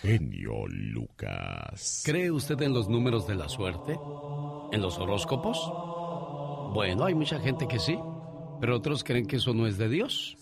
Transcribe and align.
genio 0.00 0.66
Lucas. 0.66 2.02
¿Cree 2.04 2.30
usted 2.30 2.60
en 2.62 2.72
los 2.72 2.88
números 2.88 3.26
de 3.26 3.34
la 3.34 3.48
suerte? 3.48 3.98
¿En 4.72 4.80
los 4.80 4.98
horóscopos? 4.98 5.58
Bueno, 6.74 7.04
hay 7.04 7.14
mucha 7.14 7.38
gente 7.38 7.68
que 7.68 7.78
sí, 7.78 7.98
pero 8.60 8.76
otros 8.76 9.04
creen 9.04 9.26
que 9.26 9.36
eso 9.36 9.52
no 9.52 9.66
es 9.66 9.76
de 9.76 9.88
Dios. 9.88 10.36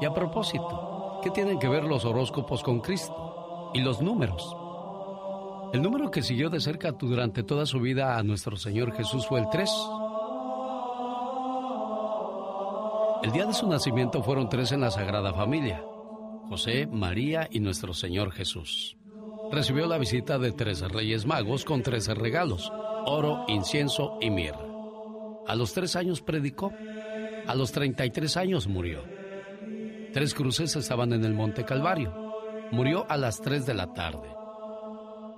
Y 0.00 0.04
a 0.04 0.12
propósito, 0.12 1.20
¿qué 1.22 1.30
tienen 1.30 1.58
que 1.58 1.68
ver 1.68 1.84
los 1.84 2.04
horóscopos 2.04 2.62
con 2.62 2.80
Cristo? 2.80 3.70
Y 3.74 3.80
los 3.82 4.02
números. 4.02 4.56
El 5.72 5.80
número 5.80 6.10
que 6.10 6.22
siguió 6.22 6.50
de 6.50 6.60
cerca 6.60 6.92
durante 6.92 7.42
toda 7.42 7.66
su 7.66 7.80
vida 7.80 8.18
a 8.18 8.22
nuestro 8.22 8.56
Señor 8.56 8.92
Jesús 8.92 9.26
fue 9.26 9.40
el 9.40 9.48
3. 9.48 9.70
El 13.22 13.30
día 13.30 13.46
de 13.46 13.54
su 13.54 13.68
nacimiento 13.68 14.22
fueron 14.22 14.48
tres 14.48 14.72
en 14.72 14.80
la 14.80 14.90
Sagrada 14.90 15.32
Familia, 15.32 15.84
José, 16.48 16.86
María 16.86 17.48
y 17.50 17.60
nuestro 17.60 17.94
Señor 17.94 18.32
Jesús. 18.32 18.96
Recibió 19.50 19.86
la 19.86 19.98
visita 19.98 20.38
de 20.38 20.52
tres 20.52 20.80
reyes 20.80 21.26
magos 21.26 21.64
con 21.64 21.82
trece 21.82 22.14
regalos, 22.14 22.72
oro, 23.06 23.44
incienso 23.48 24.18
y 24.20 24.30
mirra. 24.30 24.66
A 25.46 25.54
los 25.54 25.72
tres 25.72 25.96
años 25.96 26.22
predicó, 26.22 26.72
a 27.46 27.54
los 27.54 27.72
33 27.72 28.36
años 28.36 28.68
murió. 28.68 29.02
Tres 30.12 30.34
cruces 30.34 30.76
estaban 30.76 31.12
en 31.12 31.24
el 31.24 31.34
Monte 31.34 31.64
Calvario. 31.64 32.14
Murió 32.70 33.06
a 33.08 33.16
las 33.16 33.40
3 33.40 33.66
de 33.66 33.74
la 33.74 33.92
tarde. 33.92 34.28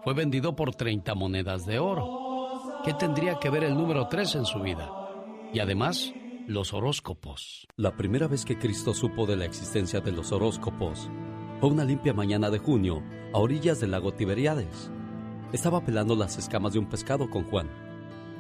Fue 0.03 0.15
vendido 0.15 0.55
por 0.55 0.75
30 0.75 1.15
monedas 1.15 1.65
de 1.65 1.79
oro. 1.79 2.83
¿Qué 2.85 2.93
tendría 2.93 3.39
que 3.39 3.51
ver 3.51 3.65
el 3.65 3.75
número 3.75 4.09
3 4.09 4.35
en 4.35 4.45
su 4.45 4.61
vida? 4.61 4.91
Y 5.53 5.61
además, 5.61 6.13
los 6.47 6.75
horóscopos. 6.75 7.67
La 7.77 7.97
primera 7.97 8.29
vez 8.29 8.45
que 8.45 8.59
Cristo 8.59 8.93
supo 8.93 9.27
de 9.27 9.37
la 9.37 9.47
existencia 9.47 10.01
de 10.01 10.13
los 10.13 10.31
horóscopos 10.31 11.09
fue 11.59 11.71
una 11.71 11.85
limpia 11.85 12.13
mañana 12.13 12.51
de 12.51 12.59
junio 12.59 13.03
a 13.33 13.39
orillas 13.39 13.81
del 13.81 13.93
lago 13.93 14.13
Tiberiades. 14.13 14.91
Estaba 15.53 15.85
pelando 15.85 16.15
las 16.15 16.37
escamas 16.37 16.75
de 16.75 16.81
un 16.81 16.89
pescado 16.89 17.31
con 17.31 17.45
Juan, 17.45 17.71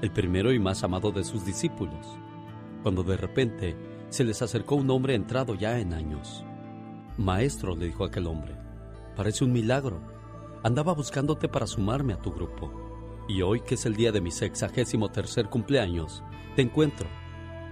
el 0.03 0.11
primero 0.11 0.53
y 0.53 0.59
más 0.59 0.84
amado 0.84 1.12
de 1.12 1.25
sus 1.25 1.47
discípulos, 1.47 2.19
cuando 2.83 3.03
de 3.05 3.17
repente 3.17 3.77
se 4.11 4.25
les 4.25 4.43
acercó 4.43 4.75
un 4.75 4.91
hombre 4.91 5.15
entrado 5.15 5.55
ya 5.55 5.78
en 5.78 5.95
años. 5.95 6.45
Maestro, 7.17 7.75
le 7.75 7.87
dijo 7.87 8.05
aquel 8.05 8.27
hombre, 8.27 8.55
parece 9.17 9.45
un 9.45 9.53
milagro. 9.53 10.00
Andaba 10.62 10.93
buscándote 10.93 11.48
para 11.48 11.67
sumarme 11.67 12.12
a 12.12 12.21
tu 12.21 12.33
grupo. 12.33 12.71
Y 13.28 13.41
hoy, 13.41 13.61
que 13.61 13.77
es 13.77 13.87
el 13.87 13.97
día 13.97 14.12
de 14.12 14.21
mi 14.21 14.31
sexagésimo 14.31 15.11
tercer 15.11 15.48
cumpleaños, 15.48 16.23
te 16.56 16.62
encuentro 16.62 17.09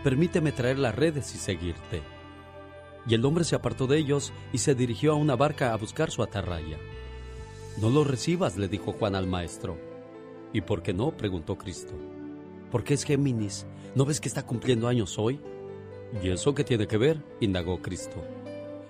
permíteme 0.03 0.53
traer 0.53 0.79
las 0.79 0.95
redes 0.95 1.35
y 1.35 1.39
seguirte. 1.39 2.03
Y 3.07 3.15
el 3.15 3.25
hombre 3.25 3.45
se 3.45 3.57
apartó 3.57 3.87
de 3.87 3.99
ellos 3.99 4.33
y 4.53 4.59
se 4.59 4.75
dirigió 4.75 5.13
a 5.13 5.17
una 5.17 5.37
barca 5.37 5.73
a 5.73 5.77
buscar 5.77 6.11
su 6.11 6.23
atarraya. 6.23 6.79
No 7.81 7.91
lo 7.91 8.05
recibas, 8.05 8.57
le 8.57 8.69
dijo 8.69 8.93
Juan 8.93 9.15
al 9.15 9.27
maestro. 9.27 9.79
¿Y 10.53 10.61
por 10.61 10.83
qué 10.83 10.93
no? 10.93 11.11
preguntó 11.17 11.57
Cristo. 11.57 11.95
Porque 12.71 12.95
es 12.95 13.05
Géminis. 13.05 13.67
¿No 13.95 14.05
ves 14.05 14.21
que 14.21 14.29
está 14.29 14.45
cumpliendo 14.47 14.89
años 14.89 15.19
hoy? 15.19 15.41
¿Y 16.23 16.29
eso 16.29 16.55
qué 16.55 16.65
tiene 16.65 16.87
que 16.87 16.99
ver? 16.99 17.23
indagó 17.41 17.81
Cristo. 17.81 18.23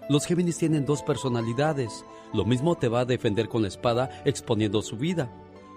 Los 0.09 0.27
Géminis 0.27 0.59
tienen 0.59 0.85
dos 0.85 1.03
personalidades. 1.03 2.05
Lo 2.35 2.45
mismo 2.45 2.77
te 2.77 2.89
va 2.89 3.01
a 3.01 3.05
defender 3.05 3.49
con 3.49 3.63
la 3.63 3.69
espada 3.69 4.23
exponiendo 4.25 4.83
su 4.83 4.97
vida, 4.97 5.31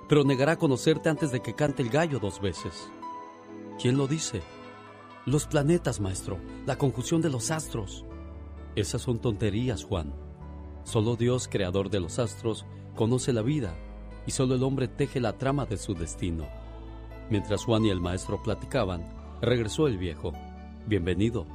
pero 0.09 0.23
negará 0.23 0.57
conocerte 0.57 1.09
antes 1.09 1.31
de 1.31 1.41
que 1.41 1.53
cante 1.53 1.83
el 1.83 1.89
gallo 1.89 2.19
dos 2.19 2.41
veces. 2.41 2.89
¿Quién 3.79 3.97
lo 3.97 4.07
dice? 4.07 4.41
Los 5.25 5.47
planetas, 5.47 5.99
maestro, 5.99 6.37
la 6.67 6.77
conjunción 6.77 7.19
de 7.19 7.31
los 7.31 7.49
astros. 7.49 8.05
Esas 8.75 9.01
son 9.01 9.17
tonterías, 9.17 9.83
Juan. 9.83 10.13
Solo 10.83 11.15
Dios, 11.15 11.47
creador 11.47 11.89
de 11.89 11.99
los 11.99 12.19
astros, 12.19 12.63
conoce 12.95 13.33
la 13.33 13.41
vida 13.41 13.75
y 14.27 14.31
solo 14.31 14.53
el 14.53 14.61
hombre 14.61 14.87
teje 14.87 15.19
la 15.19 15.35
trama 15.35 15.65
de 15.65 15.77
su 15.77 15.95
destino. 15.95 16.45
Mientras 17.31 17.65
Juan 17.65 17.85
y 17.85 17.89
el 17.89 18.01
maestro 18.01 18.43
platicaban, 18.43 19.03
regresó 19.41 19.87
el 19.87 19.97
viejo. 19.97 20.31
Bienvenido. 20.85 21.47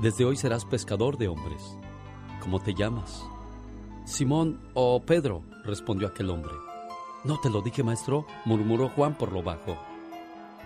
Desde 0.00 0.24
hoy 0.24 0.36
serás 0.36 0.64
pescador 0.64 1.18
de 1.18 1.28
hombres. 1.28 1.76
¿Cómo 2.40 2.60
te 2.60 2.72
llamas? 2.72 3.26
Simón 4.06 4.58
o 4.72 5.02
Pedro, 5.02 5.42
respondió 5.64 6.08
aquel 6.08 6.30
hombre. 6.30 6.54
No 7.24 7.38
te 7.38 7.50
lo 7.50 7.60
dije, 7.60 7.82
maestro, 7.82 8.24
murmuró 8.46 8.88
Juan 8.88 9.18
por 9.18 9.32
lo 9.32 9.42
bajo. 9.42 9.76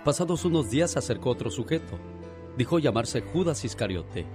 Pasados 0.04 0.44
unos 0.44 0.70
días 0.70 0.92
se 0.92 1.00
acercó 1.00 1.30
otro 1.30 1.50
sujeto 1.50 1.98
dijo 2.56 2.78
llamarse 2.78 3.20
Judas 3.20 3.64
Iscariote. 3.64 4.26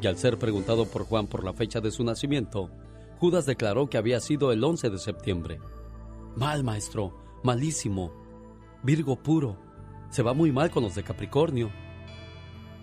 Y 0.00 0.06
al 0.06 0.16
ser 0.16 0.38
preguntado 0.38 0.86
por 0.86 1.04
Juan 1.04 1.26
por 1.26 1.44
la 1.44 1.52
fecha 1.52 1.80
de 1.80 1.90
su 1.90 2.04
nacimiento, 2.04 2.70
Judas 3.18 3.46
declaró 3.46 3.88
que 3.88 3.98
había 3.98 4.20
sido 4.20 4.52
el 4.52 4.62
11 4.62 4.90
de 4.90 4.98
septiembre. 4.98 5.60
Mal, 6.36 6.62
maestro, 6.62 7.40
malísimo. 7.42 8.12
Virgo 8.82 9.16
puro. 9.16 9.56
Se 10.10 10.22
va 10.22 10.34
muy 10.34 10.52
mal 10.52 10.70
con 10.70 10.84
los 10.84 10.94
de 10.94 11.02
Capricornio. 11.02 11.70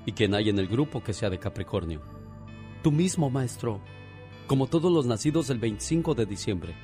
¿Y 0.05 0.11
quién 0.11 0.35
hay 0.35 0.49
en 0.49 0.59
el 0.59 0.67
grupo 0.67 1.01
que 1.01 1.13
sea 1.13 1.29
de 1.29 1.39
Capricornio? 1.39 2.01
Tú 2.83 2.91
mismo, 2.91 3.29
maestro. 3.29 3.79
Como 4.45 4.67
todos 4.67 4.91
los 4.91 5.05
nacidos 5.05 5.49
el 5.49 5.57
25 5.57 6.13
de 6.13 6.25
diciembre. 6.25 6.75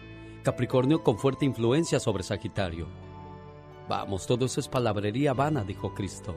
Capricornio 0.43 1.03
con 1.03 1.19
fuerte 1.19 1.45
influencia 1.45 1.99
sobre 1.99 2.23
Sagitario. 2.23 2.87
Vamos, 3.87 4.25
todo 4.25 4.45
eso 4.45 4.59
es 4.59 4.67
palabrería 4.67 5.33
vana, 5.33 5.63
dijo 5.63 5.93
Cristo. 5.93 6.35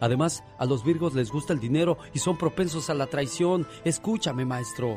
Además, 0.00 0.44
a 0.58 0.66
los 0.66 0.84
Virgos 0.84 1.14
les 1.14 1.30
gusta 1.30 1.52
el 1.52 1.60
dinero 1.60 1.98
y 2.12 2.18
son 2.18 2.36
propensos 2.36 2.90
a 2.90 2.94
la 2.94 3.06
traición. 3.06 3.66
Escúchame, 3.84 4.44
maestro. 4.44 4.96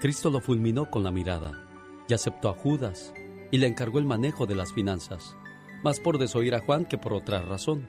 Cristo 0.00 0.30
lo 0.30 0.40
fulminó 0.40 0.90
con 0.90 1.04
la 1.04 1.10
mirada 1.10 1.64
y 2.08 2.14
aceptó 2.14 2.48
a 2.48 2.54
Judas 2.54 3.14
y 3.50 3.58
le 3.58 3.66
encargó 3.66 3.98
el 3.98 4.04
manejo 4.04 4.46
de 4.46 4.54
las 4.54 4.72
finanzas, 4.72 5.36
más 5.82 6.00
por 6.00 6.18
desoír 6.18 6.54
a 6.54 6.60
Juan 6.60 6.84
que 6.84 6.98
por 6.98 7.14
otra 7.14 7.40
razón. 7.40 7.86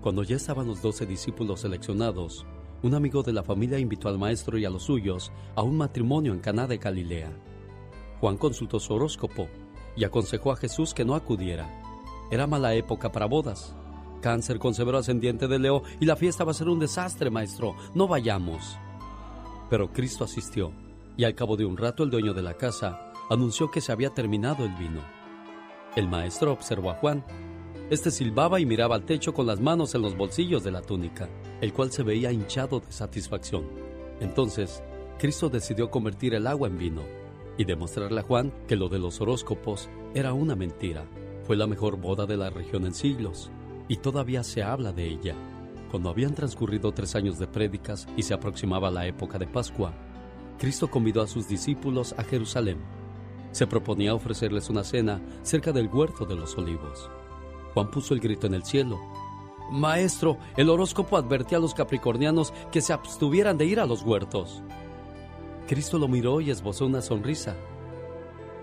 Cuando 0.00 0.22
ya 0.22 0.36
estaban 0.36 0.68
los 0.68 0.82
doce 0.82 1.04
discípulos 1.04 1.60
seleccionados, 1.60 2.46
un 2.82 2.94
amigo 2.94 3.22
de 3.22 3.32
la 3.32 3.42
familia 3.42 3.78
invitó 3.78 4.08
al 4.08 4.18
maestro 4.18 4.56
y 4.56 4.64
a 4.64 4.70
los 4.70 4.84
suyos 4.84 5.32
a 5.56 5.62
un 5.62 5.76
matrimonio 5.76 6.32
en 6.32 6.40
Caná 6.40 6.66
de 6.66 6.78
Galilea. 6.78 7.32
Juan 8.20 8.36
consultó 8.36 8.78
su 8.78 8.94
horóscopo 8.94 9.48
y 9.96 10.04
aconsejó 10.04 10.52
a 10.52 10.56
Jesús 10.56 10.94
que 10.94 11.04
no 11.04 11.14
acudiera. 11.14 11.68
Era 12.30 12.46
mala 12.46 12.74
época 12.74 13.10
para 13.10 13.26
bodas 13.26 13.74
cáncer 14.20 14.58
con 14.58 14.74
severo 14.74 14.98
ascendiente 14.98 15.48
de 15.48 15.58
Leo 15.58 15.82
y 16.00 16.06
la 16.06 16.16
fiesta 16.16 16.44
va 16.44 16.50
a 16.50 16.54
ser 16.54 16.68
un 16.68 16.78
desastre, 16.78 17.30
maestro. 17.30 17.74
No 17.94 18.08
vayamos. 18.08 18.78
Pero 19.70 19.92
Cristo 19.92 20.24
asistió 20.24 20.72
y 21.16 21.24
al 21.24 21.34
cabo 21.34 21.56
de 21.56 21.64
un 21.64 21.76
rato 21.76 22.02
el 22.02 22.10
dueño 22.10 22.34
de 22.34 22.42
la 22.42 22.54
casa 22.54 23.12
anunció 23.30 23.70
que 23.70 23.80
se 23.80 23.92
había 23.92 24.10
terminado 24.10 24.64
el 24.64 24.74
vino. 24.74 25.00
El 25.96 26.08
maestro 26.08 26.52
observó 26.52 26.90
a 26.90 26.94
Juan. 26.94 27.24
Este 27.90 28.10
silbaba 28.10 28.60
y 28.60 28.66
miraba 28.66 28.96
al 28.96 29.04
techo 29.04 29.32
con 29.32 29.46
las 29.46 29.60
manos 29.60 29.94
en 29.94 30.02
los 30.02 30.16
bolsillos 30.16 30.62
de 30.64 30.72
la 30.72 30.82
túnica, 30.82 31.28
el 31.60 31.72
cual 31.72 31.90
se 31.90 32.02
veía 32.02 32.32
hinchado 32.32 32.80
de 32.80 32.92
satisfacción. 32.92 33.64
Entonces, 34.20 34.82
Cristo 35.18 35.48
decidió 35.48 35.90
convertir 35.90 36.34
el 36.34 36.46
agua 36.46 36.68
en 36.68 36.78
vino 36.78 37.02
y 37.56 37.64
demostrarle 37.64 38.20
a 38.20 38.24
Juan 38.24 38.52
que 38.68 38.76
lo 38.76 38.88
de 38.88 38.98
los 38.98 39.20
horóscopos 39.20 39.88
era 40.14 40.32
una 40.32 40.54
mentira. 40.54 41.06
Fue 41.44 41.56
la 41.56 41.66
mejor 41.66 41.96
boda 41.96 42.26
de 42.26 42.36
la 42.36 42.50
región 42.50 42.86
en 42.86 42.94
siglos 42.94 43.50
y 43.88 43.96
todavía 43.96 44.42
se 44.42 44.62
habla 44.62 44.92
de 44.92 45.06
ella. 45.06 45.34
Cuando 45.90 46.10
habían 46.10 46.34
transcurrido 46.34 46.92
tres 46.92 47.14
años 47.14 47.38
de 47.38 47.46
prédicas 47.46 48.06
y 48.16 48.22
se 48.22 48.34
aproximaba 48.34 48.90
la 48.90 49.06
época 49.06 49.38
de 49.38 49.46
Pascua, 49.46 49.92
Cristo 50.58 50.90
convidó 50.90 51.22
a 51.22 51.26
sus 51.26 51.48
discípulos 51.48 52.14
a 52.18 52.24
Jerusalén. 52.24 52.78
Se 53.52 53.66
proponía 53.66 54.14
ofrecerles 54.14 54.68
una 54.68 54.84
cena 54.84 55.20
cerca 55.42 55.72
del 55.72 55.88
huerto 55.88 56.24
de 56.24 56.34
los 56.34 56.56
olivos. 56.56 57.08
Juan 57.74 57.90
puso 57.90 58.14
el 58.14 58.20
grito 58.20 58.46
en 58.46 58.54
el 58.54 58.64
cielo. 58.64 58.98
Maestro, 59.70 60.38
el 60.56 60.70
horóscopo 60.70 61.16
advertía 61.16 61.58
a 61.58 61.60
los 61.60 61.74
capricornianos 61.74 62.52
que 62.70 62.80
se 62.80 62.92
abstuvieran 62.92 63.58
de 63.58 63.66
ir 63.66 63.80
a 63.80 63.86
los 63.86 64.02
huertos. 64.02 64.62
Cristo 65.66 65.98
lo 65.98 66.08
miró 66.08 66.40
y 66.40 66.50
esbozó 66.50 66.86
una 66.86 67.02
sonrisa. 67.02 67.56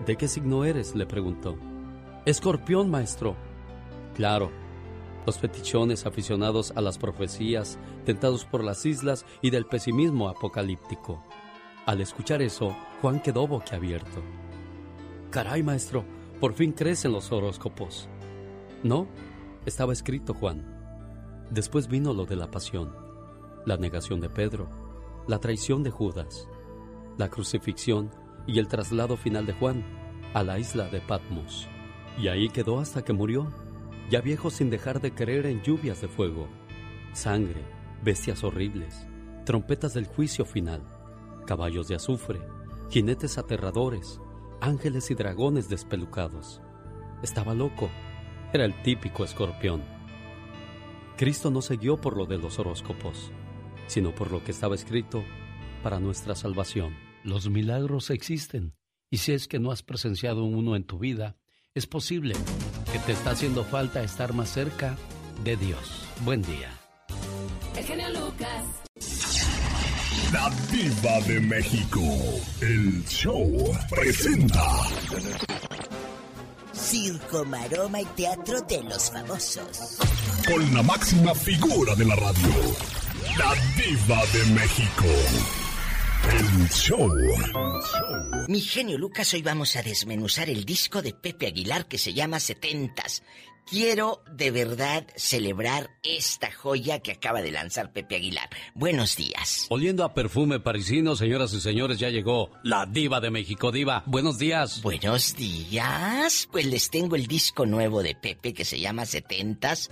¿De 0.06 0.16
qué 0.16 0.28
signo 0.28 0.64
eres? 0.64 0.94
le 0.94 1.06
preguntó. 1.06 1.56
Escorpión, 2.24 2.90
maestro. 2.90 3.36
Claro, 4.14 4.50
los 5.26 5.38
fetichones 5.38 6.06
aficionados 6.06 6.72
a 6.76 6.80
las 6.80 6.98
profecías, 6.98 7.78
tentados 8.04 8.44
por 8.44 8.62
las 8.62 8.84
islas 8.84 9.24
y 9.42 9.50
del 9.50 9.66
pesimismo 9.66 10.28
apocalíptico. 10.28 11.22
Al 11.86 12.00
escuchar 12.00 12.42
eso, 12.42 12.76
Juan 13.00 13.20
quedó 13.20 13.46
boquiabierto. 13.46 14.22
Caray, 15.30 15.62
maestro, 15.62 16.04
por 16.40 16.54
fin 16.54 16.72
crecen 16.72 17.12
los 17.12 17.32
horóscopos. 17.32 18.08
No, 18.82 19.06
estaba 19.66 19.92
escrito, 19.92 20.34
Juan. 20.34 20.64
Después 21.50 21.88
vino 21.88 22.12
lo 22.12 22.24
de 22.24 22.36
la 22.36 22.50
pasión, 22.50 22.94
la 23.66 23.76
negación 23.76 24.20
de 24.20 24.30
Pedro, 24.30 24.68
la 25.26 25.38
traición 25.38 25.82
de 25.82 25.90
Judas, 25.90 26.48
la 27.16 27.28
crucifixión 27.28 28.10
y 28.46 28.58
el 28.58 28.68
traslado 28.68 29.16
final 29.16 29.46
de 29.46 29.54
Juan 29.54 29.84
a 30.34 30.42
la 30.42 30.58
isla 30.58 30.88
de 30.88 31.00
Patmos. 31.00 31.68
Y 32.18 32.28
ahí 32.28 32.48
quedó 32.48 32.78
hasta 32.78 33.02
que 33.02 33.12
murió 33.12 33.52
ya 34.10 34.20
viejo 34.20 34.50
sin 34.50 34.70
dejar 34.70 35.00
de 35.00 35.14
creer 35.14 35.46
en 35.46 35.62
lluvias 35.62 36.00
de 36.00 36.08
fuego, 36.08 36.48
sangre, 37.12 37.62
bestias 38.02 38.44
horribles, 38.44 39.06
trompetas 39.44 39.94
del 39.94 40.06
juicio 40.06 40.44
final, 40.44 40.82
caballos 41.46 41.88
de 41.88 41.96
azufre, 41.96 42.40
jinetes 42.90 43.38
aterradores, 43.38 44.20
ángeles 44.60 45.10
y 45.10 45.14
dragones 45.14 45.68
despelucados. 45.68 46.60
Estaba 47.22 47.54
loco. 47.54 47.90
Era 48.52 48.64
el 48.64 48.82
típico 48.82 49.24
escorpión. 49.24 49.82
Cristo 51.16 51.50
no 51.50 51.62
se 51.62 51.76
guió 51.76 52.00
por 52.00 52.16
lo 52.16 52.26
de 52.26 52.38
los 52.38 52.58
horóscopos, 52.58 53.30
sino 53.86 54.14
por 54.14 54.30
lo 54.30 54.44
que 54.44 54.50
estaba 54.50 54.74
escrito 54.74 55.24
para 55.82 56.00
nuestra 56.00 56.34
salvación. 56.34 56.94
Los 57.22 57.48
milagros 57.48 58.10
existen, 58.10 58.74
y 59.10 59.18
si 59.18 59.32
es 59.32 59.48
que 59.48 59.58
no 59.58 59.70
has 59.70 59.82
presenciado 59.82 60.44
uno 60.44 60.76
en 60.76 60.84
tu 60.84 60.98
vida, 60.98 61.36
es 61.74 61.86
posible 61.88 62.36
que 62.92 63.00
te 63.00 63.12
está 63.12 63.30
haciendo 63.30 63.64
falta 63.64 64.02
estar 64.02 64.32
más 64.32 64.48
cerca 64.48 64.96
de 65.42 65.56
Dios. 65.56 66.06
Buen 66.20 66.40
día. 66.42 66.70
El 67.76 67.84
genio 67.84 68.08
Lucas. 68.10 68.64
La 70.32 70.50
diva 70.70 71.20
de 71.26 71.40
México. 71.40 72.00
El 72.60 73.04
show 73.06 73.76
presenta. 73.90 74.64
Circo, 76.72 77.44
maroma 77.44 78.00
y 78.00 78.04
teatro 78.04 78.60
de 78.62 78.82
los 78.84 79.10
famosos. 79.10 79.98
Con 80.46 80.74
la 80.74 80.82
máxima 80.82 81.34
figura 81.34 81.96
de 81.96 82.04
la 82.04 82.14
radio. 82.14 82.48
La 83.36 83.54
diva 83.76 84.22
de 84.32 84.44
México. 84.54 85.63
El 86.30 86.68
show. 86.70 87.10
Mi 88.48 88.60
genio 88.60 88.96
Lucas, 88.96 89.34
hoy 89.34 89.42
vamos 89.42 89.76
a 89.76 89.82
desmenuzar 89.82 90.48
el 90.48 90.64
disco 90.64 91.02
de 91.02 91.12
Pepe 91.12 91.46
Aguilar 91.46 91.86
que 91.86 91.98
se 91.98 92.14
llama 92.14 92.40
Setentas. 92.40 93.22
Quiero 93.68 94.22
de 94.30 94.50
verdad 94.50 95.06
celebrar 95.16 95.90
esta 96.02 96.50
joya 96.50 97.00
que 97.00 97.12
acaba 97.12 97.42
de 97.42 97.50
lanzar 97.50 97.92
Pepe 97.92 98.16
Aguilar. 98.16 98.48
Buenos 98.74 99.16
días. 99.16 99.66
Oliendo 99.68 100.04
a 100.04 100.14
perfume 100.14 100.60
parisino, 100.60 101.14
señoras 101.14 101.52
y 101.52 101.60
señores, 101.60 101.98
ya 101.98 102.08
llegó 102.08 102.50
la 102.62 102.86
diva 102.86 103.20
de 103.20 103.30
México, 103.30 103.70
diva. 103.70 104.02
Buenos 104.06 104.38
días. 104.38 104.80
Buenos 104.82 105.36
días. 105.36 106.48
Pues 106.50 106.66
les 106.66 106.90
tengo 106.90 107.16
el 107.16 107.26
disco 107.26 107.66
nuevo 107.66 108.02
de 108.02 108.14
Pepe 108.14 108.54
que 108.54 108.64
se 108.64 108.80
llama 108.80 109.04
Setentas, 109.04 109.90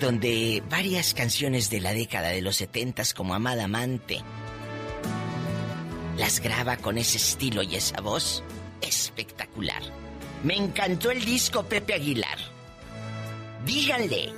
donde 0.00 0.62
varias 0.70 1.12
canciones 1.14 1.70
de 1.70 1.80
la 1.80 1.92
década 1.92 2.28
de 2.28 2.42
los 2.42 2.56
setentas 2.56 3.14
como 3.14 3.34
Amada 3.34 3.64
Amante 3.64 4.22
las 6.16 6.40
graba 6.40 6.76
con 6.76 6.98
ese 6.98 7.18
estilo 7.18 7.62
y 7.62 7.76
esa 7.76 8.00
voz 8.00 8.42
espectacular. 8.80 9.82
Me 10.42 10.56
encantó 10.56 11.10
el 11.10 11.24
disco 11.24 11.64
Pepe 11.64 11.94
Aguilar. 11.94 12.38
Díganle 13.64 14.32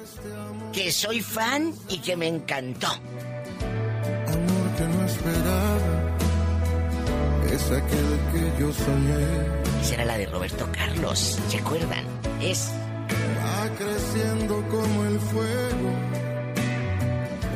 que 0.73 0.93
soy 0.93 1.21
fan 1.21 1.75
y 1.89 1.99
que 1.99 2.17
me 2.17 2.29
encantó. 2.29 2.89
Amor 2.89 4.77
que 4.77 4.85
no 4.85 5.05
esperaba, 5.05 6.17
es 7.51 7.65
aquel 7.73 8.21
que 8.33 8.61
yo 8.61 8.73
soñé. 8.73 9.83
Esa 9.83 9.95
era 9.95 10.05
la 10.05 10.19
de 10.19 10.27
Roberto 10.27 10.69
Carlos, 10.73 11.39
¿se 11.49 11.59
acuerdan? 11.59 12.05
Es 12.41 12.71
Va 13.39 13.69
creciendo 13.77 14.63
como 14.69 15.05
el 15.05 15.21
fuego. 15.21 15.91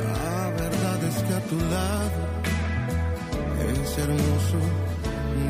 La 0.05 0.50
verdad 0.50 1.05
es 1.05 1.23
que 1.23 1.34
a 1.34 1.40
tu 1.40 1.56
lado 1.56 2.30
es 3.70 3.99
hermoso 3.99 4.58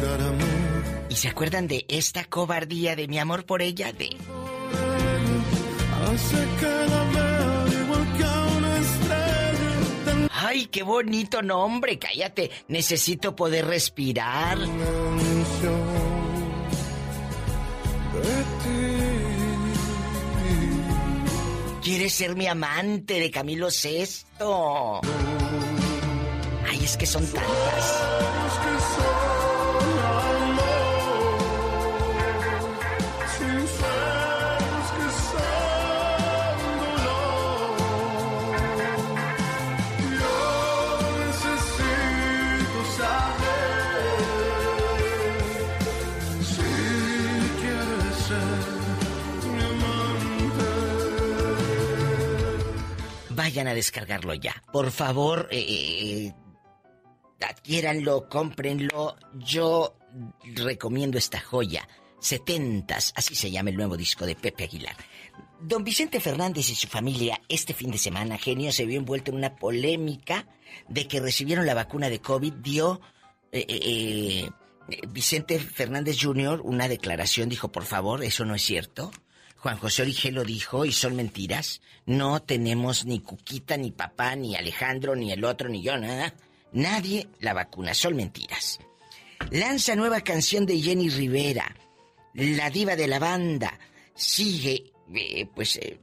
dar 0.02 0.20
amor. 0.20 1.06
¿Y 1.08 1.16
se 1.16 1.28
acuerdan 1.28 1.66
de 1.66 1.84
esta 1.88 2.24
cobardía 2.24 2.96
de 2.96 3.08
mi 3.08 3.18
amor 3.18 3.44
por 3.44 3.62
ella? 3.62 3.92
De. 3.92 4.16
¡Ay, 10.32 10.66
qué 10.66 10.82
bonito 10.82 11.42
nombre! 11.42 11.98
Cállate, 11.98 12.50
necesito 12.68 13.36
poder 13.36 13.66
respirar. 13.66 14.58
¿Quieres 21.82 22.12
ser 22.12 22.36
mi 22.36 22.46
amante 22.46 23.20
de 23.20 23.30
Camilo 23.30 23.68
VI? 23.68 24.24
Ay, 26.70 26.84
es 26.84 26.96
que 26.96 27.04
son 27.04 27.26
tantas. 27.26 28.04
Vayan 53.30 53.66
a 53.66 53.74
descargarlo 53.74 54.34
ya. 54.34 54.62
Por 54.70 54.92
favor, 54.92 55.48
eh, 55.50 55.58
eh, 55.58 56.34
adquiéranlo, 57.48 58.28
cómprenlo. 58.28 59.16
Yo 59.34 59.96
recomiendo 60.54 61.18
esta 61.18 61.40
joya. 61.40 61.88
Setentas, 62.20 63.12
así 63.16 63.34
se 63.34 63.50
llama 63.50 63.70
el 63.70 63.76
nuevo 63.76 63.96
disco 63.96 64.26
de 64.26 64.36
Pepe 64.36 64.64
Aguilar. 64.64 64.96
Don 65.62 65.84
Vicente 65.84 66.20
Fernández 66.20 66.68
y 66.70 66.74
su 66.74 66.86
familia 66.86 67.40
este 67.48 67.74
fin 67.74 67.90
de 67.90 67.98
semana, 67.98 68.38
genio, 68.38 68.72
se 68.72 68.86
vio 68.86 68.98
envuelto 68.98 69.30
en 69.30 69.38
una 69.38 69.56
polémica 69.56 70.46
de 70.88 71.06
que 71.06 71.20
recibieron 71.20 71.66
la 71.66 71.74
vacuna 71.74 72.08
de 72.08 72.20
COVID. 72.20 72.52
Dio 72.54 73.00
eh, 73.52 73.64
eh, 73.68 74.50
eh, 74.90 75.00
Vicente 75.08 75.58
Fernández 75.58 76.18
Jr. 76.20 76.60
una 76.62 76.88
declaración, 76.88 77.48
dijo, 77.48 77.72
por 77.72 77.84
favor, 77.84 78.22
eso 78.24 78.44
no 78.44 78.54
es 78.54 78.62
cierto. 78.62 79.10
Juan 79.56 79.76
José 79.76 80.02
Origel 80.02 80.34
lo 80.34 80.44
dijo 80.44 80.86
y 80.86 80.92
son 80.92 81.16
mentiras. 81.16 81.82
No 82.06 82.40
tenemos 82.40 83.04
ni 83.04 83.20
Cuquita, 83.20 83.76
ni 83.76 83.90
papá, 83.90 84.34
ni 84.34 84.56
Alejandro, 84.56 85.14
ni 85.14 85.32
el 85.32 85.44
otro, 85.44 85.68
ni 85.68 85.82
yo, 85.82 85.98
nada. 85.98 86.34
Nadie 86.72 87.28
la 87.40 87.52
vacuna, 87.52 87.94
son 87.94 88.16
mentiras. 88.16 88.78
Lanza 89.50 89.96
nueva 89.96 90.20
canción 90.20 90.66
de 90.66 90.80
Jenny 90.80 91.08
Rivera. 91.08 91.74
La 92.34 92.70
diva 92.70 92.94
de 92.94 93.08
la 93.08 93.18
banda 93.18 93.78
sigue, 94.14 94.92
eh, 95.14 95.46
pues, 95.54 95.76
eh, 95.76 95.98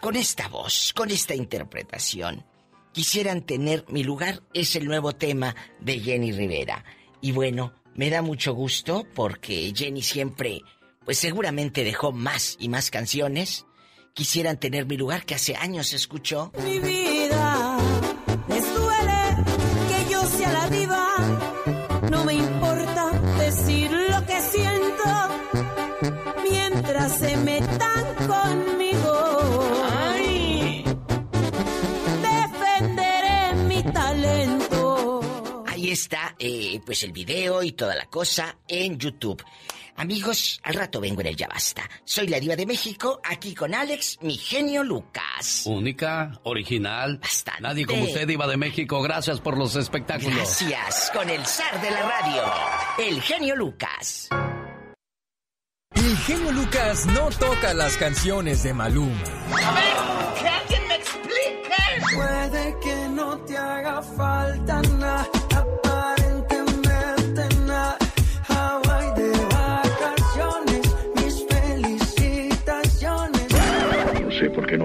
con 0.00 0.16
esta 0.16 0.48
voz, 0.48 0.92
con 0.94 1.10
esta 1.10 1.34
interpretación. 1.34 2.44
Quisieran 2.92 3.42
tener 3.42 3.84
mi 3.88 4.04
lugar 4.04 4.42
es 4.52 4.76
el 4.76 4.84
nuevo 4.84 5.14
tema 5.14 5.56
de 5.80 5.98
Jenny 5.98 6.30
Rivera. 6.30 6.84
Y 7.20 7.32
bueno, 7.32 7.74
me 7.94 8.10
da 8.10 8.22
mucho 8.22 8.54
gusto 8.54 9.04
porque 9.14 9.72
Jenny 9.74 10.02
siempre, 10.02 10.60
pues 11.04 11.18
seguramente 11.18 11.82
dejó 11.82 12.12
más 12.12 12.56
y 12.60 12.68
más 12.68 12.90
canciones. 12.90 13.66
Quisieran 14.12 14.60
tener 14.60 14.86
mi 14.86 14.96
lugar 14.96 15.24
que 15.24 15.34
hace 15.34 15.56
años 15.56 15.92
escuchó. 15.92 16.52
mi 16.64 16.78
vida. 16.78 18.03
Está, 35.94 36.34
eh, 36.38 36.80
pues 36.84 37.02
el 37.02 37.12
video 37.12 37.62
y 37.62 37.72
toda 37.72 37.94
la 37.94 38.06
cosa 38.06 38.58
en 38.68 38.98
YouTube. 38.98 39.42
Amigos, 39.96 40.60
al 40.64 40.74
rato 40.74 41.00
vengo 41.00 41.20
en 41.20 41.28
el 41.28 41.36
Ya 41.36 41.46
Basta. 41.46 41.88
Soy 42.04 42.26
la 42.26 42.40
diva 42.40 42.56
de 42.56 42.66
México, 42.66 43.20
aquí 43.24 43.54
con 43.54 43.74
Alex, 43.74 44.18
mi 44.22 44.36
genio 44.36 44.82
Lucas. 44.82 45.62
Única, 45.66 46.40
original. 46.42 47.18
Bastante. 47.18 47.62
Nadie 47.62 47.86
como 47.86 48.04
usted, 48.04 48.26
diva 48.26 48.46
de 48.48 48.56
México. 48.56 49.00
Gracias 49.02 49.40
por 49.40 49.56
los 49.56 49.76
espectáculos. 49.76 50.36
Gracias, 50.36 51.10
con 51.14 51.30
el 51.30 51.46
zar 51.46 51.80
de 51.80 51.90
la 51.90 52.02
radio, 52.02 52.42
el 52.98 53.22
genio 53.22 53.54
Lucas. 53.54 54.28
El 55.94 56.16
genio 56.18 56.50
Lucas 56.52 57.06
no 57.06 57.28
toca 57.30 57.72
las 57.72 57.96
canciones 57.96 58.64
de 58.64 58.74
Maluma. 58.74 59.22
Puede 62.14 62.76
que 62.80 63.08
no 63.10 63.38
te 63.38 63.56
haga 63.56 64.02
falta 64.02 64.82
nada, 64.82 65.28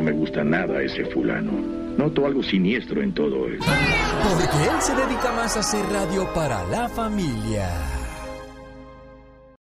me 0.09 0.15
gusta 0.15 0.43
nada 0.43 0.81
ese 0.81 1.05
fulano. 1.05 1.51
Noto 1.95 2.25
algo 2.25 2.41
siniestro 2.41 3.01
en 3.03 3.13
todo 3.13 3.45
él. 3.45 3.59
Porque 3.59 4.63
él 4.67 4.81
se 4.81 4.95
dedica 4.95 5.31
más 5.33 5.55
a 5.55 5.59
hacer 5.59 5.85
radio 5.85 6.27
para 6.33 6.63
la 6.65 6.89
familia. 6.89 7.69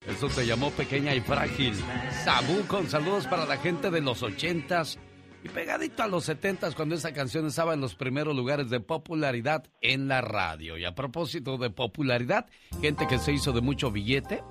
Eso 0.06 0.28
se 0.28 0.46
llamó 0.46 0.70
Pequeña 0.70 1.14
y 1.16 1.20
Frágil. 1.20 1.74
Sabu 2.24 2.64
con 2.68 2.88
saludos 2.88 3.26
para 3.26 3.44
la 3.44 3.56
gente 3.56 3.90
de 3.90 4.00
los 4.00 4.22
ochentas 4.22 5.00
y 5.42 5.48
pegadito 5.48 6.04
a 6.04 6.06
los 6.06 6.24
setentas 6.24 6.76
cuando 6.76 6.94
esa 6.94 7.12
canción 7.12 7.46
estaba 7.46 7.74
en 7.74 7.80
los 7.80 7.96
primeros 7.96 8.36
lugares 8.36 8.70
de 8.70 8.78
popularidad 8.78 9.64
en 9.80 10.06
la 10.06 10.20
radio. 10.20 10.78
Y 10.78 10.84
a 10.84 10.94
propósito 10.94 11.58
de 11.58 11.70
popularidad, 11.70 12.46
gente 12.80 13.08
que 13.08 13.18
se 13.18 13.32
hizo 13.32 13.52
de 13.52 13.62
mucho 13.62 13.90
billete, 13.90 14.44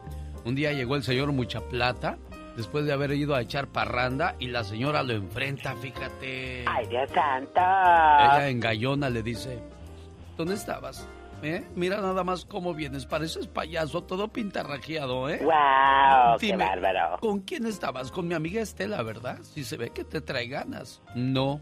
Un 0.44 0.54
día 0.54 0.74
llegó 0.74 0.96
el 0.96 1.02
señor 1.02 1.32
Mucha 1.32 1.60
Plata 1.62 2.20
después 2.56 2.86
de 2.86 2.94
haber 2.94 3.12
ido 3.12 3.36
a 3.36 3.42
echar 3.42 3.68
parranda 3.68 4.36
y 4.40 4.48
la 4.48 4.64
señora 4.64 5.04
lo 5.04 5.14
enfrenta, 5.14 5.76
fíjate. 5.76 6.66
¡Ay, 6.68 6.88
Dios 6.88 7.10
santo! 7.14 7.60
Ella 7.60 8.50
en 8.50 8.60
gallona 8.60 9.10
le 9.10 9.24
dice, 9.24 9.60
¿dónde 10.38 10.56
estabas? 10.56 11.08
¿Eh? 11.44 11.68
Mira 11.76 12.02
nada 12.02 12.24
más 12.24 12.46
cómo 12.46 12.74
vienes, 12.74 13.06
pareces 13.06 13.48
payaso, 13.48 14.04
todo 14.04 14.30
pintarrajeado, 14.30 15.30
¿eh? 15.30 15.42
¡Wow! 15.44 16.40
¡Qué 16.40 16.56
bárbaro! 16.56 17.20
¿Con 17.20 17.42
quién 17.42 17.66
estabas? 17.66 18.12
Con 18.12 18.28
mi 18.28 18.34
amiga 18.34 18.62
Estela, 18.62 19.04
¿verdad? 19.04 19.40
Si 19.44 19.64
se 19.64 19.78
ve 19.78 19.90
que 19.92 20.04
te 20.04 20.22
trae 20.22 20.48
ganas. 20.48 21.02
No. 21.14 21.62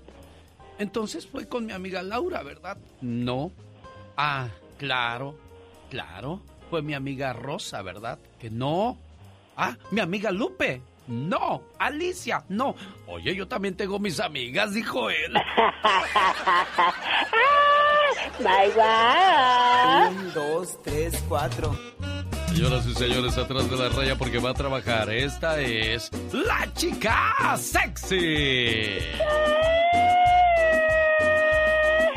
Entonces 0.80 1.28
fue 1.28 1.48
con 1.48 1.66
mi 1.66 1.74
amiga 1.74 2.02
Laura, 2.02 2.44
¿verdad? 2.44 2.78
No. 3.02 3.52
Ah, 4.16 4.48
claro, 4.78 5.36
claro. 5.90 6.42
Fue 6.70 6.82
mi 6.82 6.94
amiga 6.94 7.34
Rosa, 7.34 7.82
¿verdad? 7.82 8.20
Que 8.40 8.50
no. 8.50 8.98
Ah, 9.56 9.76
mi 9.92 10.02
amiga 10.02 10.32
Lupe. 10.32 10.82
No, 11.08 11.64
Alicia, 11.80 12.44
no. 12.50 12.76
Oye, 13.08 13.36
yo 13.36 13.48
también 13.48 13.76
tengo 13.76 14.00
mis 14.00 14.20
amigas, 14.20 14.74
dijo 14.74 15.10
él. 15.10 15.34
¡My 18.40 18.72
God! 18.74 20.12
Un, 20.18 20.34
dos, 20.34 20.82
tres, 20.82 21.22
cuatro. 21.28 21.78
Señoras 22.48 22.86
y 22.86 22.94
señores, 22.94 23.38
atrás 23.38 23.70
de 23.70 23.76
la 23.76 23.90
raya 23.90 24.16
porque 24.16 24.40
va 24.40 24.52
a 24.52 24.54
trabajar. 24.54 25.10
Esta 25.12 25.60
es 25.60 26.10
la 26.32 26.72
chica 26.74 27.58
sexy. 27.58 29.00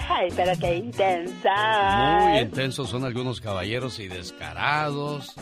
Ay, 0.09 0.28
pero 0.37 0.52
qué 0.61 0.76
intensa. 0.76 2.19
Muy 2.21 2.38
intensos 2.38 2.88
son 2.88 3.05
algunos 3.05 3.40
caballeros 3.40 3.99
y 3.99 4.09
descarados. 4.09 5.35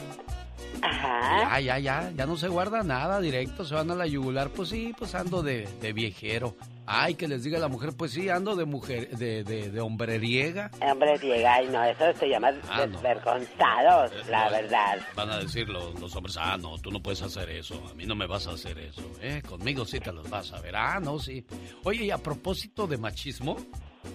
Ajá. 0.83 1.59
Ya, 1.59 1.61
ya, 1.61 1.79
ya, 1.79 2.13
ya 2.17 2.27
no 2.27 2.37
se 2.37 2.49
guarda 2.49 2.83
nada, 2.83 3.21
directo, 3.21 3.65
se 3.65 3.75
van 3.75 3.91
a 3.91 3.95
la 3.95 4.07
yugular. 4.07 4.51
Pues 4.51 4.69
sí, 4.69 4.95
pues 4.97 5.15
ando 5.15 5.43
de, 5.43 5.69
de 5.81 5.93
viejero. 5.93 6.57
Ay, 6.87 7.15
que 7.15 7.27
les 7.29 7.43
diga 7.43 7.59
la 7.59 7.69
mujer, 7.69 7.95
pues 7.97 8.13
sí, 8.13 8.29
ando 8.29 8.57
de 8.57 8.67
mujer, 8.67 9.09
de, 9.17 9.43
de, 9.43 9.71
de 9.71 9.81
hombreriega. 9.81 10.71
Hombreriega, 10.83 11.55
ay 11.55 11.69
no, 11.73 11.83
eso 11.83 12.13
se 12.19 12.29
llama 12.29 12.51
Ah, 12.69 12.87
desvergonzados, 12.87 14.13
la 14.29 14.51
verdad. 14.51 14.99
Van 15.17 15.31
a 15.31 15.39
decir 15.39 15.67
los, 15.69 15.99
los 15.99 16.15
hombres, 16.15 16.37
ah, 16.39 16.59
no, 16.59 16.79
tú 16.79 16.91
no 16.91 17.01
puedes 17.03 17.23
hacer 17.23 17.49
eso, 17.49 17.83
a 17.91 17.95
mí 17.95 18.05
no 18.05 18.15
me 18.15 18.27
vas 18.27 18.47
a 18.47 18.53
hacer 18.53 18.79
eso, 18.79 19.01
¿eh? 19.23 19.41
Conmigo 19.49 19.87
sí 19.87 19.99
te 19.99 20.13
los 20.13 20.29
vas 20.29 20.53
a 20.53 20.61
ver, 20.61 20.77
ah, 20.77 21.01
no, 21.01 21.19
sí. 21.19 21.47
Oye, 21.85 22.05
y 22.05 22.11
a 22.11 22.19
propósito 22.19 22.87
de 22.87 22.99
machismo, 22.99 23.57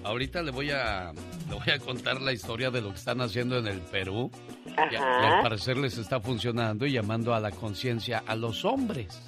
ahorita 0.04 0.44
le 0.44 0.52
voy 0.52 0.70
a, 0.70 1.12
le 1.50 1.56
voy 1.56 1.70
a 1.74 1.80
contar 1.80 2.22
la 2.22 2.34
historia 2.34 2.70
de 2.70 2.82
lo 2.82 2.90
que 2.90 2.98
están 2.98 3.20
haciendo 3.22 3.58
en 3.58 3.66
el 3.68 3.80
Perú. 3.82 4.30
Y, 4.78 4.94
y 4.94 4.98
al 4.98 5.42
parecer 5.42 5.78
les 5.78 5.98
está 5.98 6.20
funcionando 6.20 6.86
y 6.86 6.94
llamando 6.94 7.34
a 7.34 7.40
la 7.40 7.52
conciencia 7.52 8.24
a 8.26 8.36
los 8.36 8.66
hombres. 8.66 9.22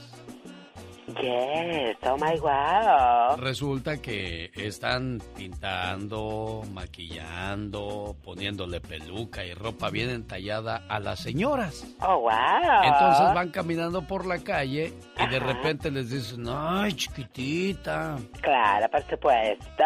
Yes, 1.19 1.97
oh 2.03 2.17
my 2.17 2.39
wow. 2.39 3.35
Resulta 3.37 4.01
que 4.01 4.51
están 4.55 5.21
pintando, 5.35 6.61
maquillando, 6.71 8.15
poniéndole 8.23 8.79
peluca 8.79 9.43
y 9.43 9.53
ropa 9.53 9.89
bien 9.89 10.09
entallada 10.09 10.83
a 10.87 10.99
las 10.99 11.19
señoras. 11.19 11.85
Oh 12.01 12.19
wow. 12.21 12.83
Entonces 12.83 13.33
van 13.33 13.49
caminando 13.49 14.07
por 14.07 14.25
la 14.25 14.39
calle 14.39 14.93
y 15.19 15.27
de 15.27 15.39
repente 15.39 15.91
les 15.91 16.09
dicen, 16.09 16.45
ay, 16.47 16.93
chiquitita. 16.93 18.17
Claro, 18.41 18.89
por 18.89 19.01
supuesto. 19.09 19.83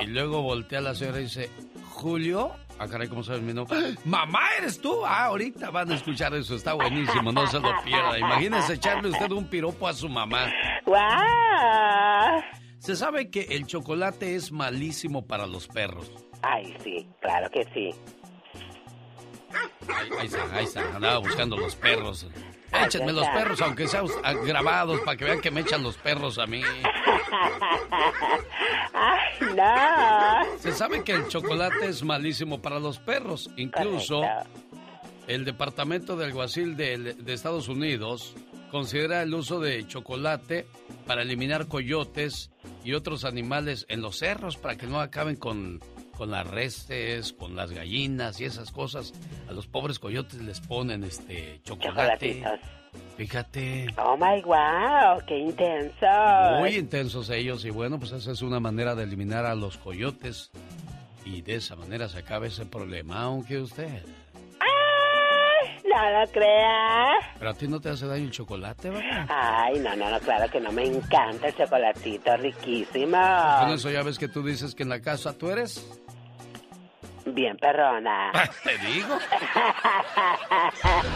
Y 0.00 0.06
luego 0.06 0.42
voltea 0.42 0.80
la 0.80 0.94
señora 0.94 1.20
y 1.20 1.24
dice, 1.24 1.50
Julio. 1.90 2.52
Ah, 2.82 2.88
caray, 2.88 3.06
¿cómo 3.06 3.22
sabes 3.22 3.42
mi 3.42 3.52
nombre? 3.52 3.94
¡Mamá, 4.04 4.40
eres 4.58 4.80
tú! 4.80 5.06
Ah, 5.06 5.26
ahorita 5.26 5.70
van 5.70 5.92
a 5.92 5.94
escuchar 5.94 6.34
eso, 6.34 6.56
está 6.56 6.72
buenísimo, 6.72 7.30
no 7.30 7.46
se 7.46 7.60
lo 7.60 7.70
pierda. 7.84 8.18
Imagínese 8.18 8.74
echarle 8.74 9.10
usted 9.10 9.30
un 9.30 9.46
piropo 9.46 9.86
a 9.86 9.92
su 9.92 10.08
mamá. 10.08 10.52
Wow. 10.84 12.42
Se 12.78 12.96
sabe 12.96 13.30
que 13.30 13.42
el 13.50 13.68
chocolate 13.68 14.34
es 14.34 14.50
malísimo 14.50 15.24
para 15.24 15.46
los 15.46 15.68
perros. 15.68 16.10
Ay, 16.42 16.76
sí, 16.82 17.08
claro 17.20 17.48
que 17.50 17.62
sí. 17.72 17.94
Ahí, 19.86 20.08
ahí 20.18 20.26
está, 20.26 20.56
ahí 20.56 20.64
está, 20.64 20.96
andaba 20.96 21.18
buscando 21.18 21.56
los 21.56 21.76
perros. 21.76 22.26
Échenme 22.72 23.12
los 23.12 23.26
perros, 23.28 23.60
aunque 23.60 23.86
sean 23.86 24.06
ah, 24.24 24.32
grabados, 24.32 25.00
para 25.00 25.16
que 25.16 25.24
vean 25.24 25.40
que 25.40 25.50
me 25.50 25.60
echan 25.60 25.82
los 25.82 25.96
perros 25.96 26.38
a 26.38 26.46
mí. 26.46 26.62
Ay, 28.94 29.54
no. 29.54 30.58
Se 30.58 30.72
sabe 30.72 31.02
que 31.04 31.12
el 31.12 31.28
chocolate 31.28 31.86
es 31.88 32.02
malísimo 32.02 32.60
para 32.62 32.78
los 32.78 32.98
perros. 32.98 33.50
Incluso 33.56 34.20
Correcto. 34.20 34.50
el 35.28 35.44
Departamento 35.44 36.16
de 36.16 36.26
Alguacil 36.26 36.76
de, 36.76 37.14
de 37.14 37.32
Estados 37.32 37.68
Unidos 37.68 38.34
considera 38.70 39.22
el 39.22 39.34
uso 39.34 39.60
de 39.60 39.86
chocolate 39.86 40.66
para 41.06 41.22
eliminar 41.22 41.68
coyotes 41.68 42.50
y 42.84 42.94
otros 42.94 43.24
animales 43.24 43.84
en 43.88 44.00
los 44.00 44.18
cerros 44.18 44.56
para 44.56 44.76
que 44.76 44.86
no 44.86 45.00
acaben 45.00 45.36
con, 45.36 45.80
con 46.22 46.30
las 46.30 46.46
restes, 46.46 47.32
con 47.32 47.56
las 47.56 47.72
gallinas 47.72 48.40
y 48.40 48.44
esas 48.44 48.70
cosas. 48.70 49.12
A 49.48 49.52
los 49.52 49.66
pobres 49.66 49.98
coyotes 49.98 50.40
les 50.40 50.60
ponen 50.60 51.02
este 51.02 51.60
chocolate. 51.64 52.44
Fíjate. 53.16 53.88
Oh 53.98 54.16
my 54.16 54.40
wow, 54.42 55.20
qué 55.26 55.36
intenso. 55.36 56.06
Muy 56.60 56.76
intensos 56.76 57.28
ellos 57.28 57.64
y 57.64 57.70
bueno, 57.70 57.98
pues 57.98 58.12
esa 58.12 58.30
es 58.30 58.40
una 58.40 58.60
manera 58.60 58.94
de 58.94 59.02
eliminar 59.02 59.46
a 59.46 59.56
los 59.56 59.78
coyotes 59.78 60.52
y 61.24 61.42
de 61.42 61.56
esa 61.56 61.74
manera 61.74 62.08
se 62.08 62.20
acaba 62.20 62.46
ese 62.46 62.66
problema, 62.66 63.22
aunque 63.22 63.58
usted. 63.58 64.04
No 65.84 66.20
lo 66.20 66.30
creas. 66.30 67.24
Pero 67.38 67.50
a 67.50 67.54
ti 67.54 67.68
no 67.68 67.80
te 67.80 67.90
hace 67.90 68.06
daño 68.06 68.24
el 68.24 68.30
chocolate, 68.30 68.88
¿verdad? 68.88 69.26
Ay, 69.28 69.78
no, 69.80 69.94
no, 69.94 70.08
no, 70.08 70.18
claro 70.20 70.50
que 70.50 70.58
no 70.58 70.72
me 70.72 70.86
encanta 70.86 71.48
el 71.48 71.56
chocolatito, 71.56 72.34
riquísimo. 72.36 73.18
Con 73.60 73.70
eso 73.70 73.90
ya 73.90 74.02
ves 74.02 74.18
que 74.18 74.28
tú 74.28 74.42
dices 74.42 74.74
que 74.74 74.84
en 74.84 74.88
la 74.88 75.02
casa 75.02 75.36
tú 75.36 75.50
eres. 75.50 76.01
Bien 77.26 77.56
perrona. 77.56 78.32
Te 78.64 78.78
digo. 78.78 79.18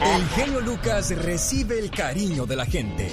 El 0.03 0.29
genio 0.29 0.61
Lucas 0.61 1.11
recibe 1.17 1.79
el 1.79 1.91
cariño 1.91 2.47
de 2.47 2.57
la 2.57 2.67
gente. 2.67 3.11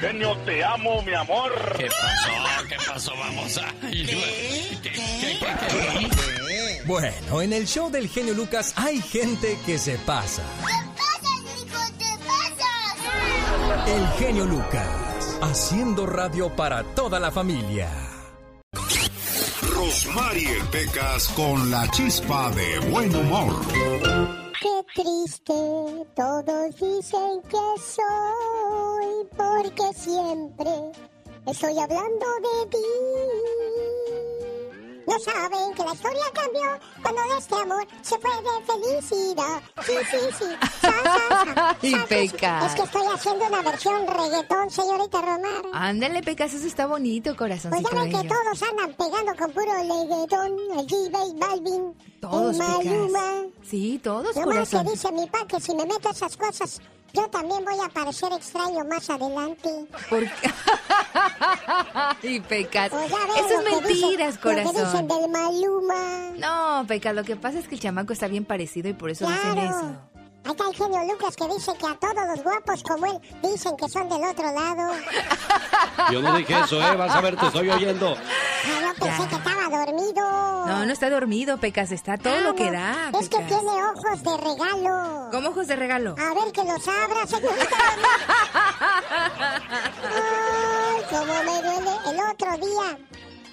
Genio, 0.00 0.36
te 0.44 0.64
amo, 0.64 1.02
mi 1.02 1.14
amor. 1.14 1.52
¿Qué 1.76 1.86
pasó? 1.86 2.66
¿Qué 2.68 2.76
pasó? 2.86 3.12
Vamos 3.18 3.58
a. 3.58 3.72
¿Qué? 3.80 4.04
¿Qué? 4.82 4.90
¿Qué? 4.92 5.38
¿Qué? 5.40 6.82
Bueno, 6.86 7.42
en 7.42 7.52
el 7.52 7.66
show 7.66 7.90
del 7.90 8.08
genio 8.08 8.32
Lucas 8.34 8.72
hay 8.76 9.00
gente 9.00 9.58
que 9.66 9.76
se 9.76 9.98
pasa. 9.98 10.42
El 13.86 14.06
genio 14.18 14.44
Lucas, 14.44 15.38
haciendo 15.42 16.06
radio 16.06 16.54
para 16.54 16.84
toda 16.94 17.18
la 17.18 17.30
familia. 17.32 17.88
Rosmarie 19.86 20.58
Pecas 20.72 21.28
con 21.28 21.70
la 21.70 21.88
chispa 21.92 22.50
de 22.50 22.90
buen 22.90 23.14
humor. 23.14 23.54
Qué 24.60 24.82
triste, 24.96 25.54
todos 26.16 26.74
dicen 26.74 27.40
que 27.48 27.66
soy, 27.94 29.28
porque 29.36 29.94
siempre 29.94 30.90
estoy 31.46 31.78
hablando 31.78 32.26
de 32.46 32.66
ti. 32.68 33.65
No 35.06 35.18
saben 35.20 35.72
que 35.74 35.84
la 35.84 35.94
historia 35.94 36.22
cambió 36.34 36.80
cuando 37.02 37.22
de 37.22 37.38
este 37.38 37.54
amor 37.54 37.86
se 38.02 38.18
fue 38.18 38.30
de 38.30 38.66
felicidad. 38.66 39.60
Sí, 39.84 39.92
sí, 40.10 40.16
sí. 40.38 40.44
Sa, 40.80 40.92
sa, 40.92 41.54
sa, 41.54 41.76
Y. 41.82 41.94
Pecas. 42.08 42.66
Es 42.66 42.74
que 42.74 42.82
estoy 42.82 43.02
haciendo 43.14 43.46
una 43.46 43.62
versión 43.62 44.06
reggaetón, 44.06 44.70
señorita 44.70 45.20
Romar. 45.22 45.62
Ándale, 45.72 46.22
Pecas, 46.22 46.52
eso 46.54 46.66
está 46.66 46.86
bonito, 46.86 47.30
Pues 47.36 47.38
corazoncito 47.38 47.90
ya 47.92 48.00
ven 48.02 48.10
que 48.10 48.28
todos 48.28 48.62
andan 48.62 48.92
pegando 48.94 49.32
con 49.38 49.52
puro 49.52 49.72
reggaetón, 49.72 50.78
el 50.78 50.86
G-Bay 50.86 51.32
Balvin, 51.36 51.94
Todos, 52.20 52.52
el 52.56 52.58
Maluma. 52.58 53.20
Pecas. 53.20 53.68
Sí, 53.70 54.00
todos, 54.02 54.36
No 54.36 54.46
más 54.46 54.68
que 54.68 54.76
corazón. 54.76 54.86
dice 54.86 55.12
mi 55.12 55.26
pa 55.26 55.46
que 55.46 55.60
si 55.60 55.74
me 55.74 55.86
meto 55.86 56.10
esas 56.10 56.36
cosas, 56.36 56.80
yo 57.16 57.28
también 57.30 57.64
voy 57.64 57.74
a 57.84 57.88
parecer 57.88 58.32
extraño 58.32 58.84
más 58.84 59.08
adelante. 59.10 59.70
¿Por 60.10 60.20
qué? 60.24 60.50
Ay, 62.22 62.40
Pecas. 62.40 62.90
Pues 62.90 63.04
Eso 63.10 63.60
es 63.60 63.64
mentiras, 63.82 64.34
Lo 64.36 64.40
que 64.50 64.60
dicen 64.60 64.74
corazón. 64.74 65.08
del 65.08 65.30
Maluma. 65.30 66.30
No, 66.36 66.86
Pecas, 66.86 67.14
lo 67.14 67.24
que 67.24 67.36
pasa 67.36 67.58
es 67.58 67.68
que 67.68 67.74
el 67.76 67.80
chamaco 67.80 68.12
está 68.12 68.28
bien 68.28 68.44
parecido 68.44 68.88
y 68.88 68.92
por 68.92 69.10
eso 69.10 69.26
dicen 69.28 69.58
eso. 69.58 69.96
Ahí 70.46 70.52
está 70.52 70.68
el 70.68 70.74
genio 70.76 71.12
Lucas 71.12 71.34
que 71.36 71.48
dice 71.48 71.72
que 71.76 71.86
a 71.86 71.94
todos 71.98 72.14
los 72.28 72.42
guapos 72.44 72.82
como 72.84 73.06
él 73.06 73.20
dicen 73.42 73.76
que 73.76 73.88
son 73.88 74.08
del 74.08 74.22
otro 74.24 74.44
lado. 74.52 74.92
Yo 76.12 76.22
no 76.22 76.36
dije 76.36 76.54
eso, 76.60 76.80
¿eh? 76.80 76.94
Vas 76.96 77.12
a 77.14 77.20
ver, 77.20 77.36
te 77.36 77.46
estoy 77.46 77.68
oyendo. 77.68 78.14
Ah, 78.16 78.92
yo 78.96 79.06
pensé 79.06 79.28
que 79.28 79.34
estaba 79.36 79.68
dormido. 79.84 80.66
No, 80.66 80.86
no 80.86 80.92
está 80.92 81.10
dormido, 81.10 81.58
Pecas, 81.58 81.90
está 81.92 82.16
todo 82.16 82.34
Ah, 82.34 82.40
lo 82.42 82.54
que 82.54 82.66
no. 82.66 82.72
da. 82.72 83.10
Es 83.20 83.28
que 83.28 83.38
tiene 83.38 83.70
ojos 83.84 84.22
de 84.22 84.36
regalo. 84.36 85.28
¿Cómo 85.32 85.48
ojos 85.50 85.66
de 85.66 85.76
regalo? 85.76 86.14
A 86.18 86.34
ver 86.34 86.52
que 86.52 86.62
los 86.64 86.86
abra, 86.88 87.26
señorita. 87.26 87.76
Ay, 89.76 91.02
cómo 91.10 91.34
me 91.44 91.62
duele. 91.62 91.90
El 92.10 92.20
otro 92.30 92.66
día 92.66 92.98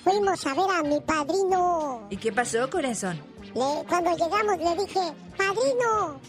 fuimos 0.04 0.46
a 0.46 0.54
ver 0.54 0.78
a 0.78 0.84
mi 0.84 1.00
padrino. 1.02 2.08
¿Y 2.10 2.18
qué 2.18 2.32
pasó, 2.32 2.70
corazón? 2.70 3.20
Le- 3.56 3.86
cuando 3.88 4.12
llegamos 4.12 4.58
le 4.58 4.76
dije, 4.84 5.00
padrino, 5.38 6.20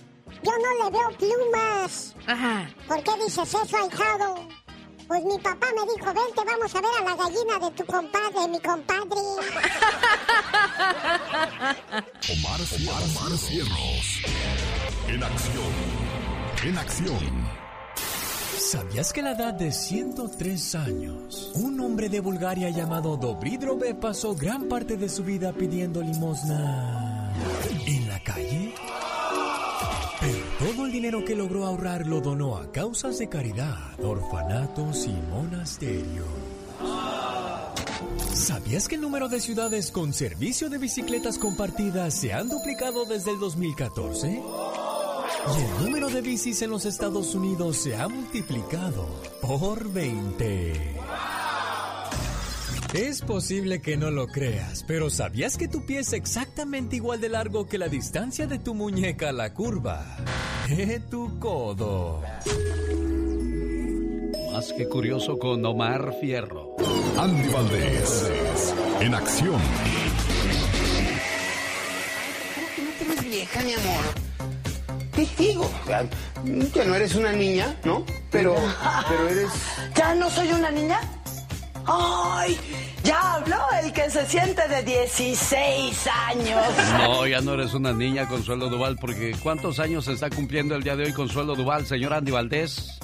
yo 0.45 0.53
no 0.59 0.85
le 0.85 0.91
veo 0.91 1.09
plumas. 1.19 2.15
Ajá. 2.27 2.69
¿Por 2.87 3.03
qué 3.03 3.13
dices 3.25 3.55
eso, 3.55 3.77
ahijado? 3.77 4.47
Pues 5.07 5.23
mi 5.25 5.39
papá 5.39 5.67
me 5.77 5.83
dijo, 5.93 6.07
vente, 6.07 6.43
vamos 6.47 6.75
a 6.75 6.81
ver 6.81 6.91
a 6.99 7.05
la 7.05 7.17
gallina 7.17 7.59
de 7.59 7.71
tu 7.73 7.85
compadre, 7.85 8.49
mi 8.49 8.61
compadre. 8.61 9.21
Omar, 12.33 12.61
Omar, 12.61 13.39
Cierros. 13.39 14.23
En 15.09 15.23
acción. 15.23 15.73
En 16.65 16.79
acción. 16.79 17.65
¿Sabías 18.59 19.13
que 19.13 19.21
a 19.21 19.25
la 19.25 19.33
edad 19.33 19.55
de 19.55 19.71
103 19.71 20.75
años, 20.77 21.53
un 21.55 21.79
hombre 21.81 22.09
de 22.09 22.21
Bulgaria 22.21 22.71
llamado 22.71 23.17
Dobridrove 23.17 23.95
pasó 23.95 24.35
gran 24.35 24.69
parte 24.69 24.97
de 24.97 25.09
su 25.09 25.23
vida 25.23 25.53
pidiendo 25.53 26.01
limosna 26.01 27.33
en 27.87 28.09
la 28.09 28.21
calle? 28.21 28.75
Todo 30.75 30.87
el 30.87 30.93
dinero 30.93 31.25
que 31.25 31.37
logró 31.37 31.67
ahorrar 31.67 32.05
lo 32.05 32.21
donó 32.21 32.57
a 32.57 32.73
causas 32.73 33.19
de 33.19 33.29
caridad, 33.29 34.05
orfanatos 34.05 35.07
y 35.07 35.13
monasterios. 35.31 36.27
¿Sabías 38.33 38.89
que 38.89 38.97
el 38.97 39.01
número 39.01 39.29
de 39.29 39.39
ciudades 39.39 39.93
con 39.93 40.13
servicio 40.13 40.69
de 40.69 40.79
bicicletas 40.79 41.39
compartidas 41.39 42.15
se 42.15 42.33
han 42.33 42.49
duplicado 42.49 43.05
desde 43.05 43.31
el 43.31 43.39
2014? 43.39 44.31
Y 44.33 45.63
el 45.63 45.85
número 45.85 46.11
de 46.11 46.21
bicis 46.21 46.61
en 46.63 46.71
los 46.71 46.87
Estados 46.87 47.37
Unidos 47.37 47.77
se 47.77 47.95
ha 47.95 48.09
multiplicado 48.09 49.07
por 49.41 49.93
20. 49.93 50.73
Es 52.95 53.23
posible 53.23 53.83
que 53.83 53.97
no 53.97 54.13
lo 54.13 54.29
creas, 54.29 54.85
pero 54.87 55.11
¿sabías 55.11 55.57
que 55.57 55.67
tu 55.67 55.85
pie 55.85 55.99
es 55.99 56.13
exactamente 56.13 56.95
igual 56.95 57.21
de 57.21 57.29
largo 57.29 57.67
que 57.67 57.77
la 57.77 57.89
distancia 57.89 58.47
de 58.47 58.61
tu 58.61 58.73
muñeca 58.73 59.31
a 59.31 59.33
la 59.33 59.53
curva? 59.53 60.07
De 60.69 61.01
tu 61.11 61.41
codo. 61.41 62.23
Más 64.53 64.73
que 64.75 64.89
curioso 64.89 65.41
con 65.41 65.67
Omar 65.67 66.15
Fierro. 66.21 66.77
Andy 67.19 67.49
Valdés. 67.49 68.33
En 69.01 69.13
acción. 69.13 69.61
¿Cómo 72.77 73.19
que 73.19 73.29
vieja, 73.29 73.61
mi 73.63 73.73
amor? 73.73 74.05
¿Qué 75.17 75.29
digo? 75.37 75.65
O 75.65 75.87
sea, 75.89 76.09
que 76.73 76.85
no 76.85 76.95
eres 76.95 77.17
una 77.17 77.33
niña, 77.33 77.77
¿no? 77.85 78.07
Pero, 78.31 78.55
pero 79.09 79.29
eres... 79.29 79.51
¿Ya 79.97 80.15
no 80.15 80.31
soy 80.31 80.53
una 80.53 80.71
niña? 80.71 81.01
¡Ay! 81.87 82.59
Ya 83.03 83.35
habló 83.35 83.59
el 83.83 83.93
que 83.93 84.09
se 84.11 84.25
siente 84.27 84.67
de 84.67 84.83
16 84.83 86.07
años. 86.07 86.67
No, 86.99 87.27
ya 87.27 87.41
no 87.41 87.55
eres 87.55 87.75
una 87.75 87.93
niña, 87.93 88.27
Consuelo 88.27 88.71
Duval, 88.71 88.97
porque 88.99 89.37
¿cuántos 89.43 89.79
años 89.79 90.07
se 90.07 90.13
está 90.13 90.31
cumpliendo 90.31 90.75
el 90.75 90.83
día 90.83 90.97
de 90.97 91.05
hoy, 91.05 91.13
Consuelo 91.13 91.55
Duval, 91.55 91.87
señor 91.87 92.15
Andy 92.15 92.33
Valdés? 92.33 92.99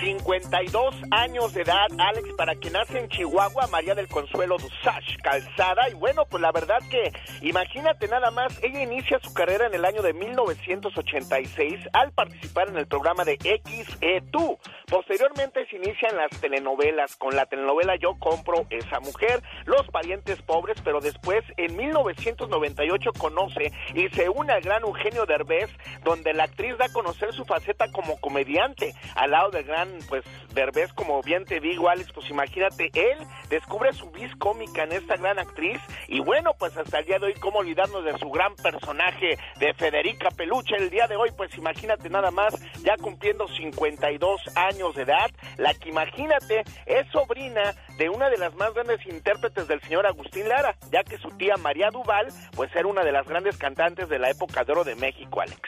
52 0.00 0.94
años 1.10 1.52
de 1.54 1.62
edad, 1.62 1.86
Alex, 1.98 2.32
para 2.36 2.54
quien 2.54 2.74
nace 2.74 2.98
en 2.98 3.08
Chihuahua, 3.08 3.66
María 3.66 3.94
del 3.94 4.08
Consuelo 4.08 4.56
Dusach 4.56 5.04
Calzada. 5.22 5.88
Y 5.90 5.94
bueno, 5.94 6.24
pues 6.26 6.40
la 6.40 6.52
verdad 6.52 6.78
que, 6.90 7.12
imagínate 7.42 8.06
nada 8.08 8.30
más, 8.30 8.58
ella 8.62 8.82
inicia 8.82 9.18
su 9.20 9.32
carrera 9.34 9.66
en 9.66 9.74
el 9.74 9.84
año 9.84 10.02
de 10.02 10.12
1986 10.12 11.80
al 11.92 12.12
participar 12.12 12.68
en 12.68 12.76
el 12.76 12.86
programa 12.86 13.24
de 13.24 13.38
XE2. 13.38 14.58
Posteriormente 14.88 15.66
se 15.66 15.76
inicia 15.76 16.08
en 16.10 16.16
las 16.16 16.30
telenovelas, 16.40 17.16
con 17.16 17.34
la 17.34 17.46
telenovela 17.46 17.96
Yo 17.96 18.18
compro 18.18 18.66
esa 18.70 19.00
mujer, 19.00 19.42
Los 19.66 19.86
parientes 19.88 20.40
pobres, 20.42 20.78
pero 20.82 21.00
después 21.00 21.44
en 21.56 21.76
1998 21.76 23.12
conoce 23.18 23.72
y 23.94 24.08
se 24.10 24.28
une 24.28 24.52
al 24.52 24.62
gran 24.62 24.82
Eugenio 24.82 25.26
Derbez, 25.26 25.70
donde 26.04 26.32
la 26.32 26.44
actriz 26.44 26.76
da 26.78 26.86
a 26.86 26.92
conocer 26.92 27.32
su 27.32 27.44
faceta 27.44 27.90
como 27.92 28.20
comediante, 28.20 28.94
al 29.14 29.32
lado 29.32 29.50
del 29.50 29.64
gran 29.64 29.87
pues 30.08 30.24
Derbez, 30.54 30.92
como 30.92 31.22
bien 31.22 31.44
te 31.44 31.60
digo, 31.60 31.88
Alex, 31.88 32.12
pues 32.12 32.28
imagínate, 32.30 32.90
él 32.94 33.18
descubre 33.48 33.92
su 33.92 34.10
vis 34.10 34.34
cómica 34.36 34.84
en 34.84 34.92
esta 34.92 35.16
gran 35.16 35.38
actriz 35.38 35.80
y 36.08 36.20
bueno, 36.20 36.52
pues 36.58 36.76
hasta 36.76 37.00
el 37.00 37.06
día 37.06 37.18
de 37.18 37.26
hoy, 37.26 37.34
cómo 37.34 37.58
olvidarnos 37.58 38.04
de 38.04 38.16
su 38.18 38.30
gran 38.30 38.54
personaje 38.56 39.38
de 39.58 39.74
Federica 39.74 40.30
Peluche, 40.30 40.76
el 40.76 40.90
día 40.90 41.06
de 41.06 41.16
hoy, 41.16 41.30
pues 41.36 41.56
imagínate 41.56 42.08
nada 42.10 42.30
más, 42.30 42.54
ya 42.82 42.96
cumpliendo 42.96 43.46
52 43.48 44.40
años 44.56 44.94
de 44.94 45.02
edad, 45.02 45.30
la 45.56 45.74
que 45.74 45.88
imagínate 45.88 46.64
es 46.86 47.06
sobrina 47.10 47.74
de 47.98 48.08
una 48.08 48.30
de 48.30 48.38
las 48.38 48.54
más 48.54 48.72
grandes 48.74 49.04
intérpretes 49.06 49.68
del 49.68 49.80
señor 49.82 50.06
Agustín 50.06 50.48
Lara, 50.48 50.76
ya 50.90 51.02
que 51.02 51.18
su 51.18 51.30
tía 51.30 51.56
María 51.56 51.90
Duval, 51.90 52.28
pues 52.54 52.74
era 52.74 52.86
una 52.86 53.04
de 53.04 53.12
las 53.12 53.26
grandes 53.26 53.56
cantantes 53.56 54.08
de 54.08 54.18
la 54.18 54.30
época 54.30 54.64
de 54.64 54.72
oro 54.72 54.84
de 54.84 54.94
México, 54.96 55.40
Alex. 55.40 55.60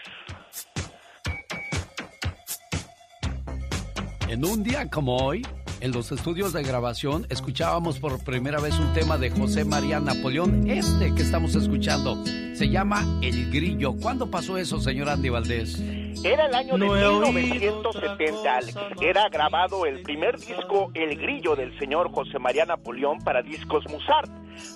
En 4.30 4.44
un 4.44 4.62
día 4.62 4.88
como 4.88 5.16
hoy, 5.16 5.44
en 5.80 5.90
los 5.90 6.12
estudios 6.12 6.52
de 6.52 6.62
grabación, 6.62 7.26
escuchábamos 7.30 7.98
por 7.98 8.22
primera 8.22 8.60
vez 8.60 8.78
un 8.78 8.92
tema 8.92 9.18
de 9.18 9.28
José 9.28 9.64
María 9.64 9.98
Napoleón, 9.98 10.70
este 10.70 11.12
que 11.16 11.22
estamos 11.22 11.56
escuchando. 11.56 12.24
Se 12.54 12.68
llama 12.68 13.04
El 13.22 13.50
Grillo. 13.50 13.92
¿Cuándo 14.00 14.30
pasó 14.30 14.56
eso, 14.56 14.78
señor 14.78 15.08
Andy 15.08 15.30
Valdés? 15.30 15.80
Era 16.22 16.46
el 16.46 16.54
año 16.54 16.78
de 16.78 17.32
1970, 17.32 18.56
Alex. 18.56 18.76
Era 19.00 19.28
grabado 19.30 19.84
el 19.84 20.00
primer 20.02 20.38
disco 20.38 20.92
El 20.94 21.16
Grillo 21.16 21.56
del 21.56 21.76
señor 21.80 22.12
José 22.12 22.38
María 22.38 22.64
Napoleón 22.64 23.18
para 23.24 23.42
discos 23.42 23.82
Musart. 23.90 24.30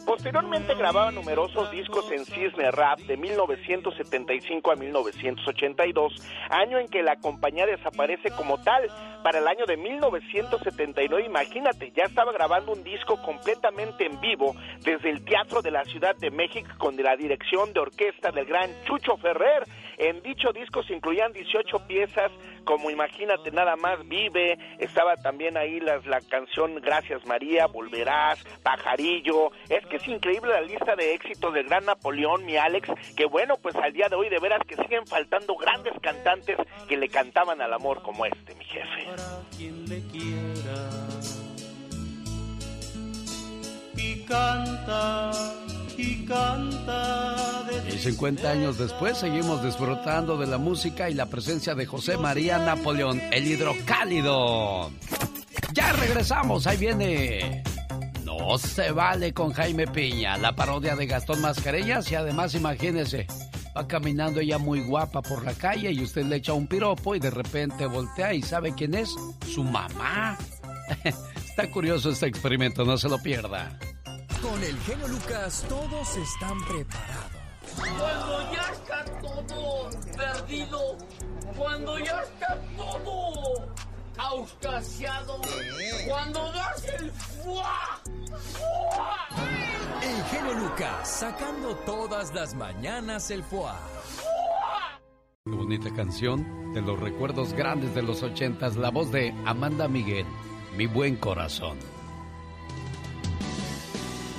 Posteriormente 0.07 0.75
grababa 0.75 1.11
numerosos 1.11 1.71
discos 1.71 2.11
en 2.13 2.25
Cisne 2.25 2.71
Rap 2.71 3.01
de 3.01 3.17
1975 3.17 4.71
a 4.71 4.77
1982, 4.77 6.13
año 6.51 6.79
en 6.79 6.89
que 6.89 7.03
la 7.03 7.17
compañía 7.17 7.67
desaparece 7.67 8.31
como 8.31 8.59
tal. 8.63 8.89
Para 9.23 9.39
el 9.39 9.49
año 9.49 9.65
de 9.65 9.79
1979, 9.79 11.25
imagínate, 11.25 11.91
ya 11.97 12.05
estaba 12.05 12.33
grabando 12.33 12.73
un 12.73 12.85
disco 12.85 13.21
completamente 13.23 14.05
en 14.05 14.21
vivo 14.21 14.55
desde 14.83 15.09
el 15.09 15.25
Teatro 15.25 15.63
de 15.63 15.71
la 15.71 15.85
Ciudad 15.85 16.15
de 16.17 16.31
México 16.31 16.69
con 16.77 16.97
la 16.97 17.17
dirección 17.17 17.73
de 17.73 17.81
orquesta 17.81 18.31
del 18.31 18.45
gran 18.45 18.71
Chucho 18.85 19.17
Ferrer. 19.17 19.65
En 19.97 20.23
dicho 20.23 20.53
disco 20.53 20.83
se 20.83 20.95
incluían 20.95 21.33
18 21.33 21.87
piezas, 21.87 22.31
como 22.65 22.91
imagínate 22.91 23.51
nada 23.53 23.77
más 23.77 24.07
vive, 24.09 24.59
estaba 24.79 25.17
también 25.17 25.57
ahí 25.57 25.81
la 25.81 26.21
canción 26.29 26.75
Gracias 26.81 27.25
María, 27.27 27.67
Volverás, 27.67 28.43
Pajarillo. 28.63 29.53
Es 29.68 29.87
que 29.87 29.96
es 29.96 30.09
increíble 30.09 30.53
la 30.53 30.61
lista 30.61 30.94
de 30.96 31.14
éxitos 31.14 31.53
del 31.55 31.66
gran 31.66 31.85
Napoleón, 31.87 32.44
mi 32.44 32.57
Alex, 32.57 32.88
que 33.16 33.24
bueno, 33.27 33.57
pues 33.57 33.74
al 33.77 33.92
día 33.92 34.09
de 34.09 34.16
hoy 34.16 34.29
de 34.29 34.38
veras 34.38 34.61
que 34.66 34.77
siguen 34.77 35.07
faltando 35.07 35.57
grandes 35.57 35.94
cantantes 36.00 36.57
que 36.88 36.96
le 36.96 37.09
cantaban 37.09 37.61
al 37.61 37.72
amor 37.72 38.03
como 38.03 38.27
este, 38.27 38.55
mi 38.55 38.64
jefe. 38.64 39.07
quien 39.57 39.88
le 39.88 40.03
quiera 40.09 40.90
y 43.96 44.20
canta 44.24 45.31
y 45.96 46.27
canta 46.27 47.66
Y 47.88 47.98
50 47.98 48.50
años 48.50 48.79
después 48.79 49.18
seguimos 49.18 49.62
disfrutando 49.62 50.37
de 50.37 50.46
la 50.46 50.59
música 50.59 51.09
y 51.09 51.14
la 51.14 51.27
presencia 51.27 51.74
de 51.74 51.87
José 51.87 52.16
María 52.16 52.59
Napoleón, 52.59 53.20
el 53.33 53.46
hidrocálido. 53.46 54.90
Ya 55.72 55.92
regresamos, 55.92 56.66
ahí 56.66 56.77
viene. 56.77 57.62
No 58.25 58.57
se 58.59 58.91
vale 58.91 59.35
con 59.35 59.53
Jaime 59.53 59.87
Piña, 59.87 60.39
la 60.39 60.55
parodia 60.57 60.97
de 60.97 61.07
Gastón 61.07 61.43
Mascareñas 61.43 62.11
y 62.11 62.15
además 62.15 62.55
imagínese, 62.55 63.27
va 63.77 63.87
caminando 63.87 64.41
ella 64.41 64.57
muy 64.57 64.81
guapa 64.81 65.21
por 65.21 65.45
la 65.45 65.53
calle 65.53 65.93
y 65.93 66.03
usted 66.03 66.25
le 66.25 66.37
echa 66.37 66.55
un 66.55 66.67
piropo 66.67 67.15
y 67.15 67.21
de 67.21 67.31
repente 67.31 67.87
voltea 67.87 68.33
y 68.33 68.41
sabe 68.41 68.75
quién 68.75 68.95
es, 68.95 69.15
su 69.53 69.63
mamá. 69.63 70.39
Está 71.49 71.71
curioso 71.71 72.11
este 72.11 72.27
experimento, 72.27 72.85
no 72.85 72.97
se 72.97 73.09
lo 73.09 73.19
pierda. 73.19 73.79
Con 74.43 74.63
el 74.63 74.79
genio 74.81 75.09
Lucas 75.09 75.65
todos 75.69 76.17
están 76.17 76.59
preparados. 76.67 77.45
Cuando 77.77 78.53
ya 78.53 78.73
está 78.73 79.05
todo 79.21 79.91
perdido, 80.17 80.99
cuando 81.57 81.99
ya 81.99 82.23
está 82.23 82.59
todo 82.77 83.75
auscasiado, 84.18 85.40
cuando 86.09 86.40
das 86.53 86.85
el 87.00 87.11
fuá, 87.11 88.00
fuá. 88.53 89.29
El 90.03 90.24
genio 90.24 90.55
Lucas 90.55 91.09
sacando 91.09 91.74
todas 91.87 92.35
las 92.35 92.55
mañanas 92.55 93.31
el 93.31 93.42
foie. 93.42 93.72
Qué 95.44 95.50
bonita 95.50 95.92
canción 95.94 96.72
de 96.72 96.83
los 96.83 96.98
recuerdos 96.98 97.53
grandes 97.53 97.94
de 97.94 98.03
los 98.03 98.22
ochentas, 98.22 98.77
la 98.77 98.90
voz 98.90 99.11
de 99.12 99.35
Amanda 99.46 99.88
Miguel, 99.88 100.27
mi 100.77 100.87
buen 100.87 101.16
corazón. 101.16 101.79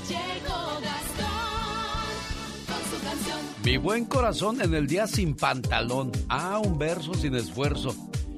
Llegó 0.08 0.80
Gastón 0.82 1.36
con 2.68 3.00
su 3.00 3.06
canción. 3.06 3.40
Mi 3.64 3.78
buen 3.78 4.06
corazón 4.06 4.62
en 4.62 4.74
el 4.74 4.88
día 4.88 5.08
sin 5.08 5.36
pantalón. 5.36 6.12
Ah, 6.30 6.60
un 6.64 6.78
verso 6.78 7.14
sin 7.14 7.36
esfuerzo. 7.36 7.96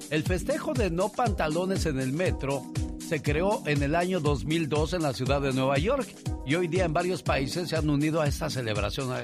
El 0.09 0.23
festejo 0.23 0.73
de 0.73 0.89
no 0.89 1.09
pantalones 1.09 1.85
en 1.85 1.99
el 1.99 2.13
metro 2.13 2.63
se 2.97 3.21
creó 3.21 3.61
en 3.65 3.83
el 3.83 3.93
año 3.93 4.21
2002 4.21 4.93
en 4.93 5.01
la 5.01 5.13
ciudad 5.13 5.41
de 5.41 5.51
Nueva 5.51 5.77
York 5.77 6.07
y 6.45 6.55
hoy 6.55 6.69
día 6.69 6.85
en 6.85 6.93
varios 6.93 7.23
países 7.23 7.67
se 7.67 7.75
han 7.75 7.89
unido 7.89 8.21
a 8.21 8.27
esta 8.27 8.49
celebración. 8.49 9.11
¿A, 9.11 9.21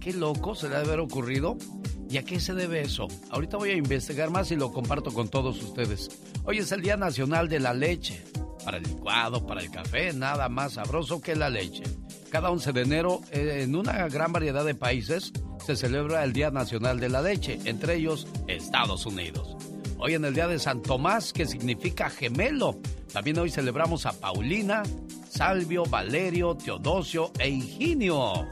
qué 0.00 0.14
loco 0.14 0.54
se 0.54 0.68
le 0.68 0.76
debe 0.76 0.86
haber 0.86 1.00
ocurrido 1.00 1.58
¿Y 2.08 2.18
a 2.18 2.24
qué 2.24 2.38
se 2.38 2.54
debe 2.54 2.82
eso? 2.82 3.08
Ahorita 3.30 3.56
voy 3.56 3.70
a 3.70 3.76
investigar 3.76 4.30
más 4.30 4.50
y 4.52 4.56
lo 4.56 4.72
comparto 4.72 5.12
con 5.12 5.28
todos 5.28 5.60
ustedes. 5.62 6.08
Hoy 6.44 6.58
es 6.58 6.70
el 6.70 6.80
Día 6.80 6.96
Nacional 6.96 7.48
de 7.48 7.58
la 7.58 7.74
Leche. 7.74 8.22
Para 8.64 8.78
el 8.78 8.84
licuado, 8.84 9.44
para 9.44 9.60
el 9.60 9.70
café, 9.70 10.12
nada 10.12 10.48
más 10.48 10.74
sabroso 10.74 11.20
que 11.20 11.34
la 11.34 11.50
leche. 11.50 11.82
Cada 12.30 12.50
11 12.50 12.72
de 12.72 12.82
enero, 12.82 13.20
eh, 13.32 13.62
en 13.62 13.74
una 13.74 14.08
gran 14.08 14.32
variedad 14.32 14.64
de 14.64 14.74
países, 14.74 15.32
se 15.64 15.76
celebra 15.76 16.22
el 16.24 16.32
Día 16.32 16.50
Nacional 16.50 17.00
de 17.00 17.08
la 17.08 17.22
Leche, 17.22 17.58
entre 17.64 17.96
ellos 17.96 18.26
Estados 18.46 19.04
Unidos. 19.04 19.56
Hoy 19.98 20.14
en 20.14 20.24
el 20.24 20.34
Día 20.34 20.46
de 20.48 20.58
San 20.58 20.82
Tomás, 20.82 21.32
que 21.32 21.46
significa 21.46 22.10
gemelo. 22.10 22.78
También 23.12 23.38
hoy 23.38 23.50
celebramos 23.50 24.04
a 24.06 24.12
Paulina, 24.12 24.82
Salvio, 25.28 25.84
Valerio, 25.84 26.54
Teodosio 26.54 27.32
e 27.38 27.48
Higinio. 27.48 28.46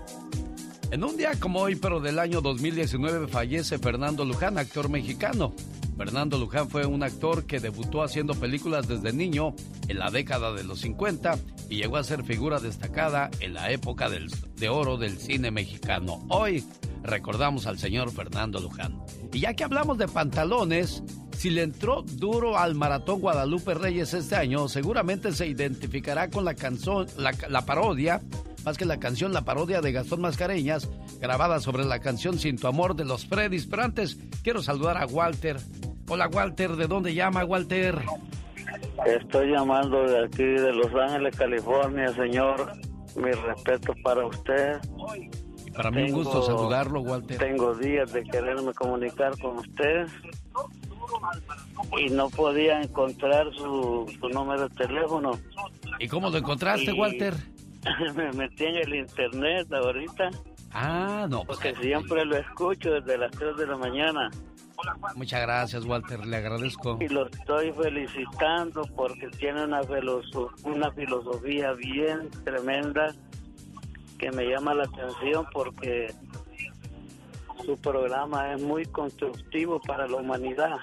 En 0.90 1.04
un 1.04 1.16
día 1.16 1.33
como 1.38 1.61
hoy, 1.61 1.76
pero 1.76 2.00
del 2.00 2.18
año 2.18 2.40
2019, 2.40 3.28
fallece 3.28 3.78
Fernando 3.78 4.24
Luján, 4.24 4.59
actor 4.59 4.88
mexicano. 4.88 5.52
Fernando 5.96 6.38
Luján 6.38 6.68
fue 6.68 6.87
un 6.87 7.02
actor 7.02 7.44
que 7.44 7.61
debutó 7.61 8.02
haciendo 8.02 8.35
películas 8.35 8.88
desde 8.88 9.12
niño 9.12 9.54
en 9.88 9.98
la 9.98 10.11
década 10.11 10.52
de 10.52 10.64
los 10.64 10.80
50 10.80 11.38
y 11.68 11.76
llegó 11.76 11.98
a 11.98 12.04
ser 12.04 12.24
figura 12.24 12.59
destacada 12.59 13.30
en 13.40 13.54
la 13.54 13.70
época 13.70 14.09
del- 14.09 14.30
de 14.57 14.68
oro 14.68 14.96
del 14.96 15.18
cine 15.18 15.50
mexicano. 15.50 16.24
Hoy 16.28 16.64
recordamos 17.05 17.67
al 17.67 17.79
señor 17.79 18.11
Fernando 18.11 18.61
Luján. 18.61 19.01
Y 19.33 19.40
ya 19.40 19.55
que 19.55 19.64
hablamos 19.64 19.99
de 19.99 20.09
pantalones, 20.09 21.03
si 21.37 21.51
le 21.51 21.62
entró 21.62 22.03
duro 22.03 22.59
al 22.59 22.75
maratón 22.75 23.21
Guadalupe 23.21 23.75
Reyes 23.75 24.14
este 24.14 24.35
año, 24.35 24.69
seguramente 24.69 25.33
se 25.33 25.47
identificará 25.47 26.31
con 26.31 26.45
la 26.45 26.55
canción, 26.55 27.07
la, 27.19 27.33
la 27.49 27.67
parodia, 27.67 28.21
más 28.64 28.79
que 28.79 28.87
la 28.87 28.99
canción, 28.99 29.33
la 29.33 29.45
parodia 29.45 29.81
de 29.81 29.93
Gastón 29.93 30.23
Mascareñas, 30.23 30.88
grabada 31.21 31.61
sobre 31.61 31.85
la 31.85 32.01
canción 32.01 32.38
Sin 32.38 32.57
tu 32.57 32.67
amor 32.67 32.97
de 32.97 33.05
los 33.05 33.27
Freddys. 33.27 33.67
Pero 33.67 33.83
antes, 33.83 34.19
quiero 34.43 34.62
saludar 34.62 34.97
a 34.97 35.07
Walter. 35.07 35.59
Hola 36.09 36.29
Walter, 36.29 36.77
¿de 36.77 36.87
dónde 36.87 37.14
llama 37.14 37.45
Walter? 37.45 37.99
Estoy 39.07 39.51
llamando 39.51 40.05
de 40.05 40.25
aquí, 40.25 40.45
de 40.45 40.73
Los 40.73 40.95
Ángeles, 40.95 41.37
California, 41.37 42.09
señor. 42.14 42.73
Mi 43.17 43.31
respeto 43.31 43.95
para 44.03 44.27
usted. 44.27 44.81
Para 45.76 45.90
mí 45.90 46.02
un 46.02 46.12
gusto 46.12 46.42
saludarlo, 46.42 47.00
Walter. 47.00 47.38
Tengo 47.38 47.74
días 47.74 48.12
de 48.12 48.22
quererme 48.24 48.72
comunicar 48.74 49.38
con 49.40 49.58
usted 49.58 50.06
y 51.98 52.10
no 52.10 52.30
podía 52.30 52.80
encontrar 52.80 53.52
su, 53.54 54.10
su 54.20 54.28
número 54.28 54.68
de 54.68 54.74
teléfono. 54.74 55.32
¿Y 55.98 56.08
cómo 56.08 56.30
lo 56.30 56.38
encontraste, 56.38 56.92
Y- 56.92 56.98
Walter? 56.98 57.34
Me 58.14 58.32
metí 58.32 58.64
en 58.64 58.76
el 58.76 58.94
internet 58.94 59.70
ahorita. 59.72 60.30
Ah, 60.72 61.26
no. 61.28 61.44
Porque 61.44 61.74
siempre 61.76 62.24
lo 62.24 62.37
escucho 62.37 62.90
desde 62.92 63.18
las 63.18 63.30
3 63.32 63.56
de 63.56 63.66
la 63.66 63.76
mañana. 63.76 64.30
Muchas 65.14 65.40
gracias, 65.42 65.84
Walter, 65.84 66.26
le 66.26 66.37
agradezco. 66.37 66.98
Y 67.00 67.08
lo 67.08 67.26
estoy 67.26 67.72
felicitando 67.72 68.82
porque 68.96 69.28
tiene 69.38 69.64
una, 69.64 69.80
una 70.64 70.90
filosofía 70.92 71.72
bien 71.72 72.28
tremenda 72.44 73.14
que 74.18 74.31
me 74.31 74.44
llama 74.44 74.74
la 74.74 74.85
atención 74.85 75.46
porque 75.53 76.12
su 77.64 77.77
programa 77.79 78.53
es 78.53 78.62
muy 78.62 78.85
constructivo 78.87 79.81
para 79.81 80.07
la 80.07 80.16
humanidad. 80.16 80.79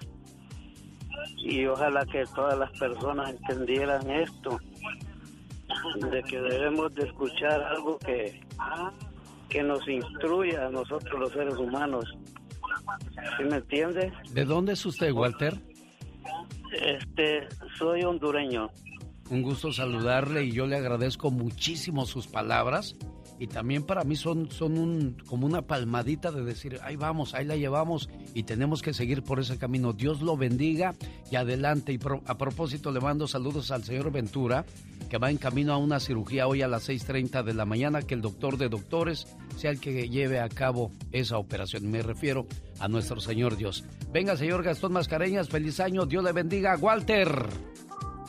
Y 1.38 1.65
ojalá 1.65 2.06
que 2.06 2.24
todas 2.36 2.58
las 2.58 2.72
personas 2.80 3.32
entendieran 3.32 4.10
esto, 4.10 4.60
de 6.10 6.24
que 6.24 6.39
debemos 6.39 6.94
de 6.96 7.04
escuchar 7.04 7.62
algo 7.63 7.98
que, 8.00 8.41
que 9.50 9.63
nos 9.63 9.88
instruya 9.88 10.67
a 10.67 10.70
nosotros 10.70 11.20
los 11.20 11.32
seres 11.32 11.56
humanos. 11.56 12.06
¿Sí 13.38 13.44
me 13.44 13.58
entiende? 13.58 14.12
¿De 14.32 14.46
dónde 14.46 14.74
es 14.74 14.86
usted, 14.86 15.12
Walter? 15.12 15.60
Este, 16.72 17.48
soy 17.78 18.04
hondureño. 18.04 18.70
Un 19.30 19.41
gusto 19.44 19.72
saludarle 19.72 20.46
y 20.46 20.52
yo 20.52 20.67
le 20.67 20.78
agradezco 20.78 21.32
muchísimo 21.32 22.06
sus 22.06 22.28
palabras. 22.28 22.96
Y 23.41 23.47
también 23.47 23.82
para 23.82 24.04
mí 24.04 24.15
son, 24.15 24.51
son 24.51 24.77
un, 24.77 25.17
como 25.25 25.47
una 25.47 25.63
palmadita 25.63 26.32
de 26.32 26.43
decir, 26.43 26.77
ahí 26.84 26.95
vamos, 26.95 27.34
ahí 27.34 27.43
la 27.43 27.56
llevamos 27.56 28.08
y 28.36 28.43
tenemos 28.43 28.84
que 28.84 28.93
seguir 28.93 29.23
por 29.23 29.39
ese 29.39 29.58
camino. 29.58 29.93
Dios 29.93 30.21
lo 30.21 30.38
bendiga 30.38 30.93
y 31.32 31.38
adelante. 31.38 31.91
Y 31.91 31.99
a 32.27 32.38
propósito, 32.38 32.91
le 32.91 32.99
mando 32.99 33.27
saludos 33.27 33.71
al 33.71 33.84
señor 33.84 34.12
Ventura, 34.12 34.63
que 35.10 35.17
va 35.17 35.32
en 35.32 35.38
camino 35.38 35.73
a 35.73 35.77
una 35.77 35.99
cirugía 35.99 36.45
hoy 36.45 36.62
a 36.62 36.67
las 36.67 36.88
6.30 36.88 37.43
de 37.43 37.56
la 37.56 37.65
mañana, 37.65 38.04
que 38.04 38.13
el 38.13 38.21
doctor 38.21 38.60
de 38.60 38.69
doctores 38.69 39.25
sea 39.58 39.71
el 39.71 39.80
que 39.80 40.08
lleve 40.08 40.39
a 40.39 40.47
cabo 40.47 40.91
esa 41.12 41.39
operación. 41.39 41.89
Me 41.89 42.04
refiero 42.04 42.45
a 42.80 42.88
nuestro 42.89 43.19
Señor 43.21 43.58
Dios. 43.58 43.84
Venga, 44.13 44.38
señor 44.38 44.62
Gastón 44.62 44.93
Mascareñas, 44.93 45.49
feliz 45.49 45.80
año, 45.80 46.06
Dios 46.06 46.23
le 46.23 46.32
bendiga. 46.32 46.77
Walter. 46.77 47.47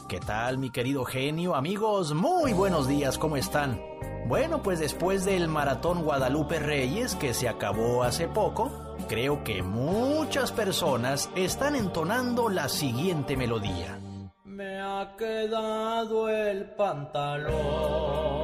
¿Qué 0.09 0.21
tal, 0.21 0.57
mi 0.57 0.71
querido 0.71 1.05
genio? 1.05 1.55
Amigos, 1.55 2.15
muy 2.15 2.55
buenos 2.55 2.89
días, 2.89 3.19
¿cómo 3.19 3.37
están? 3.37 3.92
Bueno, 4.27 4.63
pues 4.63 4.79
después 4.79 5.25
del 5.25 5.49
maratón 5.49 6.05
Guadalupe 6.05 6.59
Reyes 6.59 7.15
que 7.17 7.35
se 7.35 7.49
acabó 7.49 8.03
hace 8.03 8.29
poco, 8.29 8.97
creo 9.09 9.43
que 9.45 9.63
muchas 9.63 10.53
personas 10.53 11.29
están 11.35 11.77
entonando 11.77 12.49
la 12.49 12.69
siguiente 12.69 13.37
melodía. 13.37 13.99
Me 14.45 14.81
ha 14.81 15.15
quedado 15.19 16.29
el 16.29 16.71
pantalón 16.77 18.43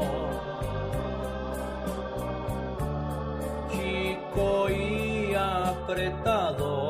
chico 3.71 4.69
y 4.71 5.35
apretado. 5.35 6.89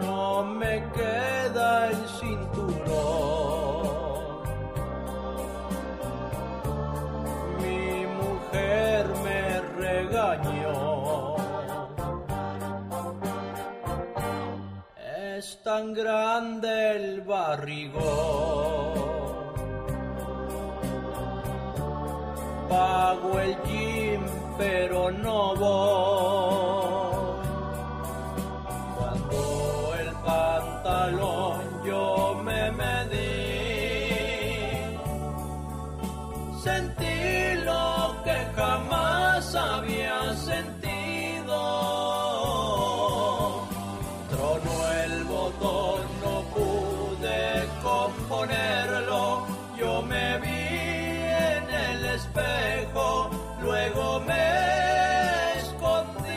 No 0.00 0.44
me 0.44 0.84
queda 0.92 1.88
el 1.90 1.96
cinturón. 2.08 2.47
Tan 15.78 15.94
grande 15.94 16.96
el 16.96 17.20
barrigón. 17.20 18.02
Pago 22.68 23.38
el 23.38 23.54
gym, 23.66 24.22
pero 24.58 25.10
no 25.12 25.54
voy. 25.54 27.38
Cuando 28.96 29.94
el 30.00 30.10
pantalón 30.26 31.60
yo 31.86 32.40
me 32.46 32.72
medí, 32.72 33.28
sentí 36.64 37.20
lo 37.64 38.16
que 38.24 38.36
jamás 38.56 39.54
había 39.54 40.34
sentido. 40.34 40.77
Luego 53.62 54.20
me 54.20 55.58
escondí. 55.58 56.28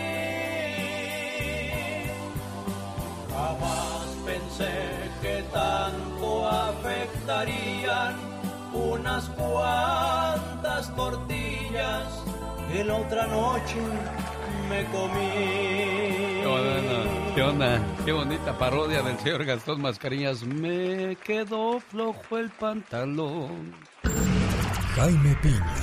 Jamás 3.29 4.05
pensé 4.25 4.73
que 5.21 5.43
tanto 5.53 6.47
afectarían 6.47 8.15
unas 8.73 9.29
cuantas 9.29 10.95
tortillas 10.95 12.07
que 12.71 12.83
la 12.83 12.95
otra 12.95 13.27
noche 13.27 13.81
me 14.69 14.85
comí. 14.85 16.31
¿Qué 17.35 17.41
onda? 17.43 17.79
¿Qué 18.03 18.11
bonita 18.11 18.57
parodia 18.57 19.01
del 19.01 19.17
señor 19.19 19.45
Gastón 19.45 19.81
Mascareñas. 19.81 20.43
Me 20.43 21.15
quedó 21.23 21.79
flojo 21.79 22.37
el 22.37 22.49
pantalón. 22.49 23.73
Jaime 24.95 25.35
Piña, 25.41 25.75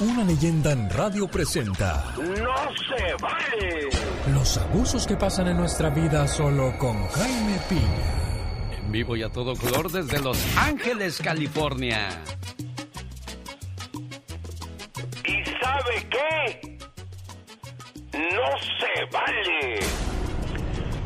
una 0.00 0.24
leyenda 0.24 0.72
en 0.72 0.90
radio 0.90 1.28
presenta 1.28 2.04
¡No 2.16 2.56
se 2.74 3.14
vale! 3.22 3.88
los 4.32 4.58
abusos 4.58 5.06
que 5.06 5.16
pasan 5.16 5.48
en 5.48 5.56
nuestra 5.56 5.90
vida 5.90 6.26
solo 6.26 6.76
con 6.78 7.06
Jaime 7.08 7.58
Piña. 7.68 8.78
En 8.78 8.90
vivo 8.90 9.16
y 9.16 9.22
a 9.22 9.28
todo 9.30 9.54
color 9.54 9.90
desde 9.90 10.20
Los 10.20 10.38
Ángeles, 10.56 11.20
California. 11.22 12.08
¿Y 15.24 15.44
sabe 15.62 16.08
qué? 16.10 16.78
No 18.12 18.58
se 18.80 19.04
vale. 19.12 19.78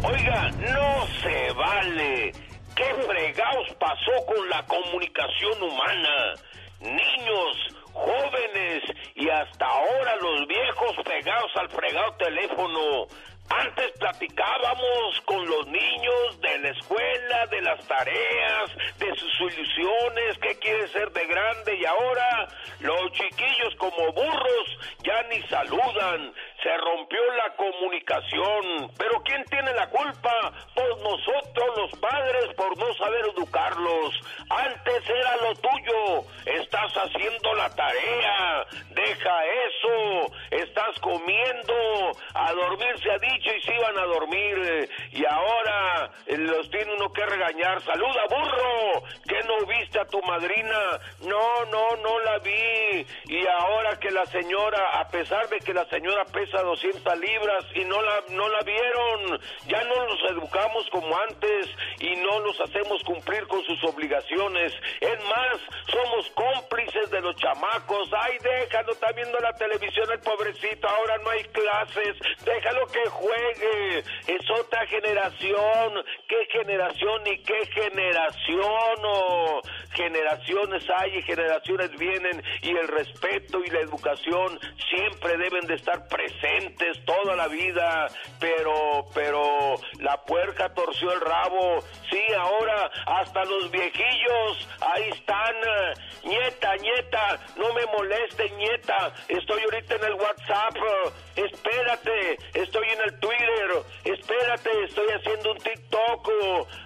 Oiga, 0.03 0.51
no 0.51 1.07
se 1.23 1.53
vale. 1.53 2.33
¿Qué 2.75 2.95
fregados 3.07 3.69
pasó 3.79 4.13
con 4.27 4.49
la 4.49 4.65
comunicación 4.67 5.63
humana? 5.63 6.35
Niños, 6.81 7.57
jóvenes 7.93 8.83
y 9.15 9.29
hasta 9.29 9.67
ahora 9.67 10.17
los 10.17 10.47
viejos 10.47 10.97
pegados 11.05 11.51
al 11.57 11.69
fregado 11.71 12.13
teléfono. 12.17 13.07
Antes 13.51 13.93
platicábamos 13.99 15.21
con 15.25 15.45
los 15.49 15.67
niños 15.69 16.41
de 16.41 16.59
la 16.59 16.69
escuela, 16.69 17.47
de 17.47 17.63
las 17.63 17.89
tareas, 17.89 18.71
de 18.99 19.15
sus 19.17 19.53
ilusiones, 19.53 20.39
qué 20.43 20.55
quiere 20.59 20.87
ser 20.89 21.11
de 21.13 21.27
grande 21.27 21.75
y 21.77 21.85
ahora 21.87 22.49
los 22.81 23.11
chiquillos 23.13 23.75
como 23.79 24.13
burros 24.13 24.79
ya 25.03 25.23
ni 25.31 25.43
saludan. 25.49 26.33
Se 26.63 26.77
rompió 26.77 27.21
la 27.37 27.55
comunicación. 27.55 28.91
Pero 28.99 29.23
¿quién 29.23 29.45
tiene 29.45 29.73
la 29.75 29.89
culpa? 29.91 30.53
Pues 30.75 30.89
nosotros 31.03 31.77
los 31.77 32.01
padres 32.01 32.53
por 32.57 32.77
no 32.77 32.93
saber 32.95 33.27
educarlos. 33.37 34.21
Antes 34.51 35.09
era 35.09 35.37
lo 35.37 35.55
tuyo. 35.55 36.25
Estás 36.47 36.93
haciendo 36.95 37.55
la 37.55 37.71
tarea. 37.77 38.67
Deja 38.91 39.45
eso. 39.47 40.35
Estás 40.51 40.99
comiendo. 41.01 42.11
A 42.35 42.53
dormir 42.53 42.99
se 43.03 43.11
ha 43.13 43.19
dicho 43.19 43.51
y 43.55 43.63
se 43.63 43.75
iban 43.75 43.97
a 43.97 44.07
dormir. 44.07 44.91
Y 45.13 45.25
ahora 45.27 46.11
eh, 46.27 46.39
los 46.39 46.69
tiene 46.71 46.93
uno 46.95 47.13
que 47.13 47.25
regañar. 47.25 47.81
Saluda, 47.83 48.23
burro. 48.31 49.05
¿Que 49.29 49.41
no 49.47 49.65
viste 49.65 50.01
a 50.01 50.07
tu 50.07 50.21
madrina? 50.23 50.99
No, 51.21 51.65
no, 51.67 51.97
no 52.03 52.19
la 52.21 52.39
vi. 52.39 53.07
Y 53.29 53.47
ahora 53.47 53.97
que 54.01 54.11
la 54.11 54.27
señora, 54.27 54.99
a 54.99 55.09
pesar 55.09 55.49
de 55.49 55.61
que 55.61 55.73
la 55.73 55.85
señora 55.85 56.25
pesa 56.25 56.48
200 56.57 57.19
libras 57.19 57.65
y 57.75 57.85
no 57.85 58.01
la, 58.03 58.25
no 58.31 58.49
la 58.49 58.61
vieron. 58.61 59.41
Ya 59.67 59.83
no 59.85 60.07
los 60.07 60.31
educamos 60.31 60.89
como 60.91 61.17
antes 61.19 61.69
y 62.01 62.17
no 62.17 62.41
los 62.41 62.61
hacemos 62.61 63.03
cumplir 63.05 63.47
con 63.47 63.63
sus 63.65 63.83
obligaciones. 63.85 64.73
Es 65.01 65.25
más, 65.25 65.59
somos 65.91 66.31
cómplices 66.31 67.11
de 67.11 67.21
los 67.21 67.37
chamacos. 67.37 68.09
Ay, 68.19 68.39
déjalo, 68.43 68.93
está 68.93 69.13
viendo 69.13 69.39
la 69.39 69.53
televisión 69.55 70.11
el 70.11 70.21
pobrecito, 70.21 70.89
ahora 70.89 71.19
no 71.19 71.31
hay 71.31 71.45
clases. 71.45 72.17
Déjalo 72.45 72.87
que 72.87 73.09
juegue. 73.11 73.99
Es 74.27 74.51
otra 74.59 74.87
generación. 74.87 76.05
¿Qué 76.29 76.47
generación 76.51 77.27
y 77.27 77.43
qué 77.43 77.67
generación? 77.67 78.99
Oh, 79.05 79.61
generaciones 79.93 80.85
hay 80.97 81.19
y 81.19 81.23
generaciones 81.23 81.91
vienen 81.99 82.43
y 82.63 82.71
el 82.71 82.89
respeto 82.89 83.61
y 83.65 83.71
la 83.71 83.81
educación 83.81 84.59
siempre 84.91 85.37
deben 85.37 85.67
de 85.67 85.75
estar 85.75 86.07
presentes 86.09 86.38
toda 87.05 87.37
la 87.37 87.49
vida, 87.49 88.09
pero, 88.39 89.07
pero 89.15 89.77
la 90.01 90.17
puerca 90.25 90.73
torció 90.75 91.13
el 91.13 91.21
rabo. 91.21 91.81
Sí, 92.11 92.21
ahora 92.39 92.91
hasta 93.07 93.45
los 93.45 93.71
viejillos, 93.71 94.69
ahí 94.81 95.11
están. 95.11 95.57
Nieta, 96.25 96.77
nieta, 96.77 97.41
no 97.57 97.73
me 97.73 97.87
moleste, 97.87 98.51
nieta. 98.51 99.15
Estoy 99.29 99.63
ahorita 99.63 99.95
en 99.97 100.05
el 100.05 100.15
WhatsApp. 100.15 100.77
Espérate, 101.37 102.39
estoy 102.55 102.87
en 102.89 103.01
el 103.03 103.21
Twitter. 103.21 103.71
Espérate, 104.05 104.71
estoy 104.85 105.07
haciendo 105.09 105.53
un 105.53 105.59
TikTok. 105.59 106.31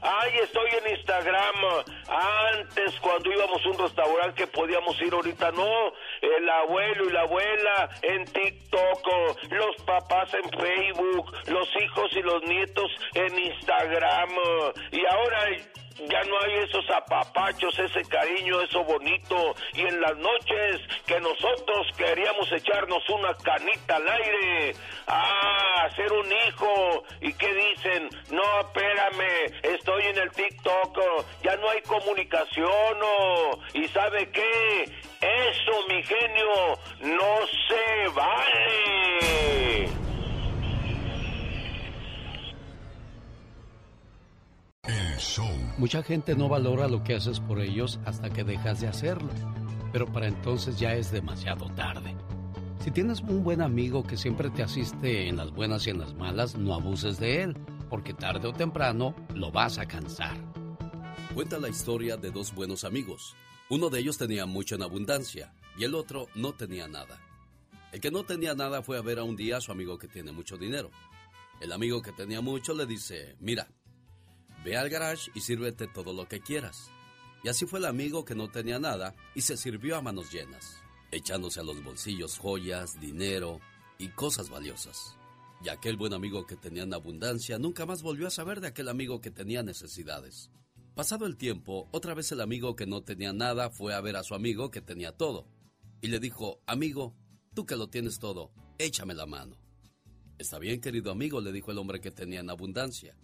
Ay, 0.03 0.33
estoy 0.43 0.71
en 0.83 0.97
Instagram. 0.97 1.57
Antes, 2.09 2.99
cuando 3.01 3.33
íbamos 3.33 3.65
a 3.65 3.69
un 3.69 3.79
restaurante 3.79 4.47
podíamos 4.47 5.01
ir 5.01 5.13
ahorita, 5.13 5.51
no. 5.53 5.93
El 6.21 6.49
abuelo 6.49 7.09
y 7.09 7.13
la 7.13 7.23
abuela 7.23 7.91
en 8.03 8.25
TikTok 8.25 9.42
los 9.51 9.77
papás 9.85 10.33
en 10.35 10.51
Facebook, 10.51 11.33
los 11.49 11.69
hijos 11.83 12.11
y 12.17 12.23
los 12.23 12.43
nietos 12.45 12.91
en 13.15 13.39
Instagram. 13.39 14.31
Y 14.93 15.01
ahora 15.07 15.49
ya 16.09 16.23
no 16.25 16.41
hay 16.41 16.65
esos 16.65 16.89
apapachos, 16.91 17.79
ese 17.79 18.03
cariño, 18.05 18.61
eso 18.61 18.85
bonito. 18.85 19.55
Y 19.75 19.83
en 19.83 20.01
las 20.01 20.17
noches 20.17 20.81
que 21.07 21.21
nosotros 21.21 21.87
queríamos 21.97 22.51
echarnos 22.53 23.09
una 23.11 23.35
canita 23.35 23.97
al 23.97 24.09
aire, 24.09 24.75
ah, 25.07 25.87
hacer 25.87 26.13
un 26.13 26.27
hijo. 26.33 27.05
¿Y 27.21 27.33
qué 27.35 27.55
dicen? 27.55 28.09
No, 28.31 28.43
espérame, 28.61 29.53
estoy 29.63 30.05
en 30.07 30.19
el 30.19 30.31
TikTok, 30.31 30.99
ya 31.43 31.57
no 31.57 31.69
hay 31.71 31.83
comunicación. 31.83 32.73
¿Y 33.75 33.89
sabe 33.89 34.31
qué? 34.31 34.85
Eso, 35.21 35.87
mi 35.89 36.03
genio, 36.03 36.79
no 37.01 37.47
se 37.69 38.09
vale. 38.15 40.12
Mucha 45.79 46.03
gente 46.03 46.35
no 46.35 46.49
valora 46.49 46.89
lo 46.89 47.03
que 47.03 47.15
haces 47.15 47.41
por 47.41 47.61
ellos 47.61 48.01
hasta 48.05 48.31
que 48.31 48.45
dejas 48.45 48.81
de 48.81 48.89
hacerlo, 48.89 49.31
pero 49.93 50.07
para 50.13 50.29
entonces 50.29 50.79
ya 50.79 50.95
es 50.95 51.11
demasiado 51.11 51.67
tarde. 51.71 52.17
Si 52.83 52.91
tienes 52.91 53.21
un 53.21 53.45
buen 53.45 53.63
amigo 53.63 54.03
que 54.03 54.17
siempre 54.17 54.51
te 54.51 54.63
asiste 54.63 55.29
en 55.29 55.37
las 55.37 55.53
buenas 55.53 55.87
y 55.87 55.91
en 55.91 56.01
las 56.01 56.15
malas, 56.15 56.57
no 56.57 56.75
abuses 56.75 57.19
de 57.19 57.43
él, 57.43 57.57
porque 57.89 58.13
tarde 58.15 58.49
o 58.49 58.53
temprano 58.53 59.15
lo 59.35 59.53
vas 59.53 59.79
a 59.79 59.87
cansar. 59.87 60.37
Cuenta 61.35 61.59
la 61.59 61.69
historia 61.69 62.17
de 62.17 62.31
dos 62.31 62.55
buenos 62.55 62.85
amigos. 62.85 63.37
Uno 63.71 63.89
de 63.89 64.01
ellos 64.01 64.19
tenía 64.19 64.47
mucho 64.47 64.75
en 64.75 64.83
abundancia 64.83 65.55
y 65.79 65.85
el 65.85 65.95
otro 65.95 66.27
no 66.35 66.53
tenía 66.55 66.89
nada. 66.89 67.21
El 67.93 68.01
que 68.01 68.11
no 68.11 68.25
tenía 68.25 68.55
nada 68.55 68.83
fue 68.83 68.99
a 68.99 69.03
ver 69.03 69.19
a 69.19 69.25
un 69.25 69.37
día 69.37 69.59
a 69.59 69.61
su 69.61 69.71
amigo 69.71 69.99
que 69.99 70.09
tiene 70.09 70.33
mucho 70.33 70.57
dinero. 70.57 70.91
El 71.61 71.71
amigo 71.71 72.03
que 72.03 72.13
tenía 72.13 72.41
mucho 72.41 72.75
le 72.75 72.87
dice, 72.87 73.37
mira, 73.39 73.69
Ve 74.65 74.77
al 74.77 74.89
garage 74.89 75.31
y 75.35 75.41
sírvete 75.41 75.89
todo 75.89 76.13
lo 76.13 76.29
que 76.29 76.41
quieras. 76.41 76.91
Y 77.43 77.49
así 77.49 77.67
fue 77.67 77.81
el 77.81 77.87
amigo 77.87 78.25
que 78.25 78.37
no 78.37 78.51
tenía 78.51 78.79
nada 78.79 79.15
y 79.35 79.41
se 79.41 79.57
sirvió 79.57 79.97
a 79.97 80.03
manos 80.03 80.31
llenas, 80.31 80.81
echándose 81.11 81.61
a 81.61 81.65
los 81.65 81.83
bolsillos 81.83 82.39
joyas, 82.39 83.01
dinero 83.01 83.61
y 83.99 84.09
cosas 84.09 84.49
valiosas. 84.51 85.17
Y 85.65 85.69
aquel 85.69 85.97
buen 85.97 86.13
amigo 86.13 86.47
que 86.47 86.57
tenía 86.57 86.85
en 86.85 86.95
abundancia 86.95 87.59
nunca 87.59 87.87
más 87.87 88.03
volvió 88.03 88.29
a 88.29 88.31
saber 88.31 88.61
de 88.61 88.69
aquel 88.69 88.89
amigo 88.89 89.21
que 89.21 89.31
tenía 89.31 89.63
necesidades. 89.63 90.51
Pasado 90.95 91.27
el 91.27 91.37
tiempo, 91.37 91.89
otra 91.91 92.15
vez 92.15 92.31
el 92.33 92.41
amigo 92.41 92.77
que 92.77 92.87
no 92.87 93.03
tenía 93.03 93.33
nada 93.33 93.71
fue 93.71 93.95
a 93.95 94.01
ver 94.01 94.17
a 94.17 94.23
su 94.23 94.35
amigo 94.35 94.71
que 94.71 94.81
tenía 94.81 95.13
todo. 95.13 95.49
Y 96.01 96.09
le 96.09 96.21
dijo, 96.21 96.61
amigo, 96.67 97.17
tú 97.55 97.65
que 97.67 97.77
lo 97.77 97.89
tienes 97.89 98.19
todo, 98.19 98.53
échame 98.79 99.15
la 99.15 99.27
mano. 99.27 99.57
Está 100.39 100.59
bien, 100.59 100.81
querido 100.81 101.11
amigo, 101.11 101.41
le 101.41 101.53
dijo 101.53 101.71
el 101.71 101.79
hombre 101.79 102.01
que 102.01 102.11
tenía 102.11 102.41
en 102.41 102.51
abundancia. 102.51 103.17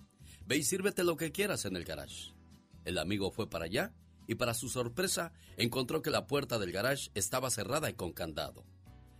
Ve 0.48 0.56
y 0.56 0.62
sírvete 0.62 1.04
lo 1.04 1.18
que 1.18 1.30
quieras 1.30 1.66
en 1.66 1.76
el 1.76 1.84
garage. 1.84 2.32
El 2.86 2.96
amigo 2.96 3.30
fue 3.30 3.50
para 3.50 3.66
allá 3.66 3.92
y 4.26 4.36
para 4.36 4.54
su 4.54 4.70
sorpresa 4.70 5.30
encontró 5.58 6.00
que 6.00 6.10
la 6.10 6.26
puerta 6.26 6.58
del 6.58 6.72
garage 6.72 7.10
estaba 7.14 7.50
cerrada 7.50 7.90
y 7.90 7.92
con 7.92 8.14
candado. 8.14 8.64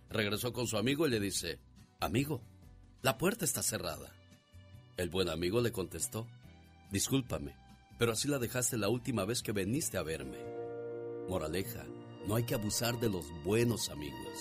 Regresó 0.09 0.53
con 0.53 0.65
su 0.65 0.75
amigo 0.75 1.05
y 1.05 1.11
le 1.11 1.19
dice, 1.19 1.59
Amigo, 1.99 2.41
la 3.03 3.19
puerta 3.19 3.45
está 3.45 3.61
cerrada. 3.61 4.11
El 4.97 5.11
buen 5.11 5.29
amigo 5.29 5.61
le 5.61 5.71
contestó, 5.71 6.25
Discúlpame, 6.91 7.55
pero 7.99 8.13
así 8.13 8.27
la 8.27 8.39
dejaste 8.39 8.79
la 8.79 8.89
última 8.89 9.23
vez 9.23 9.43
que 9.43 9.51
viniste 9.51 9.99
a 9.99 10.03
verme. 10.03 10.39
Moraleja, 11.27 11.85
no 12.27 12.37
hay 12.37 12.43
que 12.43 12.55
abusar 12.55 12.99
de 12.99 13.09
los 13.09 13.27
buenos 13.43 13.89
amigos. 13.89 14.39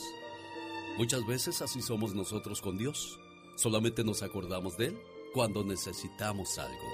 Muchas 0.97 1.27
veces 1.27 1.61
así 1.61 1.83
somos 1.83 2.15
nosotros 2.15 2.63
con 2.63 2.79
Dios. 2.79 3.21
Solamente 3.57 4.05
nos 4.05 4.23
acordamos 4.23 4.79
de 4.79 4.87
Él 4.87 4.99
cuando 5.39 5.63
necesitamos 5.63 6.59
algo. 6.59 6.89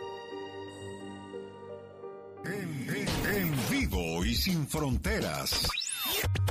En, 2.45 3.71
vivo 3.71 4.23
y 4.23 4.35
sin 4.35 4.69
fronteras. 4.69 5.67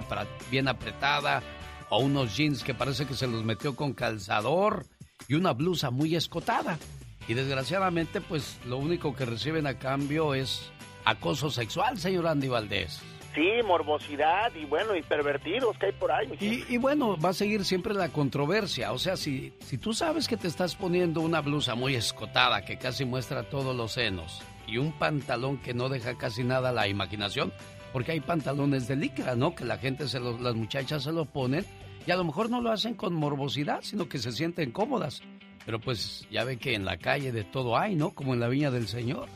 bien 0.51 0.69
apretada 0.69 1.43
o 1.89 1.99
unos 2.01 2.37
jeans 2.37 2.63
que 2.63 2.75
parece 2.75 3.07
que 3.07 3.15
se 3.15 3.27
los 3.27 3.45
metió 3.45 3.75
con 3.75 3.95
calzador 3.95 4.85
y 5.29 5.35
una 5.35 5.55
blusa 5.55 5.91
muy 5.91 6.15
escotada. 6.15 6.79
Y 7.27 7.33
desgraciadamente, 7.33 8.21
pues 8.21 8.59
lo 8.67 8.77
único 8.77 9.17
que 9.17 9.25
reciben 9.25 9.67
a 9.67 9.79
cambio 9.79 10.35
es 10.35 10.71
acoso 11.07 11.49
sexual, 11.49 11.99
señor 11.99 12.27
Andy 12.27 12.49
Valdés. 12.49 13.01
Sí, 13.39 13.63
morbosidad 13.65 14.53
y 14.57 14.65
bueno, 14.65 14.97
y 14.97 15.03
pervertidos 15.03 15.79
que 15.79 15.87
hay 15.87 15.93
por 15.93 16.11
ahí. 16.11 16.27
Y, 16.41 16.75
y, 16.75 16.77
bueno, 16.77 17.17
va 17.17 17.29
a 17.29 17.33
seguir 17.33 17.65
siempre 17.65 17.95
la 17.95 18.09
controversia. 18.09 18.91
O 18.91 18.99
sea, 18.99 19.17
si, 19.17 19.53
si 19.61 19.79
tú 19.79 19.93
sabes 19.93 20.27
que 20.27 20.37
te 20.37 20.49
estás 20.49 20.75
poniendo 20.75 21.21
una 21.21 21.41
blusa 21.41 21.77
muy 21.77 21.95
escotada 21.95 22.65
que 22.65 22.79
casi 22.79 23.05
muestra 23.05 23.45
todos 23.45 23.77
los 23.77 23.93
senos 23.93 24.43
y 24.67 24.79
un 24.79 24.91
pantalón 24.91 25.59
que 25.59 25.73
no 25.73 25.89
deja 25.89 26.19
casi 26.19 26.43
nada 26.43 26.71
a 26.71 26.73
la 26.73 26.89
imaginación, 26.89 27.53
porque 27.93 28.11
hay 28.11 28.19
pantalones 28.21 28.89
de 28.89 28.97
licra, 28.97 29.37
¿no? 29.37 29.55
Que 29.55 29.65
la 29.65 29.79
gente, 29.79 30.09
se 30.09 30.19
las 30.19 30.57
muchachas 30.57 31.05
se 31.05 31.13
lo 31.13 31.25
ponen 31.25 31.65
y 32.09 32.11
a 32.11 32.17
lo 32.17 32.25
mejor 32.25 32.51
no 32.51 32.61
lo 32.61 32.73
hacen 32.73 32.95
con 32.95 33.15
morbosidad, 33.15 33.83
sino 33.83 34.09
que 34.09 34.19
se 34.19 34.33
sienten 34.33 34.73
cómodas. 34.73 35.23
Pero 35.65 35.79
pues 35.79 36.27
ya 36.29 36.43
ve 36.43 36.57
que 36.57 36.75
en 36.75 36.85
la 36.85 36.97
calle 36.97 37.31
de 37.31 37.45
todo 37.45 37.79
hay, 37.79 37.95
¿no? 37.95 38.11
Como 38.11 38.35
en 38.35 38.41
la 38.41 38.49
viña 38.49 38.73
del 38.73 38.89
Señor. 38.89 39.29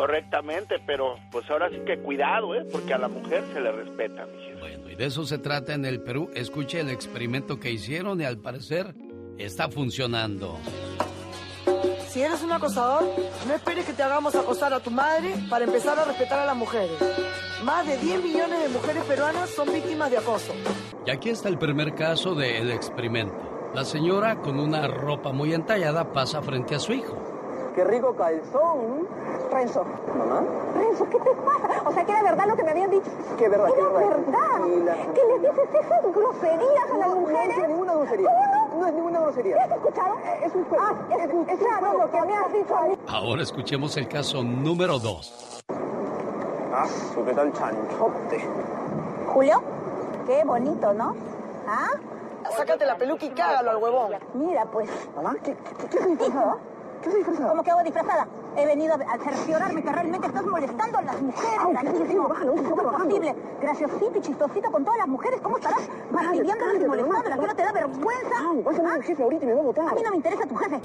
Correctamente, 0.00 0.76
pero 0.86 1.16
pues 1.30 1.50
ahora 1.50 1.68
sí 1.68 1.76
que 1.84 1.98
cuidado, 1.98 2.54
¿eh? 2.54 2.64
Porque 2.72 2.94
a 2.94 2.98
la 2.98 3.08
mujer 3.08 3.44
se 3.52 3.60
le 3.60 3.70
respeta, 3.70 4.26
Bueno, 4.58 4.88
y 4.88 4.94
de 4.94 5.04
eso 5.04 5.26
se 5.26 5.36
trata 5.36 5.74
en 5.74 5.84
el 5.84 6.00
Perú. 6.00 6.30
Escuche 6.34 6.80
el 6.80 6.88
experimento 6.88 7.60
que 7.60 7.70
hicieron 7.70 8.18
y 8.18 8.24
al 8.24 8.38
parecer 8.38 8.94
está 9.36 9.68
funcionando. 9.68 10.58
Si 12.08 12.22
eres 12.22 12.42
un 12.42 12.50
acosador, 12.50 13.04
no 13.46 13.54
esperes 13.54 13.84
que 13.84 13.92
te 13.92 14.02
hagamos 14.02 14.34
acosar 14.34 14.72
a 14.72 14.80
tu 14.80 14.90
madre 14.90 15.34
para 15.50 15.66
empezar 15.66 15.98
a 15.98 16.06
respetar 16.06 16.38
a 16.38 16.46
las 16.46 16.56
mujeres. 16.56 16.96
Más 17.62 17.86
de 17.86 17.98
10 17.98 18.24
millones 18.24 18.58
de 18.58 18.68
mujeres 18.70 19.04
peruanas 19.04 19.50
son 19.50 19.70
víctimas 19.70 20.10
de 20.10 20.16
acoso. 20.16 20.54
Y 21.06 21.10
aquí 21.10 21.28
está 21.28 21.50
el 21.50 21.58
primer 21.58 21.94
caso 21.94 22.34
del 22.34 22.70
experimento. 22.70 23.70
La 23.74 23.84
señora 23.84 24.40
con 24.40 24.60
una 24.60 24.88
ropa 24.88 25.30
muy 25.32 25.52
entallada 25.52 26.10
pasa 26.10 26.40
frente 26.40 26.74
a 26.74 26.78
su 26.78 26.94
hijo. 26.94 27.29
¡Qué 27.74 27.84
rico 27.84 28.14
calzón! 28.14 29.06
Renzo. 29.52 29.84
¿Mamá? 30.16 30.42
Renzo, 30.74 31.06
¿qué 31.08 31.18
te 31.18 31.30
pasa? 31.30 31.82
O 31.88 31.92
sea, 31.92 32.04
que 32.04 32.12
era 32.12 32.22
verdad 32.22 32.46
lo 32.48 32.56
que 32.56 32.64
me 32.64 32.70
habían 32.70 32.90
dicho. 32.90 33.10
¿Qué 33.38 33.48
verdad? 33.48 33.68
Era 33.68 33.86
qué 33.86 34.06
verdad. 34.06 34.96
Que 35.14 35.24
les 35.24 35.42
dices 35.42 35.84
esas 35.84 36.14
groserías 36.14 36.90
a 36.92 36.98
las 36.98 37.14
mujeres. 37.14 37.56
No 37.56 37.62
es 37.62 37.68
ninguna 37.68 37.94
grosería. 37.94 38.28
¿Cómo 38.28 38.46
no? 38.46 38.80
No 38.80 38.86
es 38.86 38.94
ninguna 38.94 39.20
grosería. 39.20 39.56
¿Has 39.62 39.70
escuchado? 39.70 40.16
Es 40.44 40.54
un 40.54 40.64
juego. 40.64 40.84
Ah, 40.84 40.94
es, 41.10 41.52
es, 41.52 41.58
claro 41.58 41.98
lo 41.98 42.10
que 42.10 42.20
me 42.22 42.36
has 42.36 42.52
dicho 42.52 42.76
a 42.76 42.82
mí. 42.82 42.98
Ahora 43.06 43.42
escuchemos 43.42 43.96
el 43.96 44.08
caso 44.08 44.42
número 44.42 44.98
2. 44.98 45.62
Ah, 46.72 46.86
¿qué 47.26 47.34
tal 47.34 47.52
chanchote? 47.52 48.44
Julio, 49.28 49.62
qué 50.26 50.44
bonito, 50.44 50.92
¿no? 50.92 51.14
¿Ah? 51.68 51.90
Sácate 52.56 52.84
la 52.84 52.96
peluca 52.96 53.24
y 53.26 53.30
cágalo 53.30 53.70
al 53.70 53.76
huevón. 53.76 54.12
Mira, 54.34 54.64
pues. 54.66 54.88
Mamá, 55.14 55.36
¿qué, 55.42 55.54
qué, 55.54 55.86
qué, 55.88 56.16
¿Qué 56.16 56.30
¿Cómo 57.02 57.62
que 57.62 57.70
hago 57.70 57.82
disfrazada? 57.82 58.28
He 58.56 58.66
venido 58.66 58.94
a 58.94 59.18
cerciorarme 59.18 59.82
que 59.82 59.90
realmente 59.92 60.26
estás 60.26 60.44
molestando 60.44 60.98
a 60.98 61.02
las 61.02 61.22
mujeres. 61.22 61.58
Grandísimo. 61.70 62.28
bájalo, 62.28 62.52
bájalo, 62.54 62.70
¿Cómo 62.70 62.80
es 62.82 62.86
bájalo. 62.92 63.08
posible? 63.08 63.34
Graciosito 63.60 64.18
y 64.18 64.20
chistosito 64.20 64.70
con 64.70 64.84
todas 64.84 64.98
las 64.98 65.08
mujeres. 65.08 65.40
¿Cómo 65.40 65.56
estarás 65.56 65.88
fastidiándolas 66.12 66.74
y 66.82 66.84
molestándolas? 66.86 67.38
¿Que 67.40 67.46
no 67.46 67.54
te 67.56 67.62
da 67.62 67.72
vergüenza? 67.72 68.34
Ah, 68.38 68.52
vas 68.64 68.78
a 68.78 68.82
ver 68.82 68.92
al 68.92 69.02
jefe 69.02 69.22
ahorita 69.22 69.44
y 69.44 69.48
me 69.48 69.54
va 69.54 69.60
a 69.60 69.64
votar. 69.64 69.88
A 69.88 69.94
mí 69.94 70.02
no 70.02 70.10
me 70.10 70.16
interesa 70.16 70.46
tu 70.46 70.54
jefe. 70.56 70.80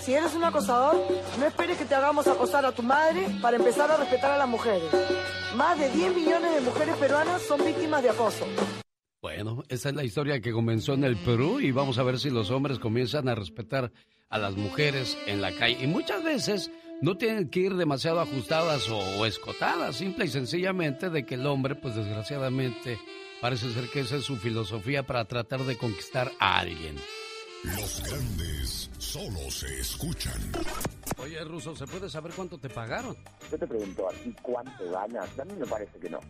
Si 0.00 0.14
eres 0.14 0.34
un 0.34 0.44
acosador, 0.44 0.96
no 1.38 1.46
esperes 1.46 1.76
que 1.78 1.84
te 1.84 1.94
hagamos 1.94 2.26
acosar 2.28 2.64
a 2.64 2.72
tu 2.72 2.82
madre 2.82 3.26
para 3.42 3.56
empezar 3.56 3.90
a 3.90 3.96
respetar 3.96 4.30
a 4.30 4.38
las 4.38 4.48
mujeres. 4.48 4.84
Más 5.56 5.78
de 5.78 5.88
10 5.90 6.14
millones 6.14 6.54
de 6.54 6.60
mujeres 6.60 6.96
peruanas 6.96 7.42
son 7.42 7.64
víctimas 7.64 8.02
de 8.02 8.10
acoso. 8.10 8.44
Bueno, 9.20 9.64
esa 9.68 9.88
es 9.88 9.94
la 9.96 10.04
historia 10.04 10.40
que 10.40 10.52
comenzó 10.52 10.92
en 10.94 11.02
el 11.04 11.16
Perú 11.16 11.58
y 11.58 11.72
vamos 11.72 11.98
a 11.98 12.04
ver 12.04 12.18
si 12.20 12.30
los 12.30 12.50
hombres 12.52 12.78
comienzan 12.78 13.28
a 13.28 13.34
respetar 13.34 13.90
a 14.30 14.38
las 14.38 14.56
mujeres 14.56 15.16
en 15.26 15.40
la 15.40 15.52
calle. 15.52 15.78
Y 15.82 15.86
muchas 15.86 16.22
veces 16.22 16.70
no 17.00 17.16
tienen 17.16 17.48
que 17.48 17.60
ir 17.60 17.74
demasiado 17.74 18.20
ajustadas 18.20 18.88
o, 18.88 19.24
escotadas, 19.26 19.96
simple 19.96 20.24
y 20.24 20.28
sencillamente 20.28 21.10
de 21.10 21.24
que 21.24 21.36
el 21.36 21.46
hombre, 21.46 21.74
pues 21.74 21.94
desgraciadamente, 21.94 22.98
parece 23.40 23.72
ser 23.72 23.88
que 23.88 24.00
esa 24.00 24.16
es 24.16 24.24
su 24.24 24.36
filosofía 24.36 25.04
para 25.04 25.24
tratar 25.24 25.60
de 25.64 25.76
conquistar 25.76 26.32
a 26.38 26.58
alguien. 26.58 26.96
Los 27.64 28.02
grandes 28.04 28.90
solo 28.98 29.50
se 29.50 29.80
escuchan. 29.80 30.40
Oye, 31.18 31.42
Ruso, 31.44 31.74
¿se 31.74 31.86
puede 31.86 32.08
saber 32.08 32.32
cuánto 32.34 32.58
te 32.58 32.68
pagaron? 32.68 33.16
Yo 33.50 33.58
te 33.58 33.66
pregunto 33.66 34.08
a 34.08 34.12
ti 34.12 34.34
cuánto 34.42 34.90
ganas. 34.90 35.38
A 35.38 35.44
mí 35.44 35.54
me 35.54 35.66
parece 35.66 35.98
que 35.98 36.08
no. 36.08 36.20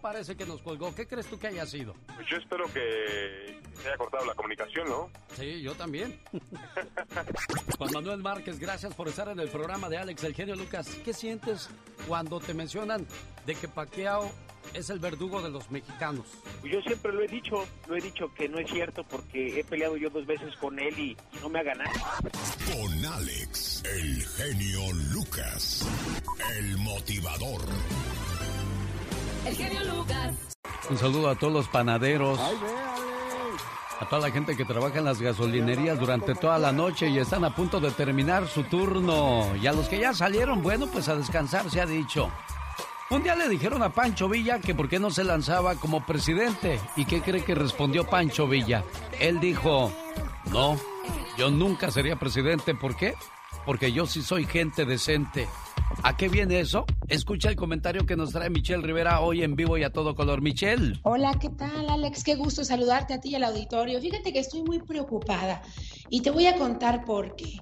Parece 0.00 0.36
que 0.36 0.46
nos 0.46 0.62
colgó. 0.62 0.94
¿Qué 0.94 1.06
crees 1.08 1.26
tú 1.26 1.38
que 1.38 1.48
haya 1.48 1.66
sido? 1.66 1.94
Pues 2.14 2.26
yo 2.30 2.36
espero 2.36 2.66
que 2.72 3.60
se 3.82 3.88
haya 3.88 3.96
cortado 3.98 4.24
la 4.26 4.34
comunicación, 4.34 4.88
¿no? 4.88 5.10
Sí, 5.34 5.60
yo 5.60 5.74
también. 5.74 6.20
Juan 7.78 7.92
Manuel 7.92 8.22
Márquez, 8.22 8.58
gracias 8.60 8.94
por 8.94 9.08
estar 9.08 9.28
en 9.28 9.40
el 9.40 9.48
programa 9.48 9.88
de 9.88 9.98
Alex, 9.98 10.22
el 10.22 10.34
genio 10.34 10.54
Lucas. 10.54 10.88
¿Qué 11.04 11.12
sientes 11.12 11.68
cuando 12.06 12.38
te 12.38 12.54
mencionan 12.54 13.06
de 13.44 13.54
que 13.56 13.66
Paquiao 13.66 14.30
es 14.72 14.90
el 14.90 14.98
verdugo 14.98 15.42
de 15.42 15.50
los 15.50 15.70
mexicanos? 15.70 16.26
Pues 16.60 16.72
Yo 16.72 16.80
siempre 16.82 17.12
lo 17.12 17.22
he 17.22 17.28
dicho, 17.28 17.64
lo 17.86 17.96
he 17.96 18.00
dicho 18.00 18.32
que 18.34 18.48
no 18.48 18.58
es 18.58 18.70
cierto 18.70 19.04
porque 19.04 19.60
he 19.60 19.64
peleado 19.64 19.96
yo 19.96 20.10
dos 20.10 20.26
veces 20.26 20.54
con 20.56 20.78
él 20.78 20.98
y, 20.98 21.10
y 21.12 21.40
no 21.42 21.48
me 21.48 21.60
ha 21.60 21.62
ganado. 21.62 21.90
Con 22.72 23.04
Alex, 23.04 23.82
el 23.84 24.24
genio 24.26 24.92
Lucas, 25.12 25.86
el 26.56 26.78
motivador. 26.78 27.60
El 29.46 29.54
genio 29.54 29.84
Lucas. 29.84 30.34
Un 30.88 30.98
saludo 30.98 31.28
a 31.30 31.34
todos 31.36 31.52
los 31.52 31.68
panaderos. 31.68 32.38
A 34.00 34.08
toda 34.08 34.22
la 34.28 34.30
gente 34.30 34.56
que 34.56 34.64
trabaja 34.64 34.98
en 34.98 35.04
las 35.04 35.20
gasolinerías 35.20 35.98
durante 36.00 36.34
toda 36.34 36.58
la 36.58 36.72
noche 36.72 37.08
y 37.08 37.18
están 37.18 37.44
a 37.44 37.54
punto 37.54 37.78
de 37.78 37.90
terminar 37.92 38.48
su 38.48 38.64
turno. 38.64 39.54
Y 39.56 39.66
a 39.66 39.72
los 39.72 39.88
que 39.88 39.98
ya 39.98 40.12
salieron, 40.12 40.62
bueno, 40.62 40.86
pues 40.88 41.08
a 41.08 41.14
descansar 41.14 41.70
se 41.70 41.80
ha 41.80 41.86
dicho. 41.86 42.30
Un 43.10 43.22
día 43.22 43.36
le 43.36 43.50
dijeron 43.50 43.82
a 43.82 43.92
Pancho 43.92 44.30
Villa 44.30 44.60
que 44.60 44.74
por 44.74 44.88
qué 44.88 44.98
no 44.98 45.10
se 45.10 45.24
lanzaba 45.24 45.74
como 45.74 46.06
presidente. 46.06 46.80
¿Y 46.96 47.04
qué 47.04 47.20
cree 47.20 47.44
que 47.44 47.54
respondió 47.54 48.04
Pancho 48.04 48.48
Villa? 48.48 48.82
Él 49.20 49.40
dijo, 49.40 49.92
no, 50.50 50.78
yo 51.36 51.50
nunca 51.50 51.90
sería 51.90 52.16
presidente. 52.16 52.74
¿Por 52.74 52.96
qué? 52.96 53.14
Porque 53.66 53.92
yo 53.92 54.06
sí 54.06 54.22
soy 54.22 54.46
gente 54.46 54.86
decente. 54.86 55.46
¿A 56.02 56.16
qué 56.16 56.30
viene 56.30 56.60
eso? 56.60 56.86
Escucha 57.08 57.50
el 57.50 57.56
comentario 57.56 58.06
que 58.06 58.16
nos 58.16 58.32
trae 58.32 58.48
Michelle 58.48 58.82
Rivera 58.82 59.20
hoy 59.20 59.42
en 59.42 59.54
vivo 59.54 59.76
y 59.76 59.84
a 59.84 59.92
todo 59.92 60.14
color. 60.14 60.40
Michelle. 60.40 60.98
Hola, 61.02 61.38
¿qué 61.38 61.50
tal, 61.50 61.90
Alex? 61.90 62.24
Qué 62.24 62.36
gusto 62.36 62.64
saludarte 62.64 63.12
a 63.12 63.20
ti 63.20 63.30
y 63.30 63.34
al 63.34 63.44
auditorio. 63.44 64.00
Fíjate 64.00 64.32
que 64.32 64.38
estoy 64.38 64.62
muy 64.62 64.80
preocupada 64.80 65.60
y 66.08 66.22
te 66.22 66.30
voy 66.30 66.46
a 66.46 66.56
contar 66.56 67.04
por 67.04 67.36
qué. 67.36 67.58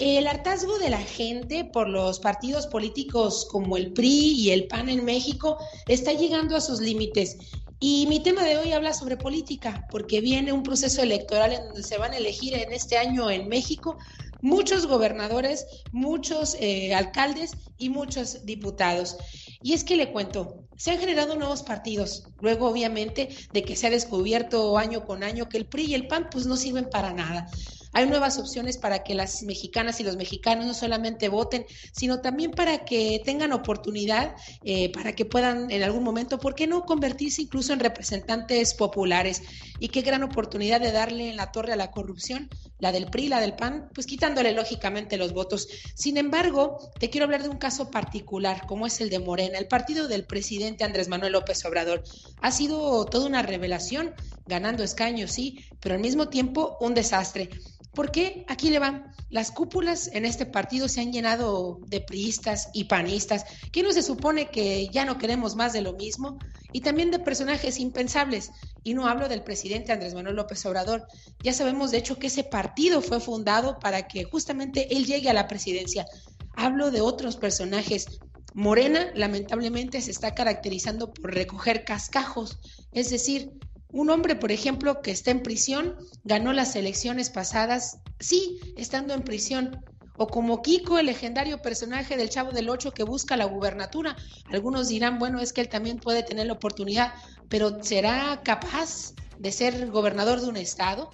El 0.00 0.26
hartazgo 0.28 0.78
de 0.78 0.88
la 0.88 1.02
gente 1.02 1.66
por 1.66 1.86
los 1.86 2.20
partidos 2.20 2.66
políticos 2.66 3.46
como 3.50 3.76
el 3.76 3.92
PRI 3.92 4.32
y 4.32 4.50
el 4.50 4.66
PAN 4.66 4.88
en 4.88 5.04
México 5.04 5.58
está 5.88 6.14
llegando 6.14 6.56
a 6.56 6.62
sus 6.62 6.80
límites. 6.80 7.36
Y 7.80 8.06
mi 8.06 8.18
tema 8.22 8.42
de 8.42 8.56
hoy 8.56 8.72
habla 8.72 8.94
sobre 8.94 9.18
política, 9.18 9.86
porque 9.90 10.22
viene 10.22 10.54
un 10.54 10.62
proceso 10.62 11.02
electoral 11.02 11.52
en 11.52 11.64
donde 11.64 11.82
se 11.82 11.98
van 11.98 12.14
a 12.14 12.16
elegir 12.16 12.54
en 12.54 12.72
este 12.72 12.96
año 12.96 13.30
en 13.30 13.46
México 13.48 13.98
muchos 14.40 14.86
gobernadores, 14.86 15.66
muchos 15.92 16.56
eh, 16.60 16.94
alcaldes 16.94 17.50
y 17.76 17.90
muchos 17.90 18.46
diputados. 18.46 19.18
Y 19.62 19.74
es 19.74 19.84
que 19.84 19.96
le 19.96 20.12
cuento, 20.12 20.64
se 20.78 20.92
han 20.92 20.98
generado 20.98 21.36
nuevos 21.36 21.62
partidos, 21.62 22.30
luego 22.40 22.68
obviamente 22.68 23.28
de 23.52 23.62
que 23.64 23.76
se 23.76 23.88
ha 23.88 23.90
descubierto 23.90 24.78
año 24.78 25.04
con 25.04 25.22
año 25.22 25.50
que 25.50 25.58
el 25.58 25.66
PRI 25.66 25.84
y 25.88 25.94
el 25.94 26.06
PAN 26.06 26.28
pues 26.30 26.46
no 26.46 26.56
sirven 26.56 26.88
para 26.88 27.12
nada. 27.12 27.50
Hay 27.92 28.06
nuevas 28.06 28.38
opciones 28.38 28.78
para 28.78 29.02
que 29.02 29.14
las 29.14 29.42
mexicanas 29.42 30.00
y 30.00 30.04
los 30.04 30.16
mexicanos 30.16 30.66
no 30.66 30.74
solamente 30.74 31.28
voten, 31.28 31.66
sino 31.92 32.20
también 32.20 32.52
para 32.52 32.84
que 32.84 33.20
tengan 33.24 33.52
oportunidad, 33.52 34.34
eh, 34.62 34.92
para 34.92 35.14
que 35.14 35.24
puedan 35.24 35.70
en 35.70 35.82
algún 35.82 36.04
momento, 36.04 36.38
¿por 36.38 36.54
qué 36.54 36.66
no 36.66 36.82
convertirse 36.82 37.42
incluso 37.42 37.72
en 37.72 37.80
representantes 37.80 38.74
populares? 38.74 39.42
Y 39.78 39.88
qué 39.88 40.02
gran 40.02 40.22
oportunidad 40.22 40.80
de 40.80 40.92
darle 40.92 41.30
en 41.30 41.36
la 41.36 41.52
torre 41.52 41.72
a 41.72 41.76
la 41.76 41.90
corrupción, 41.90 42.48
la 42.78 42.92
del 42.92 43.06
PRI, 43.06 43.28
la 43.28 43.40
del 43.40 43.54
PAN, 43.54 43.88
pues 43.94 44.06
quitándole 44.06 44.52
lógicamente 44.52 45.16
los 45.16 45.32
votos. 45.32 45.68
Sin 45.94 46.16
embargo, 46.16 46.92
te 46.98 47.10
quiero 47.10 47.24
hablar 47.24 47.42
de 47.42 47.48
un 47.48 47.58
caso 47.58 47.90
particular, 47.90 48.66
como 48.66 48.86
es 48.86 49.00
el 49.00 49.10
de 49.10 49.18
Morena, 49.18 49.58
el 49.58 49.68
partido 49.68 50.06
del 50.06 50.26
presidente 50.26 50.84
Andrés 50.84 51.08
Manuel 51.08 51.32
López 51.32 51.64
Obrador. 51.64 52.02
Ha 52.42 52.52
sido 52.52 53.04
toda 53.06 53.26
una 53.26 53.42
revelación, 53.42 54.14
ganando 54.50 54.84
escaños, 54.84 55.30
sí, 55.30 55.64
pero 55.80 55.94
al 55.94 56.02
mismo 56.02 56.28
tiempo 56.28 56.76
un 56.80 56.92
desastre. 56.92 57.48
¿Por 57.94 58.12
qué? 58.12 58.44
Aquí 58.46 58.70
le 58.70 58.78
van. 58.78 59.12
Las 59.30 59.50
cúpulas 59.50 60.10
en 60.12 60.24
este 60.24 60.46
partido 60.46 60.88
se 60.88 61.00
han 61.00 61.12
llenado 61.12 61.78
de 61.86 62.00
priistas 62.00 62.68
y 62.72 62.84
panistas, 62.84 63.44
que 63.72 63.82
no 63.82 63.92
se 63.92 64.02
supone 64.02 64.50
que 64.50 64.88
ya 64.88 65.04
no 65.04 65.18
queremos 65.18 65.56
más 65.56 65.72
de 65.72 65.82
lo 65.82 65.94
mismo, 65.94 66.38
y 66.72 66.82
también 66.82 67.10
de 67.10 67.18
personajes 67.18 67.80
impensables. 67.80 68.50
Y 68.84 68.94
no 68.94 69.08
hablo 69.08 69.28
del 69.28 69.42
presidente 69.42 69.92
Andrés 69.92 70.14
Manuel 70.14 70.36
López 70.36 70.64
Obrador. 70.66 71.06
Ya 71.42 71.52
sabemos, 71.52 71.90
de 71.90 71.98
hecho, 71.98 72.18
que 72.18 72.28
ese 72.28 72.44
partido 72.44 73.02
fue 73.02 73.20
fundado 73.20 73.78
para 73.80 74.06
que 74.06 74.24
justamente 74.24 74.94
él 74.96 75.04
llegue 75.04 75.30
a 75.30 75.34
la 75.34 75.48
presidencia. 75.48 76.06
Hablo 76.54 76.90
de 76.90 77.00
otros 77.00 77.36
personajes. 77.36 78.20
Morena, 78.54 79.10
lamentablemente, 79.14 80.00
se 80.00 80.10
está 80.10 80.34
caracterizando 80.34 81.12
por 81.12 81.34
recoger 81.34 81.84
cascajos, 81.84 82.58
es 82.92 83.10
decir, 83.10 83.52
un 83.92 84.10
hombre, 84.10 84.36
por 84.36 84.52
ejemplo, 84.52 85.02
que 85.02 85.10
está 85.10 85.30
en 85.30 85.42
prisión, 85.42 85.96
ganó 86.24 86.52
las 86.52 86.76
elecciones 86.76 87.30
pasadas, 87.30 87.98
sí, 88.18 88.60
estando 88.76 89.14
en 89.14 89.22
prisión. 89.22 89.84
o 90.16 90.26
como 90.26 90.60
Kiko, 90.60 90.98
el 90.98 91.06
legendario 91.06 91.62
personaje 91.62 92.16
del 92.18 92.28
Chavo 92.28 92.50
del 92.52 92.68
Ocho 92.68 92.92
que 92.92 93.04
busca 93.04 93.38
la 93.38 93.46
gubernatura. 93.46 94.16
Algunos 94.52 94.88
dirán, 94.88 95.18
bueno, 95.18 95.40
es 95.40 95.54
que 95.54 95.62
él 95.62 95.70
también 95.70 95.98
puede 95.98 96.22
tener 96.22 96.46
la 96.46 96.52
oportunidad, 96.52 97.14
pero 97.48 97.82
¿será 97.82 98.42
capaz 98.44 99.14
de 99.38 99.50
ser 99.50 99.90
gobernador 99.90 100.42
de 100.42 100.48
un 100.48 100.58
estado? 100.58 101.10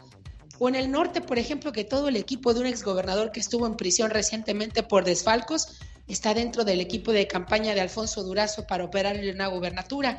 O 0.59 0.69
en 0.69 0.75
el 0.75 0.91
norte, 0.91 1.21
por 1.21 1.39
ejemplo, 1.39 1.71
que 1.71 1.85
todo 1.85 2.09
el 2.09 2.17
equipo 2.17 2.53
de 2.53 2.61
un 2.61 2.67
exgobernador 2.67 3.31
que 3.31 3.39
estuvo 3.39 3.67
en 3.67 3.77
prisión 3.77 4.11
recientemente 4.11 4.83
por 4.83 5.05
desfalcos 5.05 5.79
está 6.09 6.35
dentro 6.35 6.65
del 6.65 6.81
equipo 6.81 7.13
de 7.13 7.27
campaña 7.27 7.75
de 7.75 7.81
Alfonso 7.81 8.23
Durazo 8.23 8.67
para 8.67 8.85
operar 8.85 9.17
en 9.17 9.39
la 9.39 9.49
gubernatura. 9.49 10.19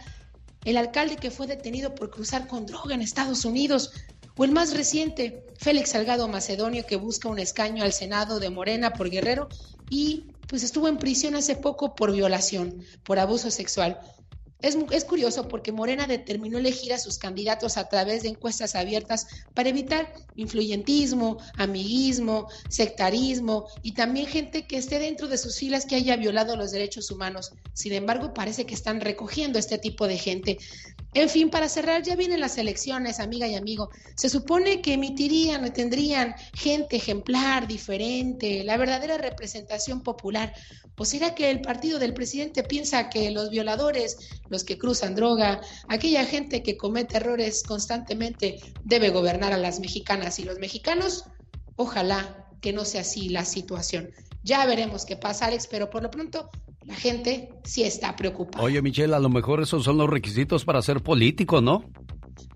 El 0.68 0.76
alcalde 0.76 1.16
que 1.16 1.32
fue 1.32 1.48
detenido 1.48 1.96
por 1.96 2.10
cruzar 2.10 2.46
con 2.46 2.66
droga 2.66 2.94
en 2.94 3.02
Estados 3.02 3.46
Unidos. 3.46 3.94
O 4.36 4.44
el 4.44 4.52
más 4.52 4.76
reciente, 4.76 5.46
Félix 5.58 5.92
Salgado 5.92 6.28
Macedonio, 6.28 6.86
que 6.86 6.98
busca 6.98 7.30
un 7.30 7.40
escaño 7.40 7.86
al 7.86 7.94
Senado 7.94 8.42
de 8.42 8.50
Morena 8.50 8.92
por 8.92 9.10
Guerrero 9.10 9.48
y 9.90 10.26
pues 10.46 10.64
estuvo 10.64 10.90
en 10.90 10.98
prisión 10.98 11.36
hace 11.36 11.56
poco 11.56 11.96
por 11.96 12.12
violación, 12.12 12.84
por 13.04 13.18
abuso 13.18 13.50
sexual. 13.50 13.98
Es, 14.60 15.06
curioso 15.06 15.48
porque 15.48 15.72
Morena 15.72 16.08
determinó 16.08 16.58
elegir 16.58 16.92
a 16.92 16.98
sus 16.98 17.20
candidatos 17.20 17.78
a 17.78 17.88
través 17.90 18.24
de 18.24 18.30
encuestas 18.30 18.74
abiertas 18.74 19.28
para 19.54 19.70
evitar 19.70 20.12
influyentismo, 20.36 21.38
amiguismo, 21.58 22.48
sectarismo 22.68 23.68
y 23.84 23.94
también 23.94 24.26
gente 24.26 24.66
que 24.66 24.78
esté 24.78 24.98
dentro 24.98 25.28
de 25.28 25.38
sus 25.38 25.58
filas 25.60 25.86
que 25.86 25.96
haya 25.96 26.16
violado 26.16 26.56
los 26.56 26.72
derechos 26.72 27.12
humanos. 27.12 27.52
Sin 27.74 27.94
embargo, 27.94 28.34
parece 28.34 28.66
que 28.66 28.74
están 28.74 29.00
recogiendo 29.00 29.60
este 29.60 29.78
tipo 29.78 30.08
de 30.08 30.18
gente. 30.18 30.58
En 31.14 31.30
fin, 31.30 31.50
para 31.50 31.70
cerrar, 31.70 32.02
ya 32.02 32.16
vienen 32.16 32.40
las 32.40 32.58
elecciones, 32.58 33.20
amiga 33.20 33.48
y 33.48 33.56
amigo. 33.56 33.90
Se 34.16 34.30
supone 34.30 34.82
que 34.82 34.94
emitirían 34.94 35.64
o 35.66 35.72
tendrían 35.72 36.36
gente 36.54 36.96
ejemplar, 36.98 37.68
diferente, 37.68 38.64
la 38.64 38.78
verdadera 38.78 39.18
representación 39.18 40.02
popular. 40.02 40.54
¿O 41.00 41.06
será 41.06 41.36
que 41.36 41.52
el 41.52 41.62
partido 41.62 42.00
del 42.00 42.16
presidente 42.16 42.64
piensa 42.64 43.10
que 43.10 43.30
los 43.30 43.52
violadores, 43.52 44.18
los 44.50 44.64
que 44.64 44.80
cruzan 44.80 45.14
droga, 45.14 45.62
aquella 45.90 46.26
gente 46.26 46.64
que 46.64 46.76
comete 46.76 47.18
errores 47.18 47.62
constantemente 47.62 48.60
debe 48.84 49.12
gobernar 49.12 49.54
a 49.54 49.58
las 49.58 49.80
mexicanas 49.80 50.40
y 50.40 50.44
los 50.44 50.58
mexicanos? 50.58 51.26
Ojalá 51.76 52.48
que 52.62 52.74
no 52.74 52.84
sea 52.84 53.02
así 53.02 53.30
la 53.30 53.46
situación. 53.46 54.10
Ya 54.44 54.66
veremos 54.66 55.06
qué 55.06 55.16
pasa, 55.16 55.46
Alex, 55.46 55.68
pero 55.68 55.88
por 55.92 56.02
lo 56.02 56.10
pronto 56.10 56.50
la 56.84 56.96
gente 56.96 57.50
sí 57.64 57.84
está 57.84 58.16
preocupada. 58.16 58.64
Oye, 58.64 58.82
Michelle, 58.82 59.14
a 59.14 59.20
lo 59.20 59.30
mejor 59.30 59.62
esos 59.62 59.84
son 59.84 60.00
los 60.00 60.10
requisitos 60.10 60.66
para 60.66 60.82
ser 60.82 61.04
político, 61.04 61.62
¿no? 61.62 61.84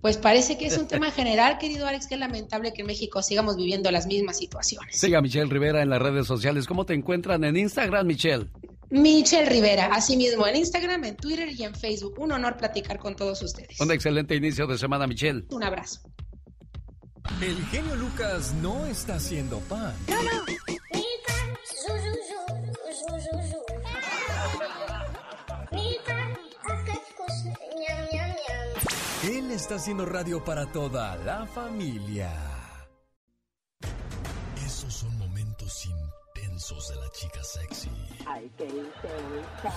Pues 0.02 0.18
parece 0.18 0.58
que 0.58 0.66
es 0.66 0.78
un 0.78 0.88
tema 0.88 1.12
general, 1.12 1.58
querido 1.58 1.88
Alex, 1.88 2.08
que 2.08 2.16
es 2.16 2.20
lamentable 2.20 2.74
que 2.74 2.82
en 2.82 2.88
México 2.88 3.22
sigamos 3.22 3.56
viviendo 3.56 3.92
las 3.92 4.08
mismas 4.08 4.38
situaciones. 4.38 4.98
Siga 4.98 5.22
Michelle 5.22 5.50
Rivera 5.50 5.82
en 5.82 5.90
las 5.90 6.02
redes 6.02 6.28
sociales. 6.28 6.66
¿Cómo 6.68 6.86
te 6.86 6.94
encuentran 6.94 7.44
en 7.44 7.58
Instagram, 7.58 8.08
Michelle? 8.08 8.48
Michelle 8.90 9.50
Rivera, 9.50 9.86
así 9.94 10.18
mismo 10.18 10.46
en 10.46 10.58
Instagram, 10.58 11.06
en 11.06 11.16
Twitter 11.16 11.50
y 11.50 11.64
en 11.64 11.74
Facebook. 11.74 12.16
Un 12.20 12.34
honor 12.34 12.58
platicar 12.58 13.00
con 13.00 13.16
todos 13.16 13.42
ustedes. 13.42 13.80
Un 13.80 13.92
excelente 13.92 14.36
inicio 14.36 14.68
de 14.68 14.78
semana, 14.78 15.08
Michelle. 15.08 15.46
Un 15.50 15.64
abrazo. 15.64 16.02
El 17.42 17.58
genio 17.68 17.96
Lucas 17.96 18.54
no 18.62 18.86
está 18.88 19.16
haciendo 19.16 19.60
pan. 19.60 19.94
Él 20.08 20.16
está 29.72 29.84
haciendo 29.84 30.06
radio 30.06 30.44
para 30.44 30.66
toda 30.66 31.16
la 31.16 31.46
familia. 31.46 32.30
Esos 34.66 34.94
son 34.94 35.18
momentos 35.18 35.86
intensos 35.86 36.90
de 36.90 36.96
la 36.98 37.10
chica 37.12 37.42
sexy. 37.42 37.90
Ay, 38.28 38.52
qué 38.58 38.66
intensa. 38.66 39.72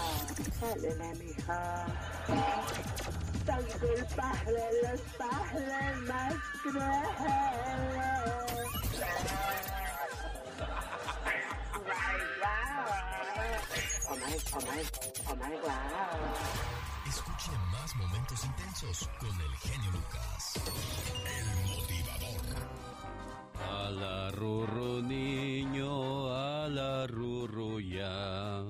Sáleme, 0.59 1.14
mija. 1.14 1.86
Tan 3.47 3.62
culpable 3.62 4.64
los 4.82 5.01
padres 5.16 6.01
más 6.09 6.34
crueles. 6.61 7.55
Oh 14.11 14.16
my, 14.16 14.36
oh 14.55 14.61
my, 14.61 14.82
oh 15.30 15.36
my, 15.36 15.57
wow. 15.62 16.74
Escuche 17.14 17.52
más 17.70 17.94
momentos 17.94 18.44
intensos 18.44 19.08
con 19.20 19.28
el 19.28 19.56
genio 19.58 19.90
Lucas. 19.92 20.60
El 21.24 21.46
motivador. 21.70 22.42
A 23.70 23.90
la 23.90 24.30
rurru 24.32 25.00
niño, 25.00 26.34
a 26.34 26.66
la 26.68 27.06
rurru 27.06 27.78
ya. 27.78 28.64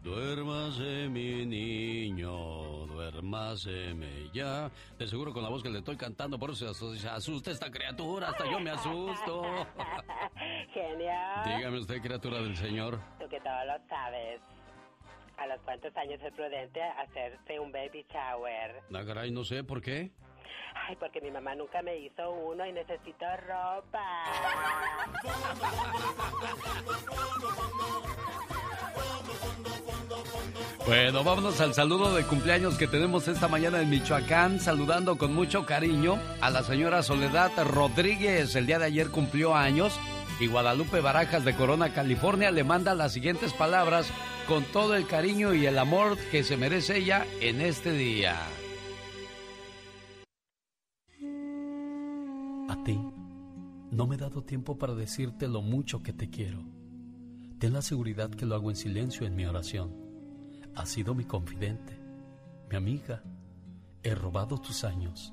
Duérmase 0.00 1.08
mi 1.08 1.46
niño, 1.46 2.84
duérmaseme 2.86 4.28
ya. 4.32 4.68
De 4.98 5.06
seguro 5.06 5.32
con 5.32 5.44
la 5.44 5.48
voz 5.48 5.62
que 5.62 5.70
le 5.70 5.78
estoy 5.78 5.96
cantando, 5.96 6.36
por 6.36 6.50
eso 6.50 6.74
se 6.74 7.08
asusta 7.08 7.52
esta 7.52 7.70
criatura, 7.70 8.30
hasta 8.30 8.50
yo 8.50 8.58
me 8.58 8.70
asusto. 8.70 9.44
Genial. 10.74 11.44
Dígame 11.44 11.78
usted, 11.78 12.02
criatura 12.02 12.40
del 12.40 12.56
Señor. 12.56 12.98
Tú 13.20 13.28
que 13.28 13.40
todo 13.40 13.64
lo 13.66 13.88
sabes. 13.88 14.40
¿A 15.36 15.46
los 15.46 15.60
cuántos 15.62 15.96
años 15.96 16.20
es 16.22 16.32
prudente 16.32 16.82
hacerse 16.82 17.58
un 17.58 17.72
baby 17.72 18.06
shower? 18.12 18.82
No, 18.90 19.04
caray, 19.04 19.30
no 19.30 19.44
sé, 19.44 19.64
¿por 19.64 19.82
qué? 19.82 20.10
Ay, 20.74 20.96
porque 20.96 21.20
mi 21.20 21.30
mamá 21.30 21.54
nunca 21.54 21.82
me 21.82 21.96
hizo 21.96 22.30
uno 22.30 22.66
y 22.66 22.72
necesito 22.72 23.24
ropa. 23.46 24.24
Bueno, 30.86 31.24
vámonos 31.24 31.60
al 31.60 31.72
saludo 31.72 32.14
de 32.14 32.24
cumpleaños 32.24 32.76
que 32.76 32.86
tenemos 32.86 33.26
esta 33.28 33.48
mañana 33.48 33.80
en 33.80 33.88
Michoacán, 33.88 34.60
saludando 34.60 35.16
con 35.16 35.34
mucho 35.34 35.64
cariño 35.64 36.18
a 36.40 36.50
la 36.50 36.62
señora 36.62 37.02
Soledad 37.02 37.52
Rodríguez. 37.64 38.54
El 38.54 38.66
día 38.66 38.78
de 38.78 38.86
ayer 38.86 39.10
cumplió 39.10 39.54
años 39.54 39.98
y 40.38 40.46
Guadalupe 40.46 41.00
Barajas 41.00 41.44
de 41.44 41.54
Corona, 41.54 41.94
California, 41.94 42.50
le 42.50 42.64
manda 42.64 42.94
las 42.94 43.12
siguientes 43.12 43.54
palabras 43.54 44.12
con 44.46 44.64
todo 44.64 44.94
el 44.94 45.06
cariño 45.06 45.54
y 45.54 45.66
el 45.66 45.78
amor 45.78 46.18
que 46.30 46.42
se 46.42 46.56
merece 46.56 46.98
ella 46.98 47.26
en 47.40 47.60
este 47.60 47.92
día. 47.92 48.36
A 52.68 52.84
ti, 52.84 52.98
no 53.90 54.06
me 54.06 54.16
he 54.16 54.18
dado 54.18 54.42
tiempo 54.42 54.76
para 54.76 54.94
decirte 54.94 55.48
lo 55.48 55.62
mucho 55.62 56.02
que 56.02 56.12
te 56.12 56.30
quiero. 56.30 56.64
Ten 57.58 57.72
la 57.72 57.82
seguridad 57.82 58.30
que 58.30 58.46
lo 58.46 58.54
hago 58.54 58.70
en 58.70 58.76
silencio 58.76 59.26
en 59.26 59.36
mi 59.36 59.46
oración. 59.46 59.94
Has 60.74 60.90
sido 60.90 61.14
mi 61.14 61.24
confidente, 61.24 61.98
mi 62.70 62.76
amiga. 62.76 63.22
He 64.02 64.14
robado 64.14 64.60
tus 64.60 64.84
años, 64.84 65.32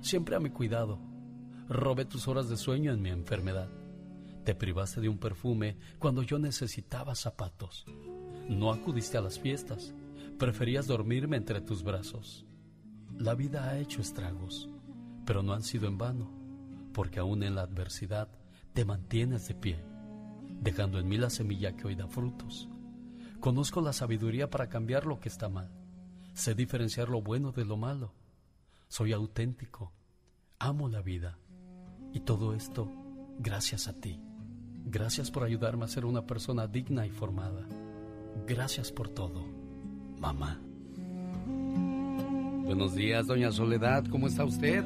siempre 0.00 0.34
a 0.34 0.40
mi 0.40 0.50
cuidado. 0.50 0.98
Robé 1.68 2.04
tus 2.04 2.26
horas 2.26 2.48
de 2.48 2.56
sueño 2.56 2.92
en 2.92 3.02
mi 3.02 3.10
enfermedad 3.10 3.68
te 4.44 4.54
privaste 4.54 5.00
de 5.00 5.08
un 5.08 5.18
perfume 5.18 5.76
cuando 5.98 6.22
yo 6.22 6.38
necesitaba 6.38 7.14
zapatos. 7.14 7.84
No 8.50 8.72
acudiste 8.72 9.16
a 9.16 9.20
las 9.20 9.38
fiestas. 9.38 9.94
Preferías 10.36 10.88
dormirme 10.88 11.36
entre 11.36 11.60
tus 11.60 11.84
brazos. 11.84 12.44
La 13.16 13.36
vida 13.36 13.68
ha 13.68 13.78
hecho 13.78 14.00
estragos, 14.00 14.68
pero 15.24 15.44
no 15.44 15.52
han 15.52 15.62
sido 15.62 15.86
en 15.86 15.96
vano, 15.96 16.28
porque 16.92 17.20
aún 17.20 17.44
en 17.44 17.54
la 17.54 17.62
adversidad 17.62 18.28
te 18.72 18.84
mantienes 18.84 19.46
de 19.46 19.54
pie, 19.54 19.84
dejando 20.60 20.98
en 20.98 21.08
mí 21.08 21.16
la 21.16 21.30
semilla 21.30 21.76
que 21.76 21.86
hoy 21.86 21.94
da 21.94 22.08
frutos. 22.08 22.68
Conozco 23.38 23.80
la 23.82 23.92
sabiduría 23.92 24.50
para 24.50 24.68
cambiar 24.68 25.06
lo 25.06 25.20
que 25.20 25.28
está 25.28 25.48
mal. 25.48 25.70
Sé 26.34 26.56
diferenciar 26.56 27.08
lo 27.08 27.22
bueno 27.22 27.52
de 27.52 27.64
lo 27.64 27.76
malo. 27.76 28.14
Soy 28.88 29.12
auténtico. 29.12 29.92
Amo 30.58 30.88
la 30.88 31.02
vida. 31.02 31.38
Y 32.12 32.20
todo 32.20 32.52
esto 32.54 32.90
gracias 33.38 33.86
a 33.86 33.92
ti. 33.92 34.20
Gracias 34.86 35.30
por 35.30 35.44
ayudarme 35.44 35.84
a 35.84 35.88
ser 35.88 36.04
una 36.04 36.26
persona 36.26 36.66
digna 36.66 37.06
y 37.06 37.10
formada. 37.10 37.64
Gracias 38.50 38.90
por 38.90 39.08
todo, 39.08 39.46
mamá. 40.18 40.60
Buenos 42.64 42.96
días, 42.96 43.28
doña 43.28 43.52
Soledad. 43.52 44.02
¿Cómo 44.10 44.26
está 44.26 44.44
usted? 44.44 44.82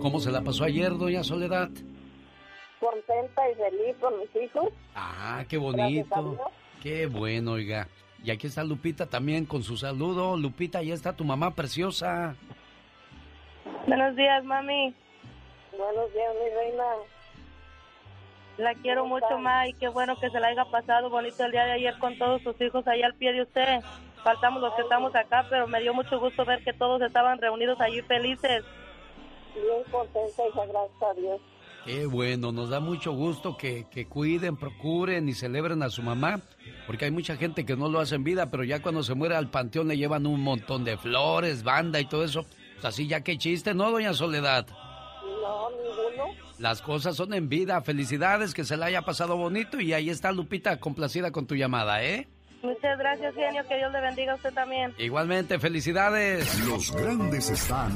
¿Cómo 0.00 0.18
se 0.18 0.32
la 0.32 0.42
pasó 0.42 0.64
ayer, 0.64 0.98
doña 0.98 1.22
Soledad? 1.22 1.70
Contenta 2.80 3.48
y 3.48 3.54
feliz 3.54 3.96
con 4.00 4.18
mis 4.18 4.34
hijos. 4.42 4.68
Ah, 4.96 5.44
qué 5.48 5.58
bonito. 5.58 6.38
Qué 6.82 7.06
bueno, 7.06 7.52
oiga. 7.52 7.86
Y 8.24 8.32
aquí 8.32 8.48
está 8.48 8.64
Lupita 8.64 9.06
también 9.06 9.46
con 9.46 9.62
su 9.62 9.76
saludo. 9.76 10.36
Lupita, 10.36 10.82
ya 10.82 10.94
está 10.94 11.12
tu 11.12 11.24
mamá 11.24 11.54
preciosa. 11.54 12.34
Buenos 13.86 14.16
días, 14.16 14.44
mami. 14.44 14.92
Buenos 15.70 16.12
días, 16.12 16.34
mi 16.42 16.50
reina. 16.50 16.84
La 18.56 18.74
quiero 18.74 19.06
mucho 19.06 19.38
más 19.38 19.68
y 19.68 19.72
qué 19.74 19.88
bueno 19.88 20.18
que 20.18 20.30
se 20.30 20.38
la 20.38 20.48
haya 20.48 20.64
pasado 20.66 21.10
bonito 21.10 21.44
el 21.44 21.52
día 21.52 21.64
de 21.64 21.72
ayer 21.72 21.98
con 21.98 22.16
todos 22.18 22.40
sus 22.42 22.60
hijos 22.60 22.86
allá 22.86 23.06
al 23.06 23.14
pie 23.14 23.32
de 23.32 23.42
usted. 23.42 23.80
Faltamos 24.22 24.62
los 24.62 24.72
que 24.74 24.82
estamos 24.82 25.14
acá, 25.14 25.44
pero 25.50 25.66
me 25.66 25.80
dio 25.80 25.92
mucho 25.92 26.20
gusto 26.20 26.44
ver 26.44 26.62
que 26.62 26.72
todos 26.72 27.02
estaban 27.02 27.38
reunidos 27.38 27.80
allí 27.80 28.00
felices. 28.02 28.64
Bien 29.54 29.82
contenta, 29.90 30.42
hija, 30.48 30.66
gracias 30.66 31.02
a 31.02 31.20
Dios. 31.20 31.40
Qué 31.84 32.06
bueno, 32.06 32.50
nos 32.50 32.70
da 32.70 32.80
mucho 32.80 33.12
gusto 33.12 33.58
que, 33.58 33.86
que, 33.90 34.06
cuiden, 34.06 34.56
procuren 34.56 35.28
y 35.28 35.34
celebren 35.34 35.82
a 35.82 35.90
su 35.90 36.02
mamá, 36.02 36.40
porque 36.86 37.04
hay 37.04 37.10
mucha 37.10 37.36
gente 37.36 37.66
que 37.66 37.76
no 37.76 37.90
lo 37.90 38.00
hace 38.00 38.14
en 38.14 38.24
vida, 38.24 38.50
pero 38.50 38.64
ya 38.64 38.80
cuando 38.80 39.02
se 39.02 39.14
muere 39.14 39.36
al 39.36 39.50
panteón 39.50 39.88
le 39.88 39.98
llevan 39.98 40.26
un 40.26 40.40
montón 40.40 40.84
de 40.84 40.96
flores, 40.96 41.62
banda 41.62 42.00
y 42.00 42.06
todo 42.06 42.24
eso. 42.24 42.46
Pues 42.74 42.86
así 42.86 43.06
ya 43.06 43.20
qué 43.20 43.36
chiste, 43.36 43.74
¿no, 43.74 43.90
doña 43.90 44.14
Soledad? 44.14 44.66
No, 45.42 45.68
ninguno. 45.70 46.43
Las 46.64 46.80
cosas 46.80 47.14
son 47.14 47.34
en 47.34 47.50
vida. 47.50 47.82
Felicidades, 47.82 48.54
que 48.54 48.64
se 48.64 48.78
la 48.78 48.86
haya 48.86 49.02
pasado 49.02 49.36
bonito 49.36 49.82
y 49.82 49.92
ahí 49.92 50.08
está 50.08 50.32
Lupita, 50.32 50.80
complacida 50.80 51.30
con 51.30 51.46
tu 51.46 51.54
llamada, 51.56 52.02
¿eh? 52.02 52.26
Muchas 52.62 52.98
gracias, 52.98 53.34
genio. 53.34 53.62
Que 53.68 53.76
Dios 53.76 53.92
le 53.92 54.00
bendiga 54.00 54.32
a 54.32 54.36
usted 54.36 54.54
también. 54.54 54.94
Igualmente, 54.96 55.58
felicidades. 55.58 56.58
Los 56.66 56.90
grandes 56.92 57.50
están 57.50 57.92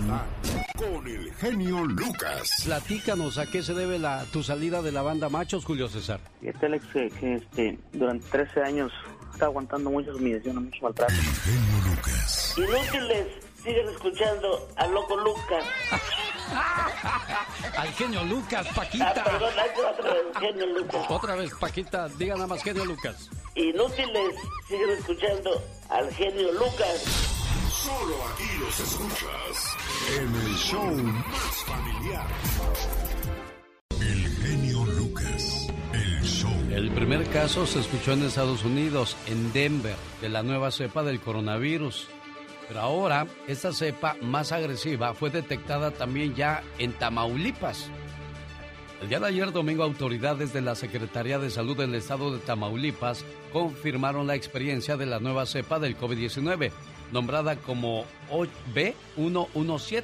con 0.76 1.06
el 1.06 1.32
genio 1.36 1.82
Lucas. 1.86 2.60
Platícanos 2.66 3.38
a 3.38 3.46
qué 3.46 3.62
se 3.62 3.72
debe 3.72 3.98
la, 3.98 4.26
tu 4.34 4.42
salida 4.42 4.82
de 4.82 4.92
la 4.92 5.00
banda 5.00 5.30
Machos, 5.30 5.64
Julio 5.64 5.88
César. 5.88 6.20
Y 6.42 6.48
este 6.48 6.66
Alex 6.66 6.84
que, 6.92 7.08
que, 7.08 7.34
este, 7.36 7.78
durante 7.94 8.28
13 8.28 8.60
años 8.64 8.92
está 9.32 9.46
aguantando 9.46 9.88
muchas 9.88 10.14
humillaciones, 10.14 10.64
mucho 10.64 10.82
maltrato. 10.82 11.14
El 11.14 11.20
genio 11.20 11.96
Lucas. 11.96 12.54
Inútiles, 12.58 13.47
siguen 13.62 13.88
escuchando 13.88 14.68
al 14.76 14.92
loco 14.92 15.16
Lucas. 15.16 15.64
Al 17.76 17.92
genio 17.92 18.24
Lucas, 18.24 18.66
Paquita. 18.74 19.12
Ah, 19.14 19.24
perdón, 19.24 19.52
otra 19.92 20.14
vez, 20.14 20.22
genio 20.40 20.66
Lucas. 20.66 21.06
Otra 21.08 21.34
vez, 21.36 21.52
Paquita, 21.60 22.08
diga 22.08 22.34
nada 22.34 22.46
más 22.46 22.62
genio 22.62 22.84
Lucas. 22.84 23.28
Inútiles, 23.54 24.34
siguen 24.66 24.90
escuchando 24.90 25.62
al 25.90 26.12
genio 26.14 26.52
Lucas. 26.52 27.04
Solo 27.70 28.16
aquí 28.32 28.48
los 28.60 28.80
escuchas 28.80 29.76
en 30.18 30.34
el 30.34 30.56
show 30.56 30.90
más 30.90 31.64
familiar. 31.66 32.26
El 34.00 34.36
genio 34.36 34.84
Lucas, 34.84 35.68
el 35.92 36.22
show. 36.22 36.50
El 36.70 36.90
primer 36.92 37.28
caso 37.30 37.66
se 37.66 37.80
escuchó 37.80 38.12
en 38.12 38.24
Estados 38.24 38.64
Unidos, 38.64 39.16
en 39.26 39.52
Denver, 39.52 39.96
de 40.20 40.28
la 40.30 40.42
nueva 40.42 40.70
cepa 40.70 41.02
del 41.02 41.20
coronavirus. 41.20 42.08
Pero 42.68 42.80
ahora, 42.80 43.26
esta 43.46 43.72
cepa 43.72 44.16
más 44.20 44.52
agresiva 44.52 45.14
fue 45.14 45.30
detectada 45.30 45.90
también 45.90 46.34
ya 46.34 46.62
en 46.78 46.92
Tamaulipas. 46.92 47.90
El 49.00 49.08
día 49.08 49.20
de 49.20 49.28
ayer 49.28 49.52
domingo, 49.52 49.84
autoridades 49.84 50.52
de 50.52 50.60
la 50.60 50.74
Secretaría 50.74 51.38
de 51.38 51.50
Salud 51.50 51.76
del 51.76 51.94
Estado 51.94 52.30
de 52.30 52.40
Tamaulipas 52.40 53.24
confirmaron 53.52 54.26
la 54.26 54.34
experiencia 54.34 54.96
de 54.96 55.06
la 55.06 55.18
nueva 55.18 55.46
cepa 55.46 55.78
del 55.78 55.96
COVID-19, 55.96 56.70
nombrada 57.10 57.56
como 57.56 58.04
B117, 58.74 60.02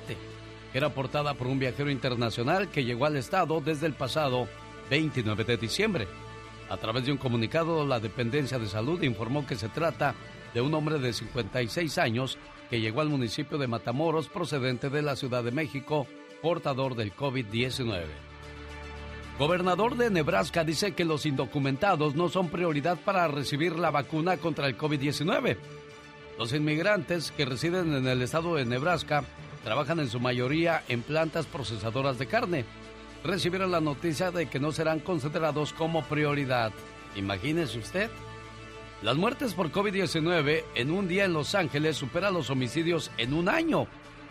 que 0.73 0.79
era 0.79 0.95
portada 0.95 1.35
por 1.35 1.49
un 1.49 1.59
viajero 1.59 1.91
internacional 1.91 2.71
que 2.71 2.85
llegó 2.85 3.05
al 3.05 3.17
estado 3.17 3.61
desde 3.61 3.87
el 3.87 3.93
pasado 3.93 4.49
29 4.91 5.45
de 5.45 5.57
diciembre. 5.59 6.09
A 6.71 6.79
través 6.79 7.05
de 7.05 7.13
un 7.13 7.19
comunicado, 7.19 7.85
la 7.87 8.01
Dependencia 8.01 8.59
de 8.59 8.69
Salud 8.69 9.03
informó 9.03 9.47
que 9.47 9.57
se 9.57 9.69
trata 9.69 10.15
de 10.55 10.61
un 10.61 10.73
hombre 10.73 10.99
de 10.99 11.13
56 11.13 11.99
años 11.99 12.39
llegó 12.81 13.01
al 13.01 13.09
municipio 13.09 13.59
de 13.59 13.67
Matamoros 13.67 14.29
procedente 14.29 14.91
de 14.91 15.03
la 15.03 15.17
Ciudad 15.17 15.45
de 15.45 15.51
México, 15.51 16.07
portador 16.43 16.95
del 16.95 17.15
COVID-19. 17.15 18.05
Gobernador 19.39 19.97
de 19.97 20.11
Nebraska 20.11 20.63
dice 20.63 20.93
que 20.93 21.05
los 21.05 21.27
indocumentados 21.27 22.15
no 22.15 22.29
son 22.29 22.49
prioridad 22.49 22.99
para 23.05 23.27
recibir 23.27 23.77
la 23.77 23.91
vacuna 23.91 24.37
contra 24.37 24.67
el 24.69 24.79
COVID-19. 24.79 25.57
Los 26.39 26.53
inmigrantes 26.53 27.33
que 27.33 27.45
residen 27.45 27.95
en 27.95 28.07
el 28.07 28.23
estado 28.23 28.55
de 28.55 28.65
Nebraska 28.65 29.25
trabajan 29.65 29.99
en 29.99 30.09
su 30.09 30.21
mayoría 30.21 30.85
en 30.89 31.03
plantas 31.03 31.47
procesadoras 31.47 32.19
de 32.19 32.27
carne. 32.27 32.65
Recibieron 33.25 33.73
la 33.73 33.81
noticia 33.81 34.31
de 34.31 34.47
que 34.47 34.61
no 34.61 34.71
serán 34.71 35.01
considerados 35.01 35.73
como 35.73 36.05
prioridad. 36.05 36.73
Imagínese 37.17 37.79
usted. 37.79 38.11
Las 39.05 39.19
muertes 39.19 39.53
por 39.53 39.71
COVID-19 39.71 40.65
en 40.77 40.91
un 40.91 41.07
día 41.07 41.27
en 41.27 41.35
Los 41.35 41.55
Ángeles 41.55 41.95
superan 41.95 42.33
los 42.33 42.49
homicidios 42.49 43.11
en 43.19 43.35
un 43.35 43.51
año. 43.51 43.87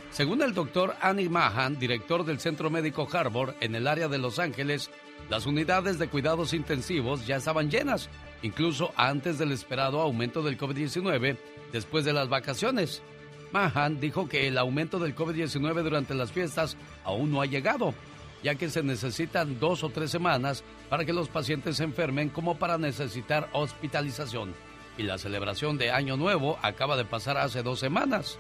Según 0.09 0.41
el 0.41 0.55
doctor 0.55 0.95
Annie 0.99 1.29
Mahan, 1.29 1.77
director 1.77 2.25
del 2.25 2.39
Centro 2.39 2.71
Médico 2.71 3.07
Harbor 3.13 3.53
en 3.59 3.75
el 3.75 3.87
área 3.87 4.07
de 4.07 4.17
Los 4.17 4.39
Ángeles, 4.39 4.89
las 5.29 5.45
unidades 5.45 5.99
de 5.99 6.07
cuidados 6.07 6.55
intensivos 6.55 7.27
ya 7.27 7.35
estaban 7.35 7.69
llenas, 7.69 8.09
incluso 8.41 8.91
antes 8.95 9.37
del 9.37 9.51
esperado 9.51 10.01
aumento 10.01 10.41
del 10.41 10.57
COVID-19 10.57 11.37
después 11.71 12.03
de 12.03 12.13
las 12.13 12.27
vacaciones. 12.27 13.03
Mahan 13.51 13.99
dijo 13.99 14.27
que 14.27 14.47
el 14.47 14.57
aumento 14.57 14.97
del 14.97 15.15
COVID-19 15.15 15.83
durante 15.83 16.15
las 16.15 16.31
fiestas 16.31 16.77
aún 17.03 17.31
no 17.31 17.43
ha 17.43 17.45
llegado, 17.45 17.93
ya 18.41 18.55
que 18.55 18.71
se 18.71 18.81
necesitan 18.81 19.59
dos 19.59 19.83
o 19.83 19.89
tres 19.89 20.09
semanas 20.09 20.63
para 20.93 21.05
que 21.05 21.13
los 21.13 21.27
pacientes 21.27 21.77
se 21.77 21.85
enfermen 21.85 22.29
como 22.29 22.59
para 22.59 22.77
necesitar 22.77 23.49
hospitalización. 23.53 24.53
Y 24.95 25.01
la 25.01 25.17
celebración 25.17 25.79
de 25.79 25.89
Año 25.89 26.17
Nuevo 26.17 26.59
acaba 26.61 26.95
de 26.95 27.03
pasar 27.03 27.35
hace 27.35 27.63
dos 27.63 27.79
semanas. 27.79 28.37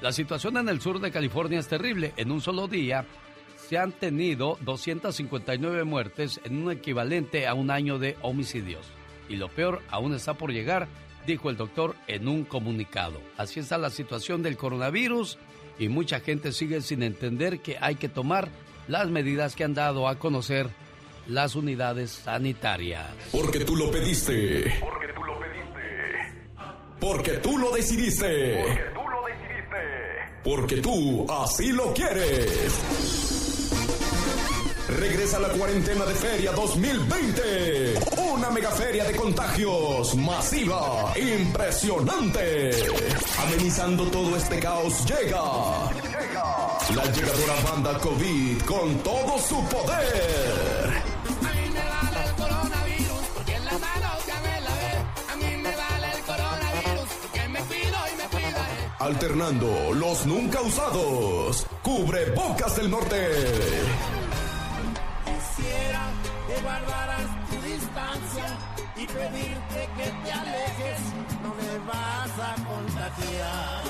La 0.00 0.10
situación 0.10 0.56
en 0.56 0.70
el 0.70 0.80
sur 0.80 1.02
de 1.02 1.10
California 1.10 1.58
es 1.58 1.68
terrible. 1.68 2.14
En 2.16 2.32
un 2.32 2.40
solo 2.40 2.66
día 2.66 3.04
se 3.68 3.76
han 3.76 3.92
tenido 3.92 4.56
259 4.62 5.84
muertes 5.84 6.40
en 6.44 6.64
un 6.64 6.72
equivalente 6.72 7.46
a 7.46 7.52
un 7.52 7.70
año 7.70 7.98
de 7.98 8.16
homicidios. 8.22 8.86
Y 9.28 9.36
lo 9.36 9.50
peor 9.50 9.82
aún 9.90 10.14
está 10.14 10.32
por 10.32 10.50
llegar, 10.50 10.88
dijo 11.26 11.50
el 11.50 11.58
doctor 11.58 11.94
en 12.06 12.26
un 12.26 12.44
comunicado. 12.44 13.20
Así 13.36 13.60
está 13.60 13.76
la 13.76 13.90
situación 13.90 14.42
del 14.42 14.56
coronavirus 14.56 15.36
y 15.78 15.90
mucha 15.90 16.20
gente 16.20 16.52
sigue 16.52 16.80
sin 16.80 17.02
entender 17.02 17.60
que 17.60 17.76
hay 17.78 17.96
que 17.96 18.08
tomar 18.08 18.48
las 18.88 19.10
medidas 19.10 19.54
que 19.54 19.64
han 19.64 19.74
dado 19.74 20.08
a 20.08 20.18
conocer 20.18 20.70
las 21.28 21.54
unidades 21.54 22.10
sanitarias. 22.10 23.06
Porque 23.30 23.60
tú 23.60 23.76
lo 23.76 23.90
pediste. 23.90 24.78
Porque 24.80 25.08
tú 25.14 25.24
lo 25.24 25.38
pediste. 25.38 25.82
Porque 27.00 27.32
tú 27.34 27.58
lo 27.58 27.72
decidiste. 27.72 28.64
Porque 28.64 28.82
tú 28.94 29.00
lo 29.08 29.26
decidiste. 29.26 30.42
Porque 30.44 30.76
tú 30.76 31.26
así 31.32 31.72
lo 31.72 31.92
quieres. 31.94 32.80
Regresa 34.88 35.38
la 35.38 35.48
cuarentena 35.48 36.04
de 36.04 36.14
feria 36.14 36.52
2020. 36.52 37.94
Una 38.34 38.50
mega 38.50 38.70
feria 38.72 39.04
de 39.04 39.16
contagios 39.16 40.14
masiva, 40.16 41.14
impresionante. 41.16 42.70
Amenizando 43.38 44.04
todo 44.10 44.36
este 44.36 44.58
caos 44.58 45.04
llega. 45.06 45.42
La 46.94 47.04
llegadora 47.10 47.54
banda 47.64 47.98
COVID 47.98 48.62
con 48.62 48.98
todo 48.98 49.38
su 49.38 49.64
poder. 49.68 51.11
Alternando 59.02 59.92
los 59.94 60.24
nunca 60.26 60.60
usados. 60.60 61.66
Cubre 61.82 62.30
bocas 62.36 62.76
del 62.76 62.88
norte. 62.88 63.16
Quisiera 65.24 66.02
que 66.46 66.62
guardaras 66.62 67.26
tu 67.50 67.56
distancia 67.66 68.58
y 68.94 69.06
pedirte 69.06 69.88
que 69.96 70.04
te 70.04 70.32
alejes. 70.32 71.00
No 71.42 71.52
me 71.52 71.78
vas 71.84 72.30
a 72.38 72.54
contagiar. 72.64 73.82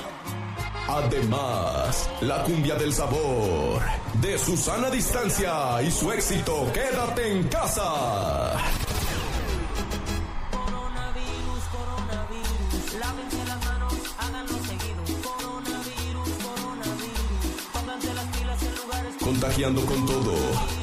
Además, 0.88 2.10
la 2.22 2.42
cumbia 2.44 2.76
del 2.76 2.94
sabor, 2.94 3.82
de 4.14 4.38
Susana 4.38 4.88
Distancia 4.88 5.82
y 5.82 5.90
su 5.90 6.10
éxito 6.10 6.72
Quédate 6.72 7.32
en 7.32 7.48
casa. 7.48 8.54
Coronavirus, 10.50 11.64
coronavirus, 11.70 13.31
Con. 19.42 20.06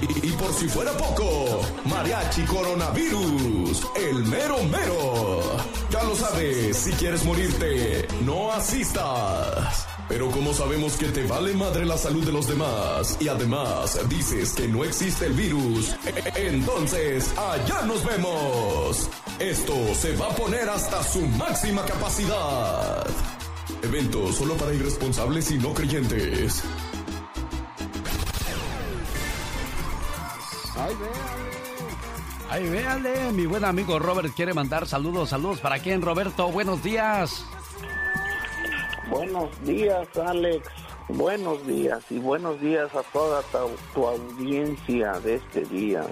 Y, 0.01 0.27
y 0.27 0.31
por 0.33 0.51
si 0.53 0.67
fuera 0.67 0.91
poco, 0.97 1.61
Mariachi 1.85 2.43
Coronavirus, 2.43 3.87
el 3.95 4.15
mero 4.25 4.61
mero. 4.65 5.41
Ya 5.89 6.03
lo 6.03 6.13
sabes, 6.13 6.75
si 6.75 6.91
quieres 6.91 7.23
morirte, 7.23 8.05
no 8.25 8.51
asistas. 8.51 9.87
Pero 10.09 10.29
como 10.31 10.53
sabemos 10.53 10.97
que 10.97 11.05
te 11.07 11.25
vale 11.25 11.53
madre 11.53 11.85
la 11.85 11.97
salud 11.97 12.25
de 12.25 12.33
los 12.33 12.47
demás 12.47 13.15
y 13.21 13.29
además 13.29 13.97
dices 14.09 14.51
que 14.51 14.67
no 14.67 14.83
existe 14.83 15.27
el 15.27 15.33
virus, 15.33 15.95
entonces 16.35 17.31
allá 17.37 17.83
nos 17.83 18.03
vemos. 18.03 19.09
Esto 19.39 19.73
se 19.95 20.17
va 20.17 20.27
a 20.27 20.35
poner 20.35 20.67
hasta 20.67 21.01
su 21.03 21.21
máxima 21.21 21.85
capacidad. 21.85 23.07
Evento 23.83 24.33
solo 24.33 24.55
para 24.55 24.73
irresponsables 24.73 25.49
y 25.51 25.59
no 25.59 25.73
creyentes. 25.73 26.61
Ay, 30.79 30.95
véale. 30.95 31.49
Ay, 32.49 32.69
véale. 32.69 33.31
Mi 33.33 33.45
buen 33.45 33.65
amigo 33.65 33.99
Robert 33.99 34.33
quiere 34.33 34.53
mandar 34.53 34.87
saludos. 34.87 35.29
Saludos 35.29 35.59
para 35.59 35.79
quién, 35.79 36.01
Roberto. 36.01 36.49
Buenos 36.51 36.81
días. 36.81 37.45
Buenos 39.09 39.49
días, 39.63 40.07
Alex. 40.17 40.67
Buenos 41.09 41.65
días 41.65 42.03
y 42.11 42.19
buenos 42.19 42.61
días 42.61 42.93
a 42.95 43.01
toda 43.11 43.41
tu, 43.41 43.71
tu 43.93 44.07
audiencia 44.07 45.13
de 45.19 45.35
este 45.35 45.65
día. 45.65 46.05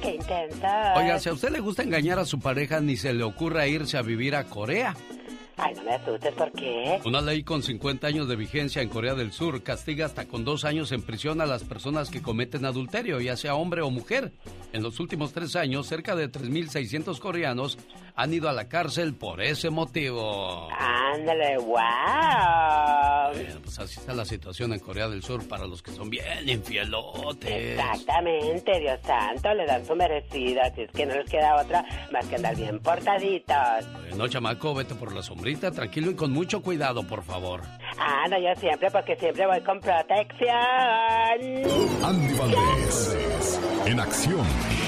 Qué 0.00 0.14
intensa. 0.14 0.94
Oiga, 0.96 1.18
si 1.18 1.28
a 1.28 1.34
usted 1.34 1.50
le 1.50 1.60
gusta 1.60 1.82
engañar 1.82 2.18
a 2.18 2.24
su 2.24 2.40
pareja, 2.40 2.80
ni 2.80 2.96
se 2.96 3.12
le 3.12 3.24
ocurra 3.24 3.66
irse 3.66 3.98
a 3.98 4.02
vivir 4.02 4.36
a 4.36 4.44
Corea. 4.44 4.94
Ay, 5.56 5.74
no 5.74 5.82
me 5.84 5.94
asustes, 5.94 6.34
¿por 6.34 6.50
qué? 6.52 7.00
Una 7.04 7.20
ley 7.20 7.44
con 7.44 7.62
50 7.62 8.06
años 8.06 8.28
de 8.28 8.36
vigencia 8.36 8.82
en 8.82 8.88
Corea 8.88 9.14
del 9.14 9.32
Sur 9.32 9.62
castiga 9.62 10.06
hasta 10.06 10.26
con 10.26 10.44
dos 10.44 10.64
años 10.64 10.90
en 10.92 11.02
prisión 11.02 11.40
a 11.40 11.46
las 11.46 11.62
personas 11.64 12.10
que 12.10 12.22
cometen 12.22 12.64
adulterio, 12.64 13.20
ya 13.20 13.36
sea 13.36 13.54
hombre 13.54 13.82
o 13.82 13.90
mujer. 13.90 14.32
En 14.72 14.82
los 14.82 14.98
últimos 15.00 15.32
tres 15.32 15.54
años, 15.56 15.86
cerca 15.86 16.16
de 16.16 16.30
3.600 16.30 17.18
coreanos 17.18 17.78
han 18.16 18.32
ido 18.32 18.48
a 18.48 18.52
la 18.52 18.68
cárcel 18.68 19.14
por 19.14 19.40
ese 19.42 19.70
motivo. 19.70 20.68
Ándale, 20.72 21.58
wow. 21.58 21.74
Bueno, 23.32 23.60
pues 23.62 23.78
así 23.78 23.98
está 23.98 24.14
la 24.14 24.24
situación 24.24 24.72
en 24.72 24.80
Corea 24.80 25.08
del 25.08 25.22
Sur 25.22 25.46
para 25.48 25.66
los 25.66 25.82
que 25.82 25.92
son 25.92 26.10
bien 26.10 26.48
infielotes. 26.48 27.50
Exactamente, 27.50 28.80
Dios 28.80 29.00
santo, 29.04 29.54
le 29.54 29.66
dan 29.66 29.84
su 29.84 29.94
merecido, 29.94 30.62
así 30.62 30.82
es 30.82 30.90
que 30.92 31.06
no 31.06 31.14
les 31.14 31.28
queda 31.28 31.60
otra 31.60 31.84
más 32.12 32.26
que 32.26 32.36
andar 32.36 32.56
bien 32.56 32.78
portaditos. 32.80 33.56
Bueno, 34.10 34.28
chamaco, 34.28 34.74
vete 34.74 34.94
por 34.94 35.12
la 35.12 35.22
sombrita, 35.44 35.70
tranquilo 35.70 36.10
y 36.10 36.14
con 36.14 36.32
mucho 36.32 36.62
cuidado, 36.62 37.06
por 37.06 37.22
favor. 37.22 37.60
Ah, 37.98 38.24
no, 38.30 38.38
yo 38.38 38.58
siempre, 38.58 38.90
porque 38.90 39.14
siempre 39.16 39.46
voy 39.46 39.60
con 39.60 39.78
protección. 39.78 40.56
Andy 42.02 42.34
Valdés, 42.38 43.60
en 43.84 44.00
acción. 44.00 44.83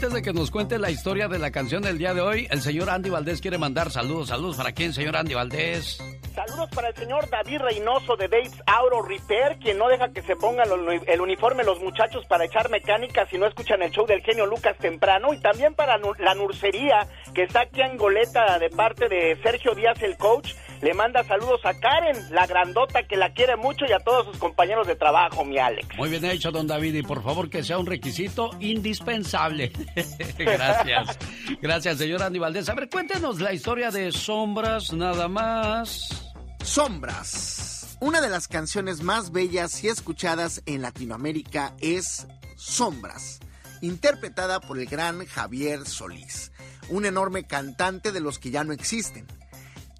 Antes 0.00 0.14
de 0.14 0.22
que 0.22 0.32
nos 0.32 0.50
cuente 0.50 0.78
la 0.78 0.90
historia 0.90 1.28
de 1.28 1.38
la 1.38 1.50
canción 1.50 1.82
del 1.82 1.98
día 1.98 2.14
de 2.14 2.22
hoy, 2.22 2.48
el 2.50 2.62
señor 2.62 2.88
Andy 2.88 3.10
Valdés 3.10 3.42
quiere 3.42 3.58
mandar 3.58 3.90
saludos. 3.90 4.28
Saludos 4.28 4.56
para 4.56 4.72
quién, 4.72 4.94
señor 4.94 5.14
Andy 5.14 5.34
Valdés. 5.34 5.98
Saludos 6.34 6.70
para 6.74 6.88
el 6.88 6.94
señor 6.94 7.28
David 7.28 7.58
Reynoso 7.58 8.16
de 8.16 8.26
Dave's 8.28 8.62
Auto 8.64 9.02
Repair, 9.02 9.58
quien 9.58 9.76
no 9.76 9.88
deja 9.88 10.10
que 10.10 10.22
se 10.22 10.36
pongan 10.36 10.68
el 11.06 11.20
uniforme 11.20 11.64
los 11.64 11.82
muchachos 11.82 12.24
para 12.30 12.46
echar 12.46 12.70
mecánica 12.70 13.26
si 13.26 13.36
no 13.36 13.46
escuchan 13.46 13.82
el 13.82 13.90
show 13.90 14.06
del 14.06 14.22
genio 14.22 14.46
Lucas 14.46 14.78
temprano. 14.78 15.34
Y 15.34 15.40
también 15.42 15.74
para 15.74 15.98
la 15.98 16.34
nursería, 16.34 17.06
que 17.34 17.42
está 17.42 17.60
aquí 17.60 17.82
en 17.82 17.98
Goleta 17.98 18.58
de 18.58 18.70
parte 18.70 19.06
de 19.06 19.38
Sergio 19.42 19.74
Díaz, 19.74 20.02
el 20.02 20.16
coach. 20.16 20.54
Le 20.82 20.94
manda 20.94 21.22
saludos 21.24 21.60
a 21.64 21.74
Karen, 21.74 22.16
la 22.30 22.46
grandota 22.46 23.02
que 23.06 23.16
la 23.16 23.32
quiere 23.34 23.56
mucho, 23.56 23.84
y 23.86 23.92
a 23.92 23.98
todos 23.98 24.26
sus 24.26 24.38
compañeros 24.38 24.86
de 24.86 24.96
trabajo, 24.96 25.44
mi 25.44 25.58
Alex. 25.58 25.86
Muy 25.96 26.08
bien 26.08 26.24
hecho, 26.24 26.50
don 26.50 26.66
David, 26.66 26.94
y 26.94 27.02
por 27.02 27.22
favor 27.22 27.50
que 27.50 27.62
sea 27.62 27.78
un 27.78 27.86
requisito 27.86 28.50
indispensable. 28.60 29.72
Gracias. 30.38 31.18
Gracias, 31.60 31.98
señor 31.98 32.22
Andy 32.22 32.38
Valdés. 32.38 32.68
A 32.70 32.74
ver, 32.74 32.88
cuéntenos 32.88 33.40
la 33.40 33.52
historia 33.52 33.90
de 33.90 34.10
Sombras, 34.10 34.92
nada 34.94 35.28
más. 35.28 36.32
Sombras. 36.64 37.98
Una 38.00 38.22
de 38.22 38.30
las 38.30 38.48
canciones 38.48 39.02
más 39.02 39.32
bellas 39.32 39.84
y 39.84 39.88
escuchadas 39.88 40.62
en 40.64 40.80
Latinoamérica 40.80 41.74
es 41.82 42.26
Sombras, 42.56 43.40
interpretada 43.82 44.60
por 44.60 44.78
el 44.78 44.86
gran 44.86 45.26
Javier 45.26 45.86
Solís, 45.86 46.52
un 46.88 47.04
enorme 47.04 47.44
cantante 47.44 48.12
de 48.12 48.20
los 48.20 48.38
que 48.38 48.50
ya 48.50 48.64
no 48.64 48.72
existen. 48.72 49.26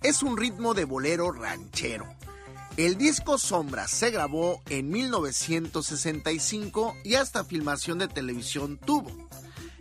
Es 0.03 0.23
un 0.23 0.37
ritmo 0.37 0.75
de 0.75 0.85
bolero 0.85 1.33
ranchero. 1.33 2.07
El 2.77 2.97
disco 2.97 3.39
Sombras 3.39 3.91
se 3.91 4.11
grabó 4.11 4.63
en 4.69 4.91
1965 4.91 6.97
y 7.05 7.15
hasta 7.15 7.45
filmación 7.45 7.99
de 7.99 8.09
televisión 8.09 8.79
tuvo 8.79 9.11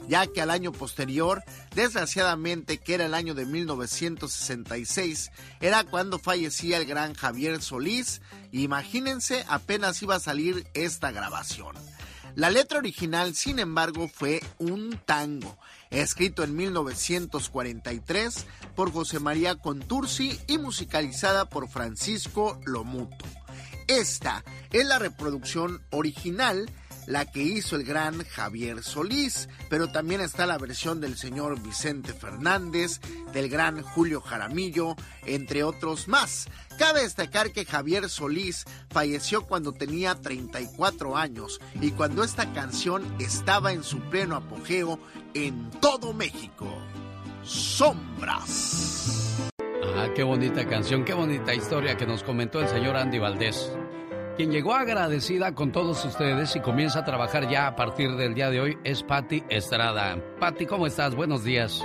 ya 0.10 0.26
que 0.26 0.42
al 0.42 0.50
año 0.50 0.72
posterior, 0.72 1.44
desgraciadamente 1.76 2.80
que 2.80 2.96
era 2.96 3.06
el 3.06 3.14
año 3.14 3.36
de 3.36 3.46
1966, 3.46 5.32
era 5.62 5.84
cuando 5.84 6.18
fallecía 6.18 6.78
el 6.78 6.86
gran 6.86 7.14
Javier 7.14 7.62
Solís, 7.62 8.22
imagínense 8.52 9.46
apenas 9.48 10.02
iba 10.02 10.16
a 10.16 10.20
salir 10.20 10.66
esta 10.74 11.12
grabación. 11.12 11.76
La 12.36 12.50
letra 12.50 12.80
original, 12.80 13.36
sin 13.36 13.60
embargo, 13.60 14.10
fue 14.12 14.42
un 14.58 15.00
tango, 15.06 15.60
escrito 15.92 16.44
en 16.44 16.56
1943 16.56 18.46
por 18.76 18.92
José 18.92 19.20
María 19.20 19.56
Contursi 19.56 20.40
y 20.48 20.58
musicalizada 20.58 21.50
por 21.50 21.68
Francisco 21.68 22.60
Lomuto. 22.66 23.26
Esta 23.88 24.44
es 24.72 24.86
la 24.86 25.00
reproducción 25.00 25.82
original 25.90 26.70
la 27.10 27.26
que 27.26 27.42
hizo 27.42 27.76
el 27.76 27.84
gran 27.84 28.24
Javier 28.24 28.84
Solís, 28.84 29.50
pero 29.68 29.92
también 29.92 30.22
está 30.22 30.46
la 30.46 30.60
versión 30.60 31.02
del 31.02 31.18
señor 31.18 31.60
Vicente 31.60 32.14
Fernández, 32.14 33.02
del 33.34 33.50
gran 33.50 33.82
Julio 33.82 34.22
Jaramillo, 34.22 34.96
entre 35.26 35.64
otros 35.64 36.08
más. 36.08 36.48
Cabe 36.78 37.02
destacar 37.02 37.52
que 37.52 37.66
Javier 37.66 38.10
Solís 38.10 38.66
falleció 38.92 39.48
cuando 39.48 39.74
tenía 39.74 40.14
34 40.14 41.18
años 41.18 41.60
y 41.82 41.92
cuando 41.92 42.24
esta 42.24 42.54
canción 42.54 43.04
estaba 43.18 43.74
en 43.74 43.84
su 43.84 44.00
pleno 44.02 44.36
apogeo 44.36 45.00
en 45.34 45.72
todo 45.82 46.14
México. 46.14 46.68
Sombras. 47.44 49.50
Ah, 49.96 50.10
qué 50.16 50.22
bonita 50.22 50.68
canción, 50.68 51.04
qué 51.04 51.16
bonita 51.16 51.56
historia 51.56 51.98
que 51.98 52.06
nos 52.06 52.22
comentó 52.22 52.62
el 52.62 52.68
señor 52.68 52.98
Andy 52.98 53.18
Valdés 53.18 53.72
quien 54.40 54.54
llegó 54.54 54.74
agradecida 54.74 55.54
con 55.54 55.74
todos 55.74 56.06
ustedes 56.06 56.56
y 56.56 56.62
comienza 56.62 57.00
a 57.00 57.04
trabajar 57.04 57.50
ya 57.50 57.68
a 57.68 57.76
partir 57.76 58.16
del 58.16 58.34
día 58.34 58.50
de 58.50 58.62
hoy 58.62 58.78
es 58.86 59.04
Patti 59.04 59.44
Estrada. 59.50 60.18
Patti, 60.40 60.66
¿cómo 60.66 60.88
estás? 60.88 61.14
Buenos 61.14 61.44
días. 61.44 61.84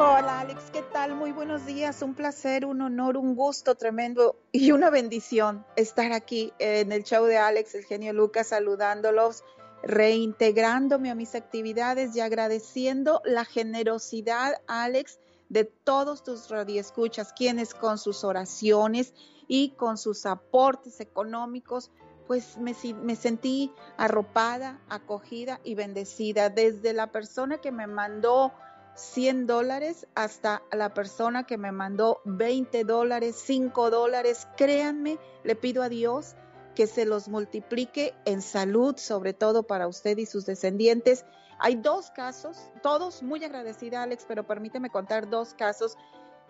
Hola 0.00 0.40
Alex, 0.40 0.64
¿qué 0.72 0.82
tal? 0.82 1.14
Muy 1.14 1.30
buenos 1.30 1.64
días, 1.64 2.02
un 2.02 2.14
placer, 2.14 2.66
un 2.66 2.80
honor, 2.80 3.16
un 3.16 3.36
gusto 3.36 3.76
tremendo 3.76 4.34
y 4.50 4.72
una 4.72 4.90
bendición 4.90 5.64
estar 5.76 6.10
aquí 6.10 6.52
en 6.58 6.90
el 6.90 7.04
show 7.04 7.24
de 7.24 7.36
Alex, 7.36 7.76
el 7.76 7.84
genio 7.84 8.12
Lucas, 8.12 8.48
saludándolos. 8.48 9.44
reintegrándome 9.84 11.12
a 11.12 11.14
mis 11.14 11.36
actividades 11.36 12.16
y 12.16 12.20
agradeciendo 12.20 13.22
la 13.24 13.44
generosidad, 13.44 14.54
Alex, 14.66 15.20
de 15.50 15.62
todos 15.62 16.24
tus 16.24 16.50
radioescuchas, 16.50 17.32
quienes 17.32 17.74
con 17.74 17.98
sus 17.98 18.24
oraciones 18.24 19.14
y 19.48 19.70
con 19.70 19.98
sus 19.98 20.26
aportes 20.26 21.00
económicos, 21.00 21.90
pues 22.26 22.58
me, 22.58 22.74
me, 23.02 23.16
sentí 23.16 23.72
arropada, 23.96 24.80
acogida 24.88 25.60
y 25.62 25.74
bendecida. 25.74 26.50
Desde 26.50 26.92
la 26.92 27.12
persona 27.12 27.58
que 27.58 27.70
me 27.70 27.86
mandó 27.86 28.52
100 28.94 29.46
dólares 29.46 30.06
hasta 30.14 30.62
la 30.72 30.92
persona 30.94 31.44
que 31.44 31.58
me 31.58 31.70
mandó 31.70 32.20
20 32.24 32.84
dólares, 32.84 33.36
5 33.44 33.90
dólares. 33.90 34.48
Créanme, 34.56 35.18
le 35.44 35.54
pido 35.54 35.82
a 35.82 35.88
Dios 35.88 36.34
que 36.74 36.86
se 36.86 37.06
los 37.06 37.28
multiplique 37.28 38.14
en 38.24 38.42
salud, 38.42 38.96
sobre 38.96 39.32
todo 39.32 39.62
para 39.64 39.86
usted 39.86 40.18
y 40.18 40.26
sus 40.26 40.46
descendientes. 40.46 41.24
Hay 41.58 41.76
dos 41.76 42.10
casos, 42.10 42.58
todos 42.82 43.22
muy 43.22 43.42
agradecida 43.42 44.02
Alex, 44.02 44.24
pero 44.28 44.46
permíteme 44.46 44.90
contar 44.90 45.30
dos 45.30 45.54
casos 45.54 45.96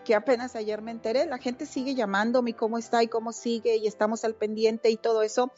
que 0.07 0.15
apenas 0.15 0.55
ayer 0.55 0.83
me 0.83 0.93
enteré. 0.93 1.27
La 1.27 1.39
gente 1.39 1.67
sigue 1.67 1.97
llamándome 1.97 2.55
cómo 2.55 2.79
está 2.79 3.03
y 3.03 3.09
cómo 3.09 3.33
sigue 3.33 3.77
y 3.77 3.89
estamos 3.89 4.25
al 4.25 4.35
pendiente 4.35 4.89
y 4.89 4.97
todo 4.97 5.23
eso. 5.23 5.51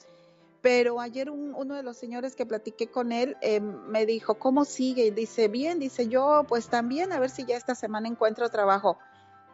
Pero 0.62 1.00
ayer 1.00 1.30
uno 1.30 1.74
de 1.74 1.82
los 1.82 1.98
señores 1.98 2.34
que 2.34 2.46
platiqué 2.46 2.88
con 2.88 3.12
él 3.12 3.36
eh, 3.42 3.60
me 3.60 4.06
dijo, 4.06 4.38
¿cómo 4.38 4.64
sigue? 4.64 5.04
Y 5.04 5.10
dice, 5.10 5.48
bien, 5.48 5.78
dice 5.78 6.08
yo, 6.08 6.46
pues 6.48 6.68
también 6.68 7.12
a 7.12 7.20
ver 7.20 7.28
si 7.28 7.44
ya 7.44 7.56
esta 7.56 7.74
semana 7.74 8.08
encuentro 8.08 8.48
trabajo. 8.48 8.98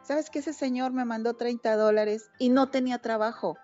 ¿Sabes 0.05 0.31
que 0.31 0.39
ese 0.39 0.53
señor 0.53 0.93
me 0.93 1.05
mandó 1.05 1.35
30 1.35 1.77
dólares 1.77 2.31
y 2.39 2.51
no 2.51 2.71
tenía 2.71 2.99
trabajo? 2.99 3.59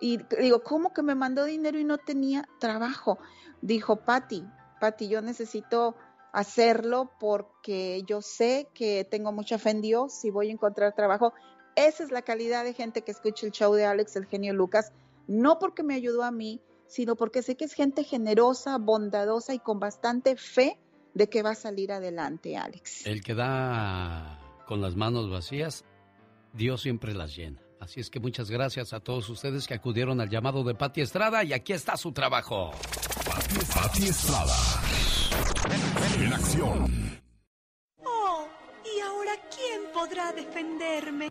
Y 0.00 0.18
digo, 0.40 0.62
¿cómo 0.62 0.92
que 0.92 1.02
me 1.02 1.16
mandó 1.16 1.44
dinero 1.44 1.78
y 1.78 1.84
no 1.84 1.98
tenía 1.98 2.48
trabajo? 2.60 3.18
Dijo, 3.62 3.96
Patti, 3.96 4.44
Patti, 4.80 5.08
yo 5.08 5.22
necesito 5.22 5.96
hacerlo 6.32 7.10
porque 7.20 8.02
yo 8.06 8.22
sé 8.22 8.68
que 8.74 9.04
tengo 9.04 9.32
mucha 9.32 9.58
fe 9.58 9.70
en 9.70 9.82
Dios 9.82 10.24
y 10.24 10.30
voy 10.30 10.48
a 10.48 10.52
encontrar 10.52 10.94
trabajo. 10.94 11.32
Esa 11.76 12.02
es 12.02 12.10
la 12.10 12.22
calidad 12.22 12.64
de 12.64 12.74
gente 12.74 13.02
que 13.02 13.12
escucha 13.12 13.46
el 13.46 13.52
show 13.52 13.74
de 13.74 13.84
Alex, 13.84 14.16
el 14.16 14.26
genio 14.26 14.52
Lucas, 14.52 14.92
no 15.26 15.58
porque 15.58 15.82
me 15.82 15.94
ayudó 15.94 16.24
a 16.24 16.30
mí, 16.30 16.60
sino 16.86 17.16
porque 17.16 17.42
sé 17.42 17.56
que 17.56 17.64
es 17.64 17.74
gente 17.74 18.04
generosa, 18.04 18.78
bondadosa 18.78 19.54
y 19.54 19.58
con 19.58 19.78
bastante 19.78 20.36
fe 20.36 20.78
de 21.14 21.28
que 21.28 21.42
va 21.42 21.50
a 21.50 21.54
salir 21.54 21.92
adelante, 21.92 22.56
Alex. 22.56 23.06
El 23.06 23.22
que 23.22 23.34
da 23.34 24.38
con 24.66 24.80
las 24.80 24.96
manos 24.96 25.30
vacías, 25.30 25.84
Dios 26.52 26.82
siempre 26.82 27.14
las 27.14 27.34
llena. 27.36 27.60
Así 27.80 28.00
es 28.00 28.10
que 28.10 28.20
muchas 28.20 28.50
gracias 28.50 28.92
a 28.92 29.00
todos 29.00 29.28
ustedes 29.28 29.66
que 29.66 29.74
acudieron 29.74 30.20
al 30.20 30.28
llamado 30.28 30.62
de 30.62 30.74
Pati 30.74 31.00
Estrada 31.00 31.42
y 31.42 31.52
aquí 31.52 31.72
está 31.72 31.96
su 31.96 32.12
trabajo. 32.12 32.70
Pati, 33.74 34.04
Estrada. 34.06 34.81
En 35.94 36.32
acción. 36.32 37.20
Oh, 38.04 38.46
¿y 38.84 39.00
ahora 39.00 39.32
quién 39.54 39.92
podrá 39.92 40.32
defenderme? 40.32 41.28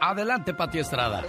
Adelante, 0.00 0.54
Pati 0.54 0.78
Estrada. 0.78 1.24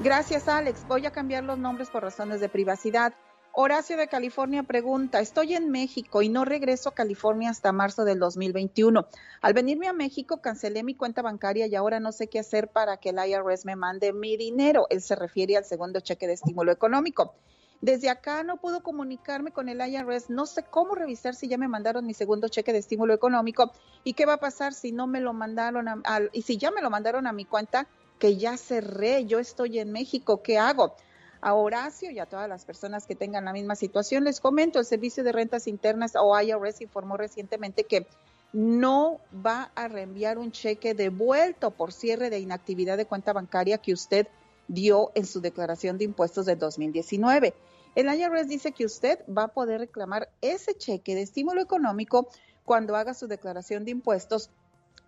Gracias, 0.00 0.48
Alex. 0.48 0.86
Voy 0.88 1.04
a 1.04 1.10
cambiar 1.10 1.44
los 1.44 1.58
nombres 1.58 1.90
por 1.90 2.02
razones 2.02 2.40
de 2.40 2.48
privacidad. 2.48 3.12
Horacio 3.52 3.98
de 3.98 4.08
California 4.08 4.62
pregunta, 4.62 5.20
estoy 5.20 5.54
en 5.54 5.70
México 5.70 6.22
y 6.22 6.30
no 6.30 6.46
regreso 6.46 6.88
a 6.88 6.94
California 6.94 7.50
hasta 7.50 7.70
marzo 7.70 8.06
del 8.06 8.18
2021. 8.18 9.06
Al 9.42 9.52
venirme 9.52 9.88
a 9.88 9.92
México 9.92 10.40
cancelé 10.40 10.82
mi 10.82 10.94
cuenta 10.94 11.20
bancaria 11.20 11.66
y 11.66 11.74
ahora 11.74 12.00
no 12.00 12.12
sé 12.12 12.28
qué 12.28 12.38
hacer 12.38 12.68
para 12.68 12.96
que 12.96 13.10
el 13.10 13.18
IRS 13.18 13.66
me 13.66 13.76
mande 13.76 14.14
mi 14.14 14.38
dinero. 14.38 14.86
Él 14.88 15.02
se 15.02 15.14
refiere 15.14 15.58
al 15.58 15.66
segundo 15.66 16.00
cheque 16.00 16.26
de 16.26 16.32
estímulo 16.32 16.72
económico. 16.72 17.34
Desde 17.82 18.10
acá 18.10 18.44
no 18.44 18.58
puedo 18.58 18.80
comunicarme 18.80 19.50
con 19.50 19.68
el 19.68 19.80
IRS, 19.80 20.30
no 20.30 20.46
sé 20.46 20.62
cómo 20.62 20.94
revisar 20.94 21.34
si 21.34 21.48
ya 21.48 21.58
me 21.58 21.66
mandaron 21.66 22.06
mi 22.06 22.14
segundo 22.14 22.46
cheque 22.46 22.72
de 22.72 22.78
estímulo 22.78 23.12
económico 23.12 23.72
y 24.04 24.12
qué 24.12 24.24
va 24.24 24.34
a 24.34 24.36
pasar 24.36 24.72
si 24.72 24.92
no 24.92 25.08
me 25.08 25.20
lo 25.20 25.32
mandaron 25.32 25.88
a, 25.88 26.00
y 26.32 26.42
si 26.42 26.58
ya 26.58 26.70
me 26.70 26.80
lo 26.80 26.90
mandaron 26.90 27.26
a 27.26 27.32
mi 27.32 27.44
cuenta 27.44 27.88
que 28.20 28.36
ya 28.36 28.56
cerré, 28.56 29.26
yo 29.26 29.40
estoy 29.40 29.80
en 29.80 29.90
México, 29.90 30.44
¿qué 30.44 30.58
hago? 30.58 30.94
A 31.40 31.54
Horacio 31.54 32.12
y 32.12 32.20
a 32.20 32.26
todas 32.26 32.48
las 32.48 32.64
personas 32.64 33.04
que 33.04 33.16
tengan 33.16 33.46
la 33.46 33.52
misma 33.52 33.74
situación, 33.74 34.22
les 34.22 34.38
comento, 34.38 34.78
el 34.78 34.84
Servicio 34.84 35.24
de 35.24 35.32
Rentas 35.32 35.66
Internas 35.66 36.12
o 36.14 36.40
IRS 36.40 36.82
informó 36.82 37.16
recientemente 37.16 37.82
que 37.82 38.06
no 38.52 39.18
va 39.44 39.72
a 39.74 39.88
reenviar 39.88 40.38
un 40.38 40.52
cheque 40.52 40.94
devuelto 40.94 41.72
por 41.72 41.92
cierre 41.92 42.30
de 42.30 42.38
inactividad 42.38 42.96
de 42.96 43.06
cuenta 43.06 43.32
bancaria 43.32 43.78
que 43.78 43.92
usted 43.92 44.28
dio 44.68 45.12
en 45.14 45.26
su 45.26 45.40
declaración 45.40 45.98
de 45.98 46.04
impuestos 46.04 46.46
de 46.46 46.56
2019. 46.56 47.54
El 47.94 48.06
IRS 48.06 48.48
dice 48.48 48.72
que 48.72 48.86
usted 48.86 49.18
va 49.26 49.44
a 49.44 49.48
poder 49.48 49.80
reclamar 49.80 50.30
ese 50.40 50.74
cheque 50.74 51.14
de 51.14 51.22
estímulo 51.22 51.60
económico 51.60 52.28
cuando 52.64 52.96
haga 52.96 53.12
su 53.14 53.26
declaración 53.26 53.84
de 53.84 53.90
impuestos 53.90 54.50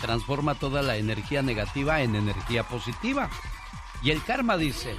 Transforma 0.00 0.54
toda 0.54 0.80
la 0.80 0.96
energía 0.96 1.42
negativa 1.42 2.00
en 2.00 2.16
energía 2.16 2.62
positiva. 2.62 3.28
Y 4.00 4.10
el 4.10 4.24
karma 4.24 4.56
dice, 4.56 4.96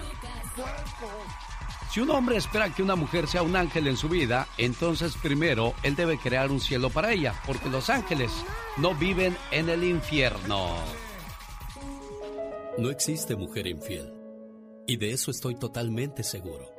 si 1.96 2.02
un 2.02 2.10
hombre 2.10 2.36
espera 2.36 2.76
que 2.76 2.84
una 2.84 2.98
mujer 2.98 3.26
sea 3.26 3.42
un 3.42 3.56
ángel 3.56 3.88
en 3.88 3.96
su 3.96 4.10
vida, 4.10 4.50
entonces 4.58 5.16
primero 5.16 5.74
él 5.82 5.96
debe 5.96 6.18
crear 6.18 6.52
un 6.52 6.60
cielo 6.60 6.90
para 6.90 7.14
ella, 7.14 7.42
porque 7.48 7.70
los 7.70 7.90
ángeles 7.90 8.34
no 8.76 8.94
viven 8.94 9.38
en 9.52 9.70
el 9.70 9.82
infierno. 9.86 10.76
No 12.78 12.90
existe 12.90 13.38
mujer 13.38 13.68
infiel, 13.68 14.14
y 14.86 14.98
de 14.98 15.12
eso 15.12 15.32
estoy 15.32 15.56
totalmente 15.56 16.24
seguro. 16.24 16.70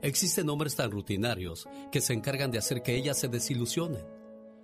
Existen 0.00 0.48
hombres 0.48 0.74
tan 0.74 0.90
rutinarios 0.90 1.68
que 1.92 2.00
se 2.00 2.14
encargan 2.14 2.50
de 2.50 2.56
hacer 2.56 2.82
que 2.82 2.96
ellas 2.96 3.18
se 3.18 3.28
desilusionen. 3.28 4.06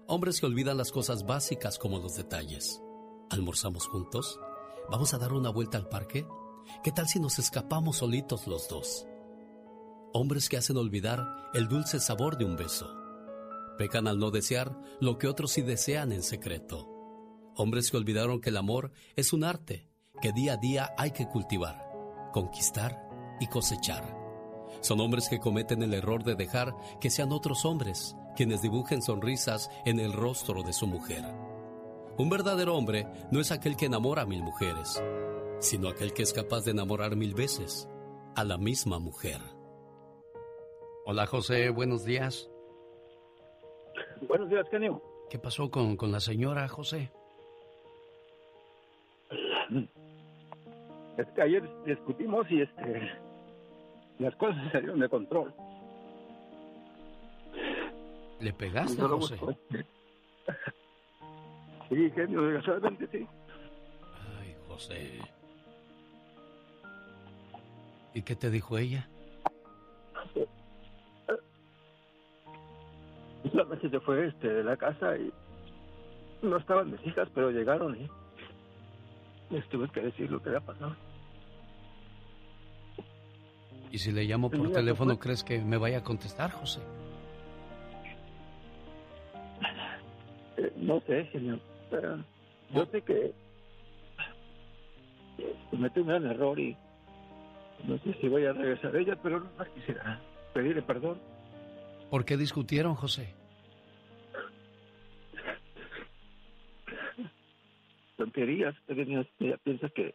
Hombres 0.07 0.41
que 0.41 0.47
olvidan 0.47 0.79
las 0.79 0.91
cosas 0.91 1.27
básicas 1.27 1.79
como 1.79 1.99
los 1.99 2.15
detalles. 2.15 2.81
¿Almorzamos 3.29 3.89
juntos? 3.89 4.41
¿Vamos 4.91 5.13
a 5.13 5.19
dar 5.19 5.35
una 5.35 5.51
vuelta 5.51 5.77
al 5.77 5.91
parque? 5.91 6.27
¿Qué 6.83 6.93
tal 6.93 7.09
si 7.09 7.21
nos 7.21 7.39
escapamos 7.39 7.99
solitos 7.99 8.47
los 8.47 8.69
dos? 8.69 9.07
Hombres 10.15 10.51
que 10.51 10.59
hacen 10.59 10.77
olvidar 10.77 11.27
el 11.55 11.69
dulce 11.69 11.99
sabor 11.99 12.37
de 12.37 12.45
un 12.45 12.57
beso. 12.57 12.95
Pecan 13.79 14.07
al 14.07 14.19
no 14.19 14.31
desear 14.31 14.79
lo 15.01 15.17
que 15.17 15.27
otros 15.27 15.53
sí 15.53 15.63
desean 15.63 16.13
en 16.13 16.23
secreto. 16.23 16.87
Hombres 17.57 17.91
que 17.91 17.97
olvidaron 17.97 18.41
que 18.41 18.51
el 18.51 18.59
amor 18.59 18.93
es 19.17 19.33
un 19.33 19.43
arte 19.43 19.89
que 20.21 20.33
día 20.33 20.55
a 20.55 20.57
día 20.59 20.95
hay 20.99 21.13
que 21.13 21.27
cultivar, 21.27 21.83
conquistar 22.33 23.09
y 23.41 23.47
cosechar 23.47 24.17
Son 24.83 25.01
hombres 25.01 25.29
que 25.29 25.41
cometen 25.41 25.83
el 25.83 25.95
error 25.95 26.23
de 26.23 26.35
dejar 26.35 26.77
que 27.01 27.11
sean 27.11 27.33
otros 27.33 27.65
hombres 27.65 28.15
quienes 28.37 28.61
dibujen 28.61 29.01
sonrisas 29.01 29.71
en 29.87 29.99
el 29.99 30.13
rostro 30.13 30.63
de 30.63 30.75
su 30.75 30.87
mujer. 30.87 31.25
Un 32.19 32.29
verdadero 32.29 32.77
hombre 32.77 33.07
no 33.31 33.41
es 33.41 33.51
aquel 33.51 33.77
que 33.77 33.87
enamora 33.87 34.23
a 34.23 34.27
mil 34.27 34.43
mujeres, 34.43 35.03
sino 35.61 35.89
aquel 35.89 36.13
que 36.13 36.23
es 36.23 36.35
capaz 36.35 36.65
de 36.65 36.73
enamorar 36.73 37.17
mil 37.17 37.35
veces 37.35 37.89
a 38.35 38.45
la 38.45 38.59
misma 38.59 38.99
mujer. 38.99 39.41
Hola 41.05 41.27
José, 41.27 41.71
buenos 41.71 42.05
días. 42.05 42.49
Buenos 44.29 44.49
días, 44.49 44.65
Kenio. 44.71 45.03
¿Qué 45.29 45.39
pasó 45.39 45.71
con, 45.71 45.97
con 45.97 46.13
la 46.13 46.21
señora 46.21 46.69
José? 46.69 47.11
Es 51.17 51.27
que 51.35 51.43
ayer 51.43 51.63
discutimos 51.85 52.47
y 52.51 52.63
este 52.63 53.11
las 54.19 54.35
cosas 54.37 54.71
salieron 54.71 55.01
de 55.01 55.09
control. 55.09 55.53
¿Le 58.41 58.53
pegaste, 58.53 59.03
lo 59.03 59.21
José? 59.21 59.37
Sí, 61.89 62.11
genio, 62.13 62.41
desgraciadamente 62.41 63.07
sí. 63.13 63.27
Ay, 64.41 64.57
José. 64.67 65.21
¿Y 68.15 68.23
qué 68.23 68.35
te 68.35 68.49
dijo 68.49 68.79
ella? 68.79 69.11
La 73.53 73.65
noche 73.65 73.91
se 73.91 74.01
fue 74.01 74.29
este, 74.29 74.49
de 74.49 74.65
la 74.65 74.77
casa 74.77 75.17
y 75.17 75.33
no 76.43 76.57
estaban 76.57 76.91
mis 76.91 77.07
hijas, 77.07 77.29
pero 77.35 77.51
llegaron 77.51 77.97
y 77.97 78.09
les 79.51 79.69
tuve 79.69 79.89
que 79.91 80.01
decir 80.01 80.31
lo 80.31 80.43
que 80.43 80.49
había 80.49 80.61
pasado. 80.61 80.97
Y 83.91 83.99
si 83.99 84.11
le 84.11 84.25
llamo 84.25 84.51
por 84.51 84.73
teléfono. 84.73 85.19
¿crees 85.19 85.45
que 85.45 85.61
me 85.61 85.77
vaya 85.77 85.99
a 85.99 86.03
contestar, 86.03 86.51
José? 86.51 86.81
Eh, 90.57 90.73
no 90.77 91.01
sé, 91.01 91.31
señor. 91.31 91.61
pero 91.91 92.17
yo 92.75 92.87
sé 92.87 93.03
que 93.03 93.35
cometí 95.71 96.01
un 96.01 96.07
gran 96.07 96.25
error 96.25 96.59
y 96.59 96.75
no 97.85 97.99
sé 97.99 98.15
si 98.21 98.29
voy 98.29 98.47
a 98.47 98.53
regresar 98.53 98.97
a 98.97 99.01
ella, 99.01 99.17
pero 99.23 99.41
no 99.41 99.51
más 99.59 99.69
quisiera 99.69 100.21
pedirle 100.55 100.81
perdón. 100.83 101.19
¿Por 102.11 102.25
qué 102.25 102.39
discutieron, 102.39 102.95
José? 102.95 103.42
Tonterías. 108.23 108.75
Ella 108.87 109.25
ella 109.41 109.57
piensa 109.65 109.89
que 109.89 110.15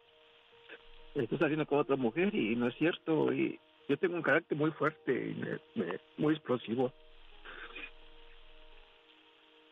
estoy 1.15 1.37
saliendo 1.37 1.65
con 1.65 1.79
otra 1.79 1.97
mujer 1.97 2.33
y 2.33 2.55
no 2.55 2.67
es 2.67 2.75
cierto. 2.75 3.33
Y 3.33 3.59
yo 3.89 3.97
tengo 3.97 4.15
un 4.15 4.21
carácter 4.21 4.57
muy 4.57 4.71
fuerte 4.71 5.11
y 5.31 5.33
me- 5.35 5.59
me- 5.85 5.99
muy 6.17 6.33
explosivo. 6.35 6.93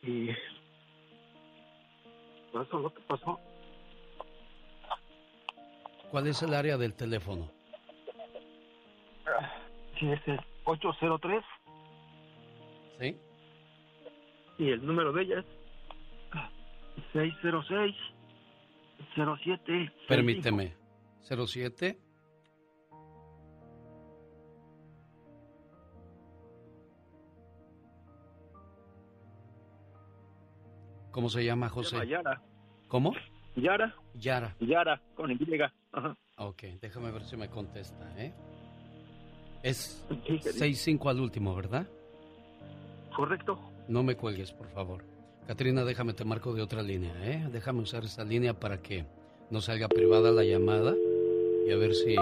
Y 0.03 0.29
pasó 2.51 2.79
lo 2.79 2.93
que 2.93 3.01
pasó. 3.07 3.39
¿Cuál 6.11 6.27
es 6.27 6.41
el 6.43 6.53
área 6.53 6.77
del 6.77 6.93
teléfono? 6.93 7.49
Sí, 9.99 10.11
es 10.11 10.27
el 10.27 10.39
803 10.65 11.43
¿Sí? 12.99 13.15
y 14.57 14.69
el 14.71 14.85
número 14.85 15.11
de 15.13 15.23
ella 15.23 15.39
es 15.39 15.45
606 17.13 17.95
07 19.15 19.93
Permíteme. 20.07 20.75
07. 21.21 21.97
¿Cómo 31.11 31.29
se 31.29 31.45
llama, 31.45 31.69
José? 31.69 32.05
Yara. 32.07 32.41
¿Cómo? 32.89 33.13
Yara. 33.55 33.95
Yara. 34.15 34.55
Yara, 34.59 35.01
con 35.15 35.31
Y. 35.31 35.37
Ajá. 35.93 36.17
Ok, 36.37 36.63
déjame 36.81 37.09
ver 37.11 37.23
si 37.23 37.37
me 37.37 37.49
contesta, 37.49 38.21
¿eh? 38.21 38.33
Es 39.63 40.05
Sí, 40.09 40.15
querido. 40.17 40.43
65 40.43 41.09
al 41.09 41.21
último, 41.21 41.55
¿verdad? 41.55 41.87
Correcto. 43.15 43.57
No 43.87 44.03
me 44.03 44.15
cuelgues, 44.17 44.51
por 44.51 44.67
favor. 44.67 45.05
Katrina, 45.47 45.85
déjame 45.85 46.13
te 46.13 46.25
marco 46.25 46.53
de 46.53 46.63
otra 46.63 46.81
línea, 46.81 47.13
¿eh? 47.23 47.47
Déjame 47.51 47.81
usar 47.81 48.03
esa 48.03 48.23
línea 48.23 48.59
para 48.59 48.81
que 48.81 49.05
no 49.51 49.61
salga 49.61 49.87
privada 49.87 50.31
la 50.31 50.43
llamada 50.43 50.95
y 51.67 51.71
a 51.71 51.77
ver 51.77 51.93
si 51.93 52.15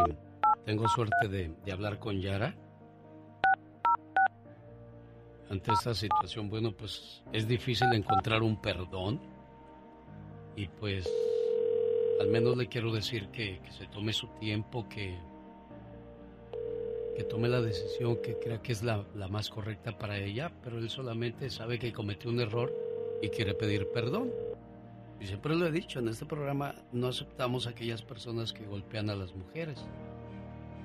tengo 0.66 0.88
suerte 0.90 1.30
de, 1.30 1.54
de 1.64 1.72
hablar 1.72 2.00
con 2.00 2.20
Yara. 2.20 2.54
Ante 5.50 5.72
esta 5.72 5.94
situación, 5.94 6.50
bueno, 6.50 6.76
pues 6.76 7.24
es 7.32 7.48
difícil 7.48 7.88
encontrar 7.94 8.42
un 8.44 8.62
perdón 8.62 9.22
y 10.58 10.68
pues 10.68 11.10
al 12.20 12.28
menos 12.28 12.58
le 12.58 12.68
quiero 12.68 12.92
decir 12.92 13.30
que, 13.30 13.60
que 13.62 13.72
se 13.72 13.88
tome 13.88 14.12
su 14.12 14.28
tiempo, 14.40 14.90
que, 14.90 15.18
que 17.16 17.24
tome 17.24 17.48
la 17.48 17.62
decisión 17.62 18.18
que 18.22 18.38
crea 18.38 18.62
que 18.62 18.74
es 18.74 18.84
la, 18.84 19.06
la 19.16 19.30
más 19.30 19.50
correcta 19.50 19.98
para 19.98 20.18
ella, 20.18 20.52
pero 20.62 20.78
él 20.78 20.90
solamente 20.90 21.50
sabe 21.50 21.80
que 21.80 21.94
cometió 21.94 22.30
un 22.30 22.42
error 22.42 22.83
y 23.24 23.30
quiere 23.30 23.54
pedir 23.54 23.88
perdón. 23.94 24.30
Y 25.22 25.28
siempre 25.28 25.56
lo 25.56 25.66
he 25.66 25.72
dicho, 25.72 26.00
en 26.00 26.10
este 26.10 26.26
programa 26.26 26.76
no 26.92 27.08
aceptamos 27.08 27.66
a 27.66 27.70
aquellas 27.70 28.02
personas 28.02 28.52
que 28.52 28.66
golpean 28.66 29.10
a 29.10 29.16
las 29.16 29.34
mujeres. 29.34 29.80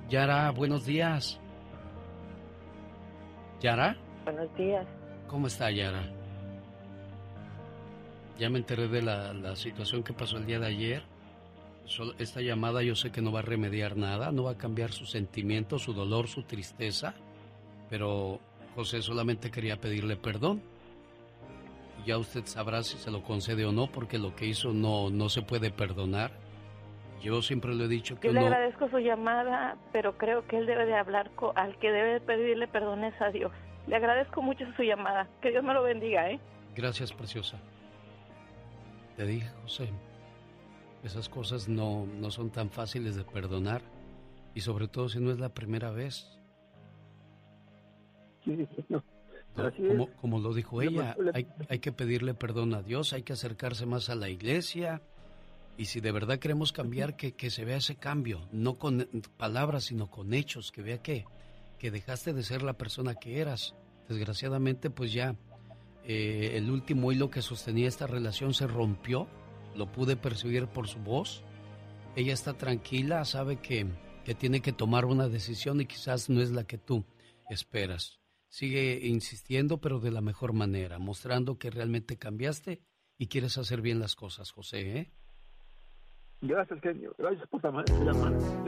Yara, 0.09 0.49
buenos 0.53 0.87
días. 0.87 1.41
Yara, 3.61 3.97
Buenos 4.25 4.57
días. 4.57 4.87
¿cómo 5.27 5.49
está 5.49 5.69
Yara? 5.73 6.13
Ya 8.39 8.49
me 8.49 8.59
enteré 8.59 8.87
de 8.87 9.03
la, 9.03 9.35
la 9.35 9.57
situación 9.57 10.05
que 10.05 10.13
pasó 10.13 10.37
el 10.37 10.47
día 10.47 10.61
de 10.61 10.67
ayer. 10.67 11.03
Esta 12.19 12.41
llamada 12.41 12.83
yo 12.85 12.95
sé 12.95 13.11
que 13.11 13.21
no 13.21 13.33
va 13.33 13.41
a 13.41 13.43
remediar 13.43 13.97
nada, 13.97 14.31
no 14.31 14.45
va 14.45 14.53
a 14.53 14.59
cambiar 14.59 14.93
su 14.93 15.07
sentimiento, 15.07 15.79
su 15.79 15.93
dolor, 15.93 16.29
su 16.29 16.45
tristeza, 16.45 17.15
pero 17.91 18.39
José 18.77 19.03
solamente 19.03 19.51
quería 19.51 19.81
pedirle 19.81 20.17
perdón. 20.17 20.63
Ya 22.09 22.17
usted 22.17 22.47
sabrá 22.47 22.83
si 22.85 22.97
se 22.97 23.11
lo 23.11 23.23
concede 23.23 23.67
o 23.67 23.73
no, 23.73 23.87
porque 23.87 24.17
lo 24.17 24.35
que 24.35 24.47
hizo 24.47 24.73
no, 24.73 25.11
no 25.11 25.29
se 25.29 25.43
puede 25.43 25.71
perdonar. 25.71 26.31
Yo 27.21 27.43
siempre 27.43 27.75
le 27.75 27.85
he 27.85 27.89
dicho 27.89 28.19
que 28.19 28.29
Yo 28.29 28.33
le 28.33 28.39
uno... 28.39 28.47
agradezco 28.47 28.89
su 28.89 28.99
llamada, 28.99 29.77
pero 29.93 30.17
creo 30.17 30.47
que 30.47 30.57
él 30.57 30.65
debe 30.65 30.87
de 30.87 30.95
hablar 30.95 31.29
con, 31.33 31.53
al 31.59 31.79
que 31.79 31.93
debe 31.93 32.15
de 32.15 32.21
pedirle 32.23 32.67
perdón 32.67 33.05
es 33.05 33.21
a 33.21 33.29
Dios. 33.29 33.53
Le 33.87 33.97
agradezco 33.97 34.41
mucho 34.41 34.65
su 34.75 34.85
llamada. 34.85 35.29
Que 35.43 35.51
Dios 35.51 35.63
me 35.63 35.75
lo 35.75 35.83
bendiga, 35.83 36.31
¿eh? 36.31 36.41
Gracias, 36.75 37.13
preciosa. 37.13 37.59
Te 39.19 39.27
dije, 39.27 39.51
José, 39.65 39.91
esas 41.05 41.29
cosas 41.29 41.69
no, 41.69 42.07
no 42.07 42.31
son 42.31 42.49
tan 42.49 42.71
fáciles 42.71 43.17
de 43.17 43.25
perdonar 43.25 43.83
y 44.55 44.63
sobre 44.63 44.89
todo 44.89 45.11
si 45.11 45.21
no 45.21 45.31
es 45.31 45.39
la 45.39 45.51
primera 45.51 45.91
vez. 45.91 46.27
Sí, 48.47 48.57
señor. 48.57 48.69
No, 48.89 49.03
Como, 49.89 50.11
como 50.17 50.39
lo 50.39 50.55
dijo 50.55 50.83
ella, 50.83 51.17
hay, 51.35 51.47
hay 51.69 51.79
que 51.79 51.93
pedirle 51.93 52.35
perdón 52.35 52.75
a 52.75 52.83
Dios, 52.83 53.13
hay 53.13 53.23
que 53.23 53.33
acercarse 53.33 53.87
más 53.87 54.09
a 54.09 54.15
la 54.15 54.29
iglesia 54.29 55.03
y 55.79 55.85
si 55.85 56.01
de 56.01 56.11
verdad 56.11 56.41
queremos 56.41 56.73
cambiar, 56.73 57.15
que, 57.15 57.35
que 57.35 57.51
se 57.51 57.65
vea 57.65 57.77
ese 57.77 57.95
cambio, 57.95 58.49
no 58.51 58.79
con 58.79 59.09
palabras, 59.37 59.85
sino 59.85 60.11
con 60.11 60.35
hechos, 60.35 60.73
que 60.73 60.83
vea 60.83 60.99
que, 61.01 61.25
que 61.79 61.93
dejaste 61.93 62.33
de 62.33 62.43
ser 62.43 62.63
la 62.63 62.73
persona 62.73 63.15
que 63.15 63.39
eras. 63.39 63.77
Desgraciadamente, 64.09 64.91
pues 64.91 65.13
ya 65.13 65.37
eh, 66.05 66.55
el 66.55 66.69
último 66.69 67.13
hilo 67.13 67.31
que 67.31 67.43
sostenía 67.43 67.87
esta 67.87 68.09
relación 68.09 68.55
se 68.55 68.67
rompió, 68.67 69.29
lo 69.77 69.93
pude 69.93 70.17
percibir 70.17 70.67
por 70.67 70.89
su 70.89 70.99
voz. 70.99 71.45
Ella 72.17 72.35
está 72.35 72.55
tranquila, 72.55 73.25
sabe 73.25 73.61
que, 73.61 73.87
que 74.25 74.35
tiene 74.35 74.61
que 74.61 74.73
tomar 74.73 75.05
una 75.05 75.29
decisión 75.29 75.81
y 75.81 75.87
quizás 75.87 76.29
no 76.29 76.43
es 76.43 76.51
la 76.51 76.65
que 76.65 76.79
tú 76.79 77.05
esperas. 77.49 78.19
Sigue 78.49 79.07
insistiendo, 79.07 79.79
pero 79.79 80.01
de 80.01 80.11
la 80.11 80.21
mejor 80.21 80.53
manera, 80.53 80.99
mostrando 80.99 81.59
que 81.59 81.71
realmente 81.71 82.17
cambiaste 82.17 82.81
y 83.19 83.27
quieres 83.29 83.59
hacer 83.59 83.83
bien 83.83 84.01
las 84.01 84.15
cosas, 84.15 84.51
José, 84.51 84.99
¿eh? 84.99 85.13
Gracias, 86.41 86.81
genio. 86.81 87.15
Gracias 87.19 87.49
por 87.49 87.63
llamada. 87.63 87.85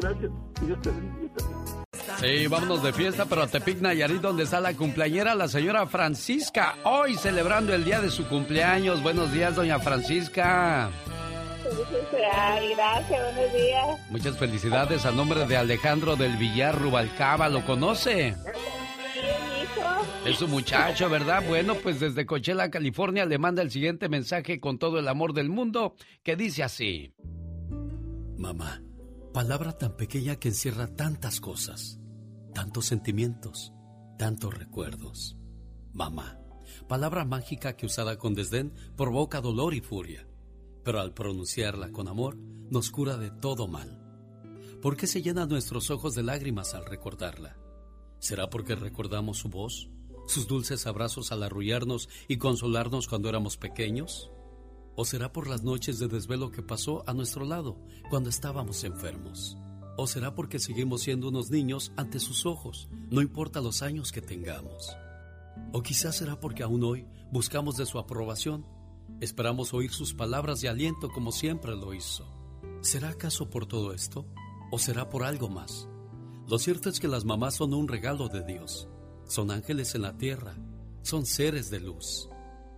Gracias. 0.01 0.31
Y 0.62 0.66
Dios 0.66 0.83
te 0.83 0.91
bendiga. 0.91 1.35
Sí, 2.18 2.47
vámonos 2.49 2.83
de 2.83 2.93
fiesta, 2.93 3.24
pero 3.26 3.43
a 3.43 3.47
Tepic 3.47 3.81
Nayarit, 3.81 4.20
donde 4.20 4.43
está 4.43 4.61
la 4.61 4.74
cumpleañera, 4.74 5.35
la 5.35 5.49
señora 5.49 5.87
Francisca, 5.87 6.74
hoy 6.85 7.14
celebrando 7.14 7.72
el 7.72 7.85
día 7.85 8.01
de 8.01 8.11
su 8.11 8.26
cumpleaños. 8.28 9.03
Buenos 9.03 9.33
días, 9.33 9.55
doña 9.55 9.78
Francisca. 9.78 10.91
Ay, 12.33 12.74
gracias, 12.74 13.35
buenos 13.35 13.53
días. 13.55 14.11
Muchas 14.11 14.39
felicidades 14.39 15.07
a 15.07 15.12
nombre 15.12 15.47
de 15.47 15.57
Alejandro 15.57 16.16
del 16.16 16.37
Villar 16.37 16.78
Rubalcaba, 16.78 17.49
¿lo 17.49 17.64
conoce? 17.64 18.35
Es 20.24 20.36
su 20.36 20.46
muchacho, 20.48 21.08
¿verdad? 21.08 21.42
Bueno, 21.48 21.74
pues 21.82 21.98
desde 21.98 22.26
Coachella, 22.26 22.70
California, 22.70 23.24
le 23.24 23.38
manda 23.38 23.62
el 23.62 23.70
siguiente 23.70 24.08
mensaje 24.08 24.60
con 24.60 24.78
todo 24.78 24.98
el 24.98 25.08
amor 25.08 25.32
del 25.32 25.48
mundo, 25.48 25.94
que 26.22 26.36
dice 26.36 26.62
así. 26.62 27.14
Mamá, 28.36 28.82
palabra 29.32 29.72
tan 29.78 29.96
pequeña 29.96 30.36
que 30.36 30.48
encierra 30.48 30.88
tantas 30.94 31.40
cosas. 31.40 31.98
tantos 32.54 32.86
sentimientos, 32.86 33.72
tantos 34.18 34.56
recuerdos. 34.58 35.36
Mamá, 35.92 36.38
palabra 36.88 37.24
mágica 37.24 37.76
que 37.76 37.86
usada 37.86 38.18
con 38.18 38.34
desdén 38.34 38.72
provoca 38.96 39.40
dolor 39.40 39.72
y 39.74 39.80
furia, 39.80 40.26
pero 40.84 41.00
al 41.00 41.14
pronunciarla 41.14 41.90
con 41.92 42.08
amor 42.08 42.36
nos 42.70 42.90
cura 42.90 43.16
de 43.16 43.30
todo 43.30 43.68
mal. 43.68 43.98
¿Por 44.82 44.96
qué 44.96 45.06
se 45.06 45.22
llenan 45.22 45.48
nuestros 45.48 45.90
ojos 45.90 46.14
de 46.14 46.22
lágrimas 46.22 46.74
al 46.74 46.86
recordarla? 46.86 47.56
¿Será 48.18 48.50
porque 48.50 48.74
recordamos 48.74 49.38
su 49.38 49.48
voz, 49.48 49.90
sus 50.31 50.47
dulces 50.47 50.87
abrazos 50.87 51.33
al 51.33 51.43
arrullarnos 51.43 52.09
y 52.28 52.39
consolarnos 52.39 53.09
cuando 53.09 53.28
éramos 53.28 53.57
pequeños? 53.57 54.31
¿O 54.95 55.05
será 55.05 55.33
por 55.33 55.49
las 55.49 55.62
noches 55.62 55.99
de 55.99 56.09
desvelo 56.09 56.51
que 56.51 56.62
pasó 56.62 57.03
a 57.07 57.12
nuestro 57.12 57.45
lado 57.45 57.76
cuando 58.09 58.31
estábamos 58.31 58.85
enfermos? 58.85 59.59
¿O 59.97 60.07
será 60.07 60.35
porque 60.35 60.59
seguimos 60.59 61.03
siendo 61.03 61.28
unos 61.28 61.51
niños 61.51 61.93
ante 61.97 62.20
sus 62.20 62.47
ojos, 62.47 62.89
no 63.11 63.20
importa 63.20 63.61
los 63.61 63.83
años 63.83 64.12
que 64.12 64.22
tengamos? 64.22 64.97
¿O 65.72 65.83
quizás 65.83 66.16
será 66.16 66.39
porque 66.39 66.62
aún 66.62 66.85
hoy 66.85 67.07
buscamos 67.33 67.76
de 67.76 67.87
su 67.87 67.99
aprobación? 67.99 68.64
Esperamos 69.20 69.74
oír 69.74 69.91
sus 69.91 70.14
palabras 70.14 70.61
de 70.61 70.68
aliento 70.68 71.11
como 71.11 71.33
siempre 71.33 71.74
lo 71.74 71.93
hizo. 71.93 72.24
¿Será 72.81 73.11
acaso 73.11 73.51
por 73.51 73.66
todo 73.66 73.93
esto? 73.93 74.26
¿O 74.70 74.78
será 74.78 75.09
por 75.09 75.24
algo 75.24 75.49
más? 75.49 75.89
Lo 76.49 76.59
cierto 76.59 76.89
es 76.89 77.01
que 77.01 77.09
las 77.09 77.24
mamás 77.24 77.57
son 77.57 77.74
un 77.74 77.89
regalo 77.89 78.28
de 78.28 78.45
Dios. 78.45 78.89
Son 79.31 79.53
ángeles 79.53 79.95
en 79.95 80.03
la 80.03 80.18
tierra. 80.18 80.55
Son 81.03 81.24
seres 81.24 81.70
de 81.70 81.78
luz. 81.78 82.28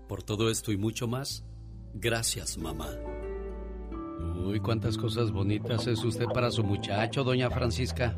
Por 0.07 0.23
todo 0.23 0.51
esto 0.51 0.71
y 0.71 0.77
mucho 0.77 1.09
más, 1.09 1.47
gracias 1.95 2.59
mamá. 2.59 2.91
Uy, 4.45 4.61
cuántas 4.61 4.99
cosas 4.99 5.33
bonitas 5.33 5.87
es 5.87 6.05
usted 6.05 6.27
para 6.27 6.51
su 6.51 6.63
muchacho, 6.63 7.25
doña 7.25 7.49
Francisca. 7.49 8.15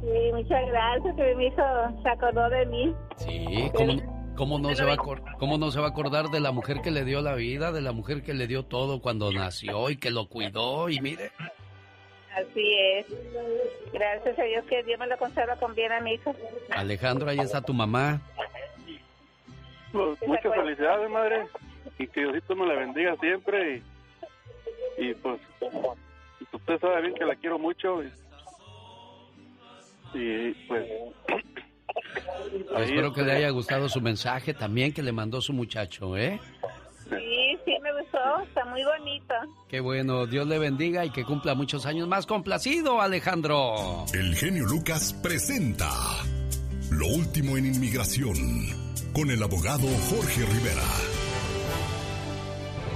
Sí, 0.00 0.32
muchas 0.32 0.64
gracias, 0.68 1.16
que 1.16 1.34
mi 1.34 1.46
hijo 1.46 1.62
se 2.04 2.08
acordó 2.08 2.48
de 2.50 2.66
mí. 2.66 2.94
Sí, 3.16 3.70
¿cómo, 3.74 3.94
cómo 4.36 4.58
no 4.60 4.76
se 4.76 4.84
va 4.84 4.92
a, 4.92 5.36
¿cómo 5.40 5.58
no 5.58 5.72
se 5.72 5.80
va 5.80 5.86
a 5.86 5.90
acordar 5.90 6.28
de 6.30 6.38
la 6.38 6.52
mujer 6.52 6.82
que 6.82 6.92
le 6.92 7.04
dio 7.04 7.20
la 7.20 7.34
vida, 7.34 7.72
de 7.72 7.80
la 7.80 7.90
mujer 7.90 8.22
que 8.22 8.32
le 8.32 8.46
dio 8.46 8.64
todo 8.64 9.02
cuando 9.02 9.32
nació 9.32 9.90
y 9.90 9.96
que 9.96 10.12
lo 10.12 10.28
cuidó 10.28 10.88
y 10.88 11.00
mire? 11.00 11.32
Así 12.34 12.74
es. 12.78 13.06
Gracias 13.92 14.38
a 14.38 14.42
Dios 14.42 14.64
que 14.64 14.82
Dios 14.82 14.98
me 14.98 15.06
lo 15.06 15.16
conserva 15.18 15.56
con 15.56 15.74
bien 15.74 15.92
a 15.92 16.00
mi 16.00 16.14
hijo. 16.14 16.34
Alejandro, 16.70 17.28
ahí 17.28 17.38
está 17.38 17.60
tu 17.60 17.74
mamá. 17.74 18.20
Pues, 19.92 20.18
muchas 20.26 20.54
felicidades, 20.54 21.10
madre. 21.10 21.46
Y 21.98 22.06
que 22.06 22.20
Diosito 22.20 22.56
me 22.56 22.66
la 22.66 22.74
bendiga 22.74 23.16
siempre. 23.16 23.82
Y, 24.98 25.10
y 25.10 25.14
pues, 25.14 25.40
usted 26.52 26.80
sabe 26.80 27.02
bien 27.02 27.14
que 27.14 27.24
la 27.26 27.36
quiero 27.36 27.58
mucho. 27.58 28.02
Y, 30.14 30.54
pues. 30.68 30.86
Espero 32.78 33.12
que 33.12 33.22
le 33.22 33.32
haya 33.32 33.50
gustado 33.50 33.88
su 33.88 34.00
mensaje 34.00 34.54
también 34.54 34.92
que 34.92 35.02
le 35.02 35.12
mandó 35.12 35.40
su 35.40 35.52
muchacho, 35.52 36.16
¿eh? 36.16 36.40
Sí, 37.18 37.58
sí, 37.64 37.72
me 37.82 37.92
gustó. 38.00 38.18
Está 38.42 38.64
muy 38.66 38.82
bonito. 38.84 39.34
Qué 39.68 39.80
bueno. 39.80 40.26
Dios 40.26 40.46
le 40.46 40.58
bendiga 40.58 41.04
y 41.04 41.10
que 41.10 41.24
cumpla 41.24 41.54
muchos 41.54 41.86
años 41.86 42.08
más. 42.08 42.26
Complacido, 42.26 43.00
Alejandro. 43.00 44.04
El 44.14 44.34
genio 44.34 44.64
Lucas 44.64 45.12
presenta 45.22 45.90
Lo 46.90 47.06
último 47.06 47.56
en 47.56 47.66
inmigración 47.66 48.36
con 49.12 49.30
el 49.30 49.42
abogado 49.42 49.86
Jorge 50.08 50.44
Rivera. 50.46 50.82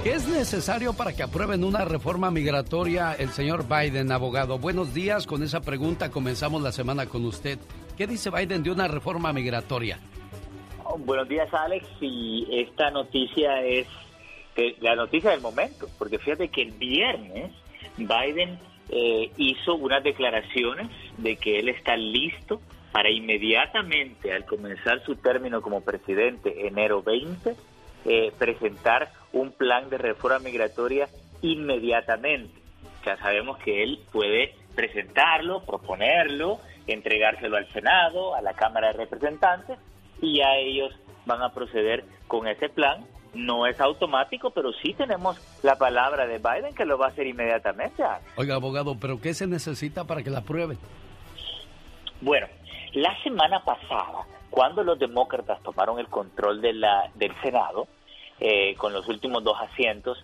¿Qué 0.03 0.13
es 0.13 0.27
necesario 0.27 0.93
para 0.93 1.13
que 1.13 1.23
aprueben 1.23 1.63
una 1.63 1.83
reforma 1.83 2.31
migratoria 2.31 3.13
el 3.13 3.29
señor 3.29 3.65
Biden, 3.67 4.11
abogado? 4.11 4.57
Buenos 4.57 4.93
días. 4.93 5.27
Con 5.27 5.43
esa 5.43 5.61
pregunta 5.61 6.09
comenzamos 6.11 6.61
la 6.61 6.71
semana 6.71 7.07
con 7.07 7.25
usted. 7.25 7.59
¿Qué 7.97 8.07
dice 8.07 8.29
Biden 8.29 8.63
de 8.63 8.71
una 8.71 8.87
reforma 8.87 9.33
migratoria? 9.33 9.99
Oh, 10.85 10.97
buenos 10.97 11.27
días, 11.27 11.53
Alex. 11.53 11.85
Y 11.99 12.47
esta 12.49 12.89
noticia 12.91 13.61
es 13.63 13.85
la 14.79 14.95
noticia 14.95 15.31
del 15.31 15.41
momento, 15.41 15.87
porque 15.97 16.17
fíjate 16.17 16.49
que 16.49 16.63
el 16.63 16.71
viernes 16.71 17.51
Biden 17.97 18.59
eh, 18.89 19.31
hizo 19.37 19.75
unas 19.75 20.03
declaraciones 20.03 20.89
de 21.17 21.35
que 21.35 21.59
él 21.59 21.69
está 21.69 21.97
listo 21.97 22.61
para 22.91 23.09
inmediatamente, 23.09 24.33
al 24.33 24.45
comenzar 24.45 25.03
su 25.03 25.15
término 25.17 25.61
como 25.61 25.81
presidente, 25.81 26.67
enero 26.67 27.03
20, 27.03 27.55
eh, 28.05 28.31
presentar 28.37 29.11
un 29.33 29.51
plan 29.51 29.89
de 29.89 29.97
reforma 29.97 30.39
migratoria 30.39 31.09
inmediatamente. 31.41 32.53
Ya 33.05 33.17
sabemos 33.17 33.57
que 33.59 33.83
él 33.83 33.99
puede 34.11 34.55
presentarlo, 34.75 35.63
proponerlo, 35.63 36.59
entregárselo 36.87 37.57
al 37.57 37.71
Senado, 37.73 38.35
a 38.35 38.41
la 38.41 38.53
Cámara 38.53 38.87
de 38.87 38.93
Representantes, 38.93 39.77
y 40.21 40.37
ya 40.37 40.55
ellos 40.55 40.93
van 41.25 41.41
a 41.41 41.53
proceder 41.53 42.05
con 42.27 42.47
ese 42.47 42.69
plan 42.69 43.05
no 43.37 43.67
es 43.67 43.79
automático, 43.79 44.49
pero 44.49 44.73
sí 44.73 44.93
tenemos 44.93 45.37
la 45.63 45.77
palabra 45.77 46.25
de 46.25 46.39
Biden 46.39 46.75
que 46.75 46.85
lo 46.85 46.97
va 46.97 47.05
a 47.05 47.09
hacer 47.09 47.27
inmediatamente. 47.27 48.03
Oiga, 48.35 48.55
abogado, 48.55 48.97
¿pero 48.99 49.21
qué 49.21 49.33
se 49.33 49.47
necesita 49.47 50.05
para 50.05 50.23
que 50.23 50.29
la 50.29 50.39
aprueben? 50.39 50.77
Bueno, 52.19 52.47
la 52.93 53.15
semana 53.23 53.63
pasada, 53.63 54.25
cuando 54.49 54.83
los 54.83 54.97
demócratas 54.97 55.61
tomaron 55.61 55.99
el 55.99 56.07
control 56.07 56.61
de 56.61 56.73
la, 56.73 57.11
del 57.13 57.31
Senado, 57.41 57.87
eh, 58.39 58.75
con 58.75 58.91
los 58.91 59.07
últimos 59.07 59.43
dos 59.43 59.57
asientos, 59.61 60.17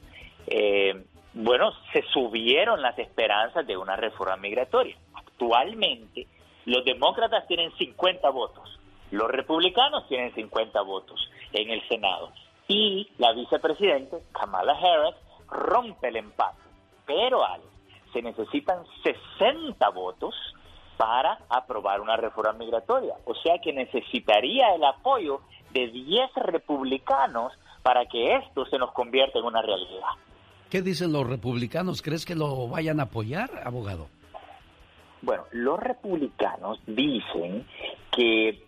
eh, 0.48 1.04
bueno, 1.34 1.72
se 1.92 2.04
subieron 2.14 2.82
las 2.82 2.98
esperanzas 2.98 3.66
de 3.66 3.78
una 3.78 3.96
reforma 3.96 4.38
migratoria. 4.38 4.96
Actualmente, 5.14 6.28
los 6.66 6.84
demócratas 6.84 7.48
tienen 7.48 7.72
50 7.78 8.30
votos, 8.32 8.80
los 9.12 9.30
republicanos 9.30 10.08
tienen 10.08 10.34
50 10.34 10.82
votos 10.82 11.30
en 11.52 11.70
el 11.70 11.88
Senado 11.88 12.32
y 12.68 13.10
la 13.18 13.34
vicepresidenta 13.34 14.18
Kamala 14.32 14.74
Harris 14.74 15.16
rompe 15.50 16.08
el 16.10 16.18
empate. 16.18 16.58
Pero, 17.06 17.44
Alex, 17.46 17.68
se 18.14 18.22
necesitan 18.22 18.84
60 19.38 19.90
votos 19.90 20.36
para 20.98 21.40
aprobar 21.50 22.02
una 22.02 22.16
reforma 22.16 22.54
migratoria. 22.54 23.16
O 23.26 23.36
sea 23.36 23.60
que 23.62 23.74
necesitaría 23.74 24.74
el 24.76 24.84
apoyo 24.84 25.42
de 25.72 25.88
10 25.88 26.34
republicanos 26.36 27.52
para 27.82 28.06
que 28.06 28.36
esto 28.36 28.66
se 28.66 28.78
nos 28.78 28.92
convierta 28.94 29.40
en 29.40 29.46
una 29.46 29.62
realidad. 29.62 30.08
¿Qué 30.70 30.82
dicen 30.82 31.12
los 31.12 31.28
republicanos? 31.28 32.02
¿Crees 32.02 32.26
que 32.26 32.36
lo 32.36 32.68
vayan 32.68 33.00
a 33.00 33.04
apoyar, 33.04 33.50
abogado? 33.66 34.08
Bueno, 35.22 35.44
los 35.52 35.80
republicanos 35.80 36.80
dicen 36.86 37.66
que 38.12 38.63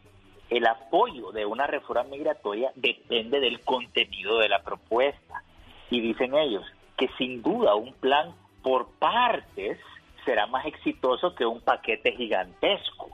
el 0.50 0.68
apoyo 0.68 1.32
de 1.32 1.46
una 1.46 1.68
reforma 1.68 2.04
migratoria 2.04 2.72
depende 2.76 3.39
del 3.39 3.62
contenido 3.62 4.39
de 4.39 4.50
la 4.50 4.62
propuesta. 4.62 5.43
Y 5.89 6.02
dicen 6.02 6.36
ellos 6.36 6.64
que 6.98 7.10
sin 7.18 7.41
duda 7.41 7.76
un 7.76 7.93
plan 7.93 8.34
por 8.62 8.88
partes 9.00 9.78
será 10.24 10.48
más 10.48 10.66
exitoso 10.66 11.36
que 11.36 11.46
un 11.46 11.62
paquete 11.62 12.16
gigantesco. 12.16 13.10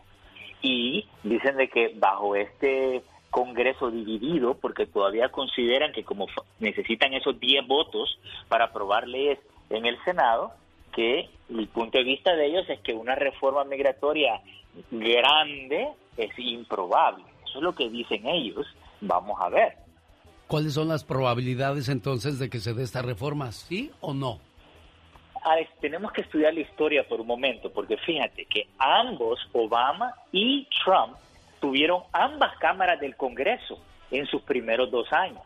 Y 0.62 1.08
dicen 1.24 1.58
de 1.58 1.70
que 1.70 1.94
bajo 1.96 2.36
este 2.36 3.04
Congreso 3.32 3.90
dividido, 3.90 4.56
porque 4.56 4.86
todavía 4.86 5.30
consideran 5.30 5.94
que 5.94 6.04
como 6.04 6.28
necesitan 6.60 7.14
esos 7.14 7.40
10 7.40 7.66
votos 7.66 8.20
para 8.50 8.66
aprobar 8.66 9.08
leyes 9.08 9.40
en 9.70 9.86
el 9.86 9.98
Senado, 10.04 10.52
que 10.92 11.30
el 11.50 11.68
punto 11.70 11.98
de 11.98 12.04
vista 12.04 12.36
de 12.36 12.48
ellos 12.48 12.70
es 12.70 12.82
que 12.82 12.94
una 12.94 13.16
reforma 13.16 13.64
migratoria 13.64 14.42
grande 14.92 15.88
es 16.18 16.38
improbable. 16.38 17.24
Eso 17.46 17.60
es 17.60 17.64
lo 17.64 17.74
que 17.74 17.90
dicen 17.90 18.26
ellos. 18.28 18.66
Vamos 19.02 19.40
a 19.42 19.50
ver. 19.50 19.78
¿Cuáles 20.48 20.74
son 20.74 20.90
las 20.90 21.04
probabilidades 21.04 21.90
entonces 21.90 22.40
de 22.40 22.50
que 22.50 22.60
se 22.60 22.74
dé 22.74 22.84
esta 22.84 23.02
reforma? 23.02 23.52
¿Sí 23.52 23.92
o 24.02 24.14
no? 24.14 24.40
Alex, 25.44 25.72
tenemos 25.80 26.12
que 26.12 26.22
estudiar 26.22 26.54
la 26.54 26.60
historia 26.60 27.08
por 27.08 27.20
un 27.20 27.28
momento, 27.28 27.72
porque 27.72 27.98
fíjate 27.98 28.46
que 28.46 28.68
ambos, 28.78 29.40
Obama 29.54 30.14
y 30.32 30.68
Trump, 30.84 31.18
tuvieron 31.60 32.04
ambas 32.12 32.56
cámaras 32.58 33.00
del 33.00 33.16
Congreso 33.16 33.80
en 34.12 34.26
sus 34.28 34.42
primeros 34.44 34.92
dos 34.92 35.12
años 35.14 35.44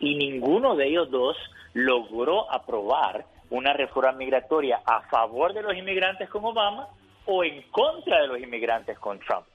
y 0.00 0.16
ninguno 0.16 0.74
de 0.74 0.88
ellos 0.88 1.10
dos 1.10 1.36
logró 1.74 2.50
aprobar 2.52 3.24
una 3.50 3.72
reforma 3.72 4.12
migratoria 4.12 4.80
a 4.84 5.02
favor 5.02 5.52
de 5.52 5.62
los 5.62 5.76
inmigrantes 5.76 6.28
con 6.28 6.44
Obama 6.44 6.88
o 7.26 7.44
en 7.44 7.62
contra 7.70 8.20
de 8.22 8.28
los 8.28 8.40
inmigrantes 8.40 8.98
con 8.98 9.18
Trump. 9.20 9.46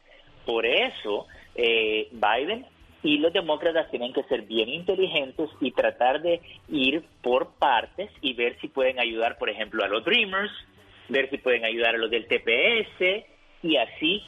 Por 0.45 0.65
eso, 0.65 1.27
eh, 1.55 2.09
Biden 2.11 2.65
y 3.03 3.17
los 3.17 3.33
demócratas 3.33 3.89
tienen 3.89 4.13
que 4.13 4.23
ser 4.23 4.43
bien 4.43 4.69
inteligentes 4.69 5.49
y 5.59 5.71
tratar 5.71 6.21
de 6.21 6.41
ir 6.69 7.03
por 7.23 7.53
partes 7.53 8.11
y 8.21 8.33
ver 8.33 8.59
si 8.59 8.67
pueden 8.67 8.99
ayudar, 8.99 9.37
por 9.37 9.49
ejemplo, 9.49 9.83
a 9.83 9.87
los 9.87 10.05
Dreamers, 10.05 10.51
ver 11.09 11.29
si 11.29 11.37
pueden 11.37 11.65
ayudar 11.65 11.95
a 11.95 11.97
los 11.97 12.11
del 12.11 12.27
TPS 12.27 13.25
y 13.63 13.77
así 13.77 14.23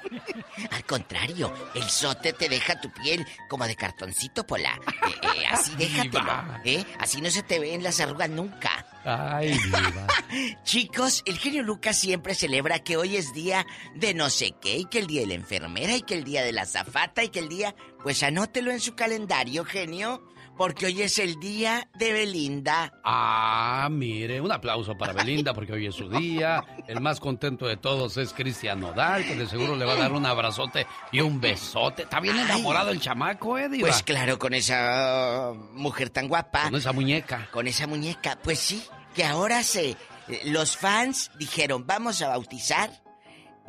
Al 0.70 0.84
contrario, 0.84 1.52
el 1.74 1.82
sote 1.84 2.32
te 2.32 2.48
deja 2.48 2.80
tu 2.80 2.90
piel 2.92 3.26
como 3.48 3.66
de 3.66 3.74
cartoncito, 3.74 4.46
Pola. 4.46 4.78
Eh, 5.06 5.28
eh, 5.36 5.46
así 5.50 5.74
déjatelo, 5.76 6.32
¿eh? 6.64 6.84
Así 6.98 7.20
no 7.20 7.30
se 7.30 7.42
te 7.42 7.58
ven 7.58 7.82
las 7.82 8.00
arrugas 8.00 8.30
nunca. 8.30 8.86
Ay, 9.04 9.52
diva. 9.52 10.06
Chicos, 10.64 11.22
el 11.26 11.38
genio 11.38 11.62
Lucas 11.62 11.98
siempre 11.98 12.34
celebra 12.34 12.80
que 12.80 12.96
hoy 12.96 13.16
es 13.16 13.32
día 13.32 13.66
de 13.94 14.14
no 14.14 14.30
sé 14.30 14.54
qué, 14.60 14.76
y 14.78 14.84
que 14.84 14.98
el 14.98 15.06
día 15.06 15.22
de 15.22 15.28
la 15.28 15.34
enfermera, 15.34 15.96
y 15.96 16.02
que 16.02 16.14
el 16.14 16.24
día 16.24 16.44
de 16.44 16.52
la 16.52 16.66
zafata, 16.66 17.24
y 17.24 17.28
que 17.28 17.40
el 17.40 17.48
día... 17.48 17.74
Pues 18.02 18.22
anótelo 18.22 18.70
en 18.70 18.80
su 18.80 18.94
calendario, 18.94 19.62
genio, 19.66 20.22
porque 20.60 20.84
hoy 20.84 21.00
es 21.00 21.18
el 21.18 21.40
día 21.40 21.88
de 21.94 22.12
Belinda. 22.12 22.92
Ah, 23.02 23.88
mire, 23.90 24.42
un 24.42 24.52
aplauso 24.52 24.94
para 24.94 25.14
Belinda 25.14 25.54
porque 25.54 25.72
hoy 25.72 25.86
es 25.86 25.94
su 25.94 26.10
día. 26.10 26.62
El 26.86 27.00
más 27.00 27.18
contento 27.18 27.66
de 27.66 27.78
todos 27.78 28.18
es 28.18 28.34
Cristian 28.34 28.78
Nodal, 28.78 29.24
que 29.24 29.36
de 29.36 29.46
seguro 29.46 29.74
le 29.74 29.86
va 29.86 29.94
a 29.94 29.96
dar 29.96 30.12
un 30.12 30.26
abrazote 30.26 30.86
y 31.12 31.20
un 31.20 31.40
besote. 31.40 32.02
Está 32.02 32.20
bien 32.20 32.36
enamorado 32.36 32.90
el 32.90 33.00
chamaco, 33.00 33.56
¿eh, 33.56 33.70
Diva? 33.70 33.88
Pues 33.88 34.02
claro, 34.02 34.38
con 34.38 34.52
esa 34.52 35.52
uh, 35.52 35.54
mujer 35.54 36.10
tan 36.10 36.28
guapa. 36.28 36.64
Con 36.64 36.74
esa 36.74 36.92
muñeca. 36.92 37.48
Con 37.50 37.66
esa 37.66 37.86
muñeca. 37.86 38.38
Pues 38.44 38.58
sí, 38.58 38.84
que 39.14 39.24
ahora 39.24 39.62
se... 39.62 39.96
Los 40.44 40.76
fans 40.76 41.30
dijeron, 41.38 41.86
vamos 41.86 42.20
a 42.20 42.28
bautizar 42.28 42.90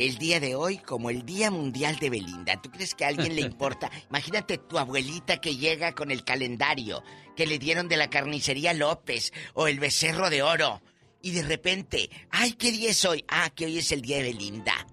el 0.02 0.18
día 0.18 0.40
de 0.40 0.56
hoy 0.56 0.80
como 0.80 1.12
el 1.12 1.26
Día 1.26 1.52
Mundial 1.52 1.98
de 1.98 2.10
Belinda. 2.10 2.60
¿Tú 2.60 2.72
crees 2.72 2.96
que 2.96 3.06
a 3.06 3.10
alguien 3.10 3.36
le 3.36 3.42
importa? 3.42 3.92
Imagínate 4.10 4.58
tu 4.58 4.80
abuelita 4.80 5.40
que 5.40 5.56
llega 5.56 5.94
con 5.94 6.10
el 6.10 6.24
calendario 6.24 7.04
que 7.36 7.46
le 7.46 7.60
dieron 7.60 7.88
de 7.88 7.98
la 7.98 8.10
carnicería 8.10 8.74
López 8.74 9.32
o 9.54 9.68
el 9.68 9.80
becerro 9.80 10.32
de 10.32 10.42
oro. 10.42 10.82
Y 11.22 11.32
de 11.32 11.44
repente, 11.44 12.10
ay, 12.32 12.54
¿qué 12.54 12.72
día 12.72 12.90
es 12.90 13.06
hoy? 13.06 13.24
Ah, 13.28 13.52
que 13.52 13.66
hoy 13.66 13.78
es 13.78 13.92
el 13.92 14.02
día 14.02 14.18
de 14.18 14.24
Belinda. 14.24 14.88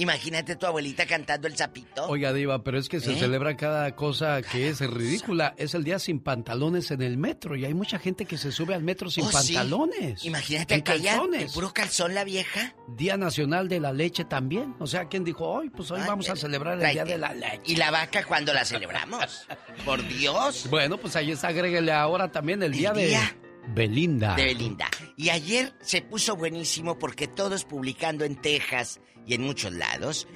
Imagínate 0.00 0.56
tu 0.56 0.64
abuelita 0.66 1.04
cantando 1.06 1.46
el 1.46 1.56
sapito. 1.56 2.06
Oiga, 2.08 2.32
Diva, 2.32 2.64
pero 2.64 2.78
es 2.78 2.88
que 2.88 3.00
se 3.00 3.12
¿Eh? 3.12 3.18
celebra 3.18 3.56
cada 3.56 3.94
cosa 3.94 4.40
que 4.40 4.68
es 4.70 4.80
ridícula. 4.80 5.54
Es 5.58 5.74
el 5.74 5.84
día 5.84 5.98
sin 5.98 6.20
pantalones 6.20 6.90
en 6.90 7.02
el 7.02 7.18
metro 7.18 7.54
y 7.54 7.66
hay 7.66 7.74
mucha 7.74 7.98
gente 7.98 8.24
que 8.24 8.38
se 8.38 8.50
sube 8.50 8.74
al 8.74 8.82
metro 8.82 9.10
sin 9.10 9.24
Oh, 9.24 9.30
sí. 9.30 9.52
pantalones. 9.54 10.24
Imagínate 10.24 10.74
en 10.74 10.80
aquella, 10.80 11.10
calzones. 11.16 11.52
puro 11.52 11.72
calzón 11.74 12.14
la 12.14 12.24
vieja. 12.24 12.74
Día 12.88 13.16
Nacional 13.18 13.68
de 13.68 13.78
la 13.80 13.92
Leche 13.92 14.24
también. 14.24 14.74
O 14.78 14.86
sea, 14.86 15.04
¿quién 15.06 15.22
dijo 15.22 15.46
hoy? 15.46 15.68
Pues 15.70 15.90
hoy 15.90 16.00
vamos 16.06 16.26
a 16.28 16.32
pero 16.32 16.40
celebrar 16.40 16.80
el. 16.82 16.90
Día 16.92 17.04
de 17.04 17.18
la 17.18 17.34
Leche. 17.34 17.60
¿Y 17.66 17.76
la 17.76 17.90
vaca 17.90 18.24
cuando 18.24 18.54
la 18.54 18.64
celebramos? 18.64 19.46
Por 19.84 20.02
Dios. 20.08 20.66
Bueno, 20.70 20.96
pues 20.96 21.14
ahí 21.16 21.30
está, 21.30 21.48
agréguele 21.48 21.92
ahora 21.92 22.32
también 22.32 22.62
el 22.62 22.72
día 22.72 22.92
de 22.92 23.06
día 23.08 23.36
Belinda. 23.68 24.34
De 24.34 24.44
Belinda. 24.46 24.88
Y 25.16 25.30
ayer 25.30 25.72
se 25.82 26.02
puso 26.02 26.36
buenísimo 26.36 26.98
porque 26.98 27.28
todos 27.28 27.64
publicando 27.64 28.24
en 28.24 28.36
Texas 28.36 29.00
y 29.26 29.34
en 29.34 29.42
muchos 29.42 29.72
lados 29.72 30.26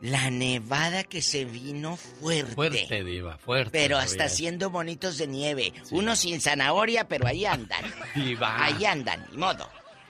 la 0.00 0.30
nevada 0.30 1.04
que 1.04 1.22
se 1.22 1.44
vino 1.44 1.96
fuerte. 1.96 2.54
Fuerte, 2.54 3.04
Diva, 3.04 3.38
fuerte. 3.38 3.70
Pero 3.72 3.96
hasta 3.96 4.26
es. 4.26 4.32
haciendo 4.32 4.70
bonitos 4.70 5.16
de 5.18 5.26
nieve. 5.26 5.72
Unos 5.90 6.18
sin 6.20 6.40
zanahoria, 6.40 7.08
pero 7.08 7.26
ahí 7.26 7.44
andan. 7.46 7.82
Diva. 8.14 8.62
Ahí 8.64 8.84
andan, 8.84 9.26
ni 9.30 9.38
modo. 9.38 9.68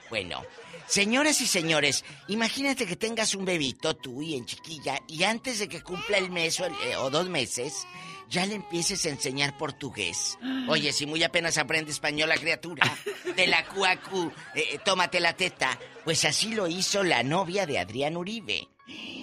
Bueno, 0.09 0.43
señoras 0.87 1.39
y 1.41 1.47
señores, 1.47 2.03
imagínate 2.27 2.85
que 2.85 2.95
tengas 2.95 3.35
un 3.35 3.45
bebito 3.45 3.95
tú 3.95 4.21
y 4.21 4.35
en 4.35 4.45
chiquilla 4.45 4.99
y 5.07 5.23
antes 5.23 5.59
de 5.59 5.67
que 5.69 5.81
cumpla 5.81 6.17
el 6.17 6.29
mes 6.29 6.59
o, 6.59 6.65
el- 6.65 6.73
eh, 6.73 6.95
o 6.97 7.09
dos 7.09 7.29
meses, 7.29 7.85
ya 8.29 8.45
le 8.45 8.55
empieces 8.55 9.05
a 9.05 9.09
enseñar 9.09 9.57
portugués. 9.57 10.37
Oye, 10.69 10.91
si 10.93 11.05
muy 11.05 11.23
apenas 11.23 11.57
aprende 11.57 11.91
español 11.91 12.29
la 12.29 12.37
criatura, 12.37 12.91
de 13.35 13.47
la 13.47 13.65
cuacu, 13.67 14.31
eh, 14.55 14.79
tómate 14.83 15.19
la 15.19 15.33
teta. 15.33 15.77
Pues 16.03 16.25
así 16.25 16.53
lo 16.53 16.67
hizo 16.67 17.03
la 17.03 17.23
novia 17.23 17.65
de 17.65 17.79
Adrián 17.79 18.17
Uribe. 18.17 18.67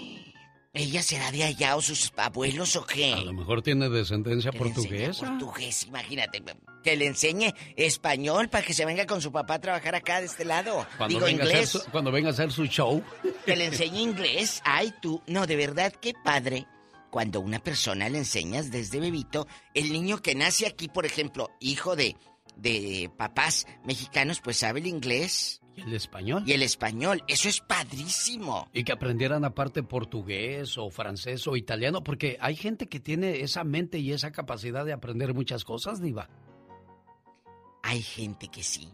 ¿Ella 0.75 1.03
será 1.03 1.31
de 1.31 1.45
allá 1.45 1.77
o 1.77 1.83
sus 1.83 2.11
abuelos 2.17 2.77
o 2.77 2.87
qué? 2.87 3.13
A 3.13 3.21
lo 3.21 3.35
mejor 3.35 3.61
tiene 3.61 3.91
descendencia 3.91 4.51
Que 4.53 4.59
portuguesa. 4.59 5.27
portugués, 5.27 5.85
imagínate. 5.85 6.43
Que 6.83 6.97
le 6.97 7.07
enseñe 7.09 7.53
español 7.77 8.49
para 8.49 8.65
que 8.65 8.73
se 8.73 8.87
venga 8.87 9.07
con 9.07 9.21
su 9.21 9.31
papá 9.31 9.55
a 9.55 9.61
trabajar 9.61 9.95
acá 9.95 10.21
de 10.21 10.27
este 10.27 10.47
lado. 10.47 10.87
Cuando 10.97 11.15
Digo 11.17 11.27
venga, 11.27 11.43
a 11.43 11.47
hacer 11.47 11.57
inglés. 11.59 11.69
su, 11.71 11.85
cuando 11.91 12.11
venga 12.11 12.29
a 12.31 12.33
hacer 12.33 12.51
su 12.51 12.65
show. 12.65 13.05
Que 13.45 13.55
le 13.55 13.67
enseñe 13.67 14.01
inglés. 14.01 14.63
Ay, 14.65 14.95
tú. 15.03 15.23
No, 15.27 15.47
de 15.47 15.57
verdad, 15.57 15.93
qué 16.01 16.15
padre. 16.25 16.67
Cuando 17.13 17.41
a 17.41 17.43
una 17.43 17.59
persona 17.59 18.09
le 18.09 18.17
enseñas 18.17 18.71
desde 18.71 18.99
bebito, 18.99 19.47
el 19.75 19.93
niño 19.93 20.23
que 20.23 20.35
nace 20.35 20.67
aquí, 20.67 20.89
por 20.89 21.05
ejemplo, 21.05 21.51
hijo 21.61 21.95
de, 21.95 22.17
de 22.57 23.11
papás 23.19 23.67
mexicanos, 23.85 24.41
pues 24.41 24.57
sabe 24.57 24.81
el 24.81 24.87
inglés. 24.87 25.61
¿Y 25.77 25.83
el 25.83 25.93
español? 25.93 26.43
Y 26.47 26.53
el 26.53 26.63
español. 26.63 27.23
Eso 27.29 27.51
es 27.51 27.61
padrísimo. 27.61 28.67
Y 28.73 28.83
que 28.85 28.93
aprendieran 28.93 29.45
aparte 29.45 29.83
portugués 29.83 30.79
o 30.79 30.89
francés 30.89 31.47
o 31.47 31.55
italiano, 31.55 32.03
porque 32.03 32.39
hay 32.41 32.57
gente 32.57 32.89
que 32.89 32.99
tiene 32.99 33.43
esa 33.43 33.63
mente 33.63 33.99
y 33.99 34.13
esa 34.13 34.33
capacidad 34.33 34.87
de 34.87 34.95
aprender 34.95 35.35
muchas 35.35 35.65
cosas, 35.65 36.01
Diva. 36.01 36.31
Hay 37.83 38.01
gente 38.01 38.49
que 38.49 38.63
sí. 38.63 38.89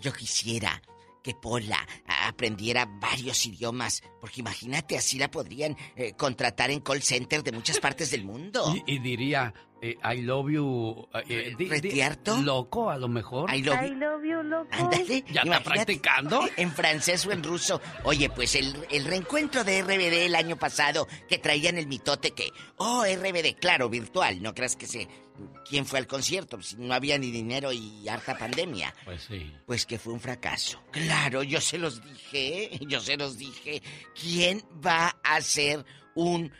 Yo 0.00 0.12
quisiera 0.12 0.82
que 1.28 1.34
Pola 1.34 1.86
aprendiera 2.26 2.86
varios 2.86 3.44
idiomas, 3.44 4.02
porque 4.18 4.40
imagínate, 4.40 4.96
así 4.96 5.18
la 5.18 5.30
podrían 5.30 5.76
eh, 5.94 6.14
contratar 6.14 6.70
en 6.70 6.80
call 6.80 7.02
center 7.02 7.42
de 7.42 7.52
muchas 7.52 7.80
partes 7.80 8.10
del 8.10 8.24
mundo. 8.24 8.74
Y 8.86 8.98
diría, 8.98 9.52
eh, 9.82 9.96
I 10.14 10.22
love 10.22 10.50
you. 10.50 11.08
eh, 11.28 11.54
di- 11.56 11.64
di- 11.64 11.68
¿Retiarto? 11.70 12.36
Loco, 12.42 12.90
a 12.90 12.96
lo 12.98 13.08
mejor. 13.08 13.52
I 13.54 13.62
love 13.62 13.82
I 13.84 13.90
love 13.94 14.24
you, 14.24 14.42
loco. 14.42 14.68
Ándale. 14.72 15.24
¿Ya 15.30 15.42
está 15.42 15.60
practicando? 15.62 16.40
En 16.56 16.72
francés 16.72 17.24
o 17.26 17.32
en 17.32 17.42
ruso. 17.44 17.80
Oye, 18.04 18.28
pues 18.30 18.54
el, 18.54 18.74
el 18.90 19.04
reencuentro 19.04 19.64
de 19.64 19.82
RBD 19.82 20.26
el 20.26 20.34
año 20.34 20.56
pasado, 20.56 21.06
que 21.28 21.38
traían 21.38 21.78
el 21.78 21.86
mitote 21.86 22.32
que, 22.32 22.50
oh, 22.76 23.04
RBD, 23.04 23.58
claro, 23.60 23.88
virtual, 23.88 24.42
no 24.42 24.54
creas 24.54 24.76
que 24.76 24.86
se... 24.86 25.08
¿Quién 25.68 25.86
fue 25.86 26.00
al 26.00 26.08
concierto? 26.08 26.56
Pues, 26.56 26.76
no 26.78 26.92
había 26.94 27.16
ni 27.16 27.30
dinero 27.30 27.70
y 27.72 28.08
harta 28.08 28.36
pandemia. 28.36 28.92
Pues 29.04 29.22
sí. 29.22 29.52
Pues 29.66 29.86
que 29.86 29.96
fue 29.96 30.12
un 30.12 30.18
fracaso. 30.20 30.82
Claro, 30.90 31.44
yo 31.44 31.60
se 31.60 31.78
los 31.78 32.02
dije, 32.02 32.70
yo 32.88 32.98
se 33.00 33.16
los 33.16 33.38
dije. 33.38 33.80
¿Quién 34.20 34.64
va 34.84 35.16
a 35.22 35.36
hacer 35.36 35.84
un... 36.16 36.50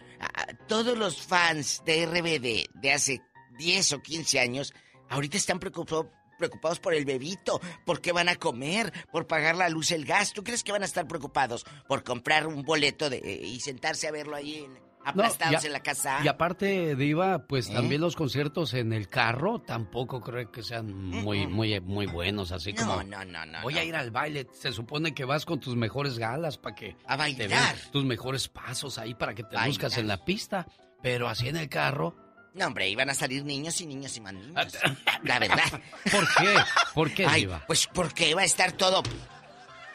todos 0.67 0.97
los 0.97 1.21
fans 1.23 1.83
de 1.85 2.07
RBD 2.07 2.81
de 2.81 2.93
hace 2.93 3.23
10 3.59 3.93
o 3.93 4.03
15 4.03 4.41
años, 4.41 4.75
ahorita 5.09 5.37
están 5.37 5.59
preocupados 5.59 6.81
por 6.81 6.95
el 6.95 7.05
bebito, 7.05 7.61
por 7.85 8.01
qué 8.01 8.13
van 8.13 8.29
a 8.29 8.37
comer, 8.37 8.93
por 9.11 9.27
pagar 9.27 9.57
la 9.57 9.69
luz, 9.69 9.91
el 9.91 10.05
gas. 10.05 10.33
¿Tú 10.33 10.45
crees 10.45 10.65
que 10.65 10.73
van 10.73 10.83
a 10.83 10.87
estar 10.87 11.07
preocupados 11.07 11.65
por 11.87 12.05
comprar 12.05 12.47
un 12.47 12.63
boleto 12.63 13.11
de, 13.11 13.19
y 13.19 13.61
sentarse 13.61 14.09
a 14.09 14.13
verlo 14.13 14.37
ahí 14.37 14.65
en 14.65 14.88
aplastados 15.09 15.65
en 15.65 15.73
la 15.73 15.81
casa. 15.81 16.21
Y 16.23 16.29
aparte, 16.29 16.97
Diva, 16.97 17.47
pues 17.47 17.69
¿Eh? 17.69 17.75
también 17.75 18.01
los 18.01 18.17
conciertos 18.17 18.75
en 18.75 18.93
el 18.93 19.09
carro 19.09 19.61
tampoco 19.61 20.21
creo 20.21 20.51
que 20.51 20.63
sean 20.63 20.93
muy, 20.93 21.47
muy, 21.47 21.81
muy 21.81 22.07
buenos, 22.07 22.53
así 22.53 22.75
como. 22.75 23.03
No, 23.03 23.25
no, 23.25 23.47
no. 23.47 23.63
Voy 23.63 23.79
a 23.79 23.85
ir 23.85 23.97
al 23.97 24.11
baile. 24.11 24.47
Se 24.53 24.73
supone 24.73 25.15
que 25.15 25.25
vas 25.25 25.45
con 25.45 25.61
tus 25.61 25.77
mejores 25.77 26.19
galas 26.19 26.59
para 26.59 26.75
que. 26.75 26.97
A 27.07 27.17
bailar. 27.17 27.77
tus 27.91 28.05
mejores 28.05 28.49
pasos 28.49 28.99
ahí 28.99 29.15
para 29.15 29.35
que 29.35 29.45
te 29.45 29.57
buscas 29.67 29.97
en 29.99 30.09
la 30.09 30.25
pista. 30.25 30.67
Pero 31.03 31.29
así 31.29 31.49
en 31.49 31.57
el 31.57 31.69
carro. 31.69 32.17
No, 32.55 32.67
hombre, 32.67 32.89
iban 32.89 33.09
a 33.09 33.15
salir 33.15 33.45
niños 33.45 33.81
y 33.81 33.87
niños 33.87 34.17
y 34.17 34.21
más 34.21 34.35
niños. 34.35 34.55
La 35.23 35.39
verdad. 35.39 35.81
¿Por 36.11 36.27
qué? 36.37 36.55
¿Por 36.95 37.15
qué, 37.15 37.29
Diva? 37.29 37.63
Pues 37.67 37.87
porque 37.87 38.35
va 38.35 38.43
a 38.43 38.45
estar 38.45 38.73
todo 38.73 39.03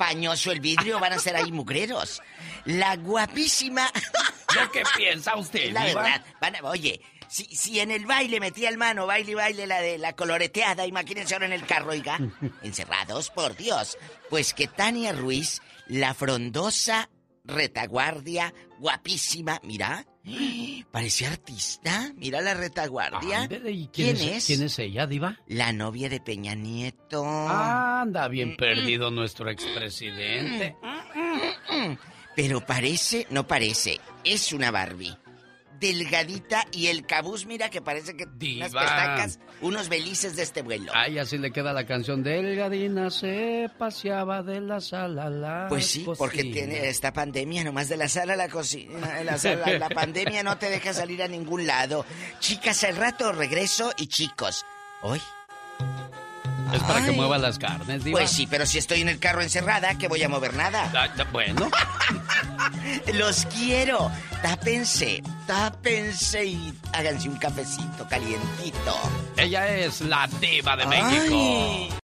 pañoso 0.03 0.51
el 0.51 0.59
vidrio, 0.59 0.99
van 0.99 1.13
a 1.13 1.19
ser 1.19 1.33
ahí 1.37 1.49
mugreros. 1.53 2.21
La 2.65 2.97
guapísima. 2.97 3.89
¿Lo 4.55 4.69
que 4.69 4.83
piensa 4.97 5.37
usted, 5.37 5.71
La 5.71 5.85
verdad. 5.85 6.21
oye, 6.63 6.99
si, 7.29 7.45
si 7.55 7.79
en 7.79 7.89
el 7.89 8.05
baile 8.05 8.41
metía 8.41 8.67
el 8.67 8.77
mano, 8.77 9.07
baile 9.07 9.31
y 9.31 9.35
baile 9.35 9.65
la 9.65 9.79
de 9.79 9.97
la 9.97 10.11
coloreteada, 10.13 10.85
imagínense 10.85 11.33
ahora 11.33 11.45
en 11.45 11.53
el 11.53 11.65
carro, 11.65 11.91
oiga, 11.91 12.19
encerrados, 12.63 13.29
por 13.29 13.55
Dios. 13.55 13.97
Pues 14.29 14.53
que 14.53 14.67
Tania 14.67 15.13
Ruiz, 15.13 15.61
la 15.87 16.13
frondosa 16.13 17.09
retaguardia, 17.45 18.53
guapísima, 18.79 19.61
mira, 19.63 20.05
Parece 20.91 21.25
artista. 21.25 22.11
Mira 22.15 22.39
la 22.41 22.53
retaguardia. 22.53 23.47
quién, 23.91 24.15
es, 24.17 24.45
¿Quién 24.45 24.63
es 24.63 24.79
ella, 24.79 25.05
Diva? 25.05 25.39
La 25.47 25.73
novia 25.73 26.07
de 26.07 26.21
Peña 26.21 26.55
Nieto. 26.55 27.25
anda 27.25 28.27
bien 28.29 28.53
mm, 28.53 28.55
perdido 28.57 29.11
mm. 29.11 29.15
nuestro 29.15 29.49
expresidente. 29.49 30.77
Mm, 31.69 31.93
Pero 32.35 32.65
parece, 32.65 33.27
no 33.29 33.45
parece, 33.45 33.99
es 34.23 34.53
una 34.53 34.71
Barbie 34.71 35.17
delgadita 35.83 36.65
y 36.71 36.87
el 36.87 37.05
cabuz, 37.05 37.45
mira 37.45 37.69
que 37.69 37.81
parece 37.81 38.15
que 38.15 38.25
Diva. 38.25 38.67
unas 38.67 38.71
pestacas, 38.71 39.39
unos 39.63 39.89
belices 39.89 40.35
de 40.35 40.43
este 40.43 40.61
vuelo. 40.61 40.91
Ay, 40.93 41.17
así 41.17 41.37
le 41.37 41.51
queda 41.51 41.73
la 41.73 41.85
canción. 41.85 42.21
Delgadina 42.21 43.09
se 43.09 43.69
paseaba 43.77 44.43
de 44.43 44.61
la 44.61 44.79
sala 44.79 45.25
a 45.25 45.29
la 45.29 45.65
Pues 45.69 45.87
sí, 45.87 46.05
porque 46.17 46.43
tiene 46.43 46.89
esta 46.89 47.11
pandemia, 47.11 47.63
nomás 47.63 47.89
de 47.89 47.97
la 47.97 48.07
sala 48.09 48.33
a 48.33 48.37
la 48.37 48.49
cocina, 48.49 49.23
la, 49.23 49.37
sala, 49.37 49.77
la 49.77 49.89
pandemia 50.01 50.43
no 50.43 50.57
te 50.57 50.69
deja 50.69 50.93
salir 50.93 51.23
a 51.23 51.27
ningún 51.27 51.65
lado. 51.65 52.05
Chicas, 52.39 52.83
al 52.83 52.97
rato 52.97 53.31
regreso 53.31 53.91
y 53.97 54.07
chicos, 54.07 54.65
hoy 55.01 55.21
es 56.71 56.83
para 56.83 57.05
que 57.05 57.11
mueva 57.11 57.37
las 57.37 57.59
carnes, 57.59 58.03
Diva. 58.03 58.19
Pues 58.19 58.31
sí, 58.31 58.47
pero 58.47 58.65
si 58.65 58.77
estoy 58.77 59.01
en 59.01 59.09
el 59.09 59.19
carro 59.19 59.41
encerrada, 59.41 59.97
que 59.97 60.07
voy 60.07 60.23
a 60.23 60.29
mover 60.29 60.53
nada. 60.53 60.91
Ah, 60.95 61.25
bueno. 61.31 61.69
Los 63.13 63.45
quiero. 63.47 64.11
Tápense, 64.41 65.21
tápense 65.47 66.45
y 66.45 66.73
háganse 66.93 67.29
un 67.29 67.37
cafecito 67.37 68.07
calientito. 68.09 68.95
Ella 69.37 69.67
es 69.77 70.01
la 70.01 70.27
diva 70.39 70.75
de 70.75 70.85
México. 70.85 71.99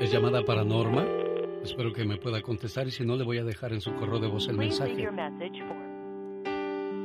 ¿Es 0.00 0.10
llamada 0.10 0.44
para 0.44 0.64
Norma? 0.64 1.06
Espero 1.62 1.92
que 1.92 2.04
me 2.04 2.16
pueda 2.16 2.42
contestar 2.42 2.86
y 2.86 2.90
si 2.90 3.04
no 3.04 3.16
le 3.16 3.24
voy 3.24 3.38
a 3.38 3.44
dejar 3.44 3.72
en 3.72 3.80
su 3.80 3.94
correo 3.94 4.18
de 4.18 4.28
voz 4.28 4.48
el 4.48 4.56
mensaje. 4.56 5.08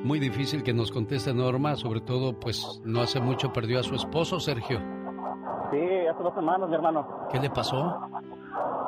Muy 0.04 0.20
difícil 0.20 0.64
que 0.64 0.74
nos 0.74 0.92
conteste 0.92 1.34
Norma, 1.34 1.76
sobre 1.76 2.02
todo 2.02 2.40
pues 2.40 2.82
no 2.84 3.02
hace 3.02 3.20
mucho 3.20 3.52
perdió 3.52 3.80
a 3.80 3.84
su 3.84 3.96
esposo 3.96 4.40
Sergio. 4.40 4.80
Sí, 5.72 5.80
hace 6.10 6.24
dos 6.24 6.34
semanas, 6.34 6.70
mi 6.70 6.76
hermano. 6.76 7.28
¿Qué 7.32 7.40
le 7.40 7.50
pasó? 7.50 8.00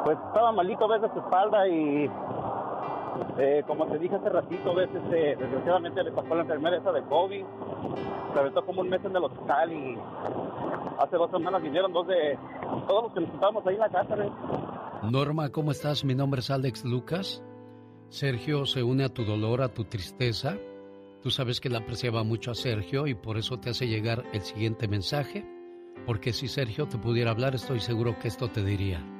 Pues 0.05 0.17
estaba 0.27 0.51
malito 0.51 0.85
a 0.85 0.97
veces 0.97 1.11
su 1.13 1.19
espalda 1.19 1.67
y 1.67 2.09
eh, 3.37 3.63
como 3.65 3.85
te 3.87 3.97
dije 3.97 4.15
hace 4.15 4.29
ratito, 4.29 4.71
a 4.71 4.75
veces 4.75 5.01
eh, 5.13 5.35
desgraciadamente 5.39 6.03
le 6.03 6.11
pasó 6.11 6.35
la 6.35 6.41
enfermedad 6.41 6.79
esa 6.79 6.91
de 6.91 7.01
COVID. 7.03 7.45
Se 8.33 8.39
aventó 8.39 8.65
como 8.65 8.81
un 8.81 8.89
mes 8.89 9.03
en 9.03 9.15
el 9.15 9.23
hospital 9.23 9.73
y 9.73 9.97
hace 10.99 11.15
dos 11.15 11.31
semanas 11.31 11.61
vinieron 11.61 11.93
dos 11.93 12.07
de 12.07 12.37
todos 12.87 13.03
los 13.03 13.13
que 13.13 13.21
nos 13.21 13.33
estábamos 13.33 13.65
ahí 13.65 13.75
en 13.75 13.79
la 13.79 13.89
casa. 13.89 14.15
Norma, 15.09 15.49
¿cómo 15.49 15.71
estás? 15.71 16.03
Mi 16.03 16.15
nombre 16.15 16.41
es 16.41 16.51
Alex 16.51 16.85
Lucas. 16.85 17.43
Sergio 18.09 18.65
se 18.65 18.83
une 18.83 19.03
a 19.03 19.09
tu 19.09 19.23
dolor, 19.23 19.61
a 19.61 19.73
tu 19.73 19.85
tristeza. 19.85 20.57
Tú 21.21 21.29
sabes 21.29 21.59
que 21.59 21.69
le 21.69 21.77
apreciaba 21.77 22.23
mucho 22.23 22.51
a 22.51 22.55
Sergio 22.55 23.07
y 23.07 23.13
por 23.13 23.37
eso 23.37 23.59
te 23.59 23.69
hace 23.69 23.87
llegar 23.87 24.23
el 24.33 24.41
siguiente 24.41 24.87
mensaje. 24.87 25.45
Porque 26.05 26.33
si 26.33 26.47
Sergio 26.47 26.87
te 26.87 26.97
pudiera 26.97 27.31
hablar, 27.31 27.55
estoy 27.55 27.79
seguro 27.79 28.17
que 28.19 28.29
esto 28.29 28.49
te 28.49 28.63
diría. 28.63 29.18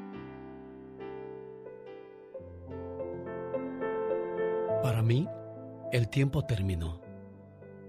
Para 4.81 5.01
mí, 5.01 5.27
el 5.91 6.07
tiempo 6.07 6.45
terminó. 6.45 7.01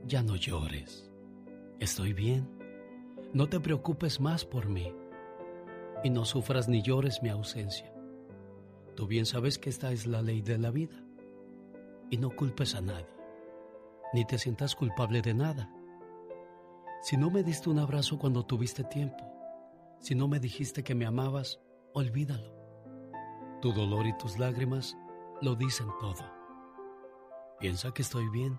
Ya 0.06 0.24
no 0.24 0.34
llores. 0.34 1.08
Estoy 1.78 2.12
bien. 2.12 2.48
No 3.32 3.48
te 3.48 3.60
preocupes 3.60 4.20
más 4.20 4.44
por 4.44 4.68
mí 4.68 4.92
y 6.02 6.10
no 6.10 6.24
sufras 6.24 6.68
ni 6.68 6.82
llores 6.82 7.22
mi 7.22 7.28
ausencia. 7.28 7.92
Tú 8.96 9.06
bien 9.06 9.24
sabes 9.24 9.56
que 9.56 9.70
esta 9.70 9.92
es 9.92 10.06
la 10.06 10.20
ley 10.20 10.42
de 10.42 10.58
la 10.58 10.70
vida 10.70 10.96
y 12.10 12.16
no 12.16 12.34
culpes 12.34 12.74
a 12.74 12.80
nadie, 12.80 13.06
ni 14.12 14.24
te 14.24 14.36
sientas 14.36 14.74
culpable 14.74 15.22
de 15.22 15.34
nada. 15.34 15.70
Si 17.02 17.16
no 17.16 17.30
me 17.30 17.44
diste 17.44 17.70
un 17.70 17.78
abrazo 17.78 18.18
cuando 18.18 18.44
tuviste 18.44 18.82
tiempo, 18.82 19.24
si 20.00 20.16
no 20.16 20.26
me 20.26 20.40
dijiste 20.40 20.82
que 20.82 20.96
me 20.96 21.06
amabas, 21.06 21.60
olvídalo. 21.94 22.52
Tu 23.62 23.72
dolor 23.72 24.08
y 24.08 24.16
tus 24.18 24.38
lágrimas 24.40 24.96
lo 25.40 25.54
dicen 25.54 25.86
todo. 26.00 26.39
Piensa 27.60 27.92
que 27.92 28.00
estoy 28.00 28.26
bien 28.30 28.58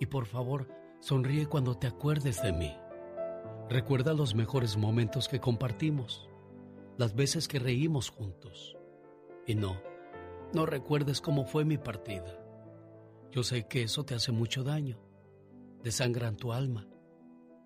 y 0.00 0.06
por 0.06 0.24
favor 0.24 0.66
sonríe 1.00 1.46
cuando 1.46 1.76
te 1.76 1.86
acuerdes 1.86 2.42
de 2.42 2.52
mí. 2.52 2.74
Recuerda 3.68 4.14
los 4.14 4.34
mejores 4.34 4.78
momentos 4.78 5.28
que 5.28 5.40
compartimos, 5.40 6.26
las 6.96 7.14
veces 7.14 7.48
que 7.48 7.58
reímos 7.58 8.08
juntos. 8.08 8.78
Y 9.46 9.54
no, 9.54 9.76
no 10.54 10.64
recuerdes 10.64 11.20
cómo 11.20 11.44
fue 11.44 11.66
mi 11.66 11.76
partida. 11.76 12.42
Yo 13.30 13.42
sé 13.42 13.68
que 13.68 13.82
eso 13.82 14.04
te 14.04 14.14
hace 14.14 14.32
mucho 14.32 14.64
daño, 14.64 14.98
desangran 15.82 16.36
tu 16.36 16.54
alma 16.54 16.88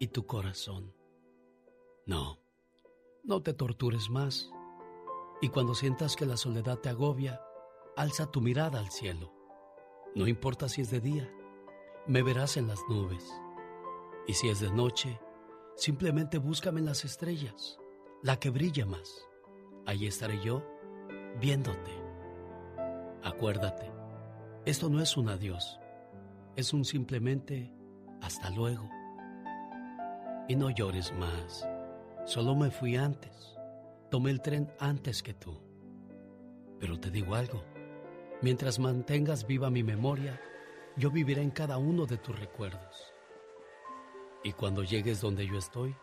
y 0.01 0.09
tu 0.09 0.27
corazón. 0.27 0.93
No, 2.05 2.41
no 3.23 3.43
te 3.43 3.53
tortures 3.53 4.11
más. 4.11 4.51
Y 5.41 5.51
cuando 5.51 5.75
sientas 5.75 6.17
que 6.17 6.27
la 6.27 6.37
soledad 6.37 6.79
te 6.79 6.89
agobia, 6.89 7.41
alza 7.97 8.31
tu 8.31 8.41
mirada 8.41 8.81
al 8.81 8.91
cielo. 8.91 9.36
No 10.17 10.27
importa 10.27 10.69
si 10.69 10.81
es 10.81 10.91
de 10.91 10.99
día, 10.99 11.33
me 12.09 12.23
verás 12.23 12.57
en 12.57 12.67
las 12.67 12.81
nubes. 12.89 13.25
Y 14.27 14.35
si 14.35 14.49
es 14.49 14.59
de 14.59 14.73
noche, 14.73 15.21
Simplemente 15.77 16.39
búscame 16.39 16.81
en 16.81 16.87
las 16.87 17.05
estrellas, 17.05 17.79
la 18.23 18.39
que 18.39 18.49
brilla 18.49 18.87
más. 18.87 19.29
Ahí 19.85 20.07
estaré 20.07 20.43
yo, 20.43 20.65
viéndote. 21.39 21.91
Acuérdate, 23.23 23.93
esto 24.65 24.89
no 24.89 25.03
es 25.03 25.19
un 25.19 25.29
adiós, 25.29 25.79
es 26.57 26.73
un 26.73 26.87
simplemente 26.87 27.75
hasta 28.23 28.49
luego. 28.51 28.89
Y 30.49 30.57
no 30.57 30.71
llores 30.71 31.13
más, 31.13 31.69
solo 32.25 32.55
me 32.57 32.71
fui 32.71 32.97
antes, 32.97 33.55
tomé 34.11 34.31
el 34.31 34.41
tren 34.41 34.73
antes 34.81 35.23
que 35.23 35.35
tú. 35.35 35.61
Pero 36.81 36.99
te 36.99 37.11
digo 37.11 37.35
algo, 37.35 37.63
mientras 38.43 38.79
mantengas 38.79 39.47
viva 39.47 39.71
mi 39.71 39.83
memoria, 39.83 40.41
yo 40.97 41.11
viviré 41.11 41.43
en 41.43 41.51
cada 41.51 41.79
uno 41.79 42.07
de 42.07 42.19
tus 42.19 42.39
recuerdos. 42.39 43.13
Y 44.43 44.53
cuando 44.53 44.83
llegues 44.83 45.21
donde 45.21 45.47
yo 45.47 45.59
estoy, 45.59 45.95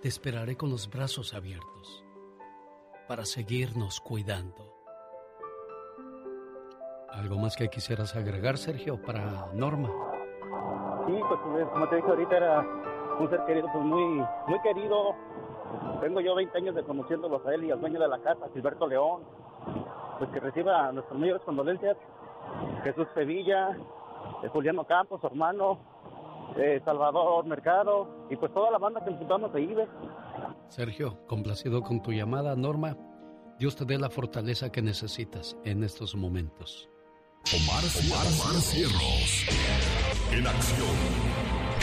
te 0.00 0.08
esperaré 0.08 0.56
con 0.56 0.70
los 0.70 0.88
brazos 0.88 1.34
abiertos 1.34 2.04
para 3.08 3.24
seguirnos 3.24 4.00
cuidando. 4.00 4.72
¿Algo 7.10 7.36
más 7.36 7.56
que 7.56 7.68
quisieras 7.68 8.16
agregar, 8.16 8.56
Sergio, 8.56 9.00
para 9.02 9.52
Norma? 9.52 9.90
Sí, 11.06 11.14
pues 11.28 11.68
como 11.68 11.88
te 11.88 11.96
dije 11.96 12.08
ahorita, 12.08 12.36
era 12.36 12.60
un 13.18 13.28
ser 13.28 13.44
querido, 13.44 13.68
pues 13.72 13.84
muy, 13.84 14.24
muy 14.48 14.60
querido. 14.62 15.14
Tengo 16.00 16.20
yo 16.20 16.34
20 16.34 16.56
años 16.56 16.74
de 16.74 16.82
conociéndolos 16.84 17.44
a 17.46 17.54
él 17.54 17.64
y 17.64 17.70
al 17.70 17.80
dueño 17.80 18.00
de 18.00 18.08
la 18.08 18.18
casa, 18.20 18.48
Gilberto 18.54 18.86
León. 18.86 19.22
Pues 20.22 20.34
que 20.34 20.38
reciba 20.38 20.92
nuestras 20.92 21.18
mayores 21.18 21.42
condolencias. 21.42 21.96
Jesús 22.84 23.08
Sevilla, 23.12 23.76
Juliano 24.52 24.84
Campos, 24.84 25.20
su 25.20 25.26
hermano, 25.26 25.80
eh, 26.56 26.80
Salvador 26.84 27.44
Mercado 27.44 28.28
y 28.30 28.36
pues 28.36 28.54
toda 28.54 28.70
la 28.70 28.78
banda 28.78 29.04
que 29.04 29.10
juntamos 29.10 29.52
ahí, 29.52 29.74
¿ves? 29.74 29.88
Sergio, 30.68 31.18
complacido 31.26 31.82
con 31.82 32.00
tu 32.02 32.12
llamada, 32.12 32.54
Norma. 32.54 32.96
Dios 33.58 33.74
te 33.74 33.84
dé 33.84 33.98
la 33.98 34.10
fortaleza 34.10 34.70
que 34.70 34.80
necesitas 34.80 35.56
en 35.64 35.82
estos 35.82 36.14
momentos. 36.14 36.88
Omar, 37.52 37.82
Omar, 37.82 38.26
Omar 38.28 38.62
Cierros. 38.62 39.48
En 40.30 40.46
acción. 40.46 40.96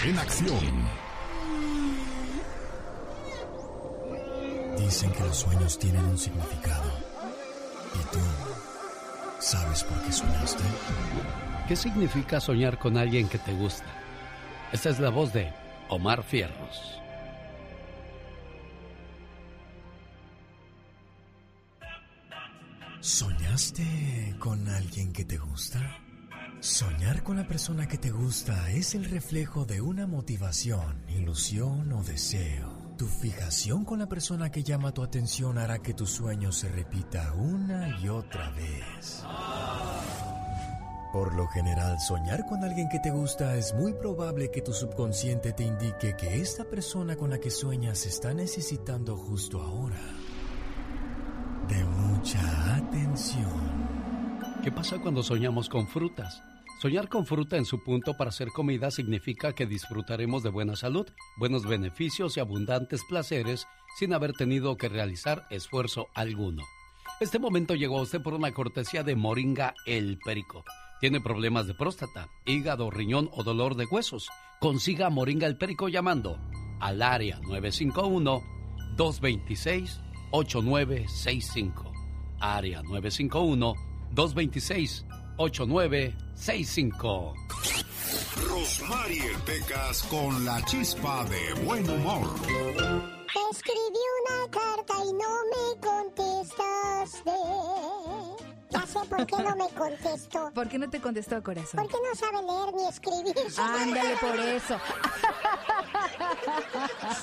En 0.07 0.17
acción. 0.17 1.09
Dicen 4.77 5.11
que 5.11 5.23
los 5.25 5.35
sueños 5.35 5.77
tienen 5.77 6.05
un 6.05 6.17
significado. 6.17 7.08
¿Y 7.95 8.13
tú 8.13 8.19
sabes 9.39 9.83
por 9.83 10.01
qué 10.03 10.11
soñaste? 10.11 10.63
¿Qué 11.67 11.75
significa 11.75 12.39
soñar 12.39 12.77
con 12.77 12.97
alguien 12.97 13.27
que 13.27 13.37
te 13.37 13.53
gusta? 13.53 13.85
Esta 14.71 14.89
es 14.89 14.99
la 14.99 15.09
voz 15.09 15.33
de 15.33 15.51
Omar 15.89 16.23
Fierros. 16.23 16.99
¿Soñaste 23.01 24.35
con 24.39 24.67
alguien 24.67 25.13
que 25.13 25.25
te 25.25 25.37
gusta? 25.37 25.79
Soñar 26.59 27.23
con 27.23 27.37
la 27.37 27.47
persona 27.47 27.87
que 27.87 27.97
te 27.97 28.11
gusta 28.11 28.69
es 28.71 28.93
el 28.93 29.05
reflejo 29.05 29.63
de 29.65 29.79
una 29.79 30.05
motivación, 30.05 31.05
ilusión 31.07 31.91
o 31.93 32.03
deseo. 32.03 32.78
Tu 32.99 33.07
fijación 33.07 33.85
con 33.85 33.99
la 33.99 34.09
persona 34.09 34.51
que 34.51 34.61
llama 34.61 34.91
tu 34.91 35.01
atención 35.01 35.57
hará 35.57 35.79
que 35.79 35.93
tu 35.93 36.05
sueño 36.05 36.51
se 36.51 36.67
repita 36.67 37.31
una 37.33 37.97
y 37.97 38.09
otra 38.09 38.49
vez. 38.49 39.23
Por 41.13 41.33
lo 41.33 41.47
general, 41.47 41.97
soñar 42.01 42.45
con 42.45 42.61
alguien 42.61 42.89
que 42.89 42.99
te 42.99 43.09
gusta 43.09 43.55
es 43.55 43.73
muy 43.73 43.93
probable 43.93 44.51
que 44.51 44.61
tu 44.61 44.73
subconsciente 44.73 45.53
te 45.53 45.63
indique 45.63 46.17
que 46.17 46.41
esta 46.41 46.65
persona 46.65 47.15
con 47.15 47.29
la 47.29 47.39
que 47.39 47.51
sueñas 47.51 48.05
está 48.05 48.33
necesitando 48.33 49.15
justo 49.15 49.61
ahora 49.61 50.01
de 51.69 51.81
mucha 51.85 52.75
atención. 52.75 53.87
¿Qué 54.61 54.73
pasa 54.73 54.99
cuando 54.99 55.23
soñamos 55.23 55.69
con 55.69 55.87
frutas? 55.87 56.43
Soñar 56.79 57.09
con 57.09 57.25
fruta 57.25 57.57
en 57.57 57.65
su 57.65 57.83
punto 57.83 58.15
para 58.15 58.29
hacer 58.29 58.47
comida 58.49 58.89
significa 58.89 59.51
que 59.51 59.65
disfrutaremos 59.65 60.43
de 60.43 60.49
buena 60.49 60.77
salud, 60.77 61.05
buenos 61.35 61.65
beneficios 61.65 62.37
y 62.37 62.39
abundantes 62.39 63.03
placeres 63.03 63.67
sin 63.97 64.13
haber 64.13 64.31
tenido 64.31 64.77
que 64.77 64.87
realizar 64.87 65.45
esfuerzo 65.49 66.07
alguno. 66.15 66.63
Este 67.19 67.37
momento 67.37 67.75
llegó 67.75 67.99
a 67.99 68.03
usted 68.03 68.21
por 68.21 68.33
una 68.33 68.53
cortesía 68.53 69.03
de 69.03 69.17
Moringa 69.17 69.73
El 69.85 70.19
Perico. 70.23 70.63
¿Tiene 71.01 71.19
problemas 71.19 71.67
de 71.67 71.73
próstata, 71.73 72.29
hígado, 72.45 72.89
riñón 72.89 73.29
o 73.33 73.43
dolor 73.43 73.75
de 73.75 73.85
huesos? 73.85 74.29
Consiga 74.61 75.09
Moringa 75.09 75.47
El 75.47 75.57
Perico 75.57 75.89
llamando 75.89 76.39
al 76.79 77.01
área 77.01 77.41
951 77.41 78.41
226 78.95 79.99
8965. 80.31 81.91
Área 82.39 82.81
951 82.83 83.75
226 86.39 86.93
8965. 86.99 87.33
Rosmarie 88.47 89.35
Pecas 89.45 90.03
con 90.03 90.45
la 90.45 90.63
chispa 90.65 91.25
de 91.25 91.53
buen 91.65 91.89
humor. 91.89 92.29
Escribí 93.51 94.03
una 94.23 94.49
carta 94.49 94.93
y 95.03 95.11
no 95.13 95.29
me 95.51 95.65
contestaste. 95.85 97.33
Ya 98.69 98.85
sé 98.87 98.99
por 99.09 99.25
qué 99.25 99.35
no 99.43 99.55
me 99.55 99.67
contestó. 99.69 100.51
¿Por 100.53 100.69
qué 100.69 100.77
no 100.79 100.89
te 100.89 101.01
contestó, 101.01 101.43
corazón? 101.43 101.81
Porque 101.81 101.97
no 102.07 102.15
sabe 102.15 102.41
leer 102.43 102.73
ni 102.73 102.87
escribir. 102.87 103.35
Ándale 103.57 104.15
por 104.17 104.39
eso. 104.39 104.79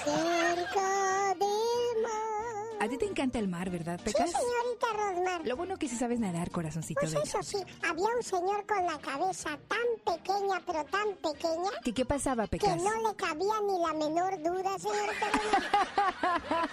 Cerca 0.05 1.34
del 1.38 2.02
mar. 2.02 2.36
A 2.78 2.89
ti 2.89 2.98
te 2.98 3.07
encanta 3.07 3.39
el 3.39 3.48
mar, 3.48 3.70
¿verdad, 3.70 3.98
Pecas? 4.03 4.31
Sí, 4.31 4.36
señorita 4.36 4.86
Rosmar. 4.93 5.47
Lo 5.47 5.57
bueno 5.57 5.77
que 5.78 5.89
sí 5.89 5.97
sabes 5.97 6.20
nadar, 6.20 6.51
corazoncito 6.51 7.01
Pues 7.01 7.12
bello. 7.15 7.24
eso 7.24 7.43
sí, 7.43 7.59
había 7.82 8.07
un 8.16 8.23
señor 8.23 8.66
con 8.66 8.85
la 8.85 8.98
cabeza 8.98 9.59
tan 9.66 10.15
pequeña, 10.16 10.61
pero 10.66 10.85
tan 10.85 11.15
pequeña, 11.16 11.70
¿Qué, 11.82 11.94
qué 11.94 12.05
pasaba, 12.05 12.44
que 12.47 12.59
Pecas? 12.59 12.77
no 12.82 12.90
le 13.09 13.16
cabía 13.16 13.55
ni 13.66 13.78
la 13.81 13.93
menor 13.94 14.43
duda, 14.43 14.78
señorita 14.78 15.31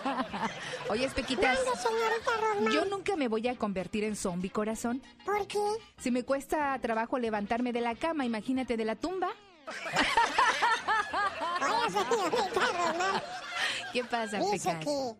Rosmar. 0.04 0.52
Oye, 0.90 1.10
Pequitas, 1.10 1.58
Mande, 1.66 1.80
señorita 1.82 2.32
Rosmar. 2.54 2.74
yo 2.74 2.86
nunca 2.86 3.16
me 3.16 3.28
voy 3.30 3.48
a 3.48 3.56
convertir 3.58 4.04
en 4.04 4.16
zombie, 4.16 4.50
corazón. 4.52 5.02
¿Por 5.26 5.48
qué? 5.48 5.60
Si 6.00 6.12
me 6.12 6.24
cuesta 6.24 6.78
trabajo 6.82 7.18
levantarme 7.18 7.72
de 7.72 7.82
la 7.82 7.96
cama, 7.96 8.26
imagínate 8.26 8.76
de 8.78 8.86
la 8.86 8.96
tumba. 8.96 9.30
Oiga, 11.62 11.90
señorita 11.90 12.60
Rosmar. 12.60 13.24
¿Qué 13.94 14.04
pasa, 14.04 14.38
Dice 14.40 14.70
Pecas? 14.70 14.86
que 14.86 15.16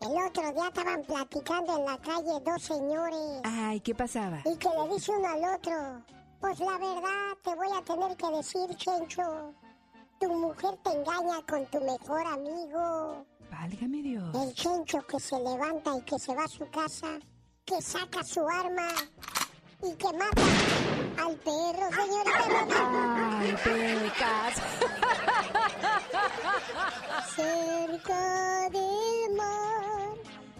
el 0.00 0.16
otro 0.26 0.52
día 0.52 0.68
estaban 0.68 1.02
platicando 1.02 1.76
en 1.78 1.84
la 1.84 1.98
calle 1.98 2.40
dos 2.44 2.62
señores. 2.62 3.40
Ay, 3.44 3.80
¿qué 3.80 3.94
pasaba? 3.94 4.40
Y 4.44 4.56
que 4.56 4.68
le 4.68 4.94
dice 4.94 5.12
uno 5.12 5.28
al 5.28 5.56
otro, 5.56 6.02
pues 6.40 6.58
la 6.58 6.78
verdad 6.78 7.36
te 7.42 7.54
voy 7.54 7.68
a 7.76 7.82
tener 7.82 8.16
que 8.16 8.36
decir, 8.36 8.76
Chencho, 8.76 9.54
tu 10.18 10.28
mujer 10.28 10.78
te 10.82 10.90
engaña 10.90 11.42
con 11.46 11.66
tu 11.66 11.80
mejor 11.80 12.26
amigo. 12.26 13.26
Válgame 13.50 14.02
Dios. 14.02 14.34
El 14.34 14.54
Chencho 14.54 15.06
que 15.06 15.20
se 15.20 15.38
levanta 15.38 15.96
y 15.96 16.02
que 16.02 16.18
se 16.18 16.34
va 16.34 16.44
a 16.44 16.48
su 16.48 16.68
casa, 16.70 17.18
que 17.66 17.82
saca 17.82 18.24
su 18.24 18.40
arma 18.48 18.88
y 19.82 19.94
que 19.96 20.12
mata 20.14 20.42
al 21.22 21.36
perro, 21.36 21.90
señorita. 21.92 23.38
Ay, 23.38 23.56
Pecas. 23.64 24.62
Cerca 27.36 28.39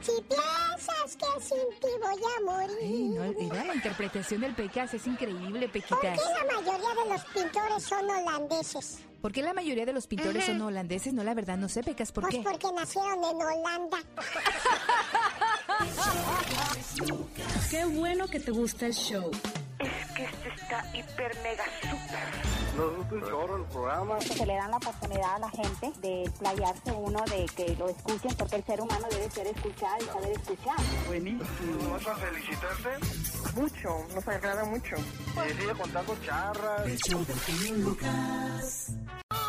si 0.03 0.13
piensas 0.23 1.17
que 1.17 1.27
sin 1.43 1.69
ti 1.81 1.89
voy 2.01 2.23
a 2.37 2.41
morir. 2.45 2.77
Ay, 2.83 3.09
no, 3.15 3.33
mira, 3.39 3.65
la 3.65 3.75
interpretación 3.75 4.41
del 4.43 4.55
Pecas 4.55 4.95
es 4.95 5.07
increíble, 5.07 5.69
¿Por 5.69 5.73
Pequitas. 5.73 6.19
qué 6.19 6.47
la 6.47 6.55
mayoría 6.55 6.95
de 7.05 7.11
los 7.11 7.25
pintores 7.35 7.83
son 7.83 8.09
holandeses? 8.11 8.99
¿Por 9.21 9.33
qué 9.33 9.43
la 9.43 9.53
mayoría 9.53 9.85
de 9.85 9.93
los 9.93 10.07
pintores 10.07 10.45
Ajá. 10.45 10.53
son 10.53 10.63
holandeses? 10.63 11.13
No, 11.13 11.23
la 11.25 11.35
verdad, 11.35 11.57
no 11.59 11.69
sé, 11.69 11.83
Pecas, 11.83 12.11
¿por 12.13 12.25
Pues 12.25 12.37
qué? 12.37 12.43
porque 12.43 12.73
nacieron 12.73 13.23
en 13.25 13.37
Holanda. 13.37 13.99
Qué 17.71 17.85
bueno 17.85 18.27
que 18.29 18.41
te 18.41 18.51
gusta 18.51 18.87
el 18.87 18.95
show. 18.95 19.31
Es 19.79 20.13
que 20.15 20.25
este 20.25 20.49
está 20.49 20.85
hiper 20.95 21.37
mega 21.43 21.65
super. 21.81 22.60
Nos 22.81 22.97
gusta 22.97 23.15
un 23.15 23.21
chorro 23.21 23.57
el 23.59 23.65
programa. 23.65 24.21
Se 24.23 24.47
le 24.47 24.55
dan 24.55 24.71
la 24.71 24.77
oportunidad 24.79 25.35
a 25.35 25.39
la 25.41 25.51
gente 25.51 25.93
de 26.01 26.31
playarse 26.39 26.93
uno, 26.93 27.23
de 27.27 27.45
que 27.55 27.77
lo 27.77 27.91
escuchen, 27.91 28.35
porque 28.39 28.57
el 28.57 28.65
ser 28.65 28.81
humano 28.81 29.07
debe 29.11 29.31
ser 29.31 29.47
escuchado 29.49 29.97
y 30.03 30.07
saber 30.07 30.31
escuchar. 30.31 30.77
Buenísimo. 31.07 31.91
¿Vas 31.91 32.07
a 32.07 32.15
felicitarte? 32.17 33.61
Mucho, 33.61 34.15
nos 34.15 34.29
agrada 34.29 34.65
mucho. 34.65 34.97
Y 34.97 35.61
sigue 35.61 35.73
contando 35.75 36.17
charras. 36.25 36.87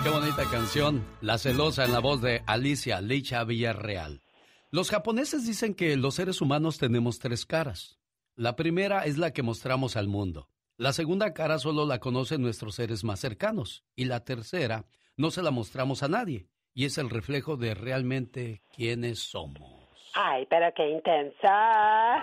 Qué 0.03 0.09
bonita 0.09 0.43
canción, 0.51 1.05
La 1.21 1.37
celosa 1.37 1.85
en 1.85 1.93
la 1.93 1.99
voz 1.99 2.21
de 2.21 2.43
Alicia 2.47 2.99
Licha 2.99 3.45
Villarreal. 3.45 4.23
Los 4.71 4.89
japoneses 4.89 5.47
dicen 5.47 5.73
que 5.73 5.95
los 5.95 6.15
seres 6.15 6.41
humanos 6.41 6.79
tenemos 6.79 7.19
tres 7.19 7.45
caras. 7.45 7.97
La 8.35 8.57
primera 8.57 9.05
es 9.05 9.17
la 9.17 9.31
que 9.31 9.41
mostramos 9.41 9.95
al 9.95 10.09
mundo. 10.09 10.50
La 10.81 10.93
segunda 10.93 11.31
cara 11.31 11.59
solo 11.59 11.85
la 11.85 11.99
conocen 11.99 12.41
nuestros 12.41 12.73
seres 12.73 13.03
más 13.03 13.19
cercanos. 13.19 13.83
Y 13.95 14.05
la 14.05 14.23
tercera 14.23 14.85
no 15.15 15.29
se 15.29 15.43
la 15.43 15.51
mostramos 15.51 16.01
a 16.01 16.07
nadie. 16.07 16.47
Y 16.73 16.85
es 16.85 16.97
el 16.97 17.11
reflejo 17.11 17.55
de 17.55 17.75
realmente 17.75 18.63
quiénes 18.75 19.19
somos. 19.19 19.61
Ay, 20.15 20.47
pero 20.49 20.65
qué 20.75 20.89
intensa. 20.89 22.15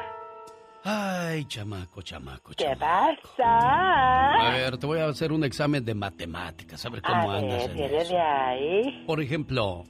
Ay, 0.83 1.45
chamaco, 1.45 2.03
chamaco, 2.03 2.51
¿Qué 2.57 2.65
chamaco. 2.65 3.23
pasa? 3.37 4.49
A 4.49 4.51
ver, 4.51 4.77
te 4.77 4.87
voy 4.87 4.99
a 4.99 5.07
hacer 5.07 5.31
un 5.31 5.45
examen 5.45 5.85
de 5.85 5.95
matemáticas, 5.95 6.85
a 6.85 6.89
ver 6.89 7.01
cómo 7.03 7.31
A 7.31 7.37
andas 7.39 7.69
ver, 7.69 7.93
en 7.93 7.95
eso. 8.01 8.13
de 8.13 8.21
ahí. 8.21 9.05
Por 9.07 9.23
ejemplo, 9.23 9.85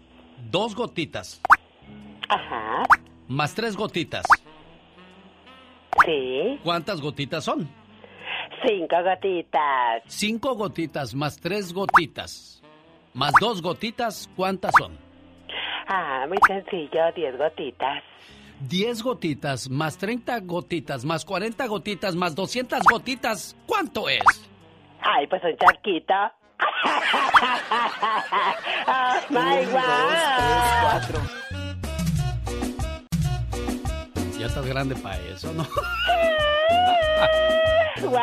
dos 0.50 0.74
gotitas 0.74 1.40
Ajá. 2.28 2.82
más 3.28 3.54
tres 3.54 3.74
gotitas. 3.76 4.26
Sí. 6.04 6.58
¿Cuántas 6.62 7.00
gotitas 7.00 7.44
son? 7.44 7.66
Cinco 8.66 9.02
gotitas. 9.02 10.02
Cinco 10.06 10.54
gotitas 10.54 11.14
más 11.14 11.38
tres 11.38 11.72
gotitas 11.72 12.58
más 13.18 13.32
dos 13.40 13.60
gotitas, 13.62 14.30
¿cuántas 14.36 14.70
son? 14.78 14.96
Ah, 15.88 16.24
muy 16.28 16.38
sencillo, 16.46 17.10
diez 17.16 17.36
gotitas. 17.36 18.04
Diez 18.60 19.02
gotitas 19.02 19.68
más 19.68 19.98
treinta 19.98 20.38
gotitas 20.40 21.04
más 21.04 21.24
cuarenta 21.24 21.66
gotitas 21.66 22.14
más 22.14 22.36
doscientas 22.36 22.84
gotitas, 22.90 23.56
¿cuánto 23.66 24.08
es? 24.08 24.22
Ay, 25.00 25.26
pues 25.26 25.42
un 25.42 25.56
charquito. 25.56 26.14
oh 28.86 29.16
my 29.30 29.64
God. 29.66 29.82
Ya 34.38 34.46
estás 34.46 34.66
grande 34.66 34.94
para 34.96 35.18
eso, 35.18 35.52
¿no? 35.52 35.64
Wow. 38.08 38.18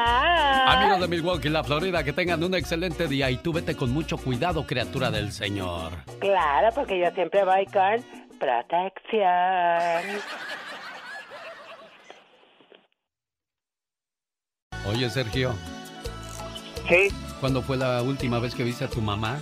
Amigos 0.68 1.02
de 1.02 1.08
Milwaukee, 1.08 1.50
la 1.50 1.64
Florida, 1.64 2.04
que 2.04 2.14
tengan 2.14 2.44
un 2.44 2.56
excelente 2.56 3.08
día 3.08 3.30
y 3.30 3.38
tú 3.38 3.54
vete 3.54 3.76
con 3.76 3.92
mucho 3.92 4.18
cuidado, 4.18 4.66
criatura 4.66 5.12
del 5.12 5.32
Señor. 5.32 5.92
Claro, 6.20 6.70
porque 6.74 7.00
yo 7.00 7.12
siempre 7.12 7.44
voy 7.44 7.66
con 7.66 8.04
protección. 8.40 9.24
Oye, 14.88 15.10
Sergio. 15.10 15.54
Sí. 16.88 17.10
¿Cuándo 17.40 17.62
fue 17.62 17.78
la 17.78 18.02
última 18.02 18.40
vez 18.40 18.54
que 18.56 18.64
viste 18.64 18.86
a 18.86 18.90
tu 18.90 19.02
mamá? 19.02 19.40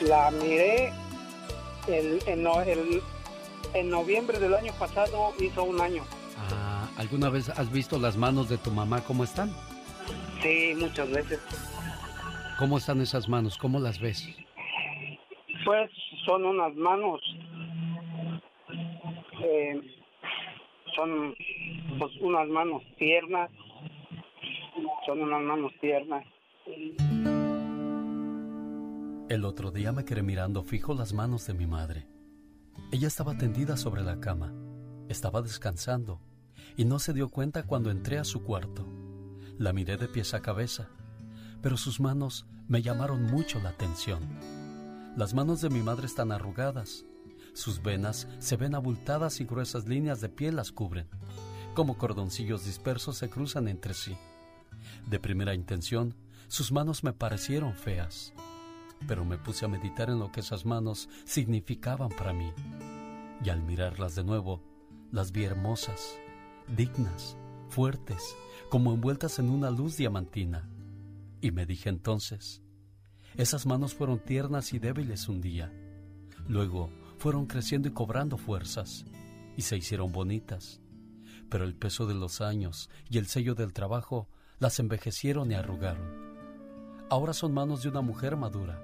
La 0.00 0.30
miré 0.30 0.92
el, 1.88 2.20
el, 2.26 3.02
en 3.74 3.90
noviembre 3.90 4.38
del 4.38 4.54
año 4.54 4.72
pasado 4.78 5.34
hizo 5.38 5.64
un 5.64 5.80
año. 5.80 6.02
Ah, 6.52 6.75
¿alguna 6.96 7.28
vez 7.30 7.48
has 7.48 7.70
visto 7.72 7.98
las 7.98 8.16
manos 8.16 8.48
de 8.48 8.58
tu 8.58 8.70
mamá 8.70 9.02
cómo 9.04 9.24
están? 9.24 9.50
Sí, 10.42 10.74
muchas 10.78 11.10
veces. 11.10 11.40
¿Cómo 12.58 12.78
están 12.78 13.00
esas 13.00 13.28
manos? 13.28 13.58
¿Cómo 13.58 13.78
las 13.78 14.00
ves? 14.00 14.28
Pues 15.64 15.90
son 16.24 16.44
unas 16.44 16.74
manos, 16.74 17.20
eh, 19.42 19.80
son 20.94 21.34
pues, 21.98 22.12
unas 22.20 22.48
manos 22.48 22.82
tiernas, 22.98 23.50
son 25.04 25.22
unas 25.22 25.42
manos 25.42 25.72
tiernas. 25.80 26.24
El 29.28 29.44
otro 29.44 29.70
día 29.70 29.92
me 29.92 30.04
quedé 30.04 30.22
mirando 30.22 30.62
fijo 30.62 30.94
las 30.94 31.12
manos 31.12 31.46
de 31.46 31.54
mi 31.54 31.66
madre. 31.66 32.06
Ella 32.92 33.08
estaba 33.08 33.36
tendida 33.36 33.76
sobre 33.76 34.02
la 34.02 34.20
cama, 34.20 34.54
estaba 35.08 35.42
descansando 35.42 36.20
y 36.76 36.84
no 36.84 36.98
se 36.98 37.12
dio 37.12 37.28
cuenta 37.28 37.62
cuando 37.64 37.90
entré 37.90 38.18
a 38.18 38.24
su 38.24 38.42
cuarto. 38.42 38.86
La 39.58 39.72
miré 39.72 39.96
de 39.96 40.08
pies 40.08 40.34
a 40.34 40.40
cabeza, 40.40 40.88
pero 41.62 41.76
sus 41.76 42.00
manos 42.00 42.46
me 42.68 42.82
llamaron 42.82 43.24
mucho 43.24 43.60
la 43.60 43.70
atención. 43.70 44.20
Las 45.16 45.34
manos 45.34 45.60
de 45.60 45.70
mi 45.70 45.80
madre 45.80 46.06
están 46.06 46.32
arrugadas, 46.32 47.04
sus 47.54 47.82
venas 47.82 48.28
se 48.38 48.56
ven 48.56 48.74
abultadas 48.74 49.40
y 49.40 49.44
gruesas 49.44 49.86
líneas 49.86 50.20
de 50.20 50.28
piel 50.28 50.56
las 50.56 50.72
cubren, 50.72 51.08
como 51.74 51.96
cordoncillos 51.96 52.64
dispersos 52.64 53.16
se 53.16 53.30
cruzan 53.30 53.68
entre 53.68 53.94
sí. 53.94 54.16
De 55.08 55.18
primera 55.18 55.54
intención, 55.54 56.14
sus 56.48 56.70
manos 56.70 57.02
me 57.02 57.12
parecieron 57.12 57.74
feas 57.74 58.34
pero 59.06 59.24
me 59.24 59.38
puse 59.38 59.64
a 59.64 59.68
meditar 59.68 60.10
en 60.10 60.18
lo 60.18 60.32
que 60.32 60.40
esas 60.40 60.64
manos 60.64 61.08
significaban 61.24 62.10
para 62.10 62.32
mí. 62.32 62.52
Y 63.44 63.50
al 63.50 63.62
mirarlas 63.62 64.14
de 64.14 64.24
nuevo, 64.24 64.62
las 65.12 65.32
vi 65.32 65.44
hermosas, 65.44 66.16
dignas, 66.74 67.36
fuertes, 67.68 68.36
como 68.68 68.92
envueltas 68.92 69.38
en 69.38 69.50
una 69.50 69.70
luz 69.70 69.96
diamantina. 69.96 70.68
Y 71.40 71.50
me 71.50 71.66
dije 71.66 71.88
entonces, 71.88 72.62
esas 73.36 73.66
manos 73.66 73.94
fueron 73.94 74.18
tiernas 74.18 74.72
y 74.72 74.78
débiles 74.78 75.28
un 75.28 75.40
día. 75.40 75.72
Luego 76.48 76.90
fueron 77.18 77.46
creciendo 77.46 77.88
y 77.88 77.92
cobrando 77.92 78.38
fuerzas, 78.38 79.04
y 79.56 79.62
se 79.62 79.76
hicieron 79.76 80.12
bonitas. 80.12 80.80
Pero 81.48 81.64
el 81.64 81.74
peso 81.74 82.06
de 82.06 82.14
los 82.14 82.40
años 82.40 82.90
y 83.08 83.18
el 83.18 83.26
sello 83.26 83.54
del 83.54 83.72
trabajo 83.72 84.28
las 84.58 84.78
envejecieron 84.78 85.50
y 85.50 85.54
arrugaron. 85.54 86.26
Ahora 87.08 87.32
son 87.32 87.52
manos 87.54 87.82
de 87.82 87.88
una 87.88 88.00
mujer 88.00 88.36
madura, 88.36 88.82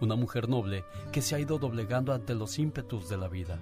una 0.00 0.14
mujer 0.14 0.48
noble 0.48 0.84
que 1.12 1.20
se 1.20 1.34
ha 1.34 1.40
ido 1.40 1.58
doblegando 1.58 2.14
ante 2.14 2.34
los 2.34 2.58
ímpetus 2.58 3.08
de 3.08 3.18
la 3.18 3.28
vida. 3.28 3.60